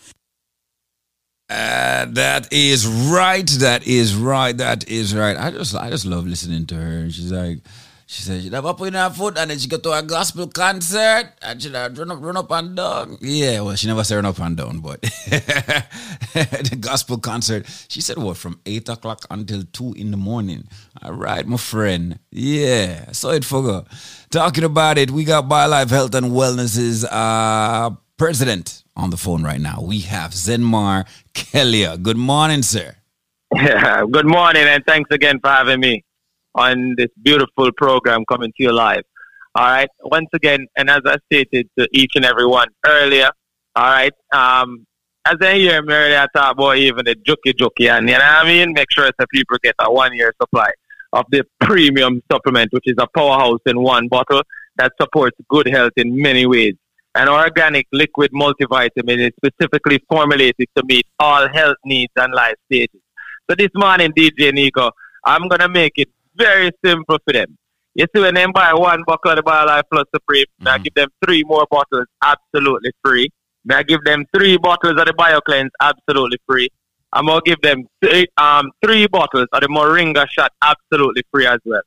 Uh, 1.49 2.05
that 2.09 2.51
is 2.51 2.87
right. 2.87 3.47
That 3.59 3.85
is 3.85 4.15
right. 4.15 4.57
That 4.57 4.89
is 4.89 5.13
right. 5.13 5.37
I 5.37 5.51
just, 5.51 5.75
I 5.75 5.89
just 5.89 6.05
love 6.05 6.25
listening 6.25 6.65
to 6.67 6.75
her. 6.75 7.09
She's 7.11 7.31
like, 7.31 7.59
she 8.07 8.21
said 8.21 8.41
she'd 8.43 8.53
have 8.53 8.65
up 8.67 8.79
in 8.81 8.93
her 8.93 9.09
foot 9.09 9.35
and 9.37 9.49
then 9.49 9.57
she 9.57 9.67
go 9.67 9.77
to 9.77 9.91
a 9.91 10.03
gospel 10.03 10.47
concert 10.47 11.31
and 11.41 11.61
she'd 11.61 11.73
run 11.73 12.11
up, 12.11 12.21
run 12.21 12.37
up 12.37 12.51
and 12.51 12.75
down. 12.75 13.17
Yeah, 13.19 13.61
well, 13.61 13.75
she 13.75 13.87
never 13.87 14.03
said 14.03 14.17
run 14.17 14.25
up 14.25 14.39
and 14.39 14.55
down, 14.55 14.79
but 14.79 15.01
the 15.01 16.77
gospel 16.79 17.17
concert, 17.17 17.65
she 17.87 18.01
said 18.01 18.17
what 18.17 18.37
from 18.37 18.59
eight 18.67 18.87
o'clock 18.89 19.25
until 19.31 19.63
two 19.73 19.93
in 19.93 20.11
the 20.11 20.17
morning. 20.17 20.67
All 21.01 21.13
right, 21.13 21.47
my 21.47 21.57
friend. 21.57 22.19
Yeah, 22.29 23.11
saw 23.11 23.31
it 23.31 23.43
for 23.43 23.63
her. 23.63 23.85
Talking 24.29 24.65
about 24.65 24.99
it, 24.99 25.09
we 25.09 25.23
got 25.23 25.49
BioLife 25.49 25.89
Health 25.89 26.13
and 26.13 26.27
Wellness's 26.27 27.05
uh, 27.05 27.89
president 28.17 28.83
on 28.95 29.09
the 29.09 29.17
phone 29.17 29.43
right 29.43 29.59
now. 29.59 29.81
We 29.81 30.01
have 30.01 30.31
Zenmar 30.31 31.05
Kelia. 31.33 32.01
Good 32.01 32.17
morning, 32.17 32.61
sir. 32.61 32.95
Yeah, 33.51 34.05
good 34.11 34.27
morning, 34.27 34.63
and 34.63 34.85
thanks 34.85 35.09
again 35.09 35.39
for 35.39 35.49
having 35.49 35.79
me 35.79 36.03
on 36.55 36.95
this 36.97 37.09
beautiful 37.21 37.71
program 37.73 38.23
coming 38.25 38.51
to 38.57 38.63
you 38.63 38.71
live. 38.71 39.03
All 39.55 39.65
right, 39.65 39.89
once 40.03 40.29
again, 40.33 40.67
and 40.75 40.89
as 40.89 41.01
I 41.05 41.17
stated 41.31 41.69
to 41.77 41.87
each 41.93 42.13
and 42.15 42.25
every 42.25 42.45
one 42.45 42.67
earlier, 42.85 43.29
all 43.75 43.83
right, 43.83 44.13
um, 44.33 44.85
as 45.25 45.35
I 45.41 45.55
hear 45.55 45.81
me 45.81 45.93
earlier 45.93 46.27
talk 46.35 46.53
about 46.53 46.77
even 46.77 47.05
the 47.05 47.15
juki 47.15 47.53
juki, 47.53 47.89
and 47.89 48.07
you 48.09 48.17
know 48.17 48.19
what 48.19 48.45
I 48.45 48.45
mean, 48.45 48.73
make 48.73 48.91
sure 48.91 49.09
that 49.17 49.29
people 49.29 49.57
get 49.63 49.75
a 49.79 49.91
one 49.91 50.13
year 50.13 50.33
supply 50.41 50.71
of 51.13 51.25
the 51.31 51.45
premium 51.61 52.21
supplement, 52.31 52.71
which 52.73 52.83
is 52.85 52.95
a 52.99 53.07
powerhouse 53.15 53.61
in 53.65 53.81
one 53.81 54.07
bottle 54.07 54.43
that 54.77 54.91
supports 54.99 55.37
good 55.49 55.67
health 55.67 55.93
in 55.95 56.15
many 56.21 56.45
ways. 56.45 56.75
An 57.15 57.29
organic 57.29 57.87
liquid 57.93 58.31
multivitamin 58.33 59.19
is 59.27 59.31
specifically 59.37 60.03
formulated 60.09 60.67
to 60.75 60.83
meet 60.85 61.07
all 61.17 61.47
health 61.47 61.77
needs 61.85 62.11
and 62.17 62.33
life 62.33 62.55
stages. 62.65 62.99
So 63.49 63.55
this 63.55 63.69
morning, 63.73 64.11
DJ 64.11 64.53
Nico, 64.53 64.91
I'm 65.25 65.47
gonna 65.47 65.69
make 65.69 65.93
it 65.95 66.09
very 66.37 66.71
simple 66.83 67.17
for 67.25 67.33
them. 67.33 67.57
You 67.93 68.07
see, 68.13 68.21
when 68.21 68.35
they 68.35 68.45
buy 68.47 68.73
one 68.73 69.03
bottle 69.07 69.31
of 69.31 69.37
the 69.37 69.43
BioLife 69.43 69.83
Plus 69.91 70.05
Supreme, 70.13 70.45
may 70.59 70.71
I 70.71 70.77
give 70.79 70.93
them 70.95 71.07
three 71.23 71.43
more 71.45 71.65
bottles 71.71 72.07
absolutely 72.23 72.91
free. 73.03 73.29
May 73.63 73.75
I 73.75 73.83
give 73.83 74.03
them 74.03 74.25
three 74.35 74.57
bottles 74.57 74.99
of 74.99 75.05
the 75.05 75.13
BioCleanse 75.13 75.69
absolutely 75.81 76.37
free. 76.47 76.69
I'm 77.13 77.27
gonna 77.27 77.41
give 77.45 77.61
them 77.61 77.85
three, 78.03 78.27
um, 78.37 78.71
three 78.83 79.07
bottles 79.07 79.47
of 79.53 79.61
the 79.61 79.67
Moringa 79.67 80.27
shot 80.29 80.51
absolutely 80.61 81.23
free 81.31 81.47
as 81.47 81.59
well. 81.63 81.81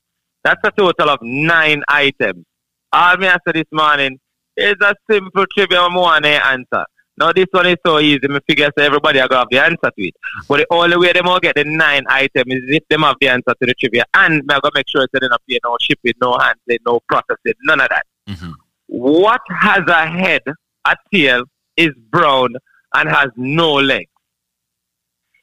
That's 0.45 0.61
a 0.65 0.71
total 0.71 1.11
of 1.11 1.19
nine 1.21 1.83
items. 1.89 2.47
All 2.93 3.17
me 3.19 3.27
answer 3.27 3.53
this 3.53 3.71
morning 3.71 4.19
is 4.57 4.77
a 4.81 4.95
simple 5.11 5.45
trivia 5.55 5.81
I 5.81 5.95
want 5.95 6.25
to 6.25 6.47
answer. 6.47 6.85
Now 7.19 7.33
this 7.33 7.47
one 7.51 7.67
is 7.67 7.77
so 7.85 7.99
easy, 7.99 8.29
me 8.29 8.39
figure 8.47 8.71
so 8.77 8.85
everybody 8.85 9.19
will 9.21 9.39
have 9.39 9.49
the 9.51 9.59
answer 9.59 9.91
to 9.91 10.03
it. 10.03 10.15
But 10.49 10.59
the 10.59 10.67
only 10.71 10.97
way 10.97 11.13
they 11.13 11.21
will 11.21 11.41
get 11.41 11.57
the 11.57 11.65
nine 11.65 12.05
items 12.09 12.55
is 12.55 12.63
if 12.69 12.87
them 12.89 13.03
have 13.03 13.17
the 13.21 13.29
answer 13.29 13.55
to 13.61 13.67
the 13.67 13.75
trivia. 13.75 14.05
And 14.15 14.45
me 14.47 14.47
going 14.47 14.61
to 14.63 14.71
make 14.75 14.89
sure 14.89 15.07
they 15.13 15.19
don't 15.19 15.43
pay 15.49 15.59
no 15.65 15.77
shipping, 15.81 16.13
no 16.21 16.39
handling, 16.39 16.79
no 16.87 17.01
processing, 17.09 17.55
none 17.65 17.81
of 17.81 17.89
that. 17.89 18.07
Mm-hmm. 18.29 18.53
What 18.87 19.41
has 19.51 19.83
a 19.89 20.07
head, 20.07 20.43
a 20.87 20.97
tail, 21.13 21.43
is 21.77 21.91
brown, 22.11 22.55
and 22.95 23.09
has 23.09 23.29
no 23.37 23.73
legs? 23.75 24.11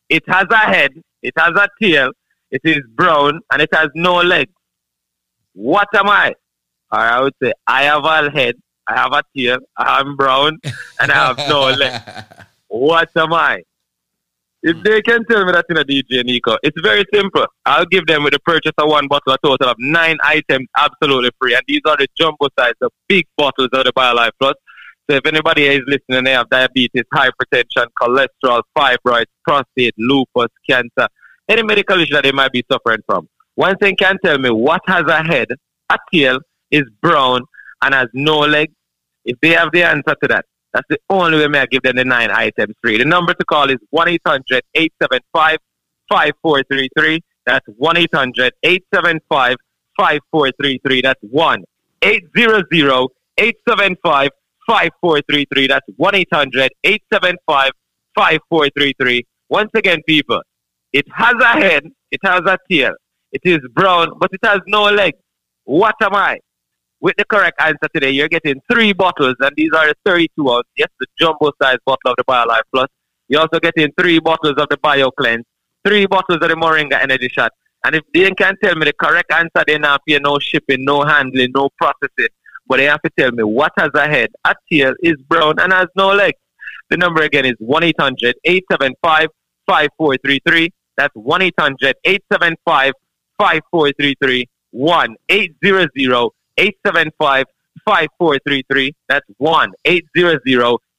It 0.10 0.24
has 0.28 0.46
a 0.50 0.58
head, 0.58 0.92
it 1.22 1.34
has 1.38 1.52
a 1.56 1.68
tail, 1.82 2.12
it 2.52 2.62
is 2.64 2.82
brown, 2.96 3.42
and 3.52 3.62
it 3.62 3.70
has 3.74 3.90
no 3.96 4.16
legs. 4.16 4.52
What 5.54 5.90
am 5.94 6.10
I? 6.10 6.36
Or 6.92 7.00
I 7.00 7.22
would 7.22 7.34
say, 7.42 7.52
I 7.68 7.84
have 7.84 8.06
a 8.06 8.30
head, 8.32 8.56
I 8.88 9.00
have 9.00 9.14
a 9.14 9.24
tail, 9.36 9.58
I'm 9.78 10.16
brown, 10.16 10.60
and 11.00 11.12
I 11.12 11.16
have 11.16 11.38
no 11.50 11.70
legs. 11.70 12.04
What 12.68 13.10
am 13.16 13.32
I? 13.32 13.62
If 14.62 14.82
they 14.84 15.00
can 15.02 15.24
tell 15.26 15.46
me 15.46 15.52
that 15.52 15.66
in 15.70 15.78
a 15.78 15.86
DJ 15.86 16.26
Nico, 16.26 16.58
it's 16.64 16.80
very 16.82 17.06
simple. 17.14 17.46
I'll 17.66 17.86
give 17.86 18.08
them 18.08 18.24
with 18.24 18.34
the 18.34 18.40
purchase 18.40 18.74
of 18.80 18.90
one 18.90 19.08
bottle 19.08 19.34
a 19.34 19.38
total 19.46 19.70
of 19.70 19.76
nine 19.78 20.18
items 20.24 20.68
absolutely 20.76 21.30
free. 21.40 21.54
And 21.54 21.62
these 21.68 21.82
are 21.86 21.96
the 21.96 22.08
jumbo 22.18 22.48
size, 22.58 22.74
the 22.82 22.90
big 23.08 23.26
bottles 23.38 23.70
of 23.74 23.84
the 23.86 23.94
BioLife 23.94 24.32
Plus. 24.40 24.56
So 25.08 25.18
if 25.18 25.26
anybody 25.28 25.68
is 25.68 25.82
listening, 25.86 26.24
they 26.24 26.32
have 26.32 26.50
diabetes, 26.50 27.04
hypertension, 27.14 27.86
cholesterol, 28.02 28.64
fibroids, 28.76 29.26
prostate, 29.48 29.94
lupus, 30.00 30.50
cancer, 30.68 31.08
any 31.48 31.62
medical 31.62 32.00
issue 32.02 32.16
that 32.16 32.24
they 32.24 32.32
might 32.32 32.52
be 32.52 32.66
suffering 32.72 33.04
from. 33.06 33.30
One 33.54 33.78
thing 33.78 33.96
can 33.96 34.18
tell 34.26 34.40
me 34.40 34.50
what 34.50 34.82
has 34.88 35.04
a 35.08 35.24
head, 35.24 35.50
a 35.92 35.98
tail, 36.12 36.40
is 36.72 36.84
brown, 37.02 37.42
and 37.86 37.94
has 37.94 38.10
no 38.14 38.40
legs. 38.40 38.74
If 39.24 39.38
they 39.42 39.50
have 39.50 39.72
the 39.72 39.84
answer 39.84 40.16
to 40.22 40.28
that, 40.30 40.46
that's 40.74 40.88
the 40.90 41.00
only 41.10 41.38
way 41.38 41.48
may 41.48 41.60
I 41.60 41.66
give 41.68 41.84
them 41.84 41.96
the 41.96 42.04
nine 42.04 42.32
items 42.32 42.76
free. 42.82 42.98
The 42.98 43.06
number 43.06 43.34
to 43.34 43.46
call 43.46 43.70
is 43.70 43.78
1 43.92 44.10
800 44.10 44.62
875 44.74 45.60
5433. 46.10 47.22
That's 47.46 47.66
1 47.78 47.98
800 47.98 48.54
875 48.64 49.56
5433. 49.98 51.02
That's 51.02 51.20
1 51.32 51.66
800 52.16 53.14
875 53.38 54.30
5433. 54.68 55.68
That's 55.68 55.86
1 55.96 56.16
800 56.16 56.72
875 56.84 57.72
5433. 58.16 59.26
Once 59.50 59.70
again, 59.76 60.02
people, 60.08 60.42
it 60.92 61.06
has 61.14 61.36
a 61.40 61.48
head, 61.48 61.84
it 62.12 62.20
has 62.24 62.42
a 62.46 62.58
tail, 62.70 62.94
it 63.32 63.42
is 63.44 63.60
brown, 63.74 64.10
but 64.20 64.30
it 64.34 64.40
has 64.44 64.60
no 64.68 64.86
legs. 64.86 65.18
What 65.66 65.96
am 66.02 66.16
I? 66.16 66.40
With 67.06 67.18
the 67.18 67.26
correct 67.26 67.62
answer 67.62 67.88
today, 67.94 68.10
you're 68.10 68.28
getting 68.28 68.60
three 68.68 68.92
bottles, 68.92 69.36
and 69.40 69.52
these 69.56 69.70
are 69.78 69.90
the 69.90 69.96
32 70.08 70.50
ounce. 70.50 70.66
Yes, 70.76 70.88
the 71.00 71.06
jumbo 71.20 71.52
size 71.62 71.78
bottle 71.86 72.10
of 72.10 72.16
the 72.18 72.24
BioLife 72.24 72.64
Plus. 72.74 72.88
You're 73.28 73.42
also 73.42 73.60
getting 73.60 73.92
three 73.96 74.18
bottles 74.18 74.56
of 74.58 74.68
the 74.72 74.78
BioCleanse, 74.78 75.44
three 75.86 76.08
bottles 76.08 76.40
of 76.42 76.50
the 76.50 76.56
Moringa 76.56 77.00
Energy 77.00 77.30
Shot. 77.30 77.52
And 77.84 77.94
if 77.94 78.02
they 78.12 78.32
can 78.32 78.56
tell 78.64 78.74
me 78.74 78.86
the 78.86 78.94
correct 78.94 79.32
answer, 79.32 79.64
they 79.68 79.78
not 79.78 80.02
pay 80.08 80.18
no 80.18 80.40
shipping, 80.40 80.84
no 80.84 81.04
handling, 81.04 81.52
no 81.54 81.70
processing. 81.78 82.34
But 82.66 82.78
they 82.78 82.86
have 82.86 83.04
to 83.04 83.12
tell 83.20 83.30
me 83.34 83.44
what 83.44 83.74
has 83.78 83.92
a 83.94 84.08
head, 84.08 84.32
a 84.44 84.56
tail, 84.72 84.96
is 85.04 85.14
brown, 85.30 85.60
and 85.60 85.74
has 85.74 85.90
no 85.96 86.08
legs. 86.12 86.40
The 86.90 86.98
number 86.98 87.22
again 87.22 87.46
is 87.46 87.54
1 87.60 87.84
800 87.84 88.36
875 88.44 89.30
5433. 89.68 90.74
That's 90.98 91.14
1 91.14 91.42
800 91.44 91.98
875 92.04 92.94
5433. 93.38 94.50
1 94.72 95.16
800 95.30 95.92
875 96.58 97.46
5433. 97.86 98.94
That's 99.10 99.26
1 99.38 99.72
800 99.86 100.42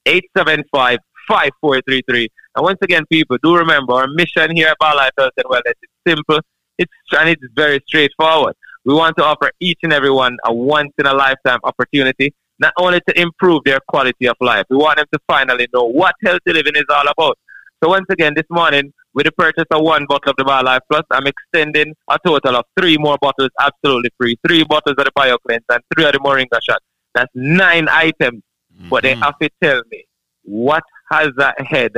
875 0.06 0.98
5433. 1.28 2.28
And 2.56 2.64
once 2.64 2.78
again, 2.82 3.04
people, 3.10 3.36
do 3.42 3.56
remember 3.56 3.94
our 3.94 4.06
mission 4.06 4.54
here 4.54 4.68
at 4.68 4.78
BioLife 4.80 5.10
Health 5.18 5.32
and 5.36 5.46
Wellness 5.46 5.74
is 5.82 5.90
simple 6.06 6.40
it's, 6.78 6.92
and 7.12 7.28
it's 7.28 7.42
very 7.54 7.80
straightforward. 7.86 8.54
We 8.84 8.94
want 8.94 9.16
to 9.18 9.24
offer 9.24 9.50
each 9.60 9.78
and 9.82 9.92
every 9.92 10.10
one 10.10 10.36
a 10.44 10.52
once 10.52 10.92
in 10.98 11.06
a 11.06 11.14
lifetime 11.14 11.58
opportunity, 11.64 12.34
not 12.58 12.72
only 12.78 13.00
to 13.08 13.20
improve 13.20 13.62
their 13.64 13.80
quality 13.88 14.26
of 14.26 14.36
life, 14.40 14.64
we 14.70 14.76
want 14.76 14.98
them 14.98 15.06
to 15.12 15.18
finally 15.26 15.68
know 15.74 15.84
what 15.84 16.14
healthy 16.24 16.52
living 16.52 16.76
is 16.76 16.84
all 16.88 17.06
about. 17.08 17.38
So 17.82 17.90
once 17.90 18.06
again, 18.10 18.34
this 18.34 18.46
morning, 18.50 18.92
with 19.16 19.24
the 19.24 19.32
purchase 19.32 19.64
of 19.70 19.82
one 19.82 20.04
bottle 20.06 20.30
of 20.30 20.36
the 20.36 20.44
BioLife 20.44 20.80
Plus, 20.90 21.02
I'm 21.10 21.26
extending 21.26 21.94
a 22.08 22.18
total 22.24 22.56
of 22.56 22.64
three 22.78 22.98
more 22.98 23.16
bottles 23.18 23.48
absolutely 23.58 24.10
free. 24.18 24.38
Three 24.46 24.62
bottles 24.62 24.94
of 24.98 25.06
the 25.06 25.10
BioCleanse 25.18 25.64
and 25.70 25.82
three 25.94 26.04
of 26.04 26.12
the 26.12 26.18
Moringa 26.18 26.60
shot. 26.62 26.82
That's 27.14 27.30
nine 27.34 27.88
items. 27.88 28.42
Mm-hmm. 28.76 28.90
But 28.90 29.04
they 29.04 29.14
have 29.14 29.38
to 29.38 29.48
tell 29.62 29.80
me 29.90 30.04
what 30.42 30.82
has 31.10 31.30
a 31.38 31.54
head, 31.64 31.92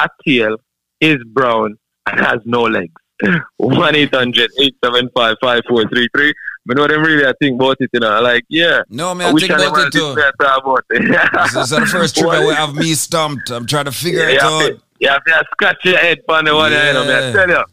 a 0.00 0.08
tail, 0.24 0.58
is 1.00 1.18
brown, 1.26 1.76
and 2.06 2.20
has 2.20 2.38
no 2.44 2.62
legs. 2.62 2.92
1 3.56 3.94
800 3.96 4.50
875 4.60 5.36
5433. 5.40 6.34
But 6.66 6.76
know 6.76 6.86
them 6.86 7.02
really 7.02 7.26
I 7.26 7.32
think 7.40 7.60
about 7.60 7.78
it, 7.80 7.90
you 7.92 7.98
know. 7.98 8.20
Like, 8.20 8.44
yeah. 8.48 8.82
No, 8.88 9.12
man, 9.12 9.34
I 9.34 9.38
think 9.40 9.50
about 9.50 9.88
it 9.88 9.92
too. 9.92 10.12
About 10.12 10.84
it. 10.90 11.02
this 11.32 11.56
is 11.56 11.70
the 11.70 11.84
first 11.86 12.16
trip 12.18 12.30
I 12.30 12.54
have 12.54 12.76
me 12.76 12.94
stumped. 12.94 13.50
I'm 13.50 13.66
trying 13.66 13.86
to 13.86 13.92
figure 13.92 14.20
yeah, 14.20 14.36
it 14.36 14.42
out. 14.42 14.82
To, 15.00 15.06
you 15.06 15.10
have 15.10 15.24
to 15.24 15.44
scratch 15.52 15.84
your 15.84 15.98
head 15.98 16.18
on 16.28 16.44
the 16.44 16.54
one, 16.54 16.72
yeah. 16.72 16.88
you 16.88 16.94
know. 16.94 17.02
I 17.02 17.32
tell 17.32 17.48
you. 17.48 17.64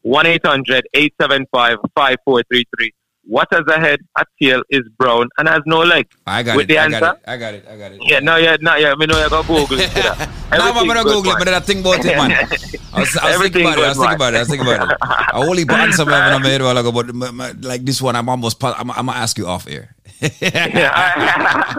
1-800-875-5433. 0.07 2.91
What 3.29 3.49
has 3.51 3.65
a 3.67 3.81
head, 3.81 3.99
a 4.17 4.25
tail, 4.41 4.63
is 4.71 4.83
brown, 4.97 5.29
and 5.37 5.49
has 5.49 5.61
no 5.67 5.81
legs? 5.81 6.15
I 6.29 6.45
got 6.45 6.55
With 6.57 6.67
it. 6.67 6.69
the 6.69 6.79
I 6.79 6.85
answer? 6.85 7.01
got 7.01 7.17
it. 7.17 7.23
I 7.27 7.37
got 7.37 7.55
it. 7.55 7.67
I 7.69 7.77
got 7.77 7.91
it. 7.91 8.01
Yeah, 8.05 8.21
no, 8.21 8.37
yeah, 8.37 8.57
no, 8.61 8.77
yeah. 8.77 8.93
I 8.93 8.95
mean, 8.95 9.09
no, 9.09 9.21
you 9.21 9.29
go 9.29 9.43
Google 9.43 9.81
it. 9.81 9.93
no, 9.97 10.13
I'm 10.53 10.87
gonna 10.87 11.03
Google 11.03 11.33
it, 11.33 11.39
but 11.41 11.49
I 11.49 11.59
think 11.59 11.81
about 11.81 12.05
it, 12.05 12.17
man. 12.17 12.31
I 12.31 12.47
was, 13.01 13.17
I 13.17 13.37
was 13.37 13.51
thinking 13.51 13.63
about 13.63 13.79
it. 13.79 13.85
I 13.85 13.89
was 13.89 13.99
thinking 13.99 14.15
about 14.15 14.33
it. 14.33 14.37
I 14.37 14.39
was 14.39 14.49
thinking 14.49 14.69
about 14.69 14.93
it. 14.93 14.99
I 15.03 15.31
only 15.35 15.65
I 15.69 15.73
have 15.91 15.99
in 15.99 16.07
my 16.43 16.49
head 16.49 16.63
while 16.63 16.79
ago, 16.79 16.93
but 16.93 17.13
my, 17.13 17.31
my, 17.33 17.51
like 17.63 17.85
this 17.85 18.01
one, 18.01 18.15
I'm 18.15 18.29
almost. 18.29 18.63
I'm, 18.63 18.93
I'm 18.93 19.07
gonna 19.07 19.19
ask 19.19 19.37
you 19.39 19.49
off 19.49 19.67
air. 19.67 19.97
yeah. 20.41 21.75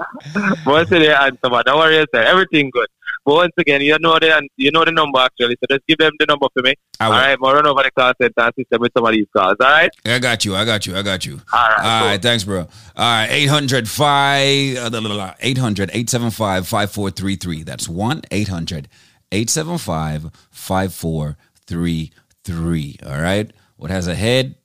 Once 0.66 0.90
the 0.90 1.16
answer, 1.18 1.50
man. 1.50 1.64
Don't 1.66 1.78
worry 1.80 1.96
yourself. 1.96 2.26
Everything 2.28 2.70
good. 2.72 2.90
Once 3.28 3.52
again, 3.58 3.82
you 3.82 3.98
know 4.00 4.18
the 4.18 4.48
you 4.56 4.72
know 4.72 4.86
the 4.86 4.92
number 4.92 5.20
actually, 5.20 5.58
so 5.60 5.66
just 5.70 5.86
give 5.86 5.98
them 5.98 6.14
the 6.18 6.26
number 6.26 6.48
for 6.54 6.64
me. 6.64 6.74
All 7.02 7.10
will. 7.10 7.18
I'll 7.18 7.36
run 7.56 7.68
over 7.68 7.84
the 7.84 7.92
call 7.92 8.14
center 8.22 8.32
and 8.38 8.54
system 8.58 8.80
with 8.80 8.94
some 8.96 9.06
of 9.06 9.12
these 9.12 9.26
calls. 9.36 9.58
All 9.60 9.68
right. 9.68 9.90
I 10.06 10.20
got 10.20 10.46
you. 10.46 10.56
I 10.56 10.64
got 10.64 10.88
you. 10.88 10.96
I 10.96 11.02
got 11.02 11.26
you. 11.26 11.42
All 11.52 11.68
right. 11.68 11.80
All 11.80 12.06
right. 12.06 12.22
Thanks, 12.22 12.46
bro. 12.46 12.60
All 12.60 12.68
right. 12.96 13.28
800 13.30 13.90
5 13.90 14.78
uh, 14.78 15.34
800 15.42 15.90
875 15.90 16.68
5433. 16.68 17.64
That's 17.64 17.90
1 17.90 18.22
800 18.32 18.88
875 19.34 20.32
5433. 20.50 23.00
All 23.06 23.22
right. 23.22 23.52
What 23.76 23.92
has 23.92 24.08
a 24.08 24.16
head, 24.16 24.56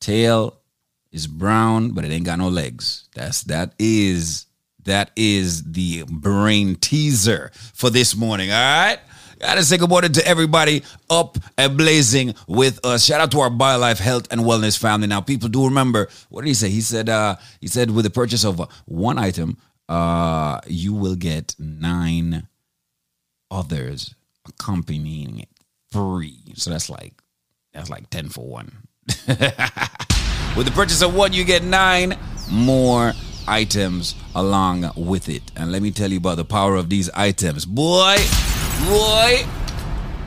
tail, 0.00 0.58
is 1.12 1.28
brown, 1.28 1.92
but 1.92 2.04
it 2.04 2.10
ain't 2.10 2.26
got 2.26 2.40
no 2.40 2.48
legs. 2.48 3.08
That's 3.14 3.44
that 3.44 3.74
is 3.78 4.47
that 4.88 5.10
is 5.16 5.62
the 5.72 6.04
brain 6.08 6.74
teaser 6.76 7.50
for 7.74 7.90
this 7.90 8.16
morning. 8.16 8.50
All 8.50 8.56
right. 8.56 8.98
Gotta 9.38 9.62
say 9.62 9.76
good 9.76 9.88
morning 9.88 10.12
to 10.14 10.26
everybody 10.26 10.82
up 11.08 11.38
and 11.56 11.78
blazing 11.78 12.34
with 12.48 12.84
us. 12.84 13.04
Shout 13.04 13.20
out 13.20 13.30
to 13.30 13.40
our 13.40 13.50
BioLife 13.50 14.00
Health 14.00 14.26
and 14.32 14.40
Wellness 14.40 14.76
family. 14.76 15.06
Now, 15.06 15.20
people 15.20 15.48
do 15.48 15.66
remember 15.66 16.08
what 16.28 16.42
did 16.42 16.48
he 16.48 16.54
say? 16.54 16.70
He 16.70 16.80
said, 16.80 17.08
uh, 17.08 17.36
he 17.60 17.68
said 17.68 17.92
with 17.92 18.04
the 18.04 18.10
purchase 18.10 18.44
of 18.44 18.60
one 18.86 19.16
item, 19.16 19.58
uh, 19.88 20.60
you 20.66 20.92
will 20.92 21.14
get 21.14 21.54
nine 21.58 22.48
others 23.50 24.14
accompanying 24.48 25.40
it 25.40 25.48
free. 25.92 26.40
So 26.56 26.70
that's 26.70 26.90
like 26.90 27.14
that's 27.72 27.90
like 27.90 28.10
10 28.10 28.30
for 28.30 28.44
one. 28.44 28.72
with 29.28 30.66
the 30.66 30.72
purchase 30.74 31.00
of 31.00 31.14
one, 31.14 31.32
you 31.32 31.44
get 31.44 31.62
nine 31.62 32.18
more 32.50 33.12
items 33.48 34.14
along 34.34 34.90
with 34.96 35.28
it. 35.28 35.42
And 35.56 35.72
let 35.72 35.82
me 35.82 35.90
tell 35.90 36.10
you 36.10 36.18
about 36.18 36.36
the 36.36 36.44
power 36.44 36.76
of 36.76 36.88
these 36.88 37.10
items. 37.10 37.64
Boy, 37.64 38.16
boy. 38.86 39.46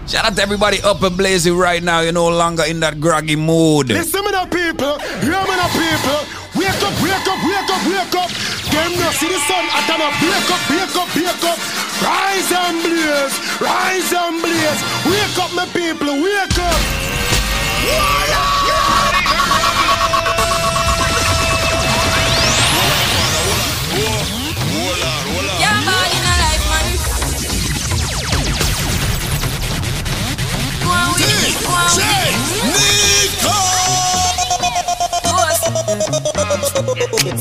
Shout 0.08 0.26
out 0.26 0.36
to 0.36 0.42
everybody 0.42 0.82
up 0.82 1.02
and 1.04 1.16
blazing 1.16 1.56
right 1.56 1.82
now. 1.82 2.02
You're 2.02 2.12
no 2.12 2.28
longer 2.28 2.64
in 2.68 2.80
that 2.82 3.00
groggy 3.00 3.36
mood. 3.36 3.90
Listen 3.90 4.26
me 4.26 4.32
now, 4.32 4.46
people. 4.46 5.00
Hear 5.22 5.40
me 5.40 5.56
now, 5.56 5.70
people. 5.72 6.20
Wake 6.58 6.84
up, 6.84 6.96
wake 7.00 7.28
up, 7.32 7.40
wake 7.48 7.70
up, 7.72 7.82
wake 7.88 8.16
up. 8.20 8.30
Them 8.74 8.92
no 9.00 9.12
see 9.16 9.30
the 9.32 9.40
sun. 9.48 9.64
I 9.72 9.80
them, 9.88 10.02
wake 10.20 10.52
up, 10.52 10.62
wake 10.68 10.96
up, 11.00 11.10
wake 11.16 11.44
up. 11.48 11.58
Rise 12.04 12.52
and 12.52 12.82
blaze, 12.84 13.36
rise 13.62 14.12
and 14.12 14.42
blaze. 14.42 14.82
Wake 15.06 15.38
up, 15.40 15.54
my 15.56 15.66
people, 15.72 16.22
wake 16.22 16.60
up. 16.60 16.80
Yeah, 17.86 18.51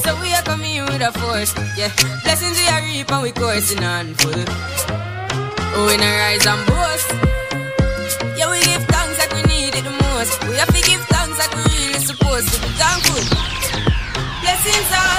So 0.03 0.16
we 0.20 0.32
are 0.35 0.43
coming 0.43 0.77
in 0.77 0.85
with 0.87 1.03
a 1.03 1.12
force, 1.12 1.55
yeah. 1.77 1.91
Blessings 2.23 2.59
we 2.59 2.66
are 2.69 2.82
reap 2.82 3.11
and 3.12 3.23
we 3.23 3.32
coursing 3.32 3.85
on 3.85 4.15
full. 4.15 4.32
We 4.32 5.95
in 5.95 6.01
rise 6.01 6.47
and 6.47 6.66
boast. 6.66 7.09
Yeah, 8.37 8.51
we 8.51 8.61
give 8.62 8.85
thanks 8.87 9.19
like 9.19 9.32
we 9.35 9.43
need 9.43 9.74
it 9.74 9.85
the 9.85 9.91
most. 9.91 10.41
We 10.49 10.57
have 10.57 10.73
to 10.73 10.82
give 10.82 11.01
thanks 11.12 11.39
like 11.39 11.55
we 11.57 11.62
really 11.77 12.01
supposed 12.01 12.49
to 12.55 12.61
be 12.61 12.69
thankful. 12.81 13.23
Blessings 14.43 14.91
all 14.93 15.10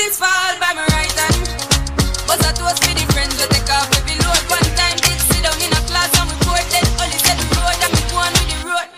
blessings 0.00 0.16
fall 0.16 0.52
by 0.56 0.72
my 0.72 0.86
right 0.96 1.12
hand. 1.12 1.44
But 2.24 2.40
I 2.40 2.52
toast 2.56 2.80
for 2.80 2.94
the 2.96 3.04
friends 3.12 3.36
we 3.36 3.44
take 3.52 3.68
off 3.68 3.90
every 4.00 4.16
load. 4.24 4.40
One 4.48 4.64
time 4.72 4.96
did 4.96 5.20
sit 5.28 5.44
down 5.44 5.60
in 5.60 5.72
a 5.76 5.80
class 5.84 6.08
and 6.16 6.24
we 6.24 6.36
poured 6.40 6.64
dead. 6.72 6.88
Only 6.96 7.20
said 7.20 7.36
the 7.36 7.46
road 7.52 7.76
and 7.84 7.92
we 7.92 8.02
go 8.08 8.16
on 8.16 8.32
with 8.32 8.48
the 8.48 8.58
road. 8.64 8.88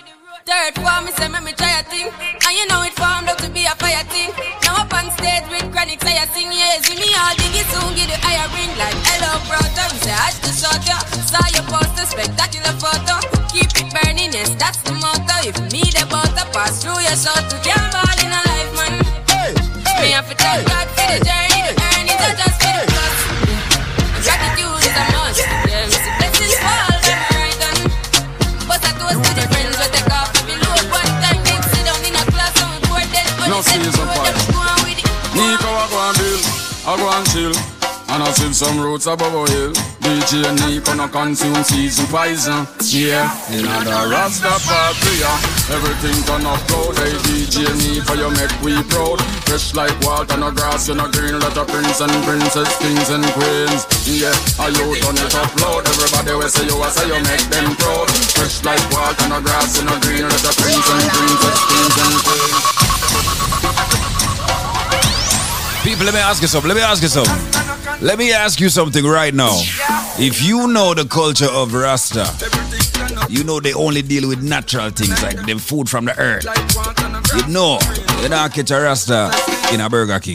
Third 0.47 0.79
form, 0.79 1.03
me 1.07 1.12
say 1.19 1.27
me, 1.27 1.41
me 1.43 1.53
try 1.59 1.81
a 1.81 1.83
thing. 1.91 2.07
And 2.07 2.55
you 2.55 2.66
know 2.70 2.87
it 2.87 2.95
formed 2.95 3.27
up 3.27 3.39
to 3.43 3.51
be 3.51 3.66
a 3.66 3.74
fire 3.83 4.05
thing. 4.15 4.31
Now 4.62 4.87
up 4.87 4.95
on 4.95 5.11
stage 5.19 5.47
with 5.51 5.66
chronic 5.74 5.99
say 6.07 6.15
I 6.23 6.27
sing 6.31 6.55
yes. 6.55 6.87
With 6.87 7.03
me 7.03 7.11
all 7.19 7.35
diggy 7.35 7.62
soon 7.73 7.99
give 7.99 8.07
the 8.07 8.19
higher 8.23 8.47
ring. 8.55 8.70
Like 8.79 8.95
hello 9.11 9.43
brother, 9.51 9.87
me 9.91 9.99
say 10.07 10.15
I 10.15 10.31
just 10.39 10.62
shot 10.62 10.87
ya. 10.87 11.03
Saw 11.27 11.43
your 11.51 11.66
poster, 11.66 12.07
spectacular 12.07 12.74
photo. 12.79 13.19
Keep 13.51 13.74
it 13.74 13.89
burning, 13.91 14.31
yes 14.31 14.55
that's 14.55 14.79
the 14.87 14.95
motto. 14.95 15.35
If 15.43 15.59
me 15.74 15.83
the 15.83 16.07
butter 16.07 16.47
pass 16.55 16.79
through 16.79 17.03
your 17.03 17.19
shot, 17.19 17.43
to 17.51 17.59
can't 17.66 17.91
in 18.23 18.31
a 18.31 18.52
me 20.13 20.19
to 20.19 20.35
thank 20.35 20.69
God 20.69 20.89
for 20.89 21.19
the 21.19 21.25
journey, 21.25 21.41
I 38.23 38.31
see 38.31 38.53
some 38.55 38.78
roots 38.78 39.07
above 39.11 39.35
a 39.35 39.43
hill. 39.51 39.73
DJ 39.99 40.47
Nico 40.62 40.94
no 40.94 41.09
consume 41.11 41.59
season 41.66 42.07
poison. 42.07 42.70
Yeah, 42.86 43.27
in 43.51 43.66
other 43.66 44.07
Rasta 44.15 44.47
party, 44.62 45.19
yeah. 45.19 45.74
Everything 45.74 46.23
up 46.47 46.62
cloud. 46.70 46.94
Hey, 47.03 47.19
DJ 47.27 47.66
Nico, 47.74 48.15
you 48.15 48.31
make 48.39 48.55
we 48.62 48.78
proud. 48.94 49.19
Fresh 49.43 49.74
like 49.74 49.90
water, 50.07 50.39
no 50.39 50.55
grass, 50.55 50.86
you 50.86 50.94
no 50.94 51.11
green. 51.11 51.35
Lot 51.35 51.59
of 51.59 51.66
prince 51.66 51.99
and 51.99 52.15
princess, 52.23 52.70
kings 52.78 53.11
and 53.11 53.27
queens. 53.35 53.82
Yeah, 54.07 54.31
I 54.62 54.70
you 54.70 54.86
turn 55.03 55.19
it 55.19 55.35
up 55.35 55.51
loud. 55.59 55.82
Everybody 55.82 56.39
will 56.39 56.47
say 56.47 56.62
you, 56.70 56.78
I 56.78 56.94
say 56.94 57.11
you 57.11 57.19
make 57.27 57.43
them 57.51 57.74
proud. 57.74 58.07
Fresh 58.39 58.62
like 58.62 58.86
water, 58.94 59.27
no 59.35 59.43
grass, 59.43 59.74
you 59.74 59.85
no 59.85 59.99
green. 59.99 60.23
Lot 60.23 60.47
of 60.47 60.55
prince 60.62 60.78
and 60.78 61.11
princess, 61.11 61.59
kings 61.66 61.97
and 62.07 62.16
queens. 62.23 62.70
People, 65.82 66.07
let 66.07 66.15
me 66.15 66.23
ask 66.23 66.39
you 66.40 66.47
something. 66.47 66.70
Let 66.70 66.78
me 66.78 66.86
ask 66.86 67.03
you 67.03 67.11
something. 67.11 67.52
Let 68.03 68.19
me 68.19 68.33
ask 68.33 68.59
you 68.59 68.69
something 68.69 69.05
right 69.05 69.33
now. 69.33 69.53
If 70.19 70.43
you 70.43 70.66
know 70.66 70.93
the 70.93 71.05
culture 71.05 71.49
of 71.49 71.73
Rasta, 71.73 72.27
you 73.31 73.45
know 73.45 73.61
they 73.61 73.73
only 73.74 74.03
deal 74.03 74.29
with 74.29 74.43
natural 74.43 74.91
things 74.91 75.23
like 75.23 75.47
the 75.47 75.55
food 75.55 75.89
from 75.89 76.07
the 76.07 76.19
earth. 76.19 76.45
You 77.37 77.47
know, 77.47 77.79
you 78.20 78.29
don't 78.29 78.53
catch 78.53 78.73
a 78.73 78.81
Rasta 78.81 79.31
in 79.73 79.81
a 79.81 79.89
Burger 79.89 80.19
King. 80.19 80.35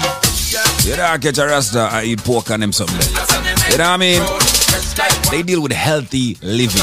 You 0.85 0.95
don't 0.95 1.21
catch 1.21 1.39
a 1.39 1.45
Rasta 1.45 1.89
I 1.91 2.03
eat 2.05 2.23
pork 2.23 2.51
and 2.51 2.63
them 2.63 2.71
something. 2.71 2.95
You 3.69 3.77
know 3.77 3.83
what 3.83 3.95
I 3.95 3.97
mean? 3.97 4.21
They 5.29 5.43
deal 5.43 5.61
with 5.61 5.73
healthy 5.73 6.37
living. 6.41 6.79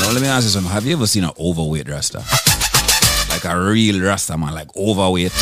Now 0.00 0.12
let 0.12 0.22
me 0.22 0.28
ask 0.28 0.44
you 0.44 0.50
something. 0.50 0.70
Have 0.70 0.86
you 0.86 0.94
ever 0.94 1.08
seen 1.08 1.24
an 1.24 1.32
overweight 1.40 1.88
Rasta? 1.88 2.22
Like 3.30 3.44
a 3.46 3.60
real 3.60 4.00
Rasta 4.00 4.38
man, 4.38 4.54
like 4.54 4.74
overweight. 4.76 5.32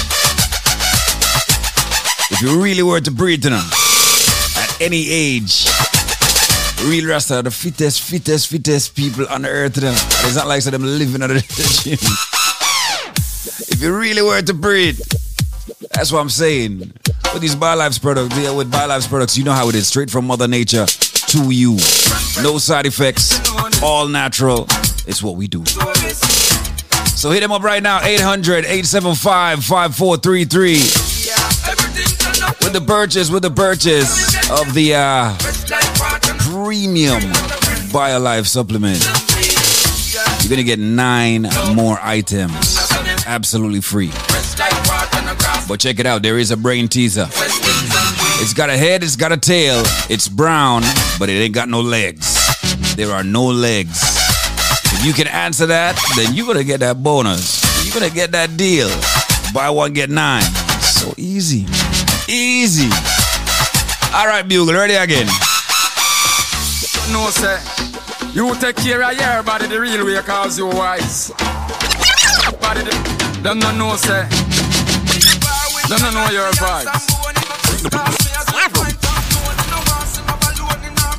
If 2.33 2.41
you 2.41 2.63
really 2.63 2.83
were 2.83 2.99
to 2.99 3.11
you 3.11 3.51
know, 3.51 3.57
at 3.59 3.82
any 4.83 5.09
age, 5.09 5.67
real 6.85 7.07
Rasta 7.09 7.41
the 7.43 7.51
fittest, 7.51 8.03
fittest, 8.03 8.49
fittest 8.49 8.97
people 8.97 9.27
on 9.29 9.43
the 9.43 9.49
earth. 9.49 9.77
And 9.79 9.87
It's 10.27 10.35
not 10.35 10.49
like 10.49 10.63
so 10.63 10.71
them 10.71 10.83
living 10.83 11.23
at 11.23 11.29
the 11.29 11.41
gym. 11.85 11.99
if 13.71 13.81
you 13.81 13.97
really 13.97 14.23
were 14.23 14.43
to 14.43 14.55
breed, 14.55 14.97
that's 15.93 16.11
what 16.11 16.21
I'm 16.21 16.29
saying. 16.31 16.93
With 17.33 17.41
these 17.41 17.55
BioLife's 17.55 17.99
products, 17.99 18.37
yeah, 18.37 18.51
with 18.55 18.71
BioLife's 18.71 19.07
products, 19.07 19.39
you 19.39 19.45
know 19.45 19.53
how 19.53 19.69
it 19.69 19.75
is. 19.75 19.87
Straight 19.87 20.11
from 20.11 20.27
Mother 20.27 20.49
Nature 20.49 20.87
to 20.87 21.51
you. 21.51 21.73
No 22.43 22.59
side 22.59 22.87
effects, 22.87 23.39
all 23.83 24.09
natural. 24.09 24.67
It's 25.07 25.23
what 25.23 25.37
we 25.37 25.47
do. 25.49 25.65
So 27.15 27.31
hit 27.31 27.41
them 27.41 27.53
up 27.53 27.63
right 27.63 27.83
now, 27.83 28.03
800 28.03 28.65
875 28.65 29.65
5433 29.65 30.73
with 32.65 32.73
the 32.73 32.81
purchase, 32.85 33.31
with 33.31 33.43
the 33.43 33.51
purchase 33.51 34.32
of 34.53 34.75
the 34.75 34.95
uh, 34.95 35.35
premium 36.51 37.23
BioLife 37.89 38.47
supplement. 38.47 39.01
You're 40.43 40.51
gonna 40.51 40.63
get 40.63 40.79
nine 40.79 41.49
more 41.75 41.99
items, 42.03 42.77
absolutely 43.27 43.81
free. 43.81 44.11
But 45.67 45.81
check 45.81 45.99
it 46.01 46.07
out, 46.07 46.23
there 46.23 46.39
is 46.39 46.51
a 46.51 46.57
brain 46.57 46.89
teaser. 46.89 47.29
It's 47.31 48.53
got 48.53 48.69
a 48.69 48.77
head, 48.77 49.03
it's 49.03 49.17
got 49.17 49.33
a 49.33 49.39
tail, 49.39 49.83
it's 50.11 50.29
brown, 50.29 50.83
but 51.19 51.31
it 51.31 51.35
ain't 51.35 51.55
got 51.55 51.71
no 51.71 51.81
legs. 51.81 52.37
There 52.95 53.11
are 53.11 53.25
no 53.25 53.47
legs. 53.47 54.03
If 54.85 55.07
you 55.07 55.15
can 55.15 55.29
answer 55.29 55.65
that, 55.67 55.99
then 56.17 56.35
you're 56.35 56.47
gonna 56.47 56.65
get 56.65 56.81
that 56.81 57.03
bonus. 57.03 57.63
You're 57.87 57.95
gonna 57.95 58.13
get 58.13 58.33
that 58.33 58.59
deal. 58.59 58.91
Buy 59.55 59.71
one, 59.71 59.95
get 59.95 60.11
nine. 60.11 60.43
So 60.83 61.15
easy. 61.17 61.67
Easy. 62.29 62.91
All 64.15 64.27
right, 64.27 64.47
Bugle, 64.47 64.75
ready 64.75 64.95
again. 64.95 65.27
No, 67.13 67.31
sir. 67.31 67.59
You 68.35 68.55
take 68.57 68.77
care 68.77 69.03
of 69.03 69.13
your 69.19 69.43
body 69.43 69.67
the 69.67 69.81
real 69.81 70.05
way 70.05 70.21
cause 70.23 70.59
you 70.59 70.67
wise. 70.67 71.31
Body, 72.61 72.83
the- 72.85 73.41
them 73.43 73.59
no 73.59 73.71
know, 73.73 73.97
sir. 73.97 74.29
Them 75.89 76.01
no 76.03 76.11
know 76.11 76.29
your 76.31 76.51
vibes. 76.61 76.93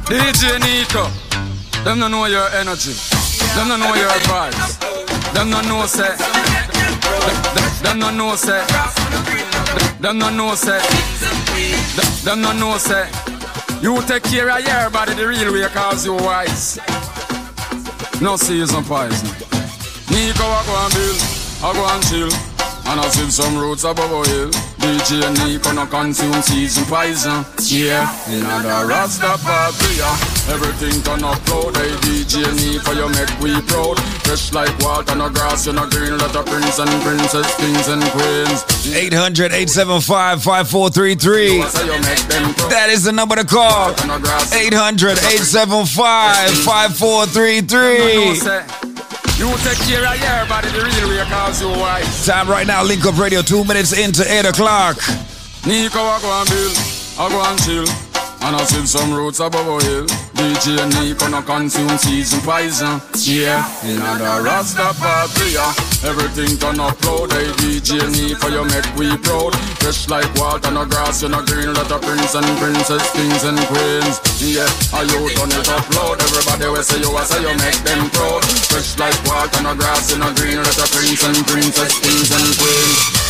DJ 0.09 0.59
Nico. 0.61 1.09
Them 1.83 1.99
no 1.99 2.07
know 2.07 2.25
your 2.25 2.47
energy. 2.49 2.93
Them 3.55 3.67
no 3.69 3.77
know 3.77 3.93
your 3.95 4.09
vibes. 4.29 5.33
Them 5.33 5.49
no 5.49 5.61
know, 5.61 5.85
sir. 5.87 6.15
Them- 7.83 7.99
no 7.99 8.09
know, 8.11 8.35
sir. 8.35 8.63
Them 9.99 10.17
no 10.19 10.29
know, 10.29 10.55
sir. 10.55 10.79
Them- 12.23 12.41
no 12.41 12.51
know, 12.53 12.77
sir. 12.77 13.07
You 13.81 14.01
take 14.03 14.23
care 14.23 14.49
of 14.49 14.65
your 14.65 14.89
body 14.89 15.13
the 15.13 15.27
real 15.27 15.53
way 15.53 15.67
cause 15.69 16.05
you 16.05 16.13
wise. 16.15 16.79
No 18.21 18.37
season 18.37 18.83
poison. 18.85 19.27
Nico, 20.09 20.45
I 20.45 20.63
go 20.65 20.73
and 20.83 20.93
build, 20.93 21.19
I 21.63 21.73
go 21.73 21.83
and 21.93 22.03
chill. 22.07 22.33
And 22.85 22.99
I 22.99 23.07
see 23.09 23.29
some 23.29 23.57
roots 23.57 23.83
above 23.83 24.11
a 24.11 24.29
hill. 24.29 24.51
DJ 24.83 25.23
Nico 25.47 25.71
no 25.71 25.85
consume 25.85 26.41
season 26.41 26.83
poison. 26.85 27.45
Yeah, 27.71 28.03
in 28.27 28.43
the 28.43 28.83
Rasta 28.85 29.37
party. 29.39 30.03
Everything 30.51 31.01
turn 31.03 31.23
up 31.23 31.39
loud. 31.47 31.77
Hey, 31.77 31.95
DJ 32.03 32.43
Nico, 32.51 32.91
you 32.91 33.07
make 33.15 33.31
we 33.39 33.55
proud. 33.71 33.95
Fresh 34.27 34.51
like 34.51 34.77
water, 34.79 35.15
no 35.15 35.29
grass, 35.29 35.65
you 35.65 35.71
no 35.71 35.87
green. 35.89 36.17
Lot 36.17 36.35
of 36.35 36.45
prince 36.45 36.79
and 36.79 36.89
princess, 37.01 37.47
kings 37.55 37.87
and 37.87 38.03
queens. 38.11 38.65
800 38.93 39.53
875 39.53 40.43
5433. 40.43 41.59
That 42.69 42.89
is 42.89 43.05
the 43.05 43.13
number 43.13 43.37
to 43.37 43.45
call. 43.45 43.91
800 43.91 45.17
875 45.17 46.49
5433. 46.65 48.92
You 49.43 49.49
take 49.57 49.77
care 49.79 50.07
of 50.07 50.15
your 50.21 50.47
body 50.47 50.69
the 50.69 50.85
real 50.85 51.09
way 51.09 51.21
cause 51.29 51.61
you 51.61 51.67
wise. 51.67 52.25
Time 52.25 52.47
right 52.47 52.65
now, 52.65 52.81
Link 52.81 53.05
Up 53.05 53.17
Radio, 53.17 53.41
two 53.41 53.65
minutes 53.65 53.91
into 53.91 54.23
8 54.23 54.45
o'clock. 54.45 54.95
Nico, 55.67 55.99
I 55.99 56.21
go 56.21 56.31
and 56.31 56.49
build, 56.49 56.77
I 57.19 57.27
go 57.29 57.43
and 57.43 57.61
chill. 57.61 58.02
And 58.43 58.59
I 58.59 58.63
see 58.67 58.85
some 58.85 59.13
roots 59.15 59.39
above 59.39 59.63
a 59.63 59.79
hill. 59.87 60.05
DJ 60.35 60.83
Nico 60.99 61.31
no 61.31 61.39
consume 61.41 61.95
season 61.95 62.43
poison. 62.43 62.99
Yeah, 63.23 63.63
in 63.87 64.03
the 64.03 64.43
Rasta 64.43 64.91
party, 64.99 65.55
yeah. 65.55 65.71
Everything 66.03 66.59
turn 66.59 66.75
up 66.83 66.99
loud. 67.07 67.31
Hey, 67.31 67.47
DJ 67.63 68.03
Nico, 68.11 68.51
you 68.51 68.67
make 68.67 68.83
we 68.99 69.15
proud. 69.23 69.55
Fresh 69.79 70.11
like 70.11 70.27
water, 70.35 70.75
no 70.75 70.83
grass, 70.83 71.23
you 71.23 71.31
no 71.31 71.39
green. 71.47 71.71
Lot 71.71 71.87
of 71.87 72.03
prince 72.03 72.35
and 72.35 72.43
princess, 72.59 73.07
kings 73.15 73.47
and 73.47 73.59
queens. 73.71 74.19
Yeah, 74.43 74.67
are 74.91 75.07
you 75.07 75.31
turn 75.39 75.47
it 75.55 75.69
up 75.71 75.87
loud? 75.95 76.19
Everybody 76.19 76.67
will 76.67 76.83
say 76.83 76.99
you, 76.99 77.15
I 77.15 77.23
say 77.23 77.39
you 77.39 77.55
make 77.63 77.79
them 77.87 78.11
proud. 78.11 78.43
Fresh 78.67 78.99
like 78.99 79.15
water, 79.23 79.63
on 79.63 79.71
no 79.71 79.73
grass, 79.79 80.11
you 80.11 80.19
no 80.19 80.27
green. 80.35 80.59
Lot 80.59 80.83
of 80.83 80.91
prince 80.91 81.23
and 81.23 81.39
princess, 81.47 81.95
kings 82.03 82.27
and 82.27 82.51
queens. 82.59 83.22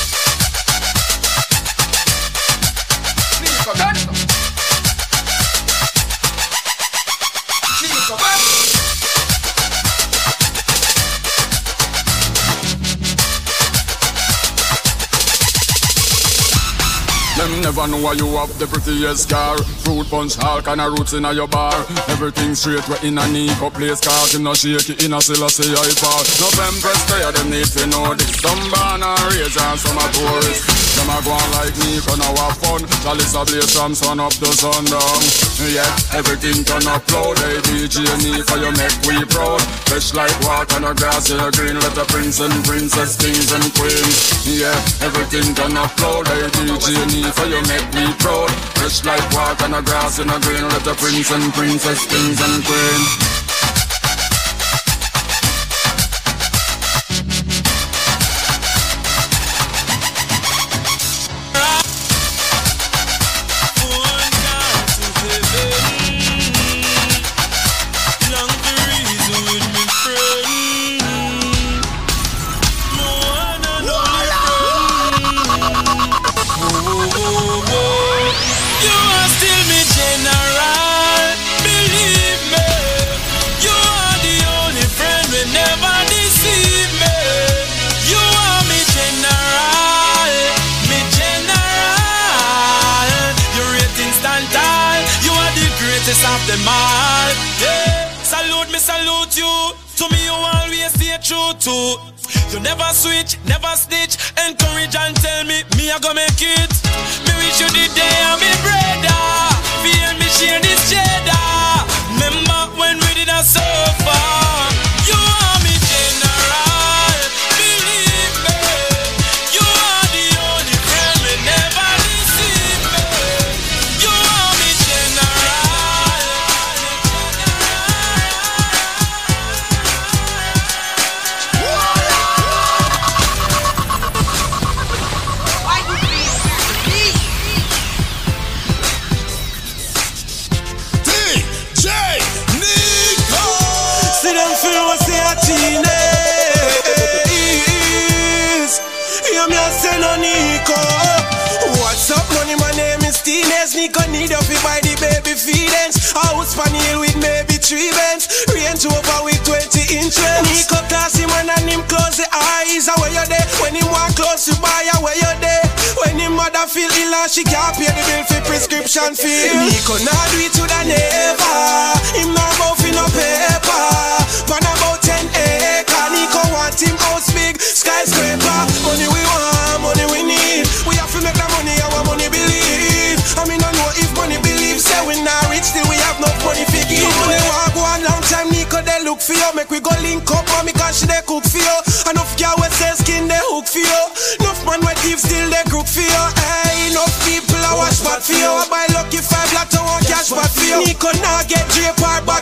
never 17.63 17.87
know 17.87 18.01
why 18.03 18.11
you 18.13 18.27
have 18.35 18.51
the 18.59 18.67
prettiest 18.67 19.29
car. 19.31 19.55
Fruit 19.87 20.03
punch, 20.11 20.35
all 20.43 20.61
kind 20.61 20.81
of 20.81 20.91
roots 20.99 21.13
in 21.13 21.23
your 21.23 21.47
bar. 21.47 21.71
Everything 22.11 22.53
straight, 22.55 22.83
we 22.91 23.07
in 23.07 23.17
a 23.17 23.25
Nico 23.31 23.71
place. 23.71 24.03
Cause 24.03 24.35
him 24.35 24.43
not 24.43 24.59
shake 24.59 24.91
it 24.91 25.03
in 25.03 25.15
a 25.15 25.21
Selassie 25.23 25.71
I 25.71 25.87
fall. 25.95 26.23
November 26.43 26.91
stay, 27.07 27.23
them 27.23 27.47
need 27.49 27.71
to 27.79 27.87
know 27.87 28.11
this. 28.19 28.35
Some 28.43 28.59
born 28.67 28.99
and 28.99 29.19
raised 29.31 29.55
and 29.55 29.79
some 29.79 29.95
are 29.95 30.11
Them 30.11 31.07
Some 31.07 31.09
are 31.15 31.23
on 31.23 31.47
like 31.55 31.75
me, 31.79 32.03
gonna 32.03 32.27
have 32.35 32.59
fun. 32.59 32.83
Chalice 32.99 33.31
a 33.31 33.41
blaze 33.47 33.71
from 33.71 33.95
sun 33.95 34.19
up 34.19 34.35
to 34.43 34.51
sundown. 34.51 35.19
Yeah, 35.63 35.87
everything 36.11 36.67
turn 36.67 36.83
up 36.91 37.07
loud. 37.15 37.39
Hey, 37.39 37.63
DJ 37.63 38.03
need 38.19 38.43
for 38.43 38.59
your 38.59 38.75
neck, 38.75 38.91
we 39.07 39.23
proud. 39.31 39.63
Fresh 39.87 40.13
like 40.13 40.35
water, 40.43 40.83
no 40.83 40.91
grass, 40.93 41.31
yeah, 41.31 41.47
green. 41.55 41.79
Let 41.79 41.95
the 41.95 42.03
prince 42.11 42.43
and 42.43 42.53
princess, 42.67 43.15
kings 43.15 43.55
and 43.55 43.71
queens. 43.71 44.43
Yeah, 44.43 44.75
everything 44.99 45.55
turn 45.55 45.79
up 45.79 45.95
loud. 46.03 46.27
Hey, 46.27 46.51
DJ 46.51 46.91
need 47.07 47.31
for 47.31 47.47
you 47.53 47.61
make 47.67 47.89
me 47.93 48.05
proud. 48.17 48.49
Fresh 48.77 49.05
like 49.05 49.25
water 49.31 49.65
and 49.65 49.85
grass 49.85 50.19
in 50.19 50.29
a 50.29 50.39
green. 50.39 50.63
Let 50.63 50.83
the 50.83 50.95
prince 50.95 51.31
and 51.31 51.53
princess, 51.53 52.05
kings 52.07 52.41
and 52.41 52.63
queens 52.65 53.32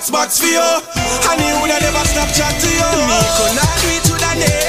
box 0.01 0.09
box 0.09 0.39
for 0.39 0.47
you. 0.47 0.59
I 1.29 1.35
knew 1.37 1.61
would 1.61 1.69
never 1.69 2.03
Snapchat 2.09 2.59
to 2.61 2.69
you. 2.69 2.89
Me 3.05 3.19
could 3.37 3.55
not 3.55 3.69
do 3.81 3.87
it 3.89 4.03
to 4.05 4.13
the 4.17 4.33
name. 4.39 4.60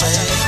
change. 0.00 0.39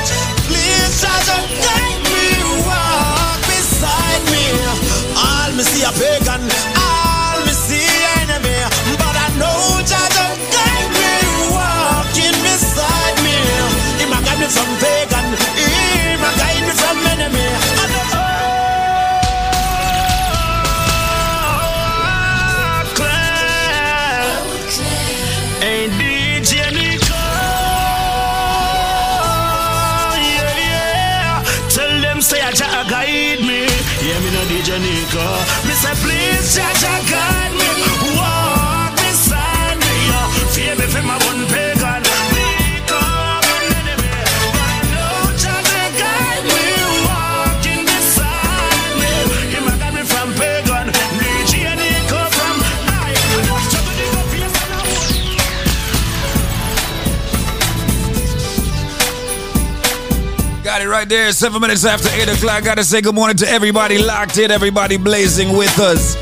right 61.03 61.09
there. 61.09 61.31
Seven 61.33 61.61
minutes 61.61 61.85
after 61.85 62.09
eight 62.13 62.29
o'clock. 62.29 62.63
Gotta 62.63 62.83
say 62.83 63.01
good 63.01 63.15
morning 63.15 63.35
to 63.37 63.47
everybody 63.47 63.97
locked 63.97 64.37
in, 64.37 64.51
everybody 64.51 64.97
blazing 64.97 65.55
with 65.57 65.77
us. 65.79 66.15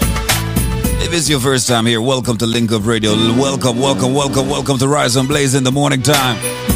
If 1.03 1.13
it's 1.13 1.29
your 1.29 1.39
first 1.39 1.67
time 1.67 1.85
here, 1.85 2.01
welcome 2.01 2.37
to 2.37 2.47
Link 2.47 2.71
Up 2.71 2.85
Radio. 2.85 3.11
Welcome, 3.11 3.77
welcome, 3.77 4.13
welcome, 4.13 4.49
welcome 4.49 4.77
to 4.79 4.87
Rise 4.87 5.15
and 5.17 5.27
Blaze 5.27 5.53
in 5.53 5.63
the 5.63 5.71
morning 5.71 6.01
time. 6.01 6.70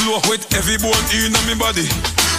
Flow 0.00 0.20
with 0.28 0.44
every 0.56 0.78
bone 0.78 1.06
in 1.12 1.58
body. 1.58 1.88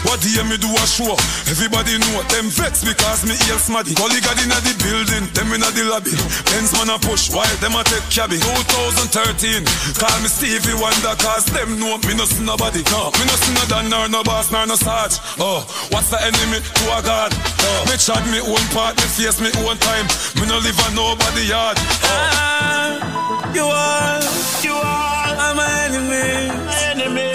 What 0.01 0.25
you 0.25 0.41
me 0.49 0.57
do 0.57 0.65
a 0.65 0.85
show? 0.89 1.13
Everybody 1.45 2.01
know 2.01 2.25
them 2.33 2.49
vex 2.49 2.81
because 2.81 3.21
me 3.21 3.37
ear 3.45 3.61
smaddy. 3.61 3.93
Colleague 3.93 4.25
in 4.41 4.49
the 4.49 4.73
building, 4.81 5.29
them 5.37 5.53
in 5.53 5.61
the 5.61 5.85
lobby. 5.85 6.09
Benz 6.49 6.73
man 6.73 6.89
a 6.89 6.97
push 6.97 7.29
while 7.29 7.45
them 7.61 7.77
a 7.77 7.85
take 7.85 8.01
cabby. 8.09 8.41
2013, 8.41 9.61
call 10.01 10.17
me 10.25 10.29
Stevie 10.29 10.73
Wonder 10.81 11.13
cause 11.21 11.45
them 11.53 11.77
know 11.77 12.01
me 12.09 12.17
no 12.17 12.25
see 12.25 12.41
nobody. 12.41 12.81
No, 12.89 13.13
me 13.13 13.23
no 13.29 13.35
see 13.37 13.53
no 13.53 13.63
Dan 13.69 13.93
nor 13.93 14.09
no 14.09 14.25
boss 14.25 14.49
nor 14.49 14.65
no 14.65 14.73
sarge. 14.73 15.21
Oh, 15.37 15.61
what's 15.93 16.09
the 16.09 16.17
enemy 16.17 16.65
to 16.65 16.85
a 16.97 16.99
God? 17.05 17.29
Oh, 17.37 17.85
me 17.85 17.93
charge 18.01 18.25
me 18.33 18.41
own 18.41 18.65
part, 18.73 18.97
me 18.97 19.05
face 19.05 19.37
me 19.37 19.53
own 19.61 19.77
time. 19.77 20.09
Me 20.41 20.49
no 20.49 20.57
live 20.65 20.81
on 20.89 20.97
nobody 20.97 21.45
yard. 21.45 21.77
Oh. 21.77 22.09
Ah, 22.09 23.53
you 23.53 23.69
are, 23.69 24.21
you 24.65 24.73
are, 24.73 25.30
I'm 25.39 25.55
my 25.55 25.69
enemy. 25.85 26.49
Enemy. 26.91 27.31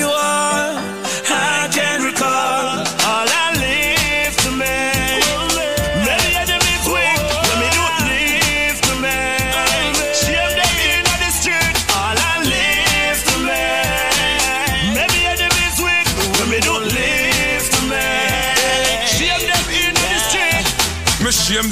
You 0.00 0.08
are, 0.08 0.72
I 1.28 1.68
can 1.72 2.02
recall. 2.02 3.05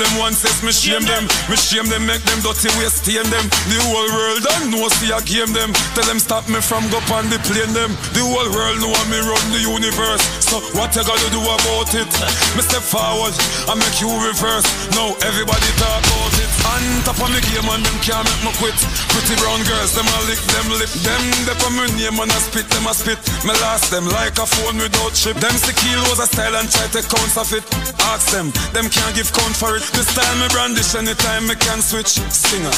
Them 0.05 0.21
one 0.21 0.37
says 0.37 0.61
me 0.61 0.73
shame 0.73 1.05
them. 1.09 1.25
Me 1.49 1.57
shame 1.57 1.89
them 1.89 2.05
make 2.05 2.21
them 2.29 2.41
dirty 2.45 2.69
way 2.77 2.89
stain 2.93 3.25
them. 3.33 3.47
The 3.73 3.79
whole 3.89 4.11
world 4.13 4.41
don't 4.45 4.69
know 4.69 4.89
see 5.01 5.09
a 5.09 5.21
game 5.25 5.53
them. 5.57 5.73
Tell 5.97 6.05
them 6.05 6.21
stop 6.21 6.45
me 6.53 6.61
from 6.61 6.85
go 6.93 7.01
on 7.17 7.33
the 7.33 7.41
plane 7.49 7.73
them. 7.73 7.97
The 8.13 8.21
whole 8.21 8.51
world 8.53 8.79
know 8.85 8.93
me 9.09 9.19
run 9.25 9.47
the 9.51 9.65
universe. 9.65 10.23
So 10.45 10.61
what 10.77 10.93
you 10.93 11.05
gotta 11.05 11.29
do 11.33 11.41
about 11.41 11.91
it? 11.97 12.11
Me 12.55 12.63
step 12.63 12.85
forward 12.85 13.33
and 13.73 13.79
make 13.81 13.99
you 14.05 14.11
reverse. 14.21 14.69
Now 14.93 15.17
everybody 15.25 15.69
talk 15.81 16.05
about 16.05 16.35
it. 16.37 16.51
On 16.69 16.85
top 17.09 17.21
of 17.25 17.31
me 17.33 17.41
game 17.49 17.69
and 17.73 17.83
them 17.83 17.99
can't 18.05 18.25
make 18.29 18.43
me 18.45 18.53
quit. 18.61 18.77
Pretty 19.15 19.35
brown 19.41 19.63
girls 19.65 19.97
them 19.97 20.05
a 20.05 20.19
lick 20.29 20.43
them 20.53 20.69
lip. 20.77 20.93
Them 21.01 21.25
they 21.49 21.57
for 21.57 21.73
me 21.73 21.89
name 21.97 22.21
and 22.21 22.31
I 22.31 22.41
spit 22.45 22.69
them 22.69 22.85
a 22.85 22.93
spit. 22.93 23.21
Me 23.47 23.57
last 23.65 23.89
them 23.89 24.05
like 24.13 24.37
a 24.37 24.45
phone 24.45 24.77
without 24.77 25.17
chip. 25.17 25.39
Them 25.41 25.55
see 25.57 25.73
kilos 25.73 26.21
a 26.21 26.27
style 26.29 26.57
and 26.61 26.69
try 26.69 26.87
to 26.93 27.01
count 27.09 27.35
of 27.41 27.49
it. 27.57 27.65
Ask 28.13 28.35
them, 28.35 28.53
them 28.77 28.91
can't 28.93 29.15
give 29.17 29.33
count 29.33 29.57
for 29.57 29.77
it. 29.77 29.85
This 29.95 30.13
time 30.15 30.41
me 30.41 30.49
brandish 30.49 30.95
anytime 30.95 31.47
me 31.47 31.55
can 31.55 31.81
switch. 31.81 32.19
Singer, 32.31 32.75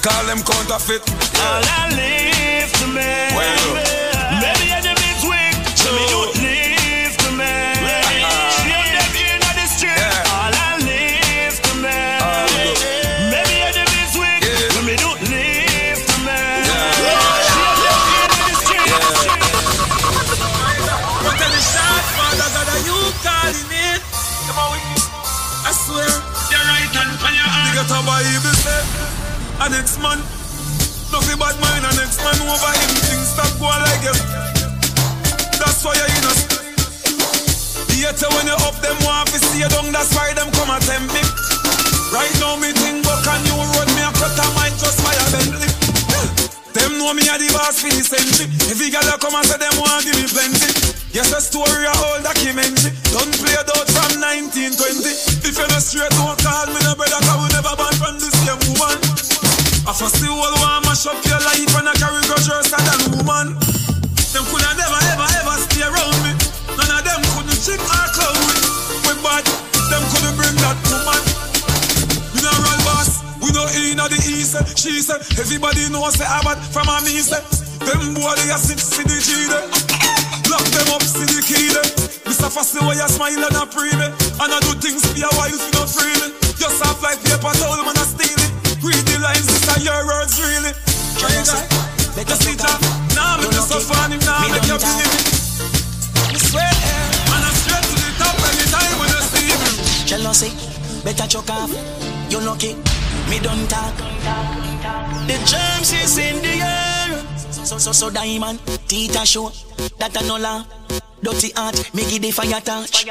call 0.00 0.24
them 0.26 0.42
counterfeit. 0.42 1.02
All 1.42 1.62
I 1.66 1.90
live 1.98 2.72
to 2.80 2.86
make. 2.86 3.34
Maybe 4.40 4.70
enemies 4.70 4.91
a 28.02 28.06
Bible 28.06 28.56
say, 28.58 28.82
a 29.62 29.66
next 29.70 29.98
man, 30.02 30.18
nothing 31.14 31.38
bad 31.38 31.54
mind, 31.62 31.86
a 31.86 31.90
next 31.94 32.18
man 32.18 32.34
over 32.42 32.72
him, 32.74 32.90
things 33.06 33.30
stop 33.30 33.52
going 33.62 33.78
like 33.78 34.02
it. 34.02 34.18
That's 35.62 35.86
why 35.86 35.94
you're 35.94 36.10
in 36.10 36.24
us. 36.26 36.42
Theater 37.86 38.28
when 38.34 38.46
you 38.50 38.58
up 38.66 38.74
them 38.82 38.98
want 39.06 39.30
to 39.30 39.38
see 39.38 39.62
you 39.62 39.70
down, 39.70 39.92
that's 39.94 40.10
why 40.14 40.34
them 40.34 40.50
come 40.50 40.70
and 40.70 40.82
tempt 40.82 41.14
me. 41.14 41.22
Right 42.10 42.34
now 42.42 42.58
me 42.58 42.74
think 42.74 43.06
book 43.06 43.22
and 43.22 43.42
you 43.46 43.54
road 43.54 43.90
me 43.94 44.02
a 44.02 44.10
cut 44.18 44.34
a 44.34 44.46
mind 44.58 44.74
just 44.82 44.98
my 45.06 45.14
Bentley. 45.30 45.70
Them 46.74 46.98
know 46.98 47.14
me 47.14 47.22
a 47.30 47.38
the 47.38 47.48
boss 47.54 47.78
for 47.78 47.88
the 47.88 48.02
century. 48.02 48.50
Every 48.66 48.90
girl 48.90 49.06
that 49.06 49.20
come 49.22 49.36
and 49.38 49.46
say 49.46 49.58
them 49.62 49.78
want 49.78 50.02
give 50.02 50.18
me 50.18 50.26
plenty. 50.26 51.01
Yes, 51.12 51.28
a 51.28 51.44
story 51.44 51.84
a 51.84 51.92
whole 51.92 52.24
documentary. 52.24 52.88
Don't 53.12 53.28
play 53.36 53.52
it 53.52 53.68
out 53.68 53.84
from 53.84 54.16
1920. 54.16 55.44
If 55.44 55.60
you're 55.60 55.68
not 55.68 55.84
straight, 55.84 56.08
don't 56.16 56.40
call 56.40 56.64
me 56.72 56.80
no 56.88 56.96
brother, 56.96 57.20
cause 57.20 57.36
we 57.36 57.52
never 57.52 57.76
born 57.76 57.92
from 58.00 58.16
this 58.16 58.32
same 58.40 58.56
woman. 58.72 58.96
I 59.84 59.92
first 59.92 60.24
the 60.24 60.32
whole 60.32 60.56
one 60.56 60.80
mash 60.88 61.04
up 61.04 61.20
your 61.28 61.36
life 61.36 61.68
and 61.76 61.92
I 61.92 61.92
carry 62.00 62.16
grudge 62.24 62.48
worse 62.48 62.72
than 62.72 63.12
woman. 63.12 63.60
Them 64.32 64.44
coulda 64.48 64.72
never 64.72 65.00
ever 65.12 65.28
ever 65.36 65.56
stay 65.60 65.84
around 65.84 66.16
me. 66.24 66.32
None 66.80 66.92
of 66.96 67.04
them 67.04 67.20
couldn't 67.36 67.60
chick 67.60 67.76
or 67.76 68.06
clown 68.16 68.40
me. 68.48 68.56
We 69.04 69.12
bad, 69.20 69.44
them 69.92 70.02
couldn't 70.16 70.32
bring 70.40 70.56
that 70.64 70.80
woman. 70.88 71.20
Mineral 72.40 72.80
boss, 72.88 73.20
we 73.44 73.52
know 73.52 73.68
in 73.68 74.00
the 74.00 74.16
east. 74.32 74.56
She 74.80 75.04
said, 75.04 75.20
everybody 75.36 75.92
knows 75.92 76.16
say 76.16 76.24
Abad 76.24 76.56
from 76.72 76.88
a 76.88 77.04
me. 77.04 77.20
Them 77.20 78.16
boy 78.16 78.32
they 78.40 78.48
a 78.48 78.56
sit 78.56 78.80
see 78.80 79.04
the 79.04 79.20
G. 79.20 79.91
Lock 80.52 80.68
them 80.68 80.92
up, 80.92 81.00
see 81.00 81.24
the 81.24 81.40
key 81.40 81.72
there. 81.72 81.88
Mr. 82.28 82.52
Fussy, 82.52 82.76
why 82.84 82.92
you 82.92 83.08
smile 83.08 83.40
and 83.40 83.56
a 83.56 83.64
pray 83.64 83.88
me? 83.96 84.04
And 84.36 84.52
I 84.52 84.60
do 84.60 84.76
things 84.76 85.00
for 85.00 85.16
your 85.16 85.32
wife, 85.40 85.56
you 85.56 85.72
not 85.72 85.88
free 85.88 86.12
me. 86.20 86.28
Just 86.60 86.76
half 86.84 87.00
like 87.00 87.16
paper 87.24 87.56
towel, 87.56 87.80
man, 87.80 87.96
I 87.96 88.04
steal 88.04 88.36
it. 88.36 88.52
Read 88.84 89.00
the 89.08 89.16
lines, 89.24 89.48
are 89.72 89.80
your 89.80 90.04
words, 90.04 90.36
really. 90.36 90.76
That. 91.16 91.72
You 92.28 92.36
see 92.36 92.52
that? 92.60 92.78
Nah, 93.16 93.40
me 93.40 93.48
just 93.48 93.72
so 93.72 93.80
funny, 93.80 94.20
now 94.28 94.44
make 94.52 94.68
you 94.68 94.76
believe 94.76 95.14
it. 95.16 95.24
I 96.20 96.36
swear, 96.36 96.68
man, 97.32 97.40
I'm 97.48 97.56
straight 97.56 97.88
to 97.88 97.96
the 97.96 98.12
top 98.20 98.36
anytime 98.52 98.92
when 99.00 99.08
I 99.08 99.24
see 99.24 99.56
me. 99.56 99.70
Jealousy, 100.04 100.52
better 101.00 101.26
chuck 101.32 101.48
off. 101.48 101.72
You 102.28 102.44
lucky, 102.44 102.76
me 103.32 103.40
don't 103.40 103.64
talk. 103.72 103.96
The 105.24 105.40
germs 105.48 105.96
is 105.96 106.18
in 106.18 106.44
the 106.44 106.60
air. 106.60 106.91
So 107.64 107.78
so 107.78 107.92
so 107.92 108.10
diamond, 108.10 108.58
Tita 108.88 109.24
show. 109.24 109.50
That 109.98 110.16
a 110.20 110.26
no 110.26 110.36
laugh. 110.36 110.66
Dirty 111.22 111.50
heart, 111.54 111.94
me 111.94 112.02
give 112.10 112.22
the 112.22 112.30
fire 112.32 112.60
touch. 112.60 113.06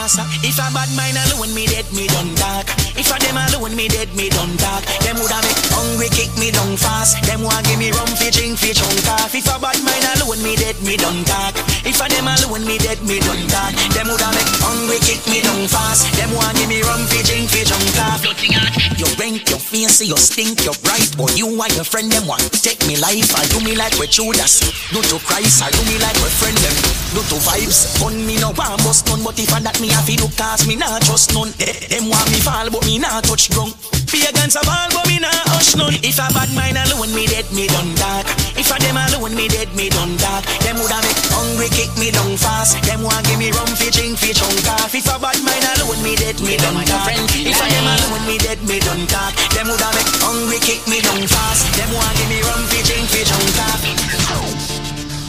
Massa, 0.00 0.24
if 0.40 0.56
a 0.56 0.64
bad 0.72 0.88
mind 0.96 1.20
alone 1.28 1.52
me 1.52 1.68
dead, 1.68 1.84
me 1.92 2.08
don't 2.08 2.32
talk. 2.40 2.64
If 2.96 3.12
a 3.12 3.20
them 3.20 3.36
alone 3.36 3.76
me 3.76 3.84
dead, 3.84 4.08
me 4.16 4.32
don't 4.32 4.56
talk. 4.56 4.80
Them 5.04 5.20
woulda 5.20 5.36
make 5.44 5.60
hungry 5.76 6.08
kick 6.08 6.32
me 6.40 6.48
down 6.48 6.72
fast. 6.80 7.20
Them 7.28 7.44
want 7.44 7.68
give 7.68 7.76
me 7.76 7.92
rum 7.92 8.08
fi 8.16 8.32
drink 8.32 8.56
fi 8.56 8.72
chunk 8.72 8.96
off. 9.20 9.36
If 9.36 9.44
a 9.44 9.60
bad 9.60 9.76
mind 9.84 10.00
alone 10.16 10.40
me 10.40 10.56
dead, 10.56 10.80
me 10.80 10.96
don't 10.96 11.20
talk. 11.28 11.52
If 11.84 12.00
a 12.00 12.08
them 12.08 12.32
alone 12.32 12.64
me 12.64 12.80
dead, 12.80 13.04
me 13.04 13.20
don't 13.20 13.44
talk. 13.52 13.76
Them 13.92 14.08
woulda 14.08 14.32
make 14.32 14.48
hungry 14.64 15.04
kick 15.04 15.20
me 15.28 15.44
down 15.44 15.68
fast. 15.68 16.08
Them 16.16 16.32
want 16.32 16.56
give 16.56 16.72
me 16.72 16.80
rum 16.80 17.04
fi 17.04 17.20
drink 17.20 17.52
fi 17.52 17.60
junk 17.68 18.00
off. 18.08 18.24
You 18.24 19.04
rank, 19.20 19.52
your 19.52 19.60
face, 19.60 20.00
you 20.00 20.16
stink, 20.16 20.64
you're 20.64 20.80
bright. 20.80 21.12
But 21.12 21.36
you 21.36 21.44
and 21.44 21.72
your 21.76 21.84
friend 21.84 22.08
them 22.08 22.24
want 22.24 22.48
take 22.64 22.80
me 22.88 22.96
life. 22.96 23.36
I 23.36 23.44
do 23.52 23.60
me 23.60 23.76
like 23.76 24.00
we 24.00 24.08
Judas. 24.08 24.64
Do 24.96 25.04
to 25.12 25.20
Christ, 25.28 25.60
I 25.60 25.68
do 25.68 25.84
me 25.84 26.00
like 26.00 26.16
we 26.24 26.32
friend 26.40 26.56
them. 26.56 26.76
Do 27.12 27.20
to 27.20 27.36
vibes. 27.44 28.00
Gun 28.00 28.16
me 28.24 28.40
no 28.40 28.56
want 28.56 28.80
bust 28.80 29.04
none, 29.12 29.20
but 29.20 29.36
if 29.36 29.52
I 29.52 29.60
that 29.60 29.76
me 29.76 29.89
have 29.92 30.06
to 30.06 30.14
look 30.22 30.34
cause 30.36 30.66
me 30.66 30.76
not 30.76 31.02
trust 31.02 31.34
none. 31.34 31.52
Eh, 31.60 31.86
Them 31.90 32.08
want 32.10 32.26
me 32.30 32.38
fall, 32.40 32.70
but 32.70 32.84
me 32.86 32.98
not 32.98 33.24
touch 33.24 33.50
ground. 33.50 33.74
Pagans 34.10 34.56
a 34.58 34.62
ball, 34.66 34.90
but 34.90 35.06
me 35.06 35.18
not 35.22 35.34
hush 35.54 35.76
none. 35.78 35.94
If 36.02 36.18
a 36.18 36.26
bad 36.34 36.50
mind 36.54 36.78
alone, 36.78 37.14
me 37.14 37.26
dead, 37.30 37.46
me 37.54 37.66
done 37.70 37.94
dark. 37.94 38.26
If 38.58 38.70
a 38.70 38.76
them 38.82 38.98
alone, 38.98 39.34
me 39.38 39.46
dead, 39.46 39.70
me 39.78 39.88
done 39.88 40.16
dark. 40.18 40.42
Them 40.66 40.76
woulda 40.82 40.98
make 41.02 41.20
hungry 41.30 41.70
kick 41.70 41.90
me 41.98 42.10
down 42.10 42.34
fast. 42.36 42.74
Them 42.82 43.02
want 43.06 43.22
give 43.30 43.38
me 43.38 43.50
rum 43.54 43.70
fi 43.78 43.90
drink 43.94 44.18
fi 44.18 44.34
chunk 44.34 44.66
off. 44.78 44.90
If 44.94 45.06
a 45.06 45.16
bad 45.22 45.38
mind 45.46 45.64
alone, 45.78 46.02
me 46.02 46.18
dead, 46.18 46.38
me 46.42 46.58
done 46.58 46.82
dark. 46.86 47.06
If 47.30 47.54
a 47.60 47.66
them 47.70 47.86
alone, 47.86 48.24
me 48.26 48.36
dead, 48.42 48.58
me 48.66 48.78
done 48.82 49.06
dark. 49.06 49.34
Them 49.54 49.70
woulda 49.70 49.88
make 49.94 50.10
hungry 50.22 50.58
kick 50.58 50.82
me 50.90 50.98
down 51.00 51.22
fast. 51.30 51.70
Them 51.78 51.90
want 51.94 52.14
give 52.18 52.28
me 52.30 52.38
rum 52.42 52.62
fi 52.66 52.78
drink 52.82 53.06
fi 53.14 53.22
chunk 53.22 53.58
off. 53.70 53.82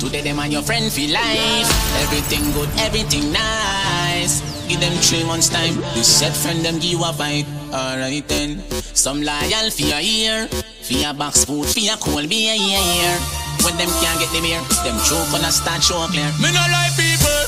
Today 0.01 0.21
them 0.21 0.39
and 0.39 0.51
your 0.51 0.63
friend 0.63 0.91
feel 0.91 1.13
life. 1.13 1.69
Everything 2.01 2.51
good, 2.57 2.69
everything 2.81 3.31
nice. 3.31 4.41
Give 4.71 4.79
them 4.79 4.95
three 5.03 5.25
months 5.25 5.49
time. 5.49 5.75
This 5.91 6.07
set 6.07 6.31
friend 6.31 6.63
them 6.63 6.79
give 6.79 7.01
a 7.01 7.11
vibe. 7.11 7.43
Alright 7.75 8.25
then. 8.29 8.63
Some 8.95 9.21
loyal 9.21 9.67
for 9.69 9.83
your 9.83 9.99
ear. 9.99 10.47
For 10.47 10.93
your 10.93 11.13
box 11.13 11.43
food, 11.43 11.67
for 11.67 11.79
your 11.83 11.97
cold 11.97 12.29
beer. 12.29 12.55
When 12.55 13.75
them 13.75 13.91
can't 13.99 14.17
get 14.23 14.31
them 14.31 14.47
here, 14.47 14.63
them 14.87 14.95
choke 15.03 15.27
on 15.35 15.43
a 15.43 15.51
start 15.51 15.83
show 15.83 16.07
clear. 16.07 16.31
Me 16.39 16.55
no 16.55 16.63
like 16.71 16.95
people. 16.95 17.43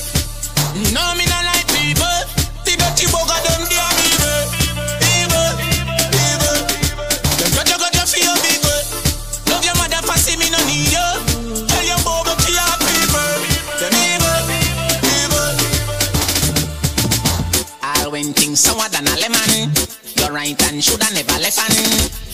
No, 0.92 1.16
me 1.16 1.24
no 1.24 1.40
like 1.48 1.64
people. 1.72 2.18
The 2.68 2.76
dirty 2.76 3.08
bugger 3.08 3.40
them 3.48 3.72
they 3.72 3.93
when 18.14 18.30
things 18.30 18.62
sour 18.62 18.86
than 18.94 19.02
a 19.10 19.14
lemon. 19.18 19.74
Your 20.22 20.30
right 20.30 20.54
hand 20.54 20.78
shoulda 20.78 21.10
never 21.18 21.34
left 21.42 21.58
hand. 21.58 21.74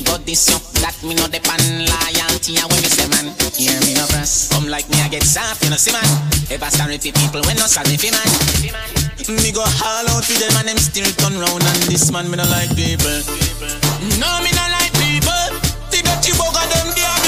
Got 0.04 0.28
this 0.28 0.52
up 0.52 0.60
that 0.84 0.92
me 1.00 1.16
no 1.16 1.24
depend 1.24 1.88
loyalty 1.88 2.60
and 2.60 2.68
when 2.68 2.84
me 2.84 2.90
say 2.92 3.08
man. 3.08 3.32
Hear 3.56 3.80
me 3.88 3.96
no 3.96 4.04
press. 4.12 4.52
Come 4.52 4.68
like 4.68 4.84
me 4.92 5.00
I 5.00 5.08
get 5.08 5.24
soft, 5.24 5.64
you 5.64 5.72
know 5.72 5.80
see 5.80 5.96
man. 5.96 6.04
Ever 6.52 6.68
sorry 6.68 7.00
for 7.00 7.16
people 7.16 7.40
when 7.48 7.56
no 7.56 7.64
sorry 7.64 7.96
for 7.96 8.12
man. 8.12 8.28
Me 9.40 9.48
go 9.56 9.64
haul 9.64 10.04
out 10.12 10.20
for 10.20 10.36
them 10.36 10.52
and 10.60 10.68
them 10.68 10.76
still 10.76 11.08
turn 11.16 11.40
round 11.40 11.64
and 11.64 11.80
this 11.88 12.12
man 12.12 12.28
me 12.28 12.36
no 12.36 12.44
like 12.52 12.76
people. 12.76 13.16
No, 14.20 14.28
me 14.44 14.52
no 14.52 14.64
like 14.76 14.92
people. 15.00 15.48
The 15.88 16.04
dirty 16.04 16.36
bugger 16.36 16.66
them 16.76 16.92
they 16.92 17.19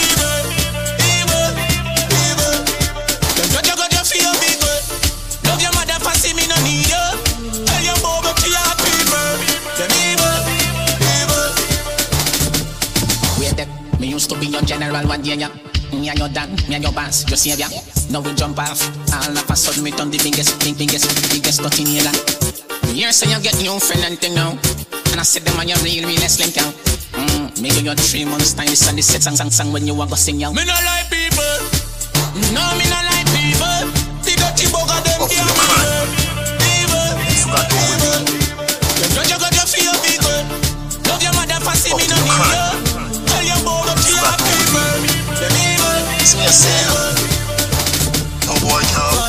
your 14.63 14.79
general 14.79 15.07
one 15.07 15.23
day, 15.23 15.35
yeah. 15.35 15.51
Me 15.93 16.09
and 16.09 16.19
your 16.19 16.29
dad, 16.29 16.49
me 16.69 16.75
and 16.75 16.83
your 16.83 16.93
boss, 16.93 17.29
your 17.29 17.37
savior. 17.37 17.67
Now 18.11 18.21
we 18.21 18.35
jump 18.35 18.59
off. 18.59 18.81
All 19.13 19.37
of 19.37 19.51
a 19.51 19.57
sudden, 19.57 19.85
me 19.85 19.91
turn 19.91 20.11
the 20.11 20.19
biggest, 20.19 20.59
big, 20.61 20.79
biggest, 20.79 21.11
biggest 21.31 21.63
dirty 21.63 21.83
in 21.83 21.89
here. 22.01 22.13
You 22.95 23.13
say 23.13 23.31
you 23.31 23.41
get 23.43 23.57
new 23.59 23.79
friend 23.79 24.05
and 24.07 24.19
thing 24.19 24.35
now. 24.35 24.53
And 25.13 25.21
I 25.21 25.25
said 25.25 25.43
them 25.43 25.59
on 25.59 25.69
your 25.69 25.79
real, 25.85 26.07
realest 26.07 26.41
link 26.41 26.57
out. 26.59 26.73
Mm, 27.13 27.61
me 27.61 27.69
you 27.69 27.95
three 27.95 28.25
months 28.25 28.55
time, 28.55 28.67
this 28.67 28.89
and 28.89 28.97
this 28.97 29.13
set 29.13 29.23
sang, 29.23 29.37
sang, 29.37 29.51
sang 29.51 29.73
when 29.73 29.87
you 29.87 29.95
want 29.95 30.11
to 30.11 30.17
sing 30.17 30.43
out. 30.45 30.55
Me 30.55 30.65
no 30.65 30.73
like 30.73 31.11
people. 31.11 31.59
No, 32.57 32.65
me 32.79 32.85
no 32.89 33.02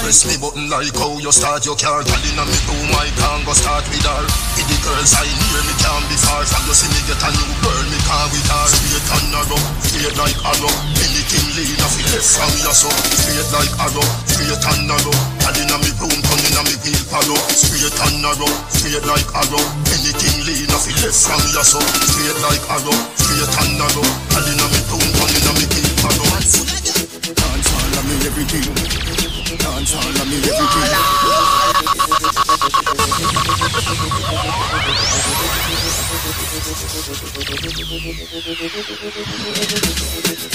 press 0.04 0.28
me 0.28 0.36
button 0.36 0.68
like 0.68 0.92
how 1.00 1.16
you 1.16 1.32
start 1.32 1.64
your 1.64 1.80
car. 1.80 2.04
Girl 2.04 2.24
inna 2.28 2.44
me 2.44 2.60
room 2.68 2.92
I 2.92 3.08
can't 3.16 3.48
go 3.48 3.56
start 3.56 3.88
with 3.88 4.04
her 4.04 4.24
With 4.60 4.68
the 4.68 4.78
girls 4.84 5.16
I 5.16 5.24
near 5.24 5.64
me 5.64 5.74
can't 5.80 6.04
be 6.12 6.20
far. 6.20 6.44
From 6.44 6.68
you 6.68 6.76
see 6.76 6.92
me 6.92 7.00
get 7.08 7.24
a 7.24 7.30
new 7.32 7.52
girl 7.64 7.86
me 7.88 8.00
can't 8.04 8.28
with 8.36 8.48
her 8.52 8.66
Straight 8.68 9.08
and 9.16 9.28
narrow, 9.32 9.62
straight 9.80 10.16
like 10.20 10.40
arrow 10.44 10.74
Anything 11.00 11.48
lean 11.56 11.80
off 11.80 11.96
it 11.96 12.08
left 12.12 12.28
from 12.36 12.52
your 12.60 12.76
so 12.76 12.92
Straight 13.16 13.48
like 13.56 13.74
arrow, 13.80 14.08
straight 14.28 14.60
and 14.60 14.82
narrow 14.92 15.16
Girl 15.40 15.58
inna 15.64 15.78
me 15.80 15.92
room 15.96 16.20
turn 16.20 16.42
inna 16.52 16.62
me 16.68 16.76
wheel 16.84 17.04
palo 17.08 17.38
Straight 17.56 17.96
and 17.96 18.18
narrow, 18.20 18.52
straight 18.76 19.08
like 19.08 19.30
arrow 19.40 19.64
Anything 19.88 20.38
lean 20.44 20.72
off 20.76 20.84
it 20.84 21.00
left 21.00 21.16
from 21.16 21.44
your 21.56 21.64
so 21.64 21.80
Straight 21.80 22.40
like 22.44 22.66
arrow, 22.68 22.98
straight 23.16 23.56
and 23.56 23.72
narrow 23.80 24.04
Girl 24.04 24.48
inna 24.52 24.66
me 24.68 24.80
room 24.92 25.08
turn 25.16 25.32
inna 25.32 25.52
me 25.56 25.66
wheel 25.72 25.92
palo 26.04 26.28
Dance 26.28 27.70
all 27.72 27.96
of 27.96 28.04
me 28.04 28.16
everything 28.28 29.13
Dance 29.74 29.96
all 29.96 30.06
of 30.22 30.30
me 30.30 30.38
everything. 30.38 31.84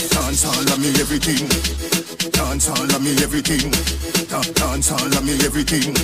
Dance 0.09 0.45
all 0.47 0.71
of 0.71 0.79
me 0.79 0.91
everything. 1.01 1.49
Dance 2.31 2.69
all 2.71 2.85
of 2.95 3.03
me 3.03 3.11
everything. 3.25 3.71
Da- 4.29 4.53
Dance 4.55 4.93
all 4.93 5.07
of 5.07 5.25
me 5.25 5.35
everything. 5.45 5.95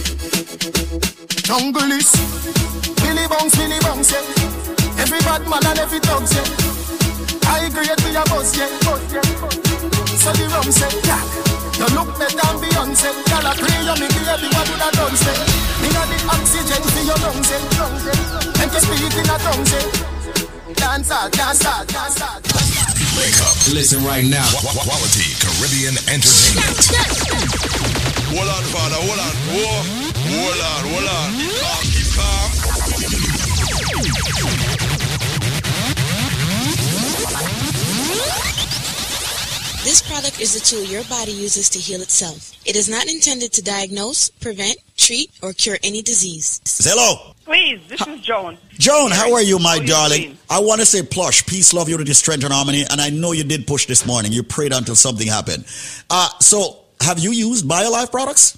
Jungle 1.45 1.93
is 1.93 2.11
Billy 2.99 3.29
bounce, 3.29 3.55
Billy 3.55 3.79
bounce, 3.81 4.11
yeah. 4.11 4.99
Every 4.99 5.21
bad 5.21 5.47
man 5.49 5.65
and 5.67 5.79
every 5.79 6.01
dog, 6.01 6.27
yeah. 6.33 6.45
I 7.47 7.67
agree 7.67 7.87
with 7.89 8.13
your 8.13 8.25
boss, 8.25 8.57
yeah. 8.59 8.69
So 10.19 10.33
the 10.33 10.49
rum 10.53 10.73
say, 10.73 10.91
yeah 11.07 11.64
You 11.85 11.93
look 12.01 12.17
better 12.17 12.33
than 12.33 12.57
Beyonce 12.65 13.13
Y'all 13.29 13.45
a 13.45 13.53
pray 13.61 13.77
you 13.85 13.93
me 14.01 14.09
baby, 14.09 14.49
what 14.57 14.65
would 14.73 14.81
I 14.81 14.89
done 14.97 15.13
say 15.21 15.37
Me 15.85 15.93
got 15.93 16.09
the 16.09 16.17
oxygen 16.33 16.81
for 16.81 17.05
your 17.05 17.19
lungs, 17.21 17.45
yeah 17.53 17.61
And 18.65 18.73
to 18.73 18.81
speak 18.81 19.05
in 19.05 19.29
a 19.29 19.37
tongue, 19.37 19.69
say 19.69 19.85
Dance 20.81 21.11
all, 21.13 21.29
dance 21.29 21.61
all, 21.67 21.85
dance 21.85 22.23
all 22.23 22.41
Wake 23.21 23.37
up. 23.45 23.53
Listen 23.77 24.03
right 24.03 24.25
now. 24.25 24.49
Qu- 24.49 24.65
qu- 24.65 24.81
Quality 24.81 25.37
Caribbean 25.39 25.95
Entertainment. 26.09 26.89
Hold 28.33 28.49
on, 28.49 28.65
father, 28.73 28.97
hold 28.97 29.21
on. 29.21 29.35
Whoa. 29.53 29.85
Hold 30.25 30.61
on, 30.65 30.89
hold 30.89 31.05
on. 31.13 31.29
Keep 31.93 32.09
calm. 34.89 34.94
This 39.85 40.01
product 40.01 40.41
is 40.41 40.57
a 40.57 40.65
tool 40.65 40.83
your 40.85 41.05
body 41.05 41.31
uses 41.31 41.69
to 41.69 41.79
heal 41.79 42.01
itself. 42.01 42.53
It 42.65 42.75
is 42.75 42.89
not 42.89 43.07
intended 43.07 43.53
to 43.53 43.63
diagnose, 43.63 44.31
prevent, 44.31 44.79
treat, 44.97 45.31
or 45.43 45.53
cure 45.53 45.77
any 45.85 46.01
disease. 46.01 46.63
Hello. 46.83 47.35
Please, 47.45 47.87
this 47.87 48.01
is 48.07 48.21
Joan. 48.23 48.57
Joan, 48.79 49.11
how 49.11 49.35
are 49.35 49.43
you, 49.43 49.59
my 49.59 49.75
How 49.77 49.83
you 49.83 49.87
darling? 49.87 50.23
doing? 50.23 50.39
I 50.49 50.61
want 50.61 50.81
to 50.81 50.87
say 50.87 51.03
plush, 51.03 51.45
peace, 51.45 51.75
love, 51.75 51.91
unity, 51.91 52.15
strength, 52.15 52.45
and 52.45 52.53
harmony. 52.55 52.85
And 52.91 52.99
I 52.99 53.11
know 53.11 53.33
you 53.33 53.45
did 53.45 53.67
push 53.67 53.85
this 53.85 54.07
morning. 54.07 54.33
You 54.33 54.43
prayed 54.43 54.73
until 54.73 54.95
something 54.95 55.27
happened. 55.27 55.67
Uh, 56.09 56.31
so, 56.41 56.79
have 57.03 57.19
you 57.19 57.33
used 57.33 57.69
BioLife 57.69 58.11
products? 58.11 58.57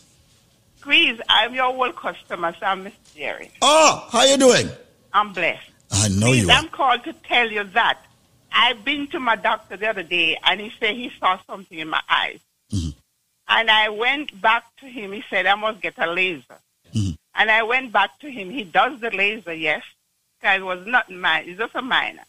Please, 0.80 1.20
I'm 1.28 1.52
your 1.52 1.64
old 1.64 1.96
customer, 1.96 2.54
so 2.60 2.66
I'm 2.66 2.84
Miss 2.84 2.94
Jerry. 3.16 3.50
Oh, 3.60 4.06
how 4.12 4.20
are 4.20 4.26
you 4.28 4.36
doing? 4.36 4.68
I'm 5.12 5.32
blessed. 5.32 5.70
I 5.90 6.06
know 6.06 6.26
Please, 6.28 6.42
you 6.42 6.50
are. 6.50 6.52
I'm 6.52 6.68
called 6.68 7.02
to 7.02 7.12
tell 7.12 7.50
you 7.50 7.64
that 7.64 7.98
I've 8.52 8.84
been 8.84 9.06
to 9.08 9.20
my 9.20 9.36
doctor 9.36 9.76
the 9.76 9.88
other 9.88 10.02
day, 10.02 10.38
and 10.44 10.60
he 10.60 10.72
said 10.78 10.94
he 10.94 11.10
saw 11.18 11.38
something 11.46 11.78
in 11.78 11.88
my 11.88 12.02
eyes. 12.08 12.40
Mm-hmm. 12.72 12.90
And 13.48 13.70
I 13.70 13.88
went 13.90 14.40
back 14.40 14.64
to 14.80 14.86
him. 14.86 15.12
He 15.12 15.22
said 15.30 15.46
I 15.46 15.54
must 15.54 15.80
get 15.80 15.94
a 15.98 16.10
laser. 16.10 16.58
Mm-hmm. 16.94 17.14
And 17.34 17.50
I 17.50 17.62
went 17.62 17.92
back 17.92 18.18
to 18.20 18.30
him. 18.30 18.50
He 18.50 18.64
does 18.64 19.00
the 19.00 19.10
laser, 19.10 19.52
yes, 19.52 19.82
because 20.40 20.60
it 20.60 20.64
was 20.64 20.86
not 20.86 21.10
mine. 21.10 21.44
It's 21.46 21.58
just 21.58 21.74
a 21.74 21.82
minor. 21.82 22.24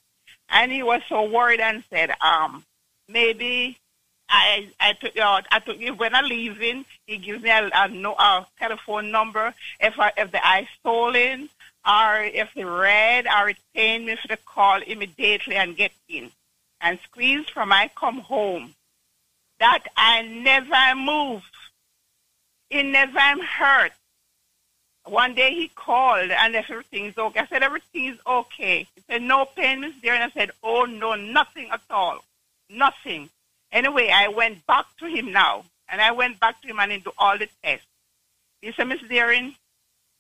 And 0.50 0.72
he 0.72 0.84
was 0.84 1.02
so 1.10 1.30
worried 1.30 1.60
and 1.60 1.84
said, 1.90 2.12
um, 2.22 2.64
maybe 3.08 3.78
I 4.30 4.70
I 4.80 4.94
took 4.94 5.18
uh, 5.18 5.42
I 5.52 5.60
took 5.60 5.80
if 5.80 5.98
when 5.98 6.16
I 6.16 6.22
leave 6.22 6.62
in, 6.62 6.86
he 7.06 7.18
gives 7.18 7.44
me 7.44 7.50
a, 7.50 7.70
a, 7.74 7.88
no, 7.88 8.14
a 8.14 8.46
telephone 8.60 9.12
number 9.12 9.54
if 9.80 10.00
I, 10.00 10.12
if 10.18 10.32
the 10.32 10.46
eye 10.46 10.68
swollen 10.82 11.50
or 11.86 12.22
if 12.22 12.50
the 12.56 12.66
red 12.66 13.28
or 13.28 13.50
it 13.50 13.58
pain 13.74 14.06
me 14.06 14.18
the 14.28 14.38
call 14.38 14.82
immediately 14.82 15.56
and 15.56 15.76
get 15.76 15.92
in 16.08 16.32
and 16.82 17.00
squeeze 17.04 17.48
from 17.50 17.72
I 17.72 17.90
come 17.96 18.20
home. 18.20 18.76
That 19.60 19.86
I 19.96 20.22
never 20.22 20.96
move. 21.00 21.44
It 22.70 22.84
never 22.84 23.18
am 23.18 23.40
hurt. 23.42 23.92
One 25.06 25.34
day 25.34 25.52
he 25.52 25.70
called 25.70 26.30
and 26.32 26.56
everything's 26.56 27.18
okay. 27.18 27.40
I 27.40 27.48
said, 27.48 27.64
everything 27.64 28.06
is 28.06 28.20
okay. 28.28 28.88
He 28.96 29.02
said, 29.10 29.22
no 29.22 29.46
pain, 29.46 29.82
Miss 29.82 29.94
Deering. 30.02 30.22
I 30.22 30.30
said, 30.32 30.52
oh, 30.64 30.84
no, 30.84 31.16
nothing 31.16 31.70
at 31.72 31.82
all. 31.90 32.20
Nothing. 32.70 33.30
Anyway, 33.72 34.10
I 34.14 34.28
went 34.28 34.66
back 34.68 34.86
to 35.00 35.06
him 35.06 35.32
now. 35.32 35.64
And 35.90 36.02
I 36.02 36.12
went 36.12 36.40
back 36.40 36.62
to 36.62 36.68
him 36.68 36.80
and 36.80 36.92
he 36.92 36.98
do 37.00 37.12
all 37.18 37.38
the 37.38 37.48
tests. 37.64 37.86
He 38.62 38.74
said, 38.74 38.90
Miss 38.90 39.02
Deering, 39.04 39.56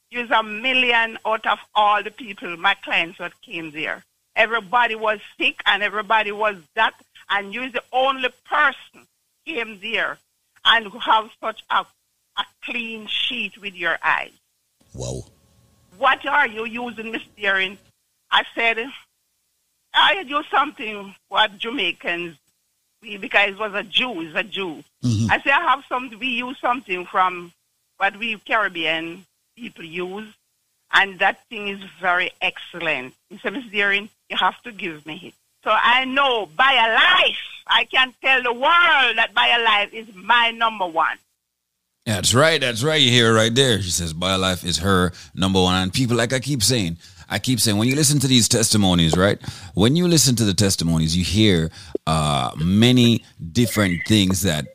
you're 0.09 0.31
a 0.31 0.43
million 0.43 1.17
out 1.25 1.45
of 1.45 1.59
all 1.75 2.03
the 2.03 2.11
people, 2.11 2.55
my 2.57 2.75
clients 2.75 3.17
that 3.17 3.33
came 3.41 3.71
there. 3.71 4.03
Everybody 4.35 4.95
was 4.95 5.19
sick 5.37 5.61
and 5.65 5.83
everybody 5.83 6.31
was 6.31 6.57
that. 6.75 6.93
And 7.29 7.53
you're 7.53 7.69
the 7.69 7.83
only 7.91 8.29
person 8.49 9.07
came 9.45 9.79
there 9.81 10.17
and 10.63 10.91
have 11.01 11.29
such 11.41 11.63
a, 11.69 11.85
a 12.37 12.45
clean 12.63 13.07
sheet 13.07 13.57
with 13.59 13.73
your 13.73 13.97
eyes. 14.03 14.31
Wow. 14.93 15.25
What 15.97 16.25
are 16.25 16.47
you 16.47 16.65
using, 16.65 17.11
Miss 17.11 17.23
Deering? 17.35 17.77
I 18.31 18.43
said, 18.55 18.85
I 19.93 20.23
use 20.25 20.45
something 20.51 21.15
what 21.29 21.57
Jamaicans, 21.57 22.37
we, 23.01 23.17
because 23.17 23.49
it 23.51 23.59
was 23.59 23.73
a 23.73 23.83
Jew, 23.83 24.21
it's 24.21 24.35
a 24.35 24.43
Jew. 24.43 24.83
Mm-hmm. 25.03 25.31
I 25.31 25.41
said, 25.41 25.53
I 25.53 25.61
have 25.69 25.83
some, 25.89 26.11
we 26.19 26.27
use 26.27 26.57
something 26.59 27.05
from 27.05 27.51
what 27.97 28.17
we 28.17 28.37
Caribbean 28.37 29.25
people 29.57 29.83
use, 29.83 30.33
and 30.93 31.19
that 31.19 31.45
thing 31.49 31.67
is 31.67 31.79
very 31.99 32.31
excellent. 32.41 33.13
He 33.29 33.37
said, 33.39 33.55
you 33.55 34.09
have 34.31 34.61
to 34.63 34.71
give 34.71 35.05
me 35.05 35.19
it. 35.23 35.33
So 35.63 35.71
I 35.73 36.05
know 36.05 36.47
BioLife, 36.57 37.35
I 37.67 37.83
can 37.85 38.13
tell 38.21 38.41
the 38.43 38.53
world 38.53 39.17
that 39.17 39.33
BioLife 39.35 39.93
is 39.93 40.15
my 40.15 40.51
number 40.51 40.87
one. 40.87 41.17
That's 42.05 42.33
right. 42.33 42.61
That's 42.61 42.83
right. 42.83 43.01
You 43.01 43.11
hear 43.11 43.31
it 43.31 43.33
right 43.33 43.53
there. 43.53 43.81
She 43.81 43.89
says 43.89 44.13
BioLife 44.13 44.63
is 44.63 44.77
her 44.77 45.11
number 45.35 45.61
one. 45.61 45.83
And 45.83 45.93
people, 45.93 46.15
like 46.15 46.31
I 46.31 46.39
keep 46.39 46.63
saying, 46.63 46.97
I 47.29 47.39
keep 47.39 47.59
saying, 47.59 47.77
when 47.77 47.89
you 47.89 47.95
listen 47.95 48.19
to 48.19 48.27
these 48.27 48.47
testimonies, 48.47 49.17
right? 49.17 49.41
When 49.73 49.97
you 49.97 50.07
listen 50.07 50.37
to 50.37 50.45
the 50.45 50.53
testimonies, 50.53 51.17
you 51.17 51.25
hear 51.25 51.69
uh, 52.05 52.51
many 52.55 53.25
different 53.51 53.99
things 54.07 54.43
that 54.43 54.67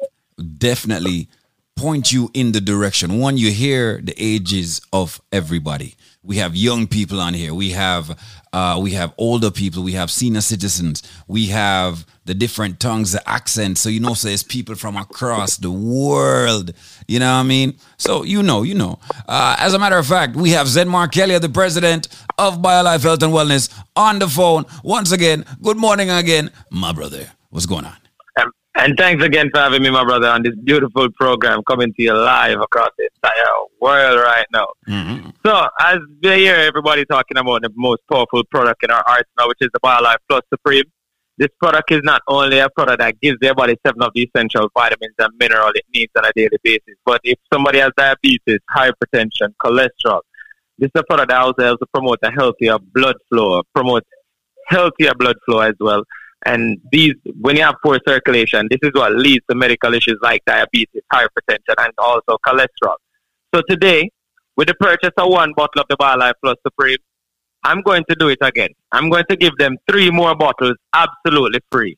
definitely 0.58 1.28
point 1.76 2.12
you 2.12 2.30
in 2.34 2.52
the 2.52 2.60
direction. 2.60 3.18
One, 3.18 3.36
you 3.36 3.50
hear 3.50 4.00
the 4.00 4.14
ages 4.16 4.80
of 4.92 5.20
everybody. 5.32 5.94
We 6.24 6.36
have 6.36 6.54
young 6.54 6.86
people 6.86 7.20
on 7.20 7.34
here. 7.34 7.52
We 7.52 7.70
have 7.70 8.16
uh, 8.52 8.78
we 8.80 8.92
have 8.92 9.12
older 9.18 9.50
people. 9.50 9.82
We 9.82 9.92
have 9.92 10.10
senior 10.10 10.42
citizens. 10.42 11.02
We 11.26 11.46
have 11.46 12.06
the 12.26 12.34
different 12.34 12.78
tongues, 12.78 13.12
the 13.12 13.28
accents. 13.28 13.80
So 13.80 13.88
you 13.88 13.98
know, 13.98 14.14
so 14.14 14.28
there's 14.28 14.44
people 14.44 14.76
from 14.76 14.96
across 14.96 15.56
the 15.56 15.70
world. 15.70 16.72
You 17.08 17.18
know 17.18 17.34
what 17.34 17.40
I 17.40 17.42
mean? 17.42 17.76
So 17.96 18.22
you 18.22 18.42
know, 18.42 18.62
you 18.62 18.74
know. 18.74 19.00
Uh, 19.26 19.56
as 19.58 19.74
a 19.74 19.78
matter 19.80 19.98
of 19.98 20.06
fact, 20.06 20.36
we 20.36 20.50
have 20.50 20.68
Zen 20.68 20.88
Markelia, 20.88 21.40
the 21.40 21.48
president 21.48 22.06
of 22.38 22.58
BioLife 22.58 23.02
Health 23.02 23.22
and 23.22 23.32
Wellness, 23.32 23.72
on 23.96 24.20
the 24.20 24.28
phone 24.28 24.64
once 24.84 25.10
again. 25.10 25.44
Good 25.60 25.76
morning 25.76 26.10
again, 26.10 26.52
my 26.70 26.92
brother. 26.92 27.32
What's 27.50 27.66
going 27.66 27.84
on? 27.84 28.01
And 28.74 28.96
thanks 28.96 29.22
again 29.22 29.50
for 29.52 29.60
having 29.60 29.82
me, 29.82 29.90
my 29.90 30.02
brother, 30.02 30.28
on 30.28 30.42
this 30.42 30.54
beautiful 30.64 31.10
program 31.12 31.62
coming 31.64 31.92
to 31.92 32.02
you 32.02 32.14
live 32.14 32.58
across 32.60 32.88
the 32.96 33.08
entire 33.14 33.44
world 33.80 34.18
right 34.18 34.46
now. 34.52 34.66
Mm-hmm. 34.88 35.30
So, 35.44 35.68
as 35.78 35.98
we 36.22 36.30
hear 36.36 36.54
everybody 36.54 37.04
talking 37.04 37.36
about 37.36 37.62
the 37.62 37.70
most 37.76 38.00
powerful 38.10 38.42
product 38.44 38.82
in 38.82 38.90
our 38.90 39.04
arsenal, 39.06 39.48
which 39.48 39.58
is 39.60 39.68
the 39.74 39.80
BioLife 39.80 40.16
Plus 40.28 40.42
Supreme, 40.48 40.84
this 41.36 41.48
product 41.60 41.90
is 41.90 42.00
not 42.02 42.22
only 42.28 42.60
a 42.60 42.70
product 42.70 43.00
that 43.00 43.20
gives 43.20 43.38
their 43.40 43.54
body 43.54 43.76
seven 43.86 44.02
of 44.02 44.12
the 44.14 44.22
essential 44.22 44.70
vitamins 44.74 45.14
and 45.18 45.32
minerals 45.38 45.72
it 45.74 45.84
needs 45.94 46.12
on 46.16 46.24
a 46.24 46.32
daily 46.34 46.58
basis, 46.62 46.94
but 47.04 47.20
if 47.24 47.38
somebody 47.52 47.78
has 47.78 47.90
diabetes, 47.96 48.60
hypertension, 48.74 49.54
cholesterol, 49.62 50.20
this 50.78 50.90
is 50.94 51.00
a 51.00 51.04
product 51.04 51.28
that 51.28 51.40
also 51.40 51.62
helps 51.62 51.80
to 51.80 51.86
promote 51.92 52.18
a 52.22 52.30
healthier 52.30 52.78
blood 52.78 53.16
flow, 53.28 53.62
promote 53.74 54.04
healthier 54.68 55.12
blood 55.14 55.36
flow 55.44 55.60
as 55.60 55.74
well. 55.80 56.04
And 56.44 56.80
these, 56.90 57.14
when 57.40 57.56
you 57.56 57.62
have 57.62 57.76
poor 57.84 58.00
circulation, 58.06 58.66
this 58.70 58.80
is 58.82 58.90
what 58.94 59.14
leads 59.14 59.44
to 59.48 59.54
medical 59.54 59.94
issues 59.94 60.18
like 60.22 60.42
diabetes, 60.44 61.02
hypertension, 61.12 61.76
and 61.78 61.92
also 61.98 62.36
cholesterol. 62.44 62.96
So 63.54 63.62
today, 63.68 64.10
with 64.56 64.68
the 64.68 64.74
purchase 64.74 65.12
of 65.16 65.30
one 65.30 65.52
bottle 65.56 65.82
of 65.82 65.86
the 65.88 65.96
BioLife 65.96 66.34
Plus 66.42 66.56
Supreme, 66.66 66.98
I'm 67.64 67.80
going 67.82 68.04
to 68.10 68.16
do 68.18 68.28
it 68.28 68.38
again. 68.40 68.70
I'm 68.90 69.08
going 69.08 69.24
to 69.30 69.36
give 69.36 69.56
them 69.56 69.76
three 69.88 70.10
more 70.10 70.34
bottles 70.34 70.76
absolutely 70.92 71.60
free. 71.70 71.96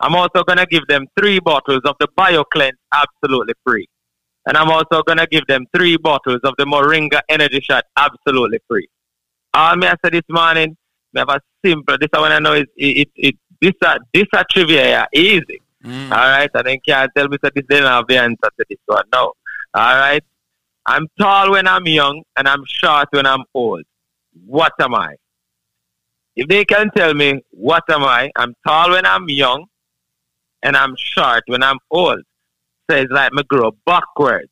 I'm 0.00 0.14
also 0.14 0.42
going 0.42 0.58
to 0.58 0.66
give 0.66 0.86
them 0.88 1.06
three 1.18 1.38
bottles 1.38 1.82
of 1.84 1.94
the 2.00 2.08
BioCleanse 2.18 2.72
absolutely 2.92 3.54
free. 3.64 3.86
And 4.46 4.56
I'm 4.56 4.70
also 4.70 5.02
going 5.02 5.18
to 5.18 5.26
give 5.26 5.46
them 5.46 5.66
three 5.76 5.96
bottles 5.96 6.40
of 6.44 6.54
the 6.58 6.64
Moringa 6.64 7.20
Energy 7.28 7.60
Shot 7.60 7.84
absolutely 7.96 8.58
free. 8.68 8.88
All 9.54 9.76
me 9.76 9.86
I 9.86 9.94
said 10.02 10.14
this 10.14 10.22
morning, 10.28 10.76
me 11.12 11.20
have 11.20 11.28
a 11.28 11.40
simple, 11.64 11.96
this 12.00 12.08
one 12.12 12.32
I 12.32 12.38
know 12.38 12.54
is, 12.54 12.64
it, 12.76 13.06
it, 13.06 13.08
it 13.14 13.36
this 13.62 13.74
a, 13.84 13.98
this 14.12 14.26
a 14.34 14.44
trivia 14.50 14.88
yeah, 14.88 15.06
easy. 15.14 15.62
Mm. 15.84 16.10
All 16.10 16.18
right, 16.18 16.50
and 16.52 16.66
then 16.66 16.78
can't 16.86 17.10
tell 17.16 17.28
me 17.28 17.38
that 17.42 17.54
this 17.54 17.64
didn't 17.68 17.86
have 17.86 18.06
the 18.08 18.18
answer 18.18 18.36
to 18.58 18.64
this 18.68 18.78
one. 18.86 19.04
No. 19.12 19.32
All 19.74 19.96
right. 19.96 20.22
I'm 20.84 21.06
tall 21.18 21.52
when 21.52 21.68
I'm 21.68 21.86
young 21.86 22.22
and 22.36 22.48
I'm 22.48 22.64
short 22.66 23.08
when 23.12 23.24
I'm 23.24 23.44
old. 23.54 23.84
What 24.46 24.72
am 24.80 24.94
I? 24.94 25.14
If 26.34 26.48
they 26.48 26.64
can 26.64 26.90
tell 26.96 27.14
me 27.14 27.40
what 27.50 27.84
am 27.88 28.02
I, 28.02 28.30
I'm 28.36 28.54
tall 28.66 28.90
when 28.90 29.06
I'm 29.06 29.28
young 29.28 29.66
and 30.62 30.76
I'm 30.76 30.94
short 30.96 31.44
when 31.46 31.62
I'm 31.62 31.78
old. 31.90 32.22
So 32.90 32.96
it's 32.96 33.12
like 33.12 33.32
me 33.32 33.42
grow 33.44 33.72
backwards. 33.86 34.50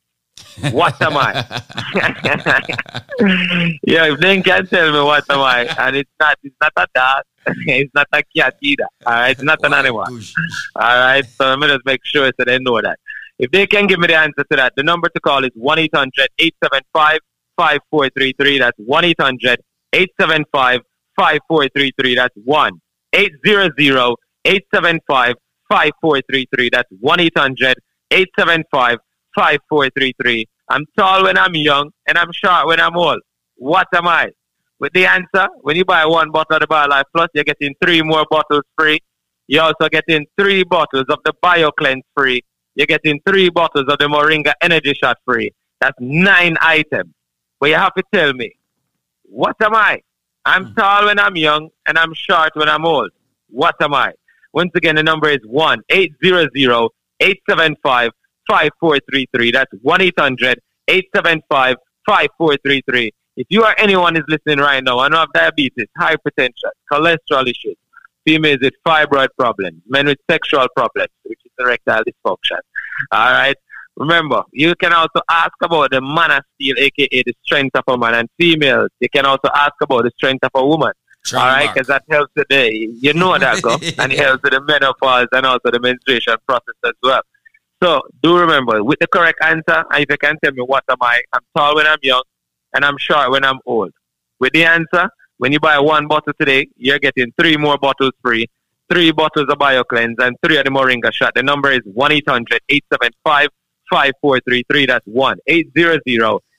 What 0.73 1.01
am 1.03 1.17
I? 1.17 1.33
yeah, 3.83 4.13
if 4.13 4.21
they 4.21 4.41
can 4.43 4.67
tell 4.67 4.93
me 4.93 5.01
what 5.01 5.25
am 5.31 5.41
I, 5.41 5.65
and 5.79 5.97
it's 5.97 6.11
not, 6.21 6.37
it's 6.43 6.55
not 6.61 6.73
a 6.77 6.87
dog, 6.95 7.23
it's 7.67 7.95
not 7.95 8.07
a 8.13 8.23
cat 8.37 8.57
either. 8.61 8.87
All 9.07 9.15
right, 9.15 9.31
it's 9.31 9.43
not 9.43 9.65
an 9.65 9.75
animal. 9.75 10.01
All 10.01 10.11
right, 10.77 11.27
so 11.27 11.47
I'm 11.47 11.61
gonna 11.61 11.75
just 11.75 11.87
make 11.87 12.01
sure 12.05 12.31
so 12.39 12.45
they 12.45 12.59
know 12.59 12.81
that. 12.81 12.99
If 13.39 13.51
they 13.51 13.67
can 13.67 13.87
give 13.87 13.99
me 13.99 14.09
the 14.09 14.17
answer 14.17 14.45
to 14.51 14.57
that, 14.57 14.75
the 14.77 14.83
number 14.83 15.09
to 15.09 15.21
call 15.21 15.45
is 15.45 15.51
1 15.55 15.79
800 15.79 16.29
875 16.39 17.19
5433. 17.57 18.59
That's 18.59 18.79
1 18.79 19.05
800 19.05 19.61
875 19.93 20.81
5433. 21.17 22.15
That's 22.15 22.35
one 22.45 22.71
800 22.71 23.19
875 24.45 25.35
5433 25.71 26.71
That's 26.71 26.89
one 27.01 27.21
875 27.21 28.99
5433 29.35 30.47
I'm 30.71 30.87
tall 30.97 31.25
when 31.25 31.37
I'm 31.37 31.55
young 31.55 31.91
and 32.07 32.17
I'm 32.17 32.31
short 32.33 32.67
when 32.69 32.81
I'm 32.81 32.97
old. 32.97 33.21
What 33.57 33.89
am 33.93 34.07
I? 34.07 34.31
With 34.79 34.93
the 34.93 35.05
answer, 35.05 35.49
when 35.63 35.77
you 35.77 35.85
buy 35.85 36.07
one 36.07 36.31
bottle 36.31 36.57
of 36.57 36.61
the 36.61 36.69
BioLife 36.69 37.05
Plus, 37.15 37.29
you're 37.35 37.45
getting 37.45 37.75
three 37.83 38.03
more 38.03 38.25
bottles 38.31 38.63
free. 38.79 39.01
You're 39.49 39.65
also 39.65 39.89
getting 39.89 40.27
three 40.39 40.63
bottles 40.63 41.07
of 41.09 41.19
the 41.25 41.35
BioCleanse 41.45 42.03
free. 42.17 42.43
You're 42.77 42.87
getting 42.87 43.21
three 43.29 43.51
bottles 43.51 43.87
of 43.89 43.99
the 43.99 44.07
Moringa 44.07 44.53
Energy 44.63 44.95
Shot 44.95 45.19
free. 45.25 45.53
That's 45.81 45.97
nine 46.01 46.57
items. 46.61 47.13
But 47.59 47.71
you 47.71 47.75
have 47.75 47.95
to 47.95 48.05
tell 48.15 48.33
me, 48.33 48.53
what 49.25 49.57
am 49.61 49.75
I? 49.75 50.01
I'm 50.45 50.67
hmm. 50.67 50.75
tall 50.75 51.07
when 51.07 51.19
I'm 51.19 51.37
young 51.37 51.69
and 51.87 51.99
I'm 51.99 52.15
short 52.15 52.53
when 52.55 52.69
I'm 52.69 52.87
old. 52.87 53.11
What 53.49 53.75
am 53.83 53.93
I? 53.93 54.13
Once 54.53 54.71
again, 54.77 54.95
the 54.95 55.03
number 55.03 55.29
is 55.29 55.41
1 55.45 55.81
800 55.91 56.51
875 57.21 58.13
5433. 58.51 59.53
That's 59.53 59.71
1 59.83 60.01
800 60.01 60.59
875 60.89 61.77
5433. 62.07 63.13
If 63.37 63.47
you 63.49 63.63
or 63.65 63.79
anyone 63.79 64.17
is 64.17 64.25
listening 64.27 64.59
right 64.59 64.83
now 64.83 65.01
and 65.01 65.15
have 65.15 65.29
diabetes, 65.33 65.87
hypertension, 65.99 66.73
cholesterol 66.93 67.47
issues, 67.47 67.77
females 68.27 68.59
with 68.61 68.75
fibroid 68.87 69.29
problems, 69.39 69.81
men 69.87 70.07
with 70.07 70.19
sexual 70.29 70.67
problems, 70.77 71.09
which 71.23 71.39
is 71.45 71.53
erectile 71.61 72.03
dysfunction. 72.03 72.59
All 73.13 73.31
right. 73.31 73.57
Remember, 73.97 74.43
you 74.53 74.75
can 74.75 74.93
also 74.93 75.21
ask 75.31 75.53
about 75.63 75.93
the 75.93 76.01
man 76.01 76.33
of 76.33 76.43
steel, 76.55 76.75
aka 76.79 77.23
the 77.25 77.35
strength 77.45 77.77
of 77.77 77.85
a 77.87 77.97
man, 77.97 78.15
and 78.15 78.29
females. 78.39 78.89
You 78.99 79.09
can 79.11 79.27
also 79.27 79.49
ask 79.55 79.75
about 79.81 80.05
the 80.05 80.11
strength 80.17 80.43
of 80.43 80.51
a 80.55 80.67
woman. 80.67 80.93
all 81.35 81.41
right, 81.41 81.73
because 81.73 81.87
that 81.89 82.03
helps 82.11 82.33
the 82.35 82.47
day. 82.49 82.89
You 83.01 83.13
know 83.13 83.37
that, 83.39 83.63
go, 83.63 83.75
and 83.99 84.13
it 84.13 84.19
helps 84.19 84.43
with 84.43 84.53
the 84.53 84.63
menopause 84.63 85.29
and 85.33 85.45
also 85.45 85.71
the 85.71 85.81
menstruation 85.81 86.35
process 86.49 86.75
as 86.85 86.93
well. 87.03 87.21
So 87.83 88.03
do 88.23 88.37
remember, 88.39 88.85
with 88.85 88.99
the 88.99 89.07
correct 89.07 89.39
answer, 89.43 89.85
and 89.91 90.03
if 90.03 90.07
you 90.11 90.19
can 90.19 90.37
tell 90.45 90.53
me 90.53 90.63
what 90.63 90.85
am 90.91 90.99
I, 91.01 91.23
I'm 91.33 91.41
tall 91.57 91.77
when 91.77 91.87
I'm 91.87 91.99
young, 92.03 92.23
and 92.75 92.85
I'm 92.85 92.99
short 92.99 93.31
when 93.31 93.45
I'm 93.45 93.59
old. 93.65 93.93
With 94.39 94.53
the 94.53 94.65
answer, 94.65 95.09
when 95.39 95.53
you 95.53 95.61
buy 95.61 95.79
one 95.79 96.07
bottle 96.07 96.35
today, 96.39 96.69
you're 96.77 96.99
getting 96.99 97.33
three 97.41 97.57
more 97.57 97.79
bottles 97.79 98.13
free, 98.23 98.47
three 98.91 99.13
bottles 99.13 99.47
of 99.49 99.59
BioCleanse, 99.59 100.17
and 100.19 100.37
three 100.45 100.59
of 100.59 100.65
the 100.65 100.71
Moringa 100.71 101.11
shot. 101.13 101.33
The 101.35 101.43
number 101.43 101.71
is 101.71 101.81
1 101.85 102.13
800 102.13 102.61
875 102.69 103.49
5433. 103.91 104.87
That's 104.87 105.07
1 105.07 105.39
800 105.47 106.03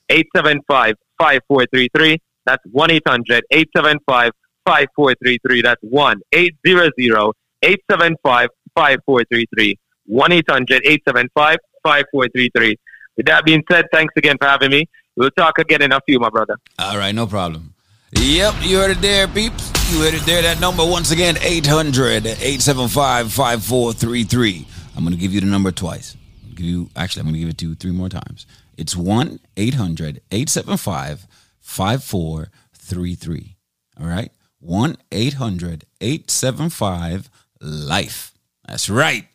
875 0.09 0.95
5433. 1.19 2.17
That's 2.45 2.63
1 2.71 2.91
800 2.91 3.43
875 3.51 4.31
5433. 4.65 5.61
That's 5.61 5.81
1 5.81 6.21
800 6.33 7.33
875 7.61 8.49
5433. 8.75 9.77
1 10.11 10.31
800 10.33 10.81
875 10.85 11.57
5433. 11.83 12.75
With 13.15 13.25
that 13.27 13.45
being 13.45 13.63
said, 13.71 13.85
thanks 13.93 14.13
again 14.17 14.35
for 14.37 14.47
having 14.47 14.69
me. 14.69 14.85
We'll 15.15 15.31
talk 15.31 15.57
again 15.57 15.81
in 15.81 15.93
a 15.93 16.01
few, 16.05 16.19
my 16.19 16.29
brother. 16.29 16.57
All 16.79 16.97
right, 16.97 17.15
no 17.15 17.25
problem. 17.27 17.73
Yep, 18.19 18.55
you 18.61 18.77
heard 18.77 18.91
it 18.91 19.01
there, 19.01 19.27
peeps. 19.29 19.71
You 19.91 20.01
heard 20.01 20.13
it 20.13 20.25
there. 20.25 20.41
That 20.41 20.59
number, 20.59 20.85
once 20.85 21.11
again, 21.11 21.37
800 21.41 22.25
875 22.25 23.31
5433. 23.31 24.67
I'm 24.97 25.03
going 25.03 25.13
to 25.13 25.19
give 25.19 25.33
you 25.33 25.39
the 25.39 25.47
number 25.47 25.71
twice. 25.71 26.17
I'll 26.45 26.55
give 26.55 26.65
you, 26.65 26.89
actually, 26.97 27.21
I'm 27.21 27.27
going 27.27 27.35
to 27.35 27.39
give 27.39 27.49
it 27.49 27.57
to 27.59 27.69
you 27.69 27.75
three 27.75 27.91
more 27.91 28.09
times. 28.09 28.45
It's 28.77 28.97
1 28.97 29.39
800 29.55 30.21
875 30.29 31.25
5433. 31.61 33.55
All 33.99 34.07
right? 34.07 34.31
1 34.59 34.97
800 35.09 35.85
875 36.01 37.29
LIFE. 37.61 38.33
That's 38.67 38.89
right. 38.89 39.27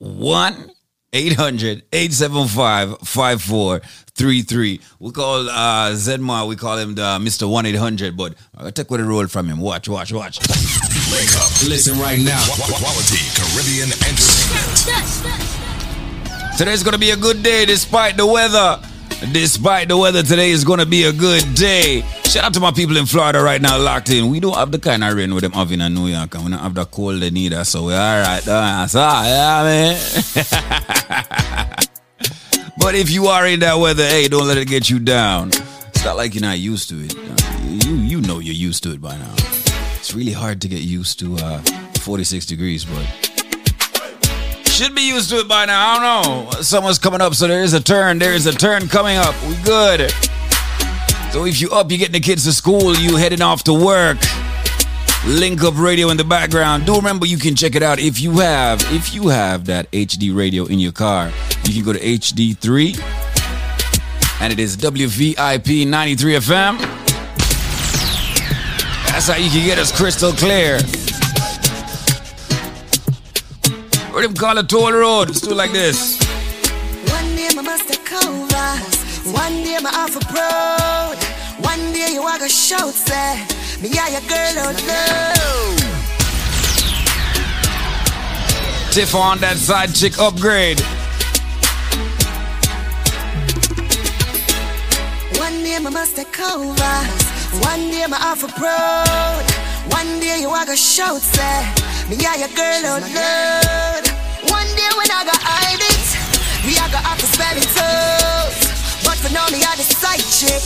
1 0.00 0.70
800 1.12 1.82
875 1.92 2.98
5433. 3.00 4.80
We 4.98 5.12
call 5.12 5.48
uh, 5.50 5.90
Zedmar, 5.92 6.48
we 6.48 6.56
call 6.56 6.78
him 6.78 6.94
the 6.94 7.18
Mr. 7.20 7.48
1 7.48 7.66
800, 7.66 8.16
but 8.16 8.34
I'll 8.56 8.72
take 8.72 8.90
what 8.90 9.00
a 9.00 9.04
roll 9.04 9.26
from 9.26 9.46
him. 9.48 9.60
Watch, 9.60 9.88
watch, 9.90 10.12
watch. 10.12 10.38
Wake 10.40 11.36
up. 11.36 11.50
Listen 11.68 11.98
right 11.98 12.18
now. 12.18 12.42
Quality 12.48 13.18
Caribbean 13.36 13.90
entertainment. 14.08 14.80
Today's 16.56 16.82
gonna 16.82 16.96
be 16.98 17.10
a 17.10 17.16
good 17.16 17.42
day 17.42 17.66
despite 17.66 18.16
the 18.16 18.26
weather. 18.26 18.80
Despite 19.32 19.88
the 19.88 19.96
weather, 19.98 20.22
today 20.22 20.50
is 20.50 20.64
gonna 20.64 20.86
be 20.86 21.04
a 21.04 21.12
good 21.12 21.44
day. 21.54 22.02
Shout 22.24 22.44
out 22.44 22.54
to 22.54 22.60
my 22.60 22.70
people 22.72 22.96
in 22.96 23.04
Florida 23.06 23.42
right 23.42 23.60
now 23.60 23.78
locked 23.78 24.08
in. 24.10 24.30
We 24.30 24.40
don't 24.40 24.54
have 24.54 24.72
the 24.72 24.78
kind 24.78 25.04
of 25.04 25.14
rain 25.14 25.34
with 25.34 25.42
them 25.42 25.52
having 25.52 25.80
in 25.82 25.92
New 25.94 26.06
York, 26.06 26.34
and 26.34 26.44
we 26.44 26.50
don't 26.50 26.58
have 26.60 26.74
the 26.74 26.86
cold 26.86 27.20
they 27.20 27.28
need 27.30 27.52
us, 27.52 27.68
so 27.68 27.84
we're 27.84 27.98
alright. 27.98 28.46
Uh, 28.48 28.86
so, 28.86 28.98
yeah, 28.98 29.62
man. 29.62 29.94
but 32.78 32.94
if 32.94 33.10
you 33.10 33.26
are 33.26 33.46
in 33.46 33.60
that 33.60 33.74
weather, 33.78 34.06
hey, 34.06 34.26
don't 34.28 34.46
let 34.48 34.56
it 34.56 34.68
get 34.68 34.88
you 34.88 34.98
down. 34.98 35.48
It's 35.48 36.04
not 36.04 36.16
like 36.16 36.34
you're 36.34 36.40
not 36.42 36.58
used 36.58 36.88
to 36.88 37.04
it. 37.04 37.14
Uh, 37.14 37.36
You 37.68 37.94
you 37.96 38.20
know 38.22 38.38
you're 38.40 38.54
used 38.54 38.82
to 38.84 38.92
it 38.92 39.00
by 39.02 39.16
now. 39.18 39.34
It's 39.98 40.14
really 40.14 40.32
hard 40.32 40.60
to 40.62 40.68
get 40.68 40.80
used 40.80 41.18
to 41.20 41.36
uh, 41.36 41.58
46 42.00 42.46
degrees, 42.46 42.84
but 42.86 43.29
should 44.80 44.94
be 44.94 45.02
used 45.02 45.28
to 45.28 45.36
it 45.40 45.46
by 45.46 45.66
now. 45.66 45.90
I 45.90 46.24
don't 46.24 46.54
know. 46.54 46.62
Summer's 46.62 46.98
coming 46.98 47.20
up, 47.20 47.34
so 47.34 47.46
there 47.46 47.62
is 47.62 47.74
a 47.74 47.82
turn. 47.82 48.18
There 48.18 48.32
is 48.32 48.46
a 48.46 48.52
turn 48.52 48.88
coming 48.88 49.18
up. 49.18 49.34
We 49.46 49.54
good. 49.62 50.10
So 51.32 51.44
if 51.44 51.60
you 51.60 51.70
up, 51.70 51.90
you're 51.90 51.98
getting 51.98 52.14
the 52.14 52.20
kids 52.20 52.44
to 52.44 52.52
school, 52.54 52.96
you 52.96 53.16
heading 53.16 53.42
off 53.42 53.62
to 53.64 53.74
work. 53.74 54.16
Link 55.26 55.62
up 55.62 55.76
radio 55.76 56.08
in 56.08 56.16
the 56.16 56.24
background. 56.24 56.86
Do 56.86 56.96
remember 56.96 57.26
you 57.26 57.36
can 57.36 57.54
check 57.56 57.74
it 57.74 57.82
out 57.82 57.98
if 57.98 58.22
you 58.22 58.38
have 58.38 58.80
if 58.90 59.14
you 59.14 59.28
have 59.28 59.66
that 59.66 59.90
HD 59.90 60.34
radio 60.34 60.64
in 60.64 60.78
your 60.78 60.92
car. 60.92 61.30
You 61.66 61.74
can 61.74 61.84
go 61.84 61.92
to 61.92 62.00
HD3 62.00 62.98
and 64.40 64.50
it 64.50 64.58
is 64.58 64.78
WVIP 64.78 65.86
93 65.86 66.34
FM. 66.36 66.78
That's 69.08 69.28
how 69.28 69.36
you 69.36 69.50
can 69.50 69.66
get 69.66 69.78
us 69.78 69.94
crystal 69.94 70.32
clear. 70.32 70.78
What 74.12 74.22
them 74.22 74.34
call 74.34 74.58
a 74.58 74.62
toll 74.64 74.92
road? 74.92 75.28
Let's 75.28 75.40
do 75.40 75.54
like 75.54 75.70
this. 75.70 76.18
One 77.10 77.36
day 77.36 77.48
my 77.54 77.62
master 77.62 77.96
covers, 78.04 78.96
one 79.32 79.62
day 79.62 79.78
my 79.80 79.90
off 79.90 80.16
a 80.16 80.20
road, 80.34 81.16
one 81.64 81.92
day 81.92 82.10
you 82.14 82.22
are 82.22 82.36
gonna 82.38 82.48
shout 82.48 82.92
say, 82.92 83.46
me 83.80 83.96
are 83.98 84.10
your 84.10 84.20
girl 84.22 84.54
oh 84.66 84.72
no. 84.90 85.30
Tiff 88.90 89.14
on 89.14 89.38
that 89.38 89.56
side 89.56 89.94
chick 89.94 90.18
upgrade. 90.18 90.80
One 95.38 95.62
day 95.62 95.78
my 95.78 95.90
master 95.90 96.24
covers, 96.24 97.22
one 97.64 97.90
day 97.92 98.06
my 98.08 98.18
off 98.18 98.42
a 98.42 98.48
road, 98.60 99.46
one 99.90 100.20
day 100.20 100.40
you 100.40 100.50
are 100.50 100.64
gonna 100.64 100.76
shout 100.76 101.20
say, 101.20 101.64
me 102.08 102.16
are 102.26 102.38
your 102.38 102.52
girl 102.54 102.82
oh 102.86 103.00
Lord. 103.00 104.04
One 104.50 104.70
day 104.76 104.90
when 104.96 105.10
I 105.10 105.22
got 105.24 105.40
hide 105.40 105.82
it, 105.82 106.06
we 106.66 106.76
are 106.78 106.90
gonna 106.90 107.06
have 107.06 107.20
to 107.20 107.28
spell 107.28 107.56
it 107.56 107.70
out. 107.78 108.52
But 109.04 109.16
for 109.20 109.32
now 109.32 109.46
me 109.52 109.62
are 109.64 109.76
the 109.76 109.84
side 109.86 110.24
chick. 110.24 110.62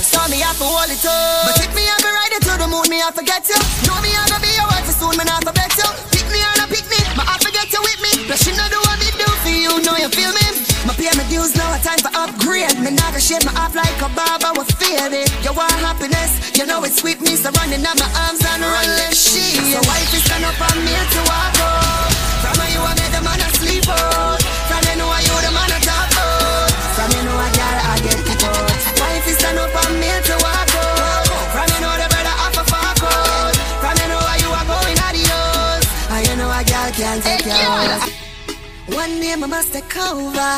So 0.00 0.18
me 0.32 0.40
have 0.42 0.58
to 0.58 0.66
hold 0.66 0.90
it 0.90 1.04
up. 1.06 1.46
But 1.46 1.62
if 1.62 1.70
me 1.76 1.86
ever 1.86 2.10
ride 2.10 2.34
it 2.34 2.42
to 2.48 2.54
the 2.58 2.66
moon, 2.66 2.88
me 2.90 2.98
I 3.02 3.10
forget 3.12 3.46
you. 3.46 3.58
Know 3.86 3.98
me 4.02 4.10
I 4.10 4.26
gonna 4.26 4.42
be 4.42 4.50
your 4.56 4.66
wife 4.66 4.90
soon, 4.90 5.14
me 5.14 5.24
not 5.24 5.44
forget 5.44 5.70
you. 5.76 5.88
Pick 6.10 6.26
me 6.32 6.40
or 6.42 6.54
not 6.58 6.68
pick 6.72 6.86
me, 6.90 6.98
but 7.14 7.26
I 7.28 7.36
forget 7.38 7.68
you 7.70 7.80
with 7.84 8.00
me. 8.02 8.26
Plus 8.26 8.42
you 8.48 8.54
know 8.56 8.66
do 8.72 8.78
what 8.88 8.98
me 8.98 9.08
do 9.14 9.28
for 9.44 9.52
you, 9.54 9.72
know 9.86 9.96
you 10.00 10.10
feel 10.10 10.32
me. 10.34 10.46
My 10.88 10.96
pay 10.96 11.12
my 11.12 11.22
dues 11.28 11.54
now, 11.54 11.76
a 11.76 11.78
time 11.78 12.00
for 12.00 12.10
upgrade. 12.16 12.74
Me 12.80 12.90
not 12.90 13.12
gonna 13.12 13.20
shave 13.22 13.44
my 13.44 13.52
off 13.60 13.76
like 13.76 14.00
a 14.00 14.08
barber, 14.16 14.50
we 14.56 14.64
feel 14.80 15.12
it. 15.12 15.28
You 15.44 15.52
want 15.52 15.76
happiness, 15.84 16.40
you 16.56 16.64
know 16.64 16.82
it's 16.82 17.04
with 17.04 17.20
me, 17.20 17.36
so 17.36 17.52
running 17.60 17.84
out 17.84 18.00
my 18.00 18.08
arms 18.26 18.40
So 19.70 19.78
wife 19.86 20.10
is 20.12 20.24
stand 20.26 20.42
up 20.42 20.58
on 20.58 20.78
me 20.82 20.90
to 20.90 21.20
walk 21.30 21.54
out. 21.62 22.10
From 22.42 22.58
you 22.74 22.82
I 22.82 22.90
made 22.98 23.14
the 23.14 23.22
man 23.22 23.38
asleep 23.38 23.86
out. 23.86 24.42
From 24.66 24.82
you 24.82 24.98
know 24.98 25.06
I 25.06 25.22
you 25.22 25.36
the 25.46 25.50
man 25.54 25.70
a 25.70 25.78
top 25.78 26.10
out. 26.10 26.70
From 26.98 27.10
you 27.14 27.22
know 27.22 27.38
a 27.38 27.48
girl 27.54 27.78
I 27.78 27.94
get 28.02 28.18
kicked 28.26 28.50
out. 28.50 28.66
Wife 28.98 29.30
is 29.30 29.38
stand 29.38 29.62
up 29.62 29.70
on 29.70 29.94
me 30.02 30.10
to 30.10 30.34
walk 30.42 30.74
out. 30.74 31.26
From 31.54 31.66
you 31.70 31.80
know 31.86 31.94
the 32.02 32.06
brother 32.10 32.34
off 32.42 32.58
a 32.58 32.64
fuck 32.66 32.98
out. 33.14 33.54
From 33.78 33.94
you 33.94 34.08
know 34.10 34.18
you 34.42 34.50
are 34.50 34.66
going 34.66 34.98
adios. 35.06 35.84
And 36.18 36.22
you 36.26 36.34
know 36.34 36.50
a 36.50 36.62
girl 36.66 36.90
can't 36.90 37.22
take 37.22 37.46
you 37.46 37.54
out. 37.54 38.10
One 38.90 39.22
day 39.22 39.38
my 39.38 39.46
must 39.46 39.70
take 39.72 39.94
over. 40.02 40.50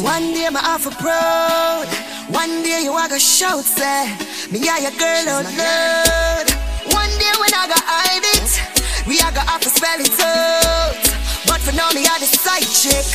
One 0.00 0.32
day 0.32 0.48
my 0.48 0.64
off 0.64 0.88
a 0.88 0.92
road. 1.04 1.88
One 2.32 2.64
day 2.64 2.88
you 2.88 2.92
are 2.96 3.04
gonna 3.04 3.20
shout 3.20 3.68
say, 3.68 4.16
me 4.48 4.64
are 4.64 4.80
your 4.80 4.96
girl 4.96 5.28
out 5.28 5.44
loud. 5.44 6.48
One 6.96 7.12
day 7.20 7.34
when 7.36 7.52
I 7.52 7.66
got 7.68 7.84
it, 8.24 8.35
we 9.06 9.18
are 9.22 9.30
gonna 9.30 9.48
have 9.50 9.62
to 9.62 9.70
spell 9.70 9.98
it 10.02 10.18
out. 10.20 10.98
But 11.46 11.62
for 11.62 11.72
now 11.74 11.90
me 11.94 12.02
are 12.06 12.18
the 12.18 12.26
side 12.26 12.66
chick. 12.66 13.06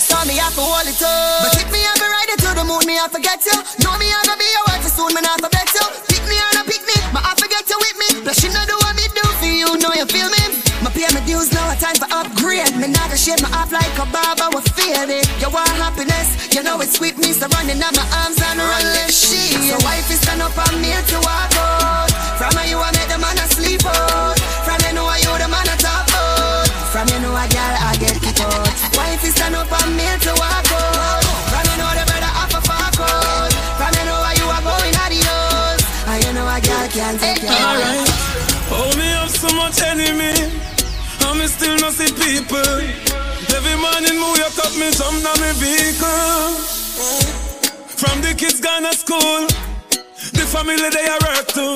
So 0.00 0.16
me 0.28 0.36
have 0.36 0.54
to 0.54 0.62
hold 0.62 0.86
it 0.86 1.00
up. 1.02 1.50
But 1.50 1.60
if 1.60 1.68
me 1.72 1.80
ever 1.82 2.08
ride 2.08 2.30
it 2.30 2.40
to 2.44 2.50
the 2.54 2.64
moon, 2.64 2.84
me 2.84 3.00
I 3.00 3.08
forget 3.08 3.40
you. 3.44 3.56
Know 3.82 3.96
me 3.96 4.06
I 4.08 4.20
gonna 4.22 4.38
be 4.38 4.46
your 4.46 4.64
wife 4.68 4.86
soon, 4.86 5.12
me 5.16 5.20
not 5.24 5.40
forget 5.40 5.66
you. 5.72 5.84
Pick 6.12 6.22
me 6.28 6.36
or 6.36 6.52
not 6.54 6.68
pick 6.68 6.84
me, 6.84 6.96
but 7.10 7.24
I 7.24 7.32
forget 7.34 7.64
you 7.66 7.78
with 7.80 7.96
me. 7.98 8.08
Plus 8.22 8.38
you 8.44 8.52
know 8.52 8.64
do 8.68 8.76
what 8.84 8.94
me 8.94 9.08
do 9.10 9.24
for 9.40 9.50
you, 9.50 9.68
know 9.80 9.92
you 9.96 10.06
feel 10.06 10.28
me. 10.28 10.60
My 10.80 10.88
pay 10.92 11.08
my 11.12 11.20
dues 11.28 11.52
now, 11.52 11.68
a 11.68 11.76
time 11.76 11.96
for 11.96 12.08
upgrade. 12.08 12.72
Me 12.78 12.88
not 12.88 13.12
gonna 13.12 13.20
shave 13.20 13.40
my 13.44 13.50
off 13.56 13.72
like 13.72 13.92
a 14.00 14.06
barber, 14.08 14.48
we 14.56 14.60
feel 14.76 15.08
it. 15.08 15.28
You 15.40 15.50
want 15.50 15.72
happiness, 15.76 16.52
you 16.54 16.62
know 16.62 16.80
it's 16.80 17.00
with 17.00 17.18
me, 17.20 17.32
so 17.36 17.48
running 17.52 17.80
out 17.82 17.92
my 17.92 18.06
arms 18.24 18.40
and 18.40 18.56
run 18.60 18.84
left 18.96 19.12
shit. 19.12 19.56
So 19.68 19.76
wife 19.84 20.08
is 20.08 20.20
stand 20.24 20.40
up 20.40 20.56
on 20.56 20.80
me 20.80 20.94
to 20.96 21.18
walk 21.20 21.52
out. 21.60 22.08
From 22.40 22.56
where 22.56 22.68
you 22.68 22.78
I 22.80 22.88
make 22.96 23.08
the 23.12 23.18
man 23.20 23.36
asleep 23.36 23.84
out. 23.84 24.39
People. 42.30 42.78
Every 43.50 43.76
morning 43.82 44.16
me 44.22 44.28
wake 44.38 44.58
up, 44.62 44.72
me 44.78 44.88
jump 44.94 45.18
down 45.26 45.38
me 45.42 45.50
vehicle. 45.58 46.54
From 47.98 48.22
the 48.22 48.32
kids 48.38 48.60
gone 48.60 48.86
to 48.86 48.94
school, 48.94 49.50
the 50.38 50.44
family 50.46 50.78
they 50.78 51.06
are 51.10 51.22
hurt 51.26 51.48
too. 51.50 51.74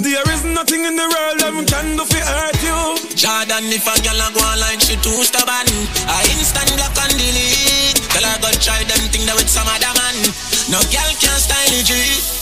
There 0.00 0.26
is 0.32 0.42
nothing 0.44 0.82
in 0.88 0.96
the 0.96 1.06
world 1.12 1.36
that 1.44 1.52
can 1.68 1.96
do 1.96 2.04
for 2.08 2.24
hurt 2.24 2.58
you. 2.64 2.80
Jordan, 3.14 3.68
if 3.68 3.84
a 3.84 3.94
girl 4.00 4.16
a 4.16 4.28
go 4.32 4.40
online, 4.40 4.80
she 4.80 4.96
too 5.04 5.20
stubborn. 5.28 5.68
I 6.08 6.24
instant 6.32 6.72
block 6.74 6.96
and 7.04 7.12
delete. 7.12 8.00
Tell 8.16 8.24
her 8.24 8.38
go 8.40 8.48
try 8.64 8.80
them 8.88 9.02
thing 9.12 9.28
that 9.28 9.36
with 9.36 9.50
some 9.50 9.68
other 9.68 9.92
man. 9.92 10.16
No 10.72 10.80
girl 10.88 11.12
can 11.20 11.36
style 11.36 11.76
it. 11.76 12.41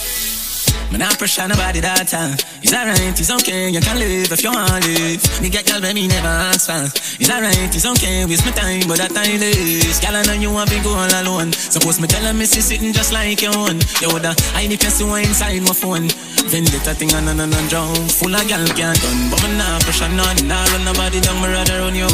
Me 0.91 0.99
not 0.99 1.17
pressure 1.19 1.47
nobody 1.47 1.79
that 1.81 2.09
time. 2.11 2.35
It's 2.63 2.75
alright, 2.75 3.15
it's 3.15 3.31
okay, 3.31 3.71
you 3.71 3.81
can 3.81 3.97
live 3.99 4.27
if 4.27 4.43
you 4.43 4.51
want 4.51 4.83
to 4.83 4.91
live. 4.91 5.23
Me 5.39 5.49
get 5.49 5.63
girl, 5.67 5.81
baby, 5.81 6.11
never 6.11 6.27
ask 6.27 6.67
for. 6.67 6.83
It's 7.23 7.31
alright, 7.31 7.71
it's 7.71 7.87
okay, 7.87 8.27
waste 8.27 8.45
my 8.45 8.51
time, 8.51 8.91
but 8.91 8.99
that 8.99 9.15
time 9.15 9.39
is. 9.39 10.03
Girl, 10.03 10.19
I 10.19 10.27
know 10.27 10.35
you 10.35 10.51
want 10.51 10.71
to 10.71 10.79
go 10.83 10.91
all 10.91 11.15
alone. 11.23 11.55
Suppose 11.55 12.03
me 12.03 12.11
tell 12.11 12.27
her, 12.27 12.35
me 12.35 12.45
see 12.45 12.61
sitting 12.61 12.93
just 12.93 13.15
like 13.15 13.41
your 13.41 13.55
own. 13.55 13.79
You 14.03 14.11
woulda 14.11 14.35
hide 14.51 14.75
if 14.75 14.83
you 14.83 14.91
see 14.91 15.07
one 15.07 15.23
inside 15.23 15.63
my 15.63 15.71
phone. 15.71 16.11
Then 16.51 16.67
Vendetta 16.67 16.99
thing 16.99 17.15
on 17.15 17.31
and 17.31 17.39
on 17.39 17.55
and 17.55 17.69
drown. 17.71 17.95
Full 18.19 18.35
of 18.35 18.43
girl 18.51 18.67
can't 18.75 18.99
done, 18.99 19.23
but 19.31 19.39
me 19.47 19.55
not 19.63 19.87
pressure 19.87 20.11
none. 20.11 20.43
Nah 20.51 20.59
run 20.75 20.83
nobody 20.83 21.23
down, 21.23 21.39
me 21.39 21.55
rather 21.55 21.87
run 21.87 21.95
you. 21.95 22.11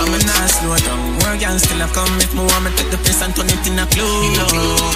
I'm 0.00 0.08
a 0.08 0.18
not 0.24 0.48
slow 0.48 0.72
down. 0.80 1.20
Work 1.20 1.44
can 1.44 1.60
still 1.60 1.84
have 1.84 1.92
come 1.92 2.08
if 2.24 2.32
me 2.32 2.40
want 2.40 2.64
me 2.64 2.70
take 2.80 2.88
the 2.88 2.96
place 2.96 3.20
and 3.20 3.36
turn 3.36 3.52
it 3.52 3.60
in 3.68 3.76
a 3.76 3.84
club. 3.84 4.08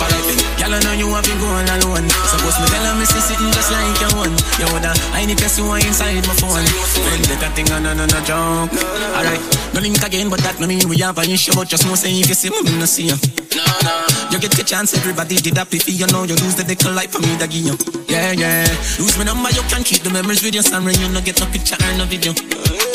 Alright 0.01 0.25
then, 0.25 0.41
girl, 0.57 0.73
I 0.73 0.81
know 0.81 0.95
you 0.97 1.09
want 1.13 1.29
to 1.29 1.35
go 1.37 1.53
all 1.53 1.69
alone. 1.69 2.09
Suppose 2.33 2.57
me 2.65 2.67
tell 2.73 2.87
her, 2.89 2.95
see 3.11 3.35
sitting 3.35 3.51
just 3.51 3.71
like 3.75 3.99
your 3.99 4.15
one. 4.15 4.35
You 4.63 4.71
woulda 4.71 4.95
I 5.13 5.27
need 5.27 5.39
to 5.43 5.49
see 5.51 5.63
one 5.67 5.83
inside 5.83 6.23
my 6.27 6.35
phone. 6.39 6.63
Vendetta 7.11 7.51
thing 7.59 7.71
on 7.75 7.87
and 7.87 8.01
on 8.01 8.11
a 8.11 8.21
joke. 8.23 8.71
Alright, 9.19 9.43
no 9.75 9.81
link 9.83 9.99
again, 10.03 10.31
but 10.31 10.39
that 10.47 10.61
no 10.63 10.67
mean 10.67 10.87
we 10.89 11.03
have 11.03 11.19
an 11.19 11.31
issue. 11.31 11.53
But 11.55 11.69
just 11.69 11.85
know 11.87 11.99
say 11.99 12.15
if 12.15 12.29
you 12.31 12.39
see 12.39 12.51
me, 12.51 12.63
no 12.79 12.87
see 12.87 13.11
you. 13.11 13.19
You 14.31 14.39
get 14.39 14.55
the 14.55 14.63
chance, 14.63 14.95
everybody 14.95 15.37
did 15.37 15.55
that 15.59 15.75
if 15.75 15.89
you 15.91 16.07
know 16.07 16.23
you 16.23 16.39
lose 16.39 16.55
the 16.55 16.63
deckel 16.63 16.95
life 16.95 17.11
for 17.11 17.21
me 17.21 17.35
that 17.43 17.51
give 17.51 17.67
you. 17.67 17.75
Yeah, 18.07 18.33
yeah. 18.33 18.67
Lose 19.03 19.19
my 19.19 19.25
number, 19.25 19.51
you 19.51 19.63
can 19.67 19.83
keep 19.83 20.03
the 20.03 20.11
memories 20.11 20.43
with 20.43 20.55
your 20.55 20.63
son 20.63 20.87
you 20.87 21.09
no 21.11 21.21
get 21.21 21.41
no 21.41 21.47
picture 21.51 21.77
or 21.77 21.99
no 21.99 22.05
video. 22.07 22.90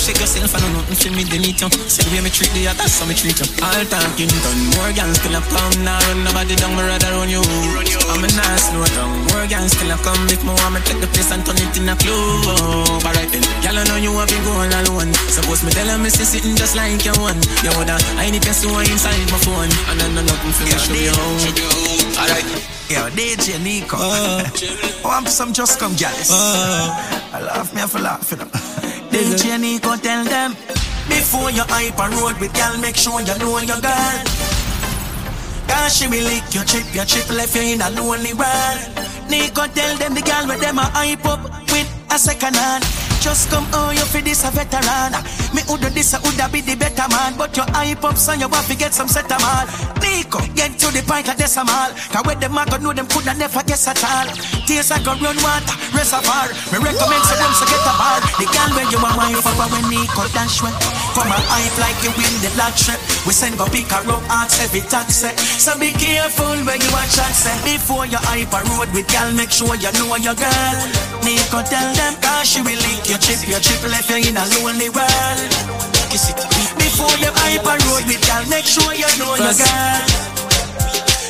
Shake 0.00 0.16
yourself, 0.16 0.56
I 0.56 0.64
know 0.64 0.80
nothing 0.80 0.96
to 0.96 1.08
me, 1.12 1.28
need 1.28 1.60
you. 1.60 1.68
See 1.84 2.00
the 2.00 2.08
way 2.08 2.24
me 2.24 2.32
treat 2.32 2.48
the 2.56 2.72
others, 2.72 2.88
so 2.88 3.04
me 3.04 3.12
treat 3.12 3.36
you. 3.36 3.44
All 3.60 3.84
talking 3.84 4.32
done, 4.32 4.60
more 4.72 4.88
gangs 4.96 5.20
still 5.20 5.36
have 5.36 5.44
come 5.52 5.84
now. 5.84 6.00
Run 6.08 6.24
nobody 6.24 6.56
down, 6.56 6.72
me 6.72 6.88
rather 6.88 7.12
run 7.12 7.28
you. 7.28 7.44
I'm 8.08 8.24
a 8.24 8.28
nice 8.32 8.72
slow 8.72 8.80
down. 8.96 9.12
More 9.28 9.44
gangs 9.44 9.76
still 9.76 9.92
have 9.92 10.00
come. 10.00 10.24
If 10.32 10.40
me 10.40 10.56
want 10.56 10.72
me 10.72 10.80
take 10.88 11.04
the 11.04 11.08
place 11.12 11.28
and 11.28 11.44
turn 11.44 11.60
it 11.60 11.76
in 11.76 11.84
a 11.84 11.94
club. 12.00 13.04
Alright 13.04 13.28
then, 13.28 13.44
I 13.44 13.84
know 13.84 14.00
you 14.00 14.16
have 14.16 14.32
been 14.32 14.40
going 14.40 14.72
alone. 14.72 15.12
Suppose 15.28 15.60
me 15.68 15.70
tell 15.70 15.86
her 15.92 16.00
me 16.00 16.08
see 16.08 16.24
sitting 16.24 16.56
just 16.56 16.80
like 16.80 17.04
you 17.04 17.12
one. 17.20 17.36
You 17.60 17.68
woulda, 17.76 18.00
I 18.16 18.32
need 18.32 18.40
to 18.48 18.54
see 18.56 18.72
inside 18.72 19.20
my 19.28 19.36
phone. 19.44 19.68
And 19.92 20.00
I 20.00 20.08
know 20.16 20.24
nothing 20.24 20.52
for 20.56 20.64
me, 20.64 20.80
show 20.80 20.96
you 20.96 21.12
home. 21.12 21.44
Alright. 22.16 22.69
Yo, 22.90 23.08
DJ 23.10 23.62
Nico. 23.62 23.96
Uh. 23.96 24.42
Oh, 25.04 25.10
I'm 25.10 25.24
some 25.26 25.52
just 25.52 25.78
come 25.78 25.94
jealous. 25.94 26.28
Uh. 26.28 26.90
I 27.32 27.40
laugh 27.40 27.72
me, 27.72 27.82
I 27.82 27.86
feel 27.86 28.02
laugh, 28.02 28.28
you 28.32 28.36
know. 28.38 28.46
DJ 29.14 29.60
Nico 29.60 29.94
tell 29.96 30.24
them 30.24 30.52
Before 31.06 31.50
you 31.50 31.62
hype 31.66 31.98
a 31.98 32.06
road 32.18 32.40
with 32.40 32.52
gal 32.54 32.76
Make 32.78 32.96
sure 32.96 33.20
you 33.20 33.38
know 33.38 33.58
your 33.58 33.80
girl 33.80 34.18
Cause 35.66 35.96
she 35.96 36.06
will 36.06 36.22
lick 36.22 36.42
your 36.54 36.64
chip 36.64 36.86
Your 36.94 37.04
chip 37.04 37.28
left 37.30 37.54
you 37.54 37.62
in 37.62 37.80
a 37.80 37.90
lonely 37.90 38.34
world 38.34 38.80
Nico 39.30 39.66
tell 39.70 39.96
them 39.98 40.14
the 40.14 40.22
gal 40.22 40.46
with 40.46 40.60
them 40.60 40.78
a 40.78 40.86
hype 40.94 41.24
up 41.26 41.42
With 41.70 41.90
a 42.10 42.18
second 42.18 42.54
hand 42.56 42.84
just 43.20 43.50
come 43.50 43.66
oh 43.76 43.92
you 43.92 44.04
for 44.08 44.20
this 44.24 44.42
a 44.48 44.50
veteran. 44.50 45.12
Me 45.52 45.60
woulda 45.68 45.92
this 45.92 46.16
a 46.16 46.18
woulda 46.24 46.48
be 46.48 46.64
the 46.64 46.74
better 46.74 47.06
man. 47.12 47.36
But 47.36 47.56
you 47.56 47.64
hype 47.76 48.02
up 48.02 48.16
so 48.16 48.32
you 48.32 48.48
want 48.48 48.66
to 48.66 48.74
get 48.76 48.94
some 48.96 49.08
set 49.08 49.28
a 49.28 49.36
man 49.38 49.68
Nico, 50.00 50.40
get 50.56 50.72
to 50.80 50.88
the 50.88 51.04
point 51.04 51.28
like 51.28 51.36
decimal 51.36 51.92
Cause 52.10 52.24
where 52.24 52.36
them 52.40 52.56
a 52.56 52.64
go 52.64 52.76
know 52.80 52.92
them 52.96 53.06
coulda 53.12 53.36
never 53.36 53.62
guess 53.68 53.86
at 53.86 54.00
all. 54.00 54.26
Tears 54.64 54.90
like 54.90 55.04
a 55.04 55.12
run 55.20 55.36
water, 55.44 55.76
reservoir. 55.92 56.48
Me 56.72 56.80
recommend 56.80 57.24
some 57.28 57.38
room 57.44 57.52
so 57.52 57.64
get 57.68 57.84
a 57.84 57.92
bar 58.00 58.18
The 58.40 58.46
girl 58.48 58.70
when 58.72 58.88
you 58.88 58.98
a 58.98 59.10
wife 59.12 59.44
up 59.44 59.68
when 59.68 59.84
Nico 59.92 60.24
dash 60.32 60.64
when 60.64 60.72
Come 61.12 61.28
a 61.28 61.38
hype 61.52 61.76
like 61.76 62.00
you 62.00 62.12
win 62.16 62.34
the 62.40 62.50
lottery. 62.56 62.96
We 63.28 63.36
send 63.36 63.60
go 63.60 63.68
pick 63.68 63.92
a 63.92 64.00
rope 64.08 64.24
ask 64.32 64.64
every 64.64 64.80
taxi. 64.88 65.36
So 65.60 65.76
be 65.76 65.92
careful 65.92 66.56
when 66.64 66.80
you 66.80 66.92
a 66.96 67.04
say 67.36 67.52
Before 67.68 68.08
you 68.08 68.18
hype 68.24 68.54
a 68.56 68.64
road 68.72 68.88
with 68.96 69.06
gal 69.12 69.28
Make 69.36 69.52
sure 69.52 69.76
you 69.76 69.92
know 70.00 70.16
your 70.16 70.34
girl. 70.38 70.78
Nico 71.20 71.60
tell 71.68 71.88
them 71.92 72.16
cause 72.24 72.48
she 72.48 72.64
will 72.64 72.80
lick 72.80 73.09
your 73.10 73.18
chip 73.18 73.42
Your 73.50 73.58
chip 73.58 73.82
left 73.90 74.08
you 74.08 74.22
in 74.22 74.38
a 74.38 74.44
lonely 74.54 74.88
world. 74.94 75.50
Kiss 76.14 76.30
it. 76.30 76.38
Before 76.78 77.10
you 77.18 77.30
hype 77.42 77.66
a 77.66 77.74
road 77.90 78.06
with 78.06 78.22
gal 78.22 78.46
Make 78.46 78.64
sure 78.64 78.94
you 78.94 79.10
know 79.18 79.34
your 79.34 79.50
girl. 79.50 80.06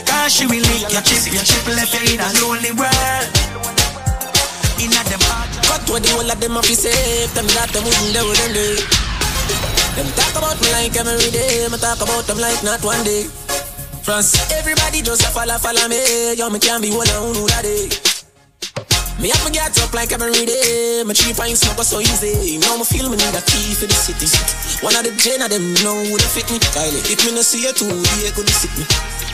Cause 0.05 0.29
she 0.29 0.45
will 0.45 0.61
lick 0.61 0.93
your 0.93 1.01
chip 1.01 1.25
Your 1.33 1.41
chip 1.43 1.65
left 1.73 1.97
you 1.97 2.05
in 2.13 2.21
a 2.21 2.29
lonely 2.45 2.73
world. 2.77 3.27
In 4.77 4.93
a 4.93 5.01
them 5.09 5.25
heart. 5.25 5.49
Cut 5.65 5.83
what 5.89 6.05
the 6.05 6.13
whole 6.13 6.29
of 6.29 6.39
them 6.39 6.61
off 6.61 6.69
is 6.69 6.85
safe 6.85 7.33
Them 7.33 7.49
that 7.57 7.73
them 7.73 7.85
wouldn't 7.85 8.13
do 8.13 8.29
them 8.29 8.53
do. 8.53 8.69
Them 9.97 10.09
talk 10.15 10.37
about 10.37 10.61
me 10.61 10.69
like 10.77 10.95
every 10.95 11.33
day 11.33 11.67
Me 11.73 11.79
talk 11.81 12.01
about 12.05 12.29
them 12.29 12.39
like 12.39 12.61
not 12.61 12.85
one 12.85 13.01
day. 13.09 13.25
France 14.05 14.37
Everybody 14.53 15.01
just 15.01 15.25
a 15.25 15.33
follow 15.33 15.57
follow 15.57 15.89
me. 15.89 16.37
Yo 16.37 16.51
me 16.51 16.61
can't 16.61 16.85
be 16.85 16.93
one 16.93 17.09
on 17.09 17.35
who 17.35 17.49
that 17.49 17.65
day 17.65 17.89
me 19.21 19.29
have 19.29 19.45
to 19.45 19.53
get 19.53 19.77
up 19.85 19.93
like 19.93 20.13
every 20.13 20.33
day. 20.33 21.05
My 21.05 21.13
three 21.13 21.37
pints 21.37 21.61
smoke 21.61 21.85
so 21.85 22.01
easy. 22.01 22.57
Now 22.57 22.81
me 22.81 22.85
feel 22.89 23.09
me 23.13 23.21
need 23.21 23.37
a 23.37 23.43
key 23.45 23.77
for 23.77 23.85
the 23.85 23.93
city. 23.93 24.25
One 24.81 24.97
of 24.97 25.05
the 25.05 25.13
gen 25.13 25.45
of 25.45 25.53
them 25.53 25.77
know 25.85 26.01
who 26.01 26.17
the 26.17 26.25
fit 26.25 26.49
me. 26.49 26.57
Kylie, 26.73 27.05
if 27.05 27.21
me 27.29 27.37
no 27.37 27.45
see 27.45 27.61
you 27.69 27.73
too, 27.77 27.93
they 28.25 28.33
could 28.33 28.49
sit 28.49 28.73
me. 28.81 28.85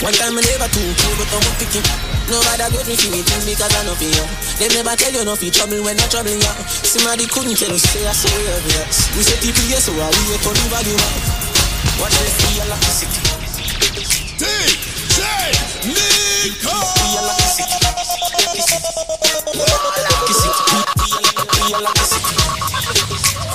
One 0.02 0.12
time 0.18 0.34
me 0.34 0.42
never 0.42 0.66
too 0.74 0.82
cool, 0.82 1.14
but 1.22 1.30
I'm 1.30 1.46
picking. 1.62 1.86
Nobody 2.26 2.66
got 2.66 2.82
me 2.82 2.94
feeling 2.98 3.22
things 3.22 3.46
because 3.46 3.70
I 3.70 3.86
know 3.86 3.94
for 3.94 4.10
you. 4.10 4.26
They 4.58 4.68
never 4.74 4.98
tell 4.98 5.14
you 5.14 5.22
no 5.22 5.38
for 5.38 5.46
trouble 5.54 5.78
when 5.86 5.94
you're 5.94 6.10
troubling 6.10 6.42
you. 6.42 6.54
Somebody 6.66 7.30
couldn't 7.30 7.54
tell 7.54 7.70
us 7.70 7.86
say 7.86 8.02
I 8.02 8.10
say 8.10 8.34
yes. 8.74 9.14
We 9.14 9.22
say 9.22 9.38
TPS, 9.38 9.86
so 9.86 9.94
I 9.94 10.10
we 10.10 10.34
a 10.34 10.38
turn 10.42 10.58
value 10.66 10.98
up. 10.98 11.14
Watch 12.02 12.18
we 12.18 12.58
are 12.58 12.68
like 12.74 12.82
the 12.82 12.90
city. 12.90 13.20
DJ 14.42 15.18
Nico. 15.86 16.25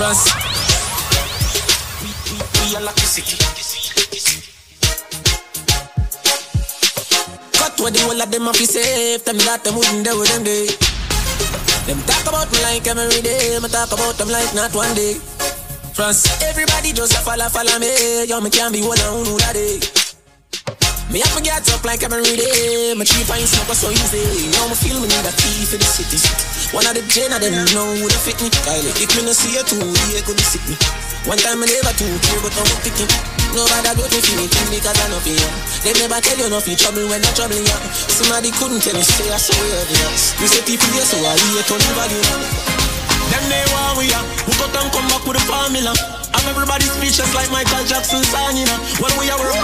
France. 0.01 0.27
We 2.59 2.75
are. 2.75 2.83
Cut 7.53 7.79
what 7.79 7.93
the 7.93 7.99
whole 8.03 8.21
of 8.21 8.31
them 8.31 8.47
off 8.47 8.59
is 8.59 8.69
safe. 8.71 9.23
Them 9.23 9.37
that 9.37 9.63
them 9.63 9.75
wouldn't 9.75 10.03
do 10.03 10.23
them 10.25 10.43
day. 10.43 10.67
Them 11.87 12.01
talk 12.03 12.27
about 12.27 12.51
me 12.51 12.61
like 12.63 12.87
every 12.87 13.21
day. 13.21 13.57
Me 13.61 13.69
talk 13.69 13.91
about 13.91 14.17
them 14.17 14.29
like 14.29 14.53
not 14.53 14.73
one 14.75 14.93
day. 14.95 15.13
France. 15.93 16.27
Everybody 16.43 16.91
just 16.91 17.15
follow 17.23 17.47
follow 17.47 17.79
me. 17.79 18.25
Yo, 18.25 18.41
me 18.41 18.49
can't 18.49 18.73
be 18.73 18.81
one 18.81 18.99
on 18.99 19.25
who 19.25 19.37
that 19.37 19.53
day. 19.53 20.10
Me 21.09 21.19
have 21.23 21.33
to 21.33 21.41
get 21.41 21.65
up 21.73 21.83
like 21.83 22.03
every 22.03 22.21
day. 22.21 22.93
My 22.93 23.03
three 23.07 23.25
pints 23.25 23.55
smoke 23.57 23.73
so 23.73 23.89
easy. 23.89 24.51
Now 24.53 24.69
me 24.69 24.75
feel 24.77 24.99
me 25.01 25.07
need 25.09 25.25
a 25.25 25.33
key 25.33 25.65
for 25.65 25.81
the 25.81 25.87
city. 25.87 26.21
One 26.75 26.85
of 26.85 26.93
the 26.93 27.01
gen 27.09 27.33
of 27.33 27.41
them 27.41 27.55
know 27.73 27.97
the 27.97 28.19
fit 28.21 28.37
me. 28.43 28.51
Kylie, 28.61 28.93
if 29.01 29.09
me 29.17 29.25
no 29.25 29.33
see 29.33 29.57
you 29.57 29.63
too, 29.65 29.81
they 30.13 30.21
could 30.21 30.39
sick 30.39 30.61
me. 30.69 30.77
One 31.25 31.41
time 31.41 31.59
me 31.59 31.65
never 31.65 31.93
too 31.97 32.07
care, 32.27 32.41
but 32.45 32.53
I'm 32.53 32.69
picking. 32.85 33.09
Nobody 33.51 33.91
got 33.91 34.07
me 34.07 34.19
feeling 34.23 34.47
things 34.47 34.69
because 34.71 34.95
I 34.95 35.05
know 35.11 35.19
for 35.19 35.33
you. 35.33 35.49
They 35.83 35.93
never 35.99 36.21
tell 36.23 36.39
you 36.39 36.47
no 36.47 36.63
for 36.63 36.75
trouble 36.77 37.09
when 37.09 37.19
I'm 37.19 37.33
troubling 37.35 37.65
you. 37.65 37.79
Somebody 38.07 38.53
couldn't 38.55 38.79
tell 38.79 38.95
me 38.95 39.03
say 39.03 39.27
I 39.27 39.35
saw 39.35 39.57
you. 39.57 39.81
We 40.39 40.47
say 40.47 40.63
people 40.63 40.87
here 40.95 41.03
so 41.03 41.19
I 41.19 41.35
on 41.35 41.79
the 41.79 41.91
value. 41.97 42.23
Them 43.31 43.43
they 43.47 43.63
want 43.75 43.99
we 43.99 44.07
are. 44.11 44.25
Who 44.47 44.51
got 44.59 44.75
and 44.75 44.91
come 44.91 45.07
back 45.11 45.23
with 45.27 45.39
the 45.39 45.43
formula. 45.47 45.91
I'm 46.31 46.47
everybody 46.47 46.87
speechless 46.87 47.35
like 47.35 47.51
Michael 47.51 47.83
Jackson 47.85 48.23
you 48.55 48.65
know. 48.65 48.79
When 49.03 49.11
we 49.19 49.27
are 49.29 49.39
work, 49.39 49.55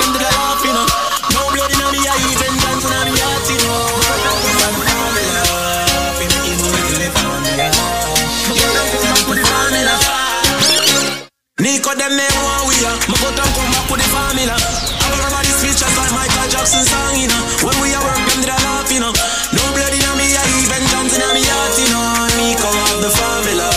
them 12.08 12.16
they 12.16 12.32
want 12.40 12.64
we 12.72 12.76
are. 12.88 12.96
My 13.12 13.16
go 13.20 13.30
down 13.36 13.50
come 13.52 13.68
back 13.76 13.88
with 13.92 14.00
the 14.00 14.08
formula. 14.08 14.56
I'm 14.56 15.12
everybody 15.12 15.52
speechless 15.52 15.92
like 16.00 16.14
Michael 16.16 16.48
Jackson 16.48 16.84
song, 16.88 17.20
you 17.20 17.28
know. 17.28 17.42
When 17.68 17.76
we 17.84 17.92
are 17.92 18.04
work, 18.04 18.16
them 18.16 18.40
to 18.44 18.48
the 18.48 18.56
laugh, 18.64 18.88
you 18.92 19.04
know. 19.04 19.12
No 19.52 19.64
blood 19.76 19.92
in 19.92 20.08
me 20.16 20.32
eye, 20.32 20.64
even 20.64 20.84
dance 20.88 21.20
in 21.20 21.24
me 21.36 21.44
heart, 21.44 21.76
you 21.76 21.92
know. 21.92 22.32
Nico 22.40 22.70
have 22.72 23.00
the 23.04 23.12
formula. 23.12 23.68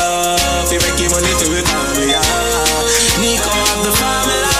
Fi 0.70 0.78
make 0.78 1.00
him 1.02 1.10
money 1.10 1.33
fi 1.34 1.47
we 1.50 1.60
family. 1.67 2.15
Nico 3.18 3.50
have 3.50 3.83
the 3.83 3.92
formula. 3.99 4.55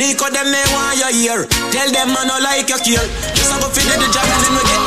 Nico 0.00 0.26
them 0.32 0.48
they 0.48 0.64
want 0.72 0.96
you 0.96 1.10
here. 1.12 1.42
Tell 1.72 1.88
them 1.92 2.16
I 2.16 2.24
no 2.24 2.36
like 2.40 2.68
your 2.68 2.80
care. 2.80 3.04
Just 3.36 3.52
a 3.52 3.56
go 3.60 3.68
do 3.68 3.80
the 3.84 4.08
job 4.08 4.24
and 4.24 4.40
then 4.40 4.52
we 4.56 4.62
get 4.64 4.85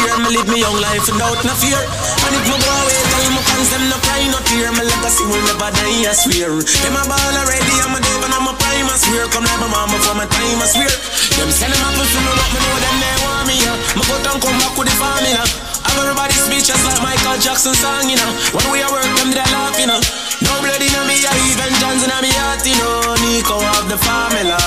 of 0.00 0.08
here. 0.08 0.16
Me 0.24 0.28
live 0.36 0.48
me 0.48 0.60
young 0.60 0.76
life 0.80 1.04
without 1.04 1.40
no 1.44 1.52
fear. 1.60 1.76
And 1.76 2.32
if 2.36 2.44
me 2.48 2.56
go 2.56 2.70
away, 2.70 3.00
tell 3.12 3.26
my 3.36 3.42
fans 3.44 3.68
them 3.70 3.84
no 3.88 3.96
cry 4.04 4.24
no 4.28 4.38
tear. 4.48 4.72
My 4.72 4.84
legacy 4.84 5.24
will 5.28 5.42
never 5.44 5.70
die, 5.72 6.08
I 6.08 6.12
swear. 6.16 6.52
Them 6.56 6.96
a 6.96 7.02
ball 7.04 7.34
already, 7.36 7.74
I'm 7.84 7.94
a 7.96 8.00
dev 8.00 8.22
and 8.24 8.34
I'm 8.34 8.48
a 8.48 8.52
prime, 8.56 8.88
I 8.88 8.96
swear. 8.96 9.28
Come 9.28 9.44
like 9.44 9.60
my 9.60 9.68
mama 9.68 9.96
for 10.00 10.14
my 10.16 10.26
time, 10.26 10.60
I 10.60 10.66
swear. 10.68 10.92
Them 11.36 11.50
send 11.52 11.72
them 11.72 11.94
if 12.00 12.10
you 12.12 12.20
know 12.24 12.34
what 12.36 12.50
me 12.52 12.60
know, 12.60 12.76
them 12.80 12.96
they 13.00 13.16
want 13.24 13.44
me, 13.48 13.54
yeah. 13.60 13.76
Me 13.96 14.02
go 14.08 14.16
down, 14.24 14.38
come 14.40 14.56
back 14.60 14.74
with 14.76 14.88
the 14.88 14.94
formula. 14.96 15.44
I'm 15.84 15.96
everybody 15.96 16.36
speechless 16.36 16.82
like 16.84 17.00
Michael 17.02 17.40
Jackson 17.40 17.74
song, 17.74 18.08
you 18.08 18.16
know. 18.16 18.30
When 18.56 18.66
we 18.72 18.80
are 18.84 18.92
work, 18.92 19.08
them 19.20 19.32
they 19.32 19.44
laugh, 19.52 19.76
you 19.80 19.88
know. 19.88 20.00
No 20.44 20.52
blood 20.64 20.80
in 20.80 20.92
me, 21.08 21.16
yeah, 21.20 21.48
even 21.48 21.72
John's 21.80 22.04
in 22.04 22.12
me 22.20 22.30
heart, 22.36 22.64
you 22.64 22.76
know. 22.76 23.16
Nico 23.24 23.60
have 23.60 23.88
the 23.88 23.96
formula. 23.96 24.60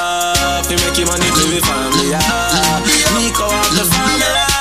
Fi 0.65 0.75
make 0.77 0.97
him 0.97 1.07
money 1.09 1.29
to 1.29 1.43
the 1.49 1.59
family, 1.61 2.13
yeah. 2.13 2.81
Nico 3.17 3.45
have 3.49 3.73
the 3.77 3.85
formula. 3.85 4.52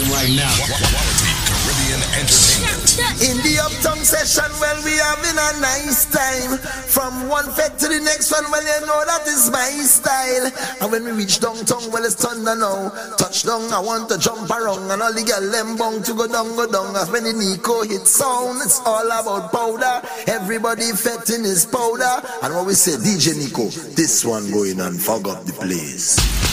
Listen 0.00 0.16
right 0.16 0.32
now. 0.36 0.54
Quality 0.56 1.30
Caribbean 1.44 2.00
Entertainment. 2.16 2.88
In 3.20 3.36
the 3.44 3.60
uptown 3.60 4.00
session, 4.04 4.48
well, 4.60 4.76
we 4.84 4.96
having 4.96 5.36
a 5.36 5.60
nice 5.60 6.06
time. 6.06 6.56
From 6.88 7.28
one 7.28 7.50
fed 7.52 7.78
to 7.80 7.88
the 7.88 8.00
next 8.00 8.32
one, 8.32 8.44
well, 8.50 8.62
you 8.62 8.86
know 8.86 9.04
that 9.04 9.26
is 9.26 9.50
my 9.50 9.68
style. 9.84 10.50
And 10.80 10.92
when 10.92 11.04
we 11.04 11.12
reach 11.12 11.40
downtown, 11.40 11.90
well, 11.92 12.04
it's 12.04 12.14
thunder 12.14 12.56
now. 12.56 12.90
Touchdown, 13.16 13.72
I 13.72 13.80
want 13.80 14.08
to 14.10 14.18
jump 14.18 14.48
around. 14.50 14.90
And 14.90 15.02
all 15.02 15.12
the 15.12 15.22
girl 15.22 15.50
them 15.50 15.76
bound 15.76 16.04
to 16.06 16.14
go 16.14 16.26
down, 16.26 16.56
go 16.56 16.70
down. 16.70 16.96
As 16.96 17.10
when 17.10 17.24
the 17.24 17.32
Nico 17.32 17.82
hit 17.82 18.06
sound, 18.06 18.60
it's 18.64 18.80
all 18.86 19.04
about 19.04 19.52
powder. 19.52 20.00
Everybody 20.28 20.92
fed 20.92 21.28
in 21.28 21.44
his 21.44 21.66
powder. 21.66 22.24
And 22.42 22.54
what 22.54 22.66
we 22.66 22.74
say, 22.74 22.96
DJ 22.96 23.36
Nico, 23.36 23.68
this 23.96 24.24
one 24.24 24.50
going 24.50 24.80
and 24.80 25.00
fog 25.00 25.28
up 25.28 25.44
the 25.44 25.52
place. 25.52 26.49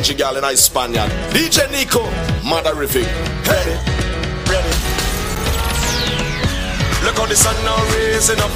Bunchy 0.00 0.16
gal 0.16 0.32
in 0.32 0.56
Spaniard. 0.56 1.10
DJ 1.28 1.68
Nico, 1.70 2.00
motherrific. 2.40 3.04
Ready, 3.44 3.76
ready. 4.48 4.72
Look 7.04 7.20
how 7.20 7.28
the 7.28 7.36
sun 7.36 7.52
now 7.68 7.76
raising 7.92 8.40
up, 8.40 8.48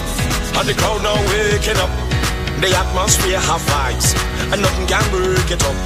and 0.57 0.65
the 0.65 0.73
crowd 0.73 1.05
now 1.05 1.21
waking 1.29 1.77
up. 1.77 1.93
The 2.65 2.73
atmosphere 2.73 3.37
have 3.37 3.61
vibes, 3.61 4.17
and 4.57 4.63
nothing 4.65 4.87
can 4.89 5.05
break 5.13 5.51
it 5.53 5.61
up. 5.61 5.77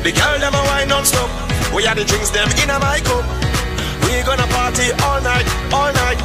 The 0.00 0.12
girl 0.16 0.40
them 0.40 0.56
a 0.56 0.62
wine 0.72 0.88
non-stop. 0.88 1.28
We 1.76 1.84
are 1.84 1.94
the 1.94 2.08
drinks 2.08 2.30
them 2.30 2.48
in 2.64 2.72
a 2.72 2.80
my 2.80 2.96
cup. 3.04 3.28
We 4.08 4.24
gonna 4.24 4.48
party 4.56 4.88
all 5.04 5.20
night, 5.20 5.44
all 5.68 5.92
night. 5.92 6.16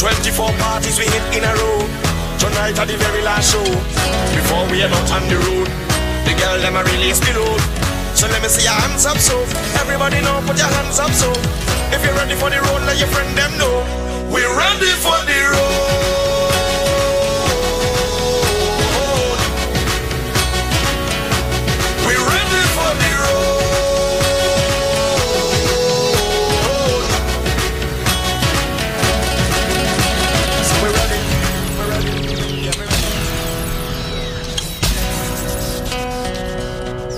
24 0.00 0.48
parties 0.64 0.96
we 0.96 1.04
hit 1.12 1.24
in 1.36 1.44
a 1.44 1.52
row. 1.60 1.84
Tonight 2.40 2.80
at 2.80 2.88
the 2.88 2.96
very 2.96 3.20
last 3.20 3.52
show. 3.52 3.68
Before 4.32 4.64
we 4.72 4.80
head 4.80 4.96
out 4.96 5.12
on 5.12 5.28
the 5.28 5.36
road, 5.44 5.68
the 6.24 6.32
girl 6.40 6.56
them 6.64 6.72
a 6.72 6.82
release 6.88 7.20
the 7.20 7.36
load. 7.36 7.83
So 8.14 8.28
let 8.28 8.42
me 8.42 8.48
see 8.48 8.62
your 8.62 8.72
hands 8.72 9.06
up, 9.06 9.18
so 9.18 9.40
everybody 9.82 10.20
know, 10.20 10.40
put 10.46 10.56
your 10.56 10.68
hands 10.68 10.98
up, 10.98 11.10
so 11.10 11.30
if 11.92 12.04
you're 12.04 12.14
ready 12.14 12.34
for 12.34 12.48
the 12.48 12.60
road, 12.62 12.82
let 12.86 12.98
your 12.98 13.08
friend 13.08 13.36
them 13.36 13.58
know. 13.58 13.82
We're 14.32 14.56
ready 14.56 14.92
for 15.02 15.18
the 15.26 15.38
road. 15.52 16.13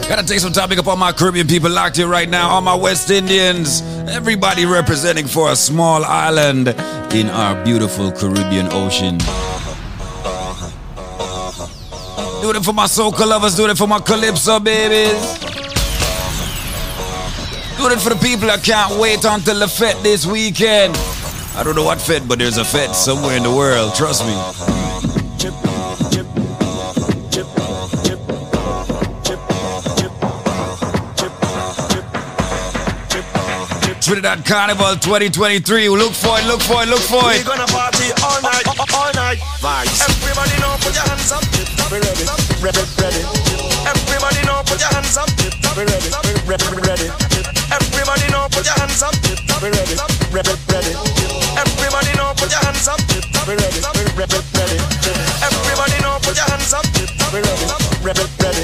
Gotta 0.08 0.24
take 0.24 0.38
some 0.38 0.52
time 0.52 0.68
pick 0.68 0.78
up 0.78 0.86
all 0.86 0.96
my 0.96 1.10
Caribbean 1.10 1.48
people 1.48 1.68
locked 1.68 1.96
here 1.96 2.06
right 2.06 2.28
now, 2.28 2.48
all 2.48 2.60
my 2.60 2.76
West 2.76 3.10
Indians, 3.10 3.82
everybody 4.08 4.64
representing 4.64 5.26
for 5.26 5.50
a 5.50 5.56
small 5.56 6.04
island 6.04 6.68
in 7.12 7.28
our 7.28 7.64
beautiful 7.64 8.12
Caribbean 8.12 8.72
ocean. 8.72 9.18
Do 12.40 12.50
it 12.50 12.64
for 12.64 12.72
my 12.72 12.86
soca 12.86 13.26
lovers, 13.26 13.56
do 13.56 13.68
it 13.68 13.76
for 13.76 13.88
my 13.88 13.98
calypso 13.98 14.60
babies. 14.60 15.38
Do 17.76 17.88
it 17.90 18.00
for 18.00 18.10
the 18.10 18.20
people 18.22 18.46
that 18.46 18.62
can't 18.62 19.00
wait 19.00 19.24
until 19.24 19.58
the 19.58 19.66
fete 19.66 20.00
this 20.04 20.24
weekend. 20.24 20.96
I 21.56 21.64
don't 21.64 21.74
know 21.74 21.84
what 21.84 22.00
fete, 22.00 22.28
but 22.28 22.38
there's 22.38 22.58
a 22.58 22.64
fete 22.64 22.94
somewhere 22.94 23.36
in 23.36 23.42
the 23.42 23.50
world, 23.50 23.92
trust 23.96 24.24
me. 24.24 25.75
Trinidad 34.06 34.46
Carnival 34.46 34.94
2023. 35.02 35.90
Look 35.90 36.14
for 36.14 36.38
it, 36.38 36.46
look 36.46 36.62
for 36.62 36.78
it, 36.78 36.86
look 36.86 37.02
for 37.10 37.26
it. 37.34 37.42
We're 37.42 37.58
gonna 37.58 37.66
party 37.66 38.14
all 38.22 38.38
night, 38.38 38.62
all 38.94 39.10
night. 39.18 39.42
Vibes. 39.58 39.98
Everybody 39.98 40.54
know, 40.62 40.78
put 40.78 40.94
your 40.94 41.02
hands 41.10 41.34
up. 41.34 41.42
Ready, 41.90 42.06
ready, 42.62 42.86
ready. 43.02 43.26
Everybody 43.82 44.46
know, 44.46 44.62
put 44.62 44.78
your 44.78 44.94
hands 44.94 45.18
up. 45.18 45.26
Be 45.34 45.82
ready, 45.82 46.06
ready, 46.46 46.70
ready. 46.86 47.10
Everybody 47.74 48.30
know, 48.30 48.46
put 48.46 48.62
your 48.62 48.78
hands 48.78 49.02
up. 49.02 49.10
Be 49.26 49.74
ready, 49.74 49.98
ready, 50.30 50.54
ready. 50.70 50.94
Everybody 51.58 52.12
know, 52.14 52.30
put 52.38 52.46
your 52.46 52.62
hands 52.62 52.86
up. 52.86 53.02
Be 53.10 53.58
ready, 53.58 53.82
ready, 54.22 54.38
ready. 54.54 54.86
Everybody 55.42 55.98
know, 56.06 56.14
put 56.22 56.38
your 56.38 56.46
hands 56.46 56.70
up. 56.78 56.86
Be 56.94 57.42
ready, 57.42 57.66
ready, 58.06 58.22
ready. 58.38 58.62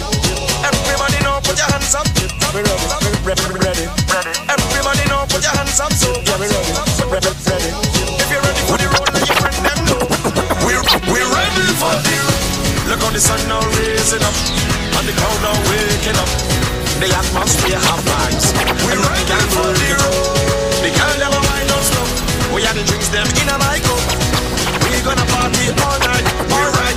Everybody 0.63 1.19
know, 1.27 1.43
put 1.43 1.59
your 1.59 1.67
hands 1.67 1.99
up. 1.99 2.07
Be 2.15 2.63
ready, 2.63 2.79
ready, 3.27 3.43
ready. 3.51 3.62
Everybody 5.73 6.53
know, 6.53 6.61
put 6.69 7.01
your 7.01 7.09
hands 7.09 7.25
up. 7.25 7.39
So 7.41 7.57
yeah, 7.57 8.29
we 8.29 8.37
ready. 8.45 8.61
We're 10.69 10.85
we're 11.09 11.31
ready 11.33 11.65
for. 11.81 11.97
Look 12.93 13.01
the 13.17 13.23
sun 13.25 13.41
now 13.49 13.65
up, 14.21 14.37
and 15.01 15.05
the 15.09 15.17
now 15.41 15.57
waking 15.73 16.21
up. 16.21 16.29
The 17.01 17.09
atmosphere 17.09 17.81
vibes. 18.05 18.53
We're 18.85 19.01
ready 19.01 19.41
for 19.57 19.73
the. 19.73 19.93
We 22.53 22.61
had 22.69 22.77
the 22.77 22.85
drinks 22.85 23.09
them 23.09 23.25
in 23.41 23.49
a 23.49 23.57
my 23.57 23.81
cup. 23.81 23.97
We 24.85 24.93
gonna 25.01 25.25
party 25.33 25.73
all 25.73 25.99
night, 26.05 26.27
all 26.53 26.69
right. 26.69 26.97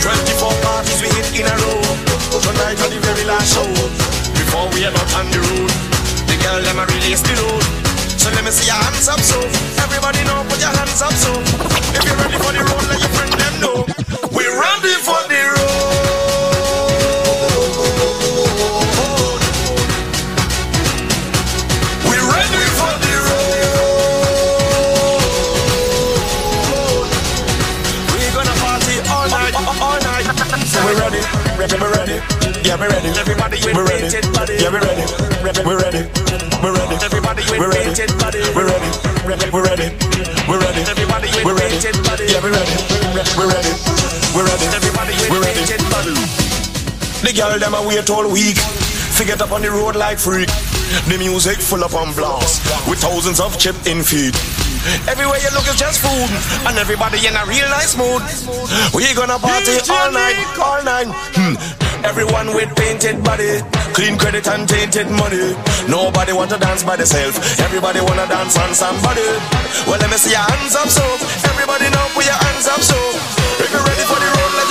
24 0.00 0.56
parties 0.64 1.04
we 1.04 1.12
hit 1.20 1.36
in 1.36 1.44
a 1.44 1.56
row. 1.68 1.84
Tonight 2.40 2.80
on 2.80 2.88
the 2.88 2.96
very 2.96 3.28
last 3.28 3.52
show. 3.52 3.68
Before 4.32 4.72
we 4.72 4.88
head 4.88 4.96
out 4.96 5.10
on 5.20 5.28
the 5.28 5.40
road, 5.52 5.68
the 6.32 6.36
girl 6.40 6.64
them 6.64 6.80
a 6.80 6.86
release 6.96 7.20
the. 7.20 7.65
So 8.26 8.32
let 8.34 8.42
me 8.42 8.50
see 8.50 8.66
your 8.66 8.74
hands 8.74 9.06
up, 9.06 9.20
so 9.20 9.38
everybody 9.86 10.18
know, 10.26 10.42
put 10.50 10.58
your 10.58 10.74
hands 10.74 11.00
up, 11.00 11.12
so 11.14 11.30
if 11.94 12.02
you're 12.02 12.18
ready 12.18 12.34
for 12.42 12.50
the 12.50 12.58
road, 12.58 12.82
let 12.90 12.98
your 12.98 13.06
friend 13.14 13.30
them 13.38 13.54
know. 13.62 13.86
We're 14.34 14.50
ready 14.50 14.98
for 14.98 15.22
the 15.30 15.46
road. 15.54 16.66
We're 22.02 22.26
ready 22.26 22.66
for 22.74 22.90
the 22.98 23.14
road. 23.30 23.62
We're 28.10 28.34
gonna 28.34 28.58
party 28.58 29.06
all 29.06 29.30
night, 29.30 29.54
all 29.54 30.02
night. 30.02 30.26
So 30.66 30.82
we're 30.82 30.98
ready, 30.98 31.22
ready, 31.54 31.78
we're 31.78 31.94
ready. 31.94 32.18
Yeah, 32.66 32.74
we're 32.74 32.90
ready. 32.90 33.14
Everybody, 33.14 33.62
we're 33.62 33.86
ready. 33.86 34.10
Yeah, 34.58 34.74
we're 34.74 34.82
ready. 34.82 35.05
We're 43.34 43.50
ready. 43.50 43.72
We're 44.36 44.46
ready. 44.46 44.66
Everybody, 44.70 45.16
we're 45.26 45.42
ready. 45.42 45.64
The 47.24 47.32
girl 47.34 47.58
them 47.58 47.74
a 47.74 47.82
wait 47.82 48.08
all 48.10 48.30
week. 48.30 48.58
Figure 49.16 49.34
up 49.40 49.50
on 49.50 49.62
the 49.62 49.70
road 49.70 49.96
like 49.96 50.18
freak. 50.18 50.48
The 51.08 51.16
music 51.18 51.58
full 51.58 51.82
up 51.82 51.94
on 51.94 52.14
blast 52.14 52.62
with 52.86 53.00
thousands 53.00 53.40
of 53.40 53.58
chip 53.58 53.74
in 53.86 54.04
feed. 54.04 54.36
Everywhere 55.10 55.42
you 55.42 55.50
look 55.50 55.66
is 55.66 55.74
just 55.74 55.98
food, 55.98 56.30
and 56.68 56.78
everybody 56.78 57.18
in 57.26 57.34
a 57.34 57.42
real 57.50 57.66
nice 57.74 57.96
mood. 57.98 58.22
We 58.94 59.10
gonna 59.18 59.40
party 59.40 59.74
all 59.90 60.12
night, 60.12 60.38
all 60.60 60.84
night. 60.84 61.10
Hmm. 61.34 61.58
Everyone 62.04 62.54
with 62.54 62.70
painted 62.76 63.24
body, 63.24 63.58
clean 63.96 64.16
credit 64.16 64.46
and 64.46 64.68
tainted 64.68 65.10
money. 65.10 65.55
Nobody 65.84 66.32
want 66.32 66.50
to 66.50 66.58
dance 66.58 66.82
by 66.82 66.96
themselves. 66.96 67.36
Everybody 67.60 68.00
wanna 68.00 68.26
dance 68.26 68.56
on 68.56 68.74
somebody. 68.74 69.26
Well, 69.86 70.00
let 70.00 70.10
me 70.10 70.16
see 70.16 70.32
your 70.32 70.40
hands 70.40 70.74
up, 70.74 70.88
so 70.88 71.04
everybody 71.52 71.90
know 71.92 72.04
put 72.16 72.24
your 72.24 72.40
hands 72.48 72.66
up, 72.66 72.80
so 72.80 72.96
if 73.60 73.68
you're 73.70 73.84
ready 73.84 74.04
for 74.08 74.18
the 74.18 74.28
road, 74.36 74.65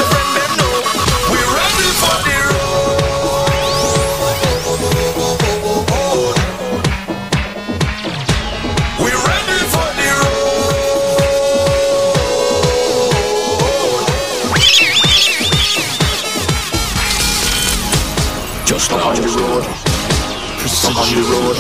road. 21.46 21.58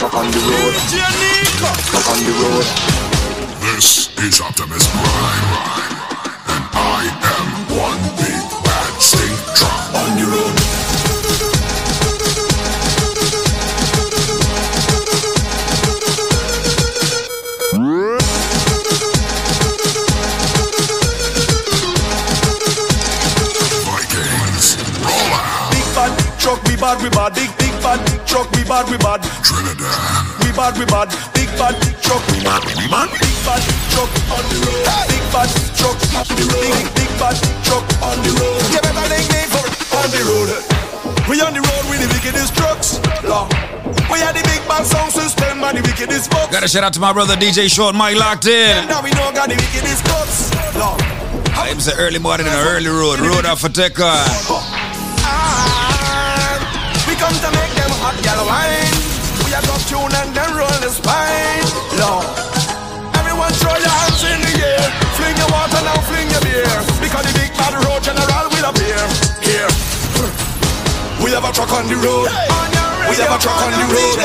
Up 0.00 0.14
on 0.14 0.30
the 0.30 0.38
road. 0.38 0.74
Up 1.94 2.06
on 2.08 2.18
the 2.22 2.32
road. 2.40 2.66
This 3.60 4.08
is 4.18 4.40
Optimus 4.40 4.86
Prime, 4.86 5.48
and 6.54 6.64
I 6.72 7.02
am 7.34 7.46
one 7.76 8.00
big 8.16 8.46
bad 8.64 8.92
stink 9.00 9.38
drop 9.58 9.94
on 9.94 10.18
your 10.18 10.30
own. 10.30 10.54
Vikings, 23.84 24.66
roll 25.02 25.34
out. 25.34 25.72
Big 25.72 25.86
bad 25.94 26.12
truck, 26.38 26.62
we 26.64 26.76
bad, 26.76 27.02
we 27.02 27.59
bad. 27.82 27.98
Big 28.00 28.20
big 28.20 28.20
bad 28.20 28.26
truck, 28.26 28.50
we 28.52 28.62
bad, 28.64 28.86
we 28.90 28.96
bad. 28.98 29.20
Trinidad, 29.44 30.44
We 30.44 30.50
bad, 30.52 30.78
we 30.78 30.84
bad. 30.86 31.08
Big 31.34 31.50
bad 31.56 31.74
truck, 32.02 32.22
we 32.32 32.38
bad, 32.44 32.62
we 32.76 32.86
bad. 32.88 33.08
Big 33.20 33.36
bad 33.44 33.62
truck 33.92 34.10
on 34.30 34.44
the 34.48 34.56
road. 34.64 34.84
Big 35.08 35.24
bad 35.32 35.48
truck 35.76 35.98
on 36.16 36.26
the 36.28 36.44
road. 36.50 36.64
Big 36.76 36.88
big 36.94 37.12
bad 37.18 37.36
truck 37.64 37.84
on 38.04 38.16
the 38.22 38.30
road. 38.36 38.60
You 38.72 38.80
better 38.80 39.06
name 39.08 39.28
name 39.32 39.48
for 39.50 39.64
it 39.64 39.74
on 39.96 40.08
the 40.12 40.22
road. 40.28 40.48
We 41.28 41.40
on 41.40 41.52
the 41.54 41.62
road 41.62 41.84
with 41.88 42.00
the 42.02 42.08
wickedest 42.12 42.54
trucks. 42.56 42.98
Lord. 43.24 43.48
We 44.10 44.18
are 44.22 44.32
the 44.32 44.42
big 44.42 44.62
bad 44.66 44.84
sound 44.86 45.12
system 45.12 45.62
and 45.62 45.78
the 45.78 45.82
wickedest 45.82 46.30
bucks. 46.30 46.52
Gotta 46.52 46.68
shout 46.68 46.84
out 46.84 46.92
to 46.94 47.00
my 47.00 47.12
brother 47.12 47.34
DJ 47.36 47.70
Short 47.70 47.94
Mike 47.94 48.16
locked 48.16 48.46
in. 48.46 48.88
Now 48.88 49.02
we 49.02 49.10
know 49.10 49.30
got 49.32 49.48
the 49.48 49.56
wickedest 49.56 50.04
cuts. 50.04 50.50
Lord. 50.76 51.00
I'm 51.54 51.78
say 51.78 51.92
early 51.98 52.18
morning 52.18 52.46
and 52.46 52.56
early 52.68 52.88
road. 52.88 53.20
Road 53.20 53.46
off 53.46 53.60
for 53.60 53.68
Teka. 53.68 54.69
Spine. 60.90 61.66
Lord. 62.02 62.26
Everyone 63.14 63.52
throw 63.56 63.74
your 63.78 63.94
hands 64.02 64.22
in 64.26 64.38
the 64.42 64.54
air. 64.58 64.84
Fling 65.16 65.36
your 65.38 65.50
water 65.54 65.80
now, 65.86 65.98
fling 66.10 66.28
your 66.28 66.42
beer. 66.42 66.74
Because 66.98 67.24
the 67.30 67.34
big 67.38 67.50
bad 67.54 67.74
road 67.78 68.02
general 68.02 68.46
will 68.50 68.66
appear. 68.70 69.00
Here. 69.40 69.70
We 71.22 71.30
have 71.32 71.46
a 71.46 71.52
truck 71.54 71.72
on 71.72 71.86
the 71.86 71.96
road. 71.96 72.26
We 73.08 73.14
have 73.22 73.32
a 73.32 73.38
truck 73.38 73.60
on 73.62 73.72
the 73.78 73.86
road. 73.86 74.18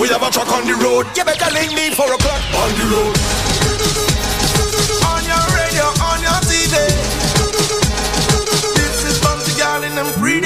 We 0.00 0.08
have 0.10 0.22
a 0.22 0.30
truck 0.30 0.50
on 0.50 0.66
the 0.66 0.74
road. 0.74 1.06
You 1.16 1.24
better 1.24 1.50
link 1.54 1.70
me 1.72 1.94
for 1.94 2.10
a 2.10 2.18
clock 2.18 2.42
on 2.58 2.70
the 2.74 2.86
road. 2.90 3.14
On 5.10 5.22
your 5.24 5.44
radio, 5.54 5.86
on 6.10 6.18
your 6.26 6.38
TV. 6.50 6.74
This 8.74 8.98
is 9.06 9.16
Bounty 9.22 9.54
Girl 9.54 9.82
in 9.86 9.94
them 9.94 10.10
free 10.18 10.40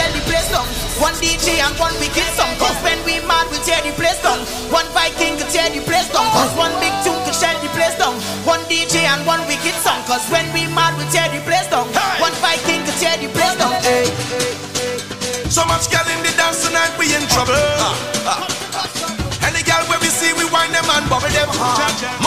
the 0.00 0.20
place 0.24 0.48
down. 0.48 0.64
One 0.96 1.12
DJ 1.20 1.60
and 1.60 1.76
one 1.76 1.92
wicked 2.00 2.24
song. 2.32 2.48
Cause 2.56 2.76
when 2.80 2.96
we 3.04 3.20
mad, 3.28 3.44
we 3.52 3.60
tear 3.60 3.80
the 3.84 3.92
place 3.92 4.16
down. 4.24 4.40
One 4.72 4.88
Viking 4.96 5.36
to 5.36 5.44
tear 5.52 5.68
the 5.68 5.84
place 5.84 6.08
down. 6.08 6.24
Cause 6.32 6.52
one 6.56 6.72
big 6.80 6.94
tune 7.04 7.20
to 7.28 7.32
tear 7.36 7.52
the 7.60 7.68
place 7.76 7.96
down. 8.00 8.16
One 8.48 8.64
DJ 8.72 9.04
and 9.04 9.20
one 9.28 9.44
wicked 9.44 9.76
song. 9.84 10.00
Cause 10.08 10.24
when 10.32 10.48
we 10.56 10.64
mad, 10.72 10.96
we 10.96 11.04
tear 11.12 11.28
the 11.28 11.44
place 11.44 11.68
down. 11.68 11.88
One 12.24 12.32
Viking 12.40 12.80
to 12.88 12.92
tear 12.96 13.20
the 13.20 13.28
place 13.36 13.56
down. 13.60 13.76
Hey. 13.84 14.08
So 15.52 15.66
much 15.68 15.92
girl 15.92 16.06
in 16.08 16.24
the 16.24 16.32
dance 16.40 16.64
tonight, 16.64 16.96
we 16.96 17.12
in 17.12 17.28
trouble. 17.28 17.52
Uh, 17.52 17.92
uh, 18.24 18.48
uh. 18.48 19.44
Any 19.44 19.60
girl 19.68 19.84
where 19.92 20.00
we 20.00 20.08
see, 20.08 20.32
we 20.32 20.48
wind 20.48 20.72
them 20.72 20.88
and 20.88 21.04
bubble 21.10 21.28
them 21.28 21.50
hard. 21.52 22.21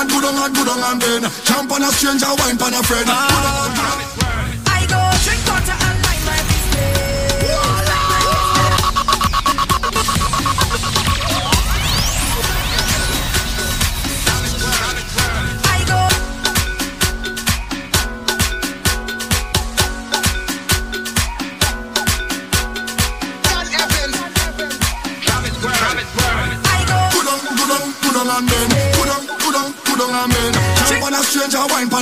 On 0.00 0.08
good 0.08 0.24
on 0.24 0.52
good 0.52 0.68
on 0.68 0.80
and 0.92 1.02
then 1.02 1.30
Jump 1.44 1.72
on 1.72 1.82
a 1.82 1.86
stranger, 1.92 2.26
wine 2.38 2.56
on 2.62 2.74
a 2.74 2.82
friend. 2.82 3.04
Ah. 3.08 3.28
Good 3.28 3.84
on 3.84 4.00
and 4.00 4.08
good 4.08 4.14
on. 4.14 4.19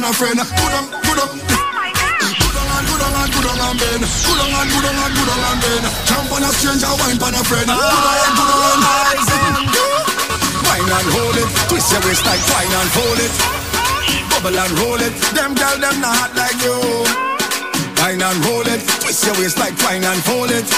A 0.08 0.12
friend. 0.16 0.40
Good 0.40 0.72
on, 0.72 0.84
good 1.04 1.20
on. 1.20 1.28
Good 1.36 2.56
on 2.56 2.68
and 2.72 2.84
good 2.88 3.02
on 3.04 3.12
and 3.12 3.28
good 3.28 3.44
on 3.44 3.60
and 3.60 3.76
bend. 3.76 4.02
Good 4.08 4.40
on 4.40 4.56
and 4.56 4.68
good 4.72 4.86
on 4.88 4.96
and 5.04 5.12
good 5.12 5.28
on 5.28 5.42
and 5.44 5.60
bend. 5.60 5.84
Jump 6.08 6.32
on 6.32 6.44
a 6.44 6.50
stranger, 6.56 6.92
wine 6.96 7.20
on 7.20 7.36
a 7.36 7.42
friend. 7.44 7.68
Good 7.68 7.76
on 7.76 8.16
and 8.16 8.32
good 8.32 8.48
on 8.48 8.72
and 8.72 9.68
Wine 10.64 10.88
and 10.88 11.08
hold 11.12 11.36
it, 11.36 11.48
twist 11.68 11.92
your 11.92 12.00
waist 12.08 12.24
like 12.24 12.40
wine 12.48 12.72
and 12.72 12.90
fold 12.96 13.20
it. 13.20 13.34
Bubble 14.32 14.56
and 14.56 14.72
roll 14.80 15.00
it, 15.02 15.12
them 15.36 15.52
girl 15.52 15.76
them 15.76 15.96
not 16.00 16.16
hot 16.16 16.32
like 16.32 16.56
you. 16.64 16.76
Wine 18.00 18.22
and 18.24 18.40
roll 18.48 18.64
it, 18.64 18.80
twist 19.04 19.28
your 19.28 19.36
waist 19.36 19.58
like 19.60 19.76
wine 19.84 20.04
and 20.04 20.22
fold 20.24 20.52
it. 20.52 20.68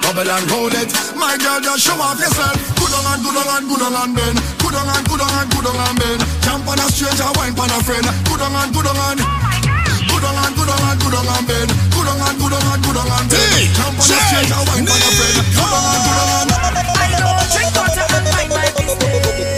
Bubble 0.00 0.24
and 0.24 0.46
roll 0.48 0.72
it, 0.72 0.88
my 1.20 1.36
girl 1.36 1.60
just 1.60 1.84
show 1.84 2.00
off 2.00 2.16
yourself. 2.16 2.56
Good 2.80 2.92
on 2.96 3.04
and 3.12 3.20
good 3.20 3.36
on 3.36 3.48
and 3.60 3.64
good 3.68 3.82
on 3.84 3.92
and 3.92 4.12
bend. 4.16 4.38
Good 4.56 4.72
on 4.72 4.88
and 4.88 5.04
good 5.04 5.20
on 5.20 5.32
and 5.36 5.48
good 5.52 5.66
on 5.68 5.76
and 5.76 5.98
bend. 6.00 6.27
Jump 6.58 6.70
on 6.70 6.78
a 6.80 6.90
stranger, 6.90 7.22
wine 7.38 7.54
on 7.54 7.70
a 7.70 7.78
friend. 7.84 8.02
Good 8.26 8.42
on 8.42 8.50
and 8.50 8.74
good 8.74 8.86
on 8.90 8.98
and. 8.98 9.20
Good 10.10 10.24
on 10.26 10.34
and 10.42 10.56
good 10.58 10.68
on 10.68 10.90
and 10.90 10.98
good 10.98 11.14
on 11.14 11.30
and 11.30 11.46
bend. 11.46 11.70
Good 11.94 12.08
on 12.10 12.18
and 12.18 12.34
good 12.34 12.52
on 12.52 12.66
and 12.66 12.82
good 12.82 12.98
on 12.98 13.06
and 13.06 13.30
bend. 13.30 13.70
Jump 13.78 13.94
on 13.94 14.10
a 14.10 14.18
stranger, 14.26 14.58
wine 14.66 14.90
on 14.90 14.98
a 14.98 15.10
friend. 15.14 15.38
Good 15.54 15.70
on 15.70 15.86
and 15.86 16.02
good 16.02 16.18
on 16.18 16.34
and. 16.34 16.50
I 16.98 17.14
go 17.14 17.30
drink 17.54 17.70
water 17.78 18.06
and 18.10 18.26
mind 18.26 18.50
my 18.50 18.66
business. 18.74 19.57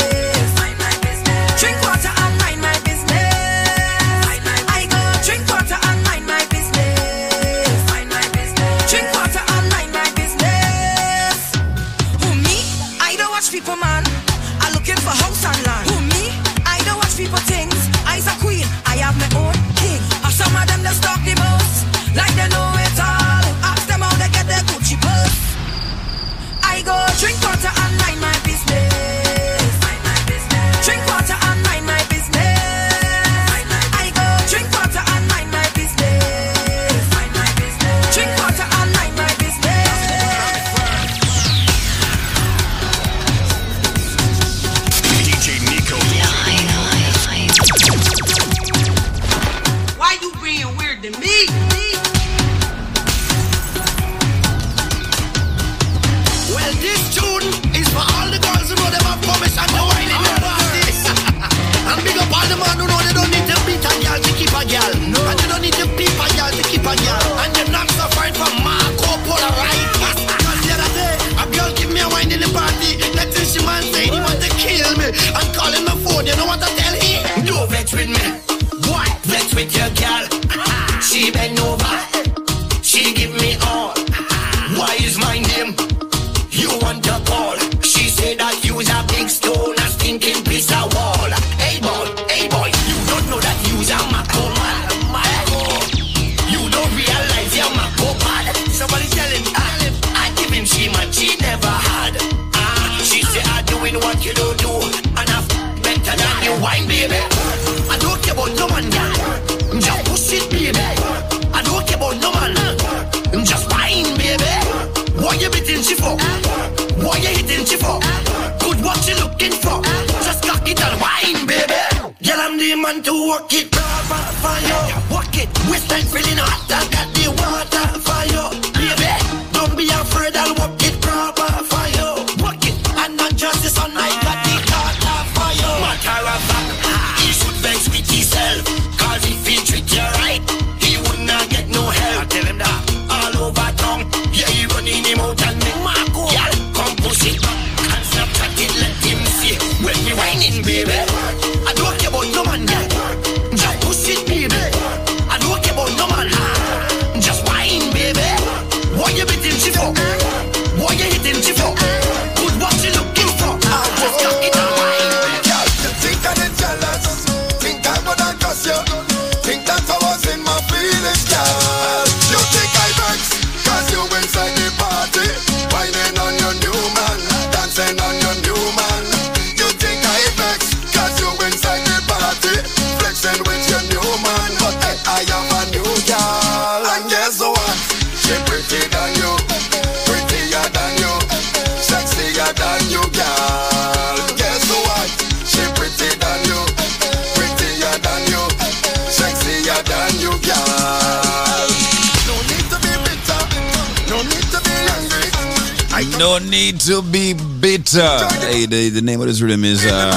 Rhythm 209.40 209.64
is 209.64 209.84
uh, 209.86 210.12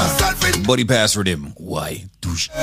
Body 0.66 0.84
Pass 0.84 1.16
Rhythm. 1.16 1.52
Why? 1.56 2.04
Douche. 2.20 2.48
No 2.48 2.56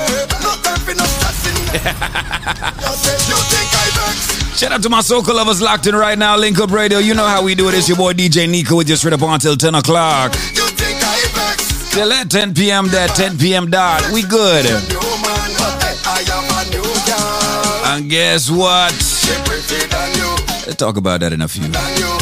time 0.62 0.78
for 0.80 0.94
no 0.94 1.04
stressing 1.04 1.56
You 1.72 2.92
say 2.96 3.16
you 3.28 3.38
think 3.50 3.70
I 3.72 3.88
vex 3.94 4.58
Shout 4.58 4.72
out 4.72 4.82
to 4.82 4.88
my 4.90 5.00
soca 5.00 5.34
lovers 5.34 5.60
locked 5.62 5.86
in 5.86 5.94
right 5.96 6.18
now. 6.18 6.36
Link 6.36 6.58
Up 6.60 6.70
Radio. 6.70 6.98
You 6.98 7.14
know 7.14 7.26
how 7.26 7.42
we 7.42 7.54
do 7.54 7.68
it. 7.68 7.74
It's 7.74 7.88
your 7.88 7.96
boy 7.96 8.12
DJ 8.12 8.48
Nico 8.48 8.76
with 8.76 8.88
you 8.88 8.96
straight 8.96 9.14
up 9.14 9.22
until 9.22 9.56
10 9.56 9.74
o'clock. 9.76 10.34
You 10.34 10.66
think 10.76 10.98
I 11.02 11.18
vex 11.34 11.90
Till 11.92 12.12
at 12.12 12.30
10 12.30 12.54
p.m. 12.54 12.88
that 12.88 13.10
10 13.16 13.38
p.m. 13.38 13.70
dot. 13.70 14.02
We 14.12 14.22
good. 14.22 14.64
New 14.64 14.70
man 14.70 15.50
But 15.58 15.82
hey, 15.82 15.96
I 16.04 16.22
am 16.30 16.46
a 16.52 16.70
new 16.70 16.82
girl 16.82 17.94
And 17.96 18.10
guess 18.10 18.50
what? 18.50 18.92
She 18.92 19.32
pretty 19.44 19.86
than 19.88 20.14
you 20.16 20.30
Let's 20.66 20.76
talk 20.76 20.96
about 20.96 21.20
that 21.20 21.32
in 21.32 21.40
a 21.40 21.48
few. 21.48 21.62
Than 21.64 21.96
you 21.96 22.12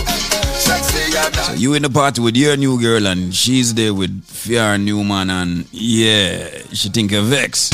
Sexier 0.60 1.30
than 1.34 1.44
So 1.44 1.52
you 1.54 1.74
in 1.74 1.82
the 1.82 1.90
party 1.90 2.20
with 2.22 2.36
your 2.36 2.56
new 2.56 2.80
girl 2.80 3.06
and 3.06 3.34
she's 3.34 3.74
there 3.74 3.92
with 3.92 4.22
fear 4.40 4.78
new 4.78 5.04
man 5.04 5.28
and 5.28 5.66
yeah, 5.70 6.48
she 6.72 6.88
think 6.88 7.12
you're 7.12 7.22
vex. 7.22 7.70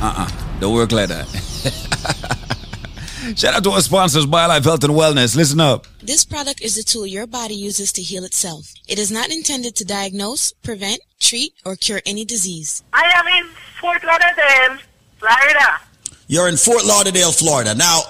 Uh-uh. 0.00 0.58
Don't 0.58 0.74
work 0.74 0.90
like 0.90 1.08
that. 1.08 1.26
Shout 3.36 3.54
out 3.54 3.64
to 3.64 3.70
our 3.70 3.80
sponsors, 3.82 4.26
BioLife 4.26 4.64
Health 4.64 4.84
and 4.84 4.94
Wellness. 4.94 5.36
Listen 5.36 5.60
up. 5.60 5.86
This 6.02 6.24
product 6.24 6.62
is 6.62 6.78
a 6.78 6.82
tool 6.82 7.06
your 7.06 7.26
body 7.26 7.54
uses 7.54 7.92
to 7.94 8.02
heal 8.02 8.24
itself. 8.24 8.72
It 8.88 8.98
is 8.98 9.12
not 9.12 9.30
intended 9.30 9.76
to 9.76 9.84
diagnose, 9.84 10.52
prevent, 10.52 11.00
treat, 11.20 11.52
or 11.66 11.76
cure 11.76 12.00
any 12.06 12.24
disease. 12.24 12.82
I 12.92 13.04
am 13.14 13.26
in 13.26 13.50
Fort 13.80 14.02
Lauderdale, 14.02 14.78
Florida. 15.18 15.80
You're 16.26 16.48
in 16.48 16.56
Fort 16.56 16.84
Lauderdale, 16.84 17.32
Florida. 17.32 17.74
Now, 17.74 18.00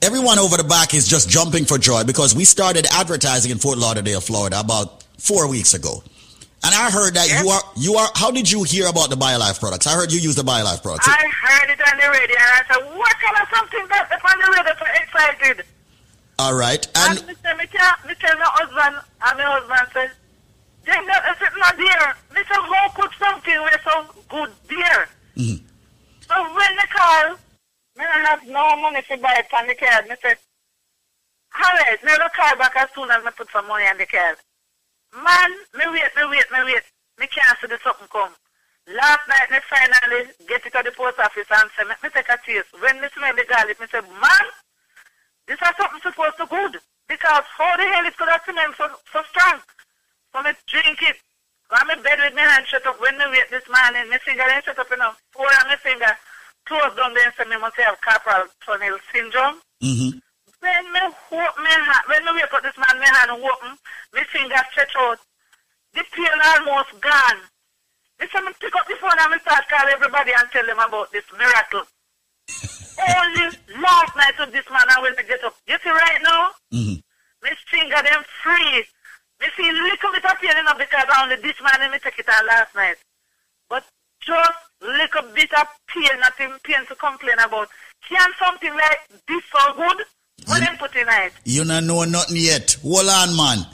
everyone 0.00 0.38
over 0.38 0.56
the 0.56 0.64
back 0.64 0.94
is 0.94 1.06
just 1.06 1.28
jumping 1.28 1.64
for 1.66 1.76
joy 1.76 2.04
because 2.04 2.34
we 2.34 2.44
started 2.44 2.86
advertising 2.92 3.50
in 3.50 3.58
Fort 3.58 3.78
Lauderdale, 3.78 4.20
Florida 4.20 4.60
about 4.60 5.02
four 5.18 5.48
weeks 5.48 5.74
ago. 5.74 6.02
And 6.66 6.74
I 6.74 6.90
heard 6.90 7.14
that 7.14 7.30
you 7.30 7.48
are 7.48 7.62
you 7.76 7.94
are 7.94 8.10
how 8.16 8.32
did 8.32 8.50
you 8.50 8.64
hear 8.64 8.88
about 8.88 9.08
the 9.08 9.14
BioLife 9.14 9.60
products? 9.60 9.86
I 9.86 9.94
heard 9.94 10.10
you 10.12 10.18
use 10.18 10.34
the 10.34 10.42
BioLife 10.42 10.82
products. 10.82 11.06
I 11.06 11.14
heard 11.14 11.70
it 11.70 11.78
on 11.78 11.94
the 11.96 12.10
radio 12.10 12.34
and 12.34 12.54
I 12.58 12.62
said, 12.66 12.82
what 12.98 13.14
kind 13.22 13.36
of 13.38 13.46
something 13.54 13.86
that 13.86 14.10
up 14.10 14.24
on 14.26 14.34
the 14.42 14.50
radio 14.50 14.74
so 14.74 14.86
excited? 14.98 15.64
All 16.40 16.54
right. 16.58 16.82
And, 16.96 17.18
And 17.18 17.26
me 17.28 17.34
say, 17.38 17.54
me 17.54 17.64
tell, 17.70 17.94
me 18.08 18.14
tell 18.18 18.34
my 18.36 18.50
husband, 18.50 18.98
and 18.98 19.38
my 19.38 19.44
husband 19.46 19.88
said, 19.94 20.10
then 20.84 21.02
is 21.06 21.38
it 21.40 21.54
not 21.56 21.76
there. 21.78 22.16
Say, 22.34 22.42
how 22.50 22.88
could 22.98 23.10
something 23.18 23.54
be 23.54 23.76
so 23.86 23.94
good 24.28 24.50
there? 24.68 25.08
Mhm. 25.38 25.62
So 26.26 26.34
when 26.50 26.72
they 26.76 26.88
call, 26.90 27.30
me 27.94 28.02
don't 28.10 28.26
have 28.26 28.42
no 28.48 28.74
money 28.82 29.02
to 29.06 29.16
buy 29.18 29.38
it 29.38 29.46
on 29.54 29.68
the 29.68 29.74
card. 29.76 30.10
Alright, 30.10 32.04
me 32.04 32.10
will 32.10 32.28
call 32.34 32.56
back 32.58 32.74
as 32.76 32.88
soon 32.94 33.08
as 33.10 33.24
me 33.24 33.30
put 33.36 33.48
some 33.52 33.66
money 33.68 33.86
on 33.86 33.98
the 33.98 34.06
card. 34.06 34.36
Man, 35.16 35.50
me 35.74 35.84
wait, 35.96 36.12
me 36.16 36.24
wait, 36.28 36.48
me 36.52 36.60
wait. 36.64 36.84
Me 37.18 37.26
can't 37.26 37.56
see 37.60 37.66
the 37.66 37.78
something 37.82 38.08
come. 38.12 38.32
Last 38.86 39.24
night, 39.26 39.50
me 39.50 39.58
finally 39.66 40.28
get 40.46 40.64
it 40.66 40.72
to 40.76 40.82
the 40.84 40.92
post 40.92 41.18
office 41.18 41.48
and 41.50 41.70
say, 41.74 41.84
me, 41.88 41.94
me 42.02 42.08
take 42.12 42.28
a 42.28 42.38
taste. 42.44 42.68
When 42.78 43.00
me 43.00 43.08
smell 43.16 43.34
the 43.34 43.44
garlic, 43.48 43.80
me 43.80 43.86
say, 43.90 44.00
man, 44.04 44.46
this 45.48 45.58
is 45.58 45.72
something 45.74 46.02
supposed 46.04 46.36
to 46.38 46.46
good. 46.46 46.78
Because 47.08 47.44
how 47.56 47.76
the 47.76 47.86
hell 47.88 48.04
is 48.06 48.14
could 48.14 48.28
have 48.28 48.42
smell 48.44 48.72
so, 48.76 48.86
so 49.12 49.22
strong? 49.32 49.58
So 50.34 50.42
me 50.42 50.52
drink 50.68 51.00
it. 51.02 51.16
I'm 51.70 51.90
in 51.90 52.02
bed 52.02 52.18
with 52.22 52.34
my 52.34 52.42
hand 52.42 52.66
shut 52.66 52.86
up. 52.86 53.00
When 53.00 53.16
me 53.18 53.24
wait 53.30 53.50
this 53.50 53.66
morning, 53.66 54.10
my 54.10 54.18
finger 54.18 54.44
ain't 54.46 54.64
shut 54.64 54.78
up 54.78 54.92
enough. 54.92 55.18
Four 55.32 55.46
on 55.46 55.66
my 55.66 55.76
finger 55.76 56.12
closed 56.66 56.96
down 56.96 57.14
there 57.14 57.24
and 57.26 57.34
say 57.34 57.44
me 57.48 57.56
must 57.58 57.76
have 57.78 57.98
carpal 58.02 58.46
tunnel 58.64 58.98
syndrome. 59.12 59.58
Mhm. 59.82 60.20
When 60.60 60.92
me 60.92 61.00
open 61.32 61.62
my 61.62 61.70
hand, 61.70 62.04
when 62.08 62.24
me 62.24 62.40
wake 62.40 62.52
up 62.52 62.62
this 62.62 62.76
man, 62.76 62.98
my 62.98 63.06
hand 63.06 63.30
open, 63.30 63.78
my 64.12 64.24
finger 64.32 64.60
stretch 64.72 64.94
out. 64.98 65.18
The 65.94 66.02
pain 66.12 66.38
almost 66.56 66.92
gone. 67.00 67.40
This 68.18 68.30
time 68.30 68.48
I 68.48 68.52
pick 68.60 68.74
up 68.74 68.88
the 68.88 68.96
phone 68.96 69.12
and 69.20 69.34
I 69.34 69.38
start 69.38 69.68
call 69.68 69.86
everybody 69.88 70.32
and 70.32 70.48
tell 70.50 70.66
them 70.66 70.78
about 70.78 71.12
this 71.12 71.24
miracle. 71.36 71.84
Only 72.96 73.46
last 73.80 74.16
night 74.16 74.40
of 74.40 74.52
this 74.52 74.64
man 74.70 74.88
I 74.88 75.00
will 75.00 75.14
get 75.16 75.44
up. 75.44 75.54
You 75.68 75.76
see 75.84 75.90
right 75.90 76.20
now? 76.22 76.50
Mhm. 76.72 77.02
My 77.42 77.52
finger 77.68 78.00
them 78.02 78.24
free. 78.42 78.84
Me 79.40 79.46
see 79.56 79.70
little 79.70 80.12
bit 80.12 80.24
of 80.24 80.40
pain 80.40 80.56
enough 80.56 80.78
because 80.78 81.04
only 81.20 81.36
this 81.36 81.60
man 81.60 81.76
and 81.82 81.92
me 81.92 81.98
take 81.98 82.18
it 82.18 82.28
out 82.28 82.46
last 82.46 82.74
night. 82.74 82.96
But 83.68 83.84
just 84.20 84.58
little 84.80 85.28
bit 85.34 85.52
of 85.52 85.68
pain, 85.88 86.18
nothing 86.20 86.52
pain 86.64 86.86
to 86.88 86.94
complain 86.94 87.38
about. 87.38 87.68
Can 88.08 88.30
something 88.38 88.72
like 88.72 89.00
this 89.28 89.42
so 89.52 89.74
good? 89.74 90.06
What 90.44 90.60
them 90.60 90.76
put 90.76 90.94
in 90.94 91.08
it? 91.08 91.32
you 91.44 91.64
not 91.64 91.84
know 91.84 92.04
nothing 92.04 92.36
yet. 92.36 92.76
Hold 92.82 93.08
on, 93.08 93.36
man. 93.36 93.66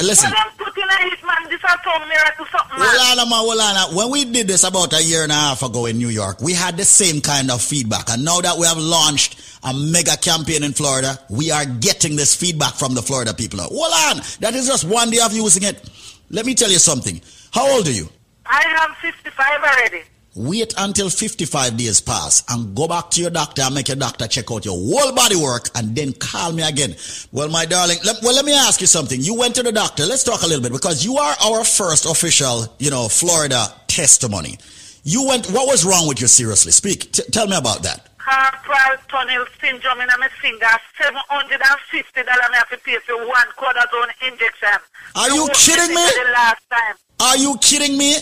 Listen. 0.00 0.30
What 0.30 0.36
them 0.36 0.52
put 0.58 0.76
in 0.76 1.12
it, 1.12 1.24
man? 1.24 1.44
This 1.44 1.60
is 1.60 1.70
some 1.84 2.08
miracle 2.08 2.46
something, 2.50 2.78
man. 2.78 2.88
Hold 2.90 3.18
on, 3.20 3.28
man, 3.28 3.38
hold 3.38 3.60
on. 3.60 3.94
When 3.94 4.10
we 4.10 4.24
did 4.24 4.48
this 4.48 4.64
about 4.64 4.92
a 4.94 5.02
year 5.02 5.22
and 5.22 5.30
a 5.30 5.34
half 5.34 5.62
ago 5.62 5.86
in 5.86 5.98
New 5.98 6.08
York, 6.08 6.40
we 6.40 6.54
had 6.54 6.76
the 6.76 6.84
same 6.84 7.20
kind 7.20 7.50
of 7.50 7.62
feedback. 7.62 8.10
And 8.10 8.24
now 8.24 8.40
that 8.40 8.58
we 8.58 8.66
have 8.66 8.78
launched 8.78 9.40
a 9.62 9.72
mega 9.74 10.16
campaign 10.16 10.64
in 10.64 10.72
Florida, 10.72 11.18
we 11.28 11.50
are 11.50 11.66
getting 11.66 12.16
this 12.16 12.34
feedback 12.34 12.74
from 12.74 12.94
the 12.94 13.02
Florida 13.02 13.32
people. 13.34 13.60
Hold 13.60 14.16
on. 14.16 14.24
That 14.40 14.54
is 14.54 14.66
just 14.66 14.84
one 14.84 15.10
day 15.10 15.20
of 15.22 15.32
using 15.32 15.62
it. 15.62 15.88
Let 16.30 16.46
me 16.46 16.54
tell 16.54 16.70
you 16.70 16.78
something. 16.78 17.20
How 17.52 17.70
old 17.70 17.86
are 17.86 17.92
you? 17.92 18.08
I 18.46 18.64
am 18.80 18.94
55 19.00 19.60
already. 19.62 20.02
Wait 20.34 20.72
until 20.78 21.10
55 21.10 21.76
days 21.76 22.00
pass 22.00 22.42
and 22.48 22.74
go 22.74 22.88
back 22.88 23.10
to 23.10 23.20
your 23.20 23.28
doctor 23.28 23.60
and 23.60 23.74
make 23.74 23.88
your 23.88 23.98
doctor 23.98 24.26
check 24.26 24.50
out 24.50 24.64
your 24.64 24.74
whole 24.74 25.14
body 25.14 25.36
work 25.36 25.68
and 25.74 25.94
then 25.94 26.14
call 26.14 26.52
me 26.52 26.62
again. 26.62 26.96
Well, 27.32 27.50
my 27.50 27.66
darling, 27.66 27.98
let, 28.02 28.16
well, 28.22 28.34
let 28.34 28.46
me 28.46 28.54
ask 28.54 28.80
you 28.80 28.86
something. 28.86 29.20
You 29.20 29.34
went 29.34 29.54
to 29.56 29.62
the 29.62 29.72
doctor. 29.72 30.06
Let's 30.06 30.24
talk 30.24 30.40
a 30.40 30.46
little 30.46 30.62
bit 30.62 30.72
because 30.72 31.04
you 31.04 31.18
are 31.18 31.36
our 31.44 31.64
first 31.64 32.06
official, 32.06 32.64
you 32.78 32.90
know, 32.90 33.08
Florida 33.08 33.66
testimony. 33.88 34.56
You 35.04 35.28
went, 35.28 35.50
what 35.50 35.66
was 35.66 35.84
wrong 35.84 36.08
with 36.08 36.22
you 36.22 36.28
seriously? 36.28 36.72
Speak. 36.72 37.12
T- 37.12 37.24
tell 37.30 37.46
me 37.46 37.56
about 37.56 37.82
that. 37.82 38.08
Carpal 38.18 38.96
tunnel 39.08 39.44
syndrome 39.60 40.00
in 40.00 40.08
my 40.18 40.28
finger. 40.40 40.64
$750 40.98 42.24
I 42.26 42.56
have 42.56 42.70
to 42.70 42.78
pay 42.78 42.96
for 43.04 43.18
one 43.18 43.48
cortisone 43.58 44.08
injection. 44.26 44.80
Are 45.14 45.28
you 45.28 45.46
kidding 45.52 45.88
me 45.88 45.96
me? 45.96 46.10
The 46.24 46.30
last 46.32 46.62
time. 46.70 46.94
Are 47.20 47.36
you 47.36 47.58
kidding 47.60 47.98
me? 47.98 48.16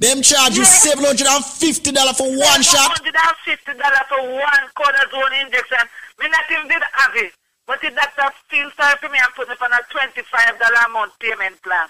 Them 0.00 0.22
charge 0.22 0.56
you 0.56 0.62
$750 0.64 2.16
for 2.16 2.28
one 2.32 2.62
shot? 2.62 2.96
$750 3.04 4.08
for 4.08 4.22
one 4.32 4.64
cortisone 4.74 5.44
injection. 5.44 5.84
Me 6.18 6.26
not 6.28 6.40
even 6.50 6.68
did 6.68 6.82
have 6.92 7.14
it. 7.16 7.32
But 7.66 7.82
the 7.82 7.90
doctor 7.90 8.34
feel 8.48 8.70
sorry 8.78 8.96
for 8.98 9.10
me 9.10 9.18
and 9.22 9.32
put 9.36 9.46
me 9.48 9.54
on 9.60 9.72
a 9.72 9.82
$25 9.92 10.86
a 10.86 10.88
month 10.88 11.12
payment 11.20 11.62
plan. 11.62 11.86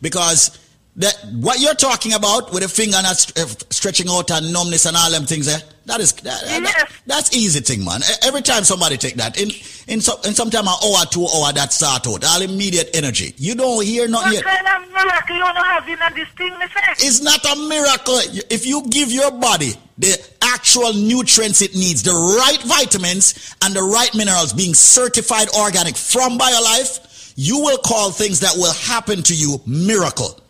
Because 0.00 0.58
that 0.96 1.14
what 1.40 1.58
you're 1.60 1.74
talking 1.74 2.12
about 2.12 2.52
with 2.52 2.62
a 2.62 2.68
finger 2.68 2.96
not 3.02 3.32
uh, 3.38 3.46
stretching 3.70 4.08
out 4.08 4.30
and 4.30 4.52
numbness 4.52 4.86
and 4.86 4.96
all 4.96 5.10
them 5.10 5.24
things 5.24 5.46
there, 5.46 5.58
that 5.86 6.00
is 6.00 6.12
that, 6.12 6.40
that- 6.42 6.88
that's 7.06 7.36
easy 7.36 7.60
thing, 7.60 7.84
man. 7.84 8.00
Every 8.22 8.40
time 8.40 8.64
somebody 8.64 8.96
take 8.96 9.16
that 9.16 9.38
in 9.40 9.50
in 9.88 10.00
some 10.00 10.16
in 10.24 10.32
sometime 10.34 10.66
an 10.66 10.74
hour, 10.84 11.04
two 11.10 11.26
hour 11.26 11.52
that 11.52 11.72
start 11.72 12.06
out, 12.06 12.24
all 12.24 12.40
immediate 12.42 12.90
energy. 12.94 13.34
You 13.36 13.54
don't 13.54 13.84
hear 13.84 14.08
nothing 14.08 14.32
What 14.32 14.34
yet. 14.34 14.44
kind 14.44 14.66
of 14.84 14.90
miracle 14.92 15.36
you 15.36 15.42
don't 15.42 15.56
have 15.56 15.88
in 15.88 15.98
this 16.14 16.28
thing. 16.38 16.52
It's 16.98 17.20
not 17.20 17.44
a 17.44 17.56
miracle. 17.68 18.18
If 18.50 18.64
you 18.66 18.84
give 18.88 19.10
your 19.12 19.30
body 19.32 19.72
the 19.98 20.16
actual 20.42 20.92
nutrients 20.94 21.60
it 21.60 21.74
needs, 21.74 22.02
the 22.02 22.12
right 22.12 22.62
vitamins 22.62 23.54
and 23.62 23.74
the 23.74 23.82
right 23.82 24.14
minerals 24.14 24.52
being 24.52 24.74
certified 24.74 25.48
organic 25.58 25.96
from 25.96 26.38
BioLife, 26.38 27.32
you 27.36 27.58
will 27.60 27.78
call 27.78 28.10
things 28.10 28.40
that 28.40 28.54
will 28.56 28.72
happen 28.72 29.22
to 29.24 29.34
you 29.34 29.60
miracle. 29.66 30.40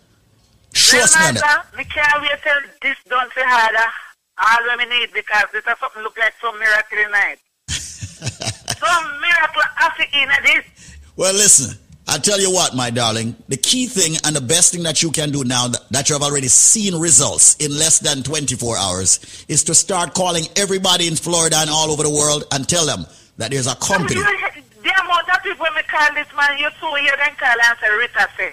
Trust 0.74 1.16
me 1.16 1.24
on 1.24 1.36
it. 1.36 1.40
Master, 1.40 1.76
me 1.76 1.84
can't 1.84 2.22
wait 2.22 2.38
till 2.42 2.60
this 2.82 2.96
done 3.08 3.30
for 3.30 3.42
harder. 3.46 3.90
All 4.36 4.76
me 4.76 4.84
need 4.86 5.12
because 5.12 5.44
this 5.52 5.64
is 5.64 5.78
something 5.78 6.02
look 6.02 6.18
like 6.18 6.34
some 6.40 6.58
miracle 6.58 6.98
tonight. 6.98 7.38
some 7.68 9.20
miracle 9.20 9.62
after 9.78 10.02
in 10.12 10.28
this. 10.42 10.96
Well, 11.16 11.32
listen, 11.32 11.78
I 12.08 12.18
tell 12.18 12.40
you 12.40 12.52
what, 12.52 12.74
my 12.74 12.90
darling, 12.90 13.36
the 13.48 13.56
key 13.56 13.86
thing 13.86 14.16
and 14.24 14.34
the 14.34 14.40
best 14.40 14.72
thing 14.72 14.82
that 14.82 15.02
you 15.02 15.12
can 15.12 15.30
do 15.30 15.44
now 15.44 15.68
that, 15.68 15.88
that 15.90 16.08
you 16.08 16.14
have 16.14 16.22
already 16.22 16.48
seen 16.48 16.96
results 16.96 17.54
in 17.56 17.70
less 17.70 18.00
than 18.00 18.22
24 18.22 18.76
hours 18.76 19.44
is 19.48 19.62
to 19.64 19.74
start 19.74 20.14
calling 20.14 20.44
everybody 20.56 21.06
in 21.06 21.14
Florida 21.14 21.56
and 21.58 21.70
all 21.70 21.90
over 21.90 22.02
the 22.02 22.10
world 22.10 22.44
and 22.52 22.68
tell 22.68 22.84
them 22.84 23.06
that 23.38 23.52
there's 23.52 23.68
a 23.68 23.76
company. 23.76 24.20
The 24.20 24.92
amount 25.00 25.28
of 25.30 25.42
people 25.42 25.66
me 25.74 25.82
call 25.88 26.14
this 26.14 26.26
man, 26.36 26.58
you 26.58 26.68
two 26.78 26.92
here 27.00 27.16
then 27.16 27.34
call 27.36 27.48
and 27.48 27.78
say 27.80 27.96
Rita 27.96 28.28
say. 28.36 28.52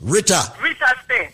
Rita, 0.00 0.52
Rita 0.62 0.94
say. 1.08 1.30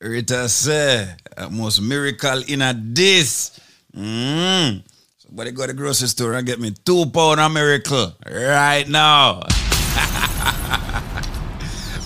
Rita 0.00 0.48
say, 0.48 1.16
most 1.50 1.80
miracle 1.82 2.42
in 2.48 2.62
a 2.62 2.74
this. 2.74 3.60
Mm. 3.96 4.82
Somebody 5.18 5.50
go 5.52 5.62
to 5.62 5.68
the 5.68 5.74
grocery 5.74 6.08
store 6.08 6.34
and 6.34 6.46
get 6.46 6.60
me 6.60 6.72
two 6.84 7.06
pound 7.06 7.40
of 7.40 7.52
miracle 7.52 8.14
right 8.26 8.88
now. 8.88 9.42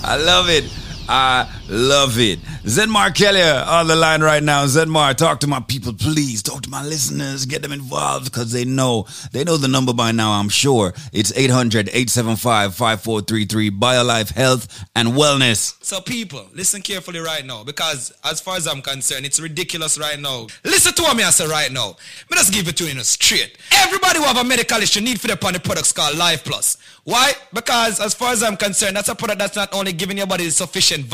I 0.03 0.17
love 0.23 0.49
it. 0.49 0.65
I 1.07 1.47
love 1.67 2.19
it. 2.19 2.39
Zedmar 2.63 3.13
Kelly 3.13 3.41
uh, 3.41 3.79
on 3.79 3.87
the 3.87 3.95
line 3.95 4.21
right 4.21 4.43
now. 4.43 4.65
Zedmar, 4.65 5.15
talk 5.15 5.39
to 5.41 5.47
my 5.47 5.59
people, 5.59 5.93
please. 5.93 6.41
Talk 6.43 6.61
to 6.63 6.69
my 6.69 6.83
listeners. 6.83 7.45
Get 7.45 7.61
them 7.61 7.71
involved 7.71 8.25
because 8.25 8.51
they 8.51 8.65
know. 8.65 9.05
They 9.31 9.43
know 9.43 9.57
the 9.57 9.67
number 9.67 9.93
by 9.93 10.11
now, 10.11 10.31
I'm 10.33 10.49
sure. 10.49 10.93
It's 11.11 11.31
800-875-5433. 11.33 13.79
BioLife 13.79 14.31
Health 14.31 14.85
and 14.95 15.09
Wellness. 15.09 15.75
So, 15.83 16.01
people, 16.01 16.47
listen 16.53 16.81
carefully 16.81 17.19
right 17.19 17.45
now 17.45 17.63
because, 17.63 18.13
as 18.23 18.39
far 18.39 18.57
as 18.57 18.67
I'm 18.67 18.81
concerned, 18.81 19.25
it's 19.25 19.39
ridiculous 19.39 19.97
right 19.97 20.19
now. 20.19 20.47
Listen 20.63 20.93
to 20.93 21.01
what 21.01 21.17
me 21.17 21.23
I 21.23 21.31
say 21.31 21.47
right 21.47 21.71
now. 21.71 21.95
Me 22.29 22.37
just 22.37 22.53
give 22.53 22.67
it 22.67 22.77
to 22.77 22.83
you 22.85 22.91
in 22.91 22.99
a 22.99 23.03
straight. 23.03 23.57
Everybody 23.71 24.19
who 24.19 24.25
have 24.25 24.37
a 24.37 24.43
medical 24.43 24.77
issue 24.77 25.01
need 25.01 25.19
for 25.19 25.27
the 25.27 25.37
products 25.37 25.91
called 25.91 26.15
Life 26.17 26.43
Plus. 26.43 26.77
Why? 27.03 27.33
Because, 27.53 27.99
as 27.99 28.13
far 28.13 28.31
as 28.33 28.43
I'm 28.43 28.57
concerned, 28.57 28.95
that's 28.95 29.09
a 29.09 29.15
product 29.15 29.39
that's 29.39 29.55
not 29.55 29.73
only 29.73 29.93
giving 29.93 30.17
your 30.17 30.27
body 30.27 30.49
sufficient 30.49 30.75
sufficient 30.75 31.05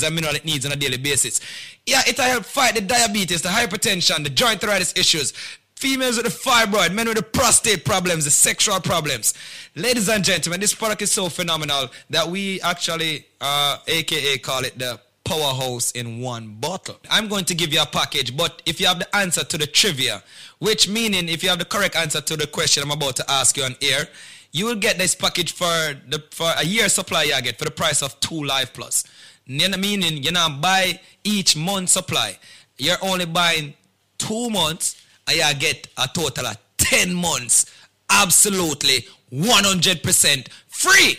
vitamins 0.00 0.02
and 0.02 0.14
mineral 0.14 0.34
it 0.34 0.44
needs 0.44 0.66
on 0.66 0.72
a 0.72 0.76
daily 0.76 0.96
basis. 0.96 1.40
Yeah, 1.86 2.02
it'll 2.06 2.24
help 2.24 2.44
fight 2.44 2.74
the 2.74 2.80
diabetes, 2.80 3.42
the 3.42 3.48
hypertension, 3.48 4.24
the 4.24 4.30
joint 4.30 4.62
arthritis 4.62 4.92
issues, 4.96 5.32
females 5.76 6.16
with 6.16 6.26
the 6.26 6.50
fibroid, 6.50 6.92
men 6.92 7.08
with 7.08 7.16
the 7.16 7.22
prostate 7.22 7.84
problems, 7.84 8.24
the 8.24 8.30
sexual 8.30 8.80
problems. 8.80 9.34
Ladies 9.76 10.08
and 10.08 10.24
gentlemen, 10.24 10.60
this 10.60 10.74
product 10.74 11.02
is 11.02 11.10
so 11.10 11.28
phenomenal 11.28 11.88
that 12.10 12.28
we 12.28 12.60
actually, 12.62 13.26
uh, 13.40 13.78
aka 13.86 14.38
call 14.38 14.64
it 14.64 14.78
the 14.78 15.00
powerhouse 15.24 15.92
in 15.92 16.20
one 16.20 16.56
bottle. 16.60 16.98
I'm 17.08 17.28
going 17.28 17.44
to 17.46 17.54
give 17.54 17.72
you 17.72 17.80
a 17.80 17.86
package, 17.86 18.36
but 18.36 18.62
if 18.66 18.80
you 18.80 18.86
have 18.86 18.98
the 18.98 19.16
answer 19.16 19.44
to 19.44 19.58
the 19.58 19.66
trivia, 19.66 20.22
which 20.58 20.88
meaning 20.88 21.28
if 21.28 21.42
you 21.42 21.48
have 21.50 21.58
the 21.58 21.64
correct 21.64 21.94
answer 21.94 22.20
to 22.20 22.36
the 22.36 22.46
question 22.46 22.82
I'm 22.82 22.90
about 22.90 23.16
to 23.16 23.30
ask 23.30 23.56
you 23.56 23.62
on 23.64 23.76
air, 23.80 24.08
you 24.52 24.66
will 24.66 24.74
get 24.74 24.98
this 24.98 25.14
package 25.14 25.52
for 25.52 25.64
the 26.08 26.22
for 26.32 26.50
a 26.58 26.64
year 26.64 26.88
supply 26.88 27.22
you 27.22 27.40
get 27.42 27.58
for 27.58 27.64
the 27.64 27.70
price 27.70 28.02
of 28.02 28.18
two 28.20 28.42
life 28.42 28.72
plus. 28.72 29.04
N- 29.50 29.80
Meaning 29.80 30.22
you're 30.22 30.32
not 30.32 30.60
buy 30.60 30.98
each 31.24 31.56
month 31.56 31.88
supply. 31.90 32.38
You're 32.78 32.96
only 33.02 33.26
buying 33.26 33.74
two 34.18 34.48
months 34.50 35.02
and 35.26 35.36
you 35.38 35.54
get 35.58 35.88
a 35.98 36.08
total 36.14 36.46
of 36.46 36.56
10 36.78 37.12
months 37.12 37.66
absolutely 38.08 39.06
100% 39.32 40.48
free. 40.68 41.18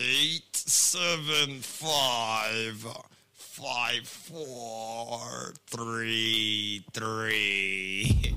eight 0.00 0.56
seven 0.56 1.60
five 1.60 2.86
five 3.34 4.08
four 4.08 5.52
three 5.66 6.82
three. 6.94 8.34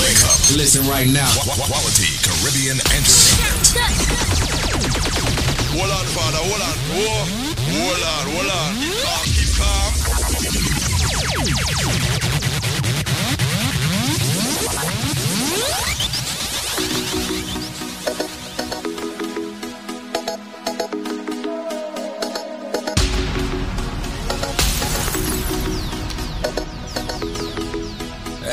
Wake 0.00 0.24
up. 0.24 0.40
Listen 0.56 0.88
right 0.88 1.06
now. 1.12 1.30
Quality 1.68 2.08
Caribbean 2.24 2.80
entertainment. 2.96 3.76
Hold 5.76 5.90
on, 5.90 6.06
father, 6.06 6.40
hold 6.40 6.62
on. 6.64 6.76
Whoa. 6.96 7.28
Hold 7.68 8.02
on, 8.02 8.24
hold 8.32 8.50
on. 8.50 8.72
Keep 8.80 8.96
calm, 9.04 9.26
keep 9.28 9.52
calm. 9.60 9.92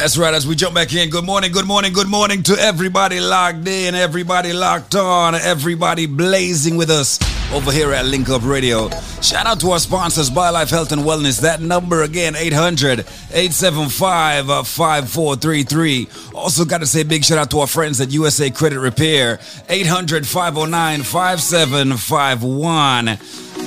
That's 0.07 0.17
right. 0.17 0.33
As 0.33 0.47
we 0.47 0.55
jump 0.55 0.73
back 0.73 0.93
in, 0.93 1.09
good 1.09 1.25
morning, 1.25 1.51
good 1.51 1.67
morning, 1.67 1.91
good 1.91 2.07
morning 2.07 2.41
to 2.43 2.57
everybody 2.57 3.19
locked 3.19 3.67
in, 3.67 3.93
everybody 3.93 4.53
locked 4.53 4.95
on, 4.95 5.35
everybody 5.35 6.05
blazing 6.05 6.77
with 6.77 6.89
us 6.89 7.19
over 7.51 7.73
here 7.73 7.91
at 7.91 8.05
Link 8.05 8.29
Up 8.29 8.45
Radio. 8.45 8.89
Shout 9.21 9.45
out 9.45 9.59
to 9.59 9.71
our 9.71 9.79
sponsors, 9.79 10.29
BioLife 10.29 10.69
Health 10.69 10.93
and 10.93 11.01
Wellness. 11.01 11.41
That 11.41 11.59
number 11.59 12.03
again, 12.03 12.37
800 12.37 13.01
875 13.01 14.65
5433. 14.65 16.07
Also, 16.33 16.63
got 16.63 16.77
to 16.77 16.87
say 16.87 17.03
big 17.03 17.25
shout 17.25 17.37
out 17.37 17.51
to 17.51 17.59
our 17.59 17.67
friends 17.67 17.99
at 17.99 18.09
USA 18.11 18.49
Credit 18.49 18.79
Repair, 18.79 19.41
800 19.67 20.25
509 20.25 21.03
5751. 21.03 23.17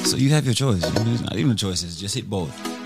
So 0.06 0.16
you 0.16 0.30
have 0.30 0.46
your 0.46 0.54
choice. 0.54 0.80
Not 0.94 1.36
even 1.36 1.58
choices, 1.58 2.00
just 2.00 2.14
hit 2.14 2.30
both. 2.30 2.79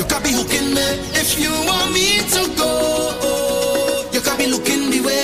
You 0.00 0.04
can 0.08 0.22
be 0.22 0.30
hooking 0.30 0.74
me. 0.74 0.86
If 1.18 1.40
you 1.40 1.50
want 1.66 1.90
me 1.92 2.20
to 2.20 2.46
go, 2.56 3.27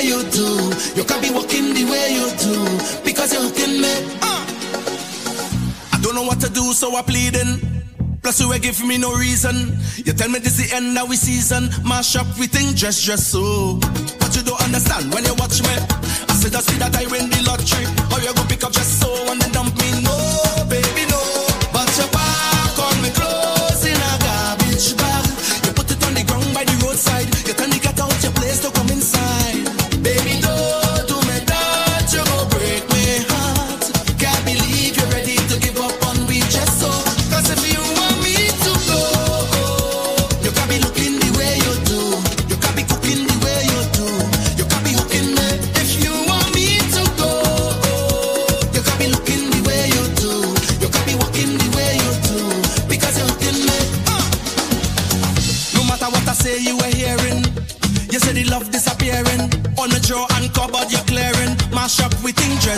you 0.05 0.23
do. 0.31 0.47
You 0.95 1.05
can't 1.05 1.23
be 1.23 1.31
walking 1.31 1.73
the 1.75 1.85
way 1.89 2.15
you 2.15 2.27
do. 2.37 2.55
Because 3.05 3.33
you're 3.33 3.43
hooking 3.43 3.81
me. 3.81 3.95
Uh. 4.21 4.45
I 5.93 5.99
don't 6.03 6.15
know 6.15 6.25
what 6.25 6.41
to 6.41 6.51
do, 6.51 6.73
so 6.73 6.95
I'm 6.97 7.05
pleading. 7.05 7.61
Plus 8.23 8.41
you 8.41 8.53
ain't 8.53 8.63
give 8.63 8.81
me 8.85 8.99
no 8.99 9.13
reason. 9.15 9.77
You 9.97 10.13
tell 10.13 10.29
me 10.29 10.39
this 10.39 10.57
the 10.57 10.75
end 10.75 10.97
of 10.97 11.09
we 11.09 11.17
season. 11.17 11.69
Mash 11.85 12.17
up 12.17 12.27
we 12.39 12.47
think 12.47 12.77
dress 12.77 13.05
dress 13.05 13.27
so. 13.27 13.79
But 14.19 14.35
you 14.37 14.43
don't 14.43 14.61
understand 14.63 15.13
when 15.13 15.25
you 15.25 15.35
watch 15.35 15.61
me. 15.61 15.75
I 16.29 16.33
said 16.33 16.53
just 16.53 16.71
see 16.71 16.79
that 16.79 16.97
I 16.97 17.05
win 17.13 17.29
the 17.29 17.41
lottery. 17.45 17.85
Or 18.13 18.21
you 18.25 18.33
go 18.35 18.45
pick 18.49 18.65
up 18.65 18.73
just 18.73 19.01
so 19.01 19.13
and 19.31 19.41
then 19.41 19.53
dump 19.53 19.74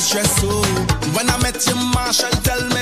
stress. 0.07 0.41
Oh. 0.45 0.63
When 1.15 1.29
I 1.29 1.37
met 1.43 1.67
you, 1.67 1.75
Marshall, 1.75 2.31
tell 2.43 2.63
me. 2.69 2.76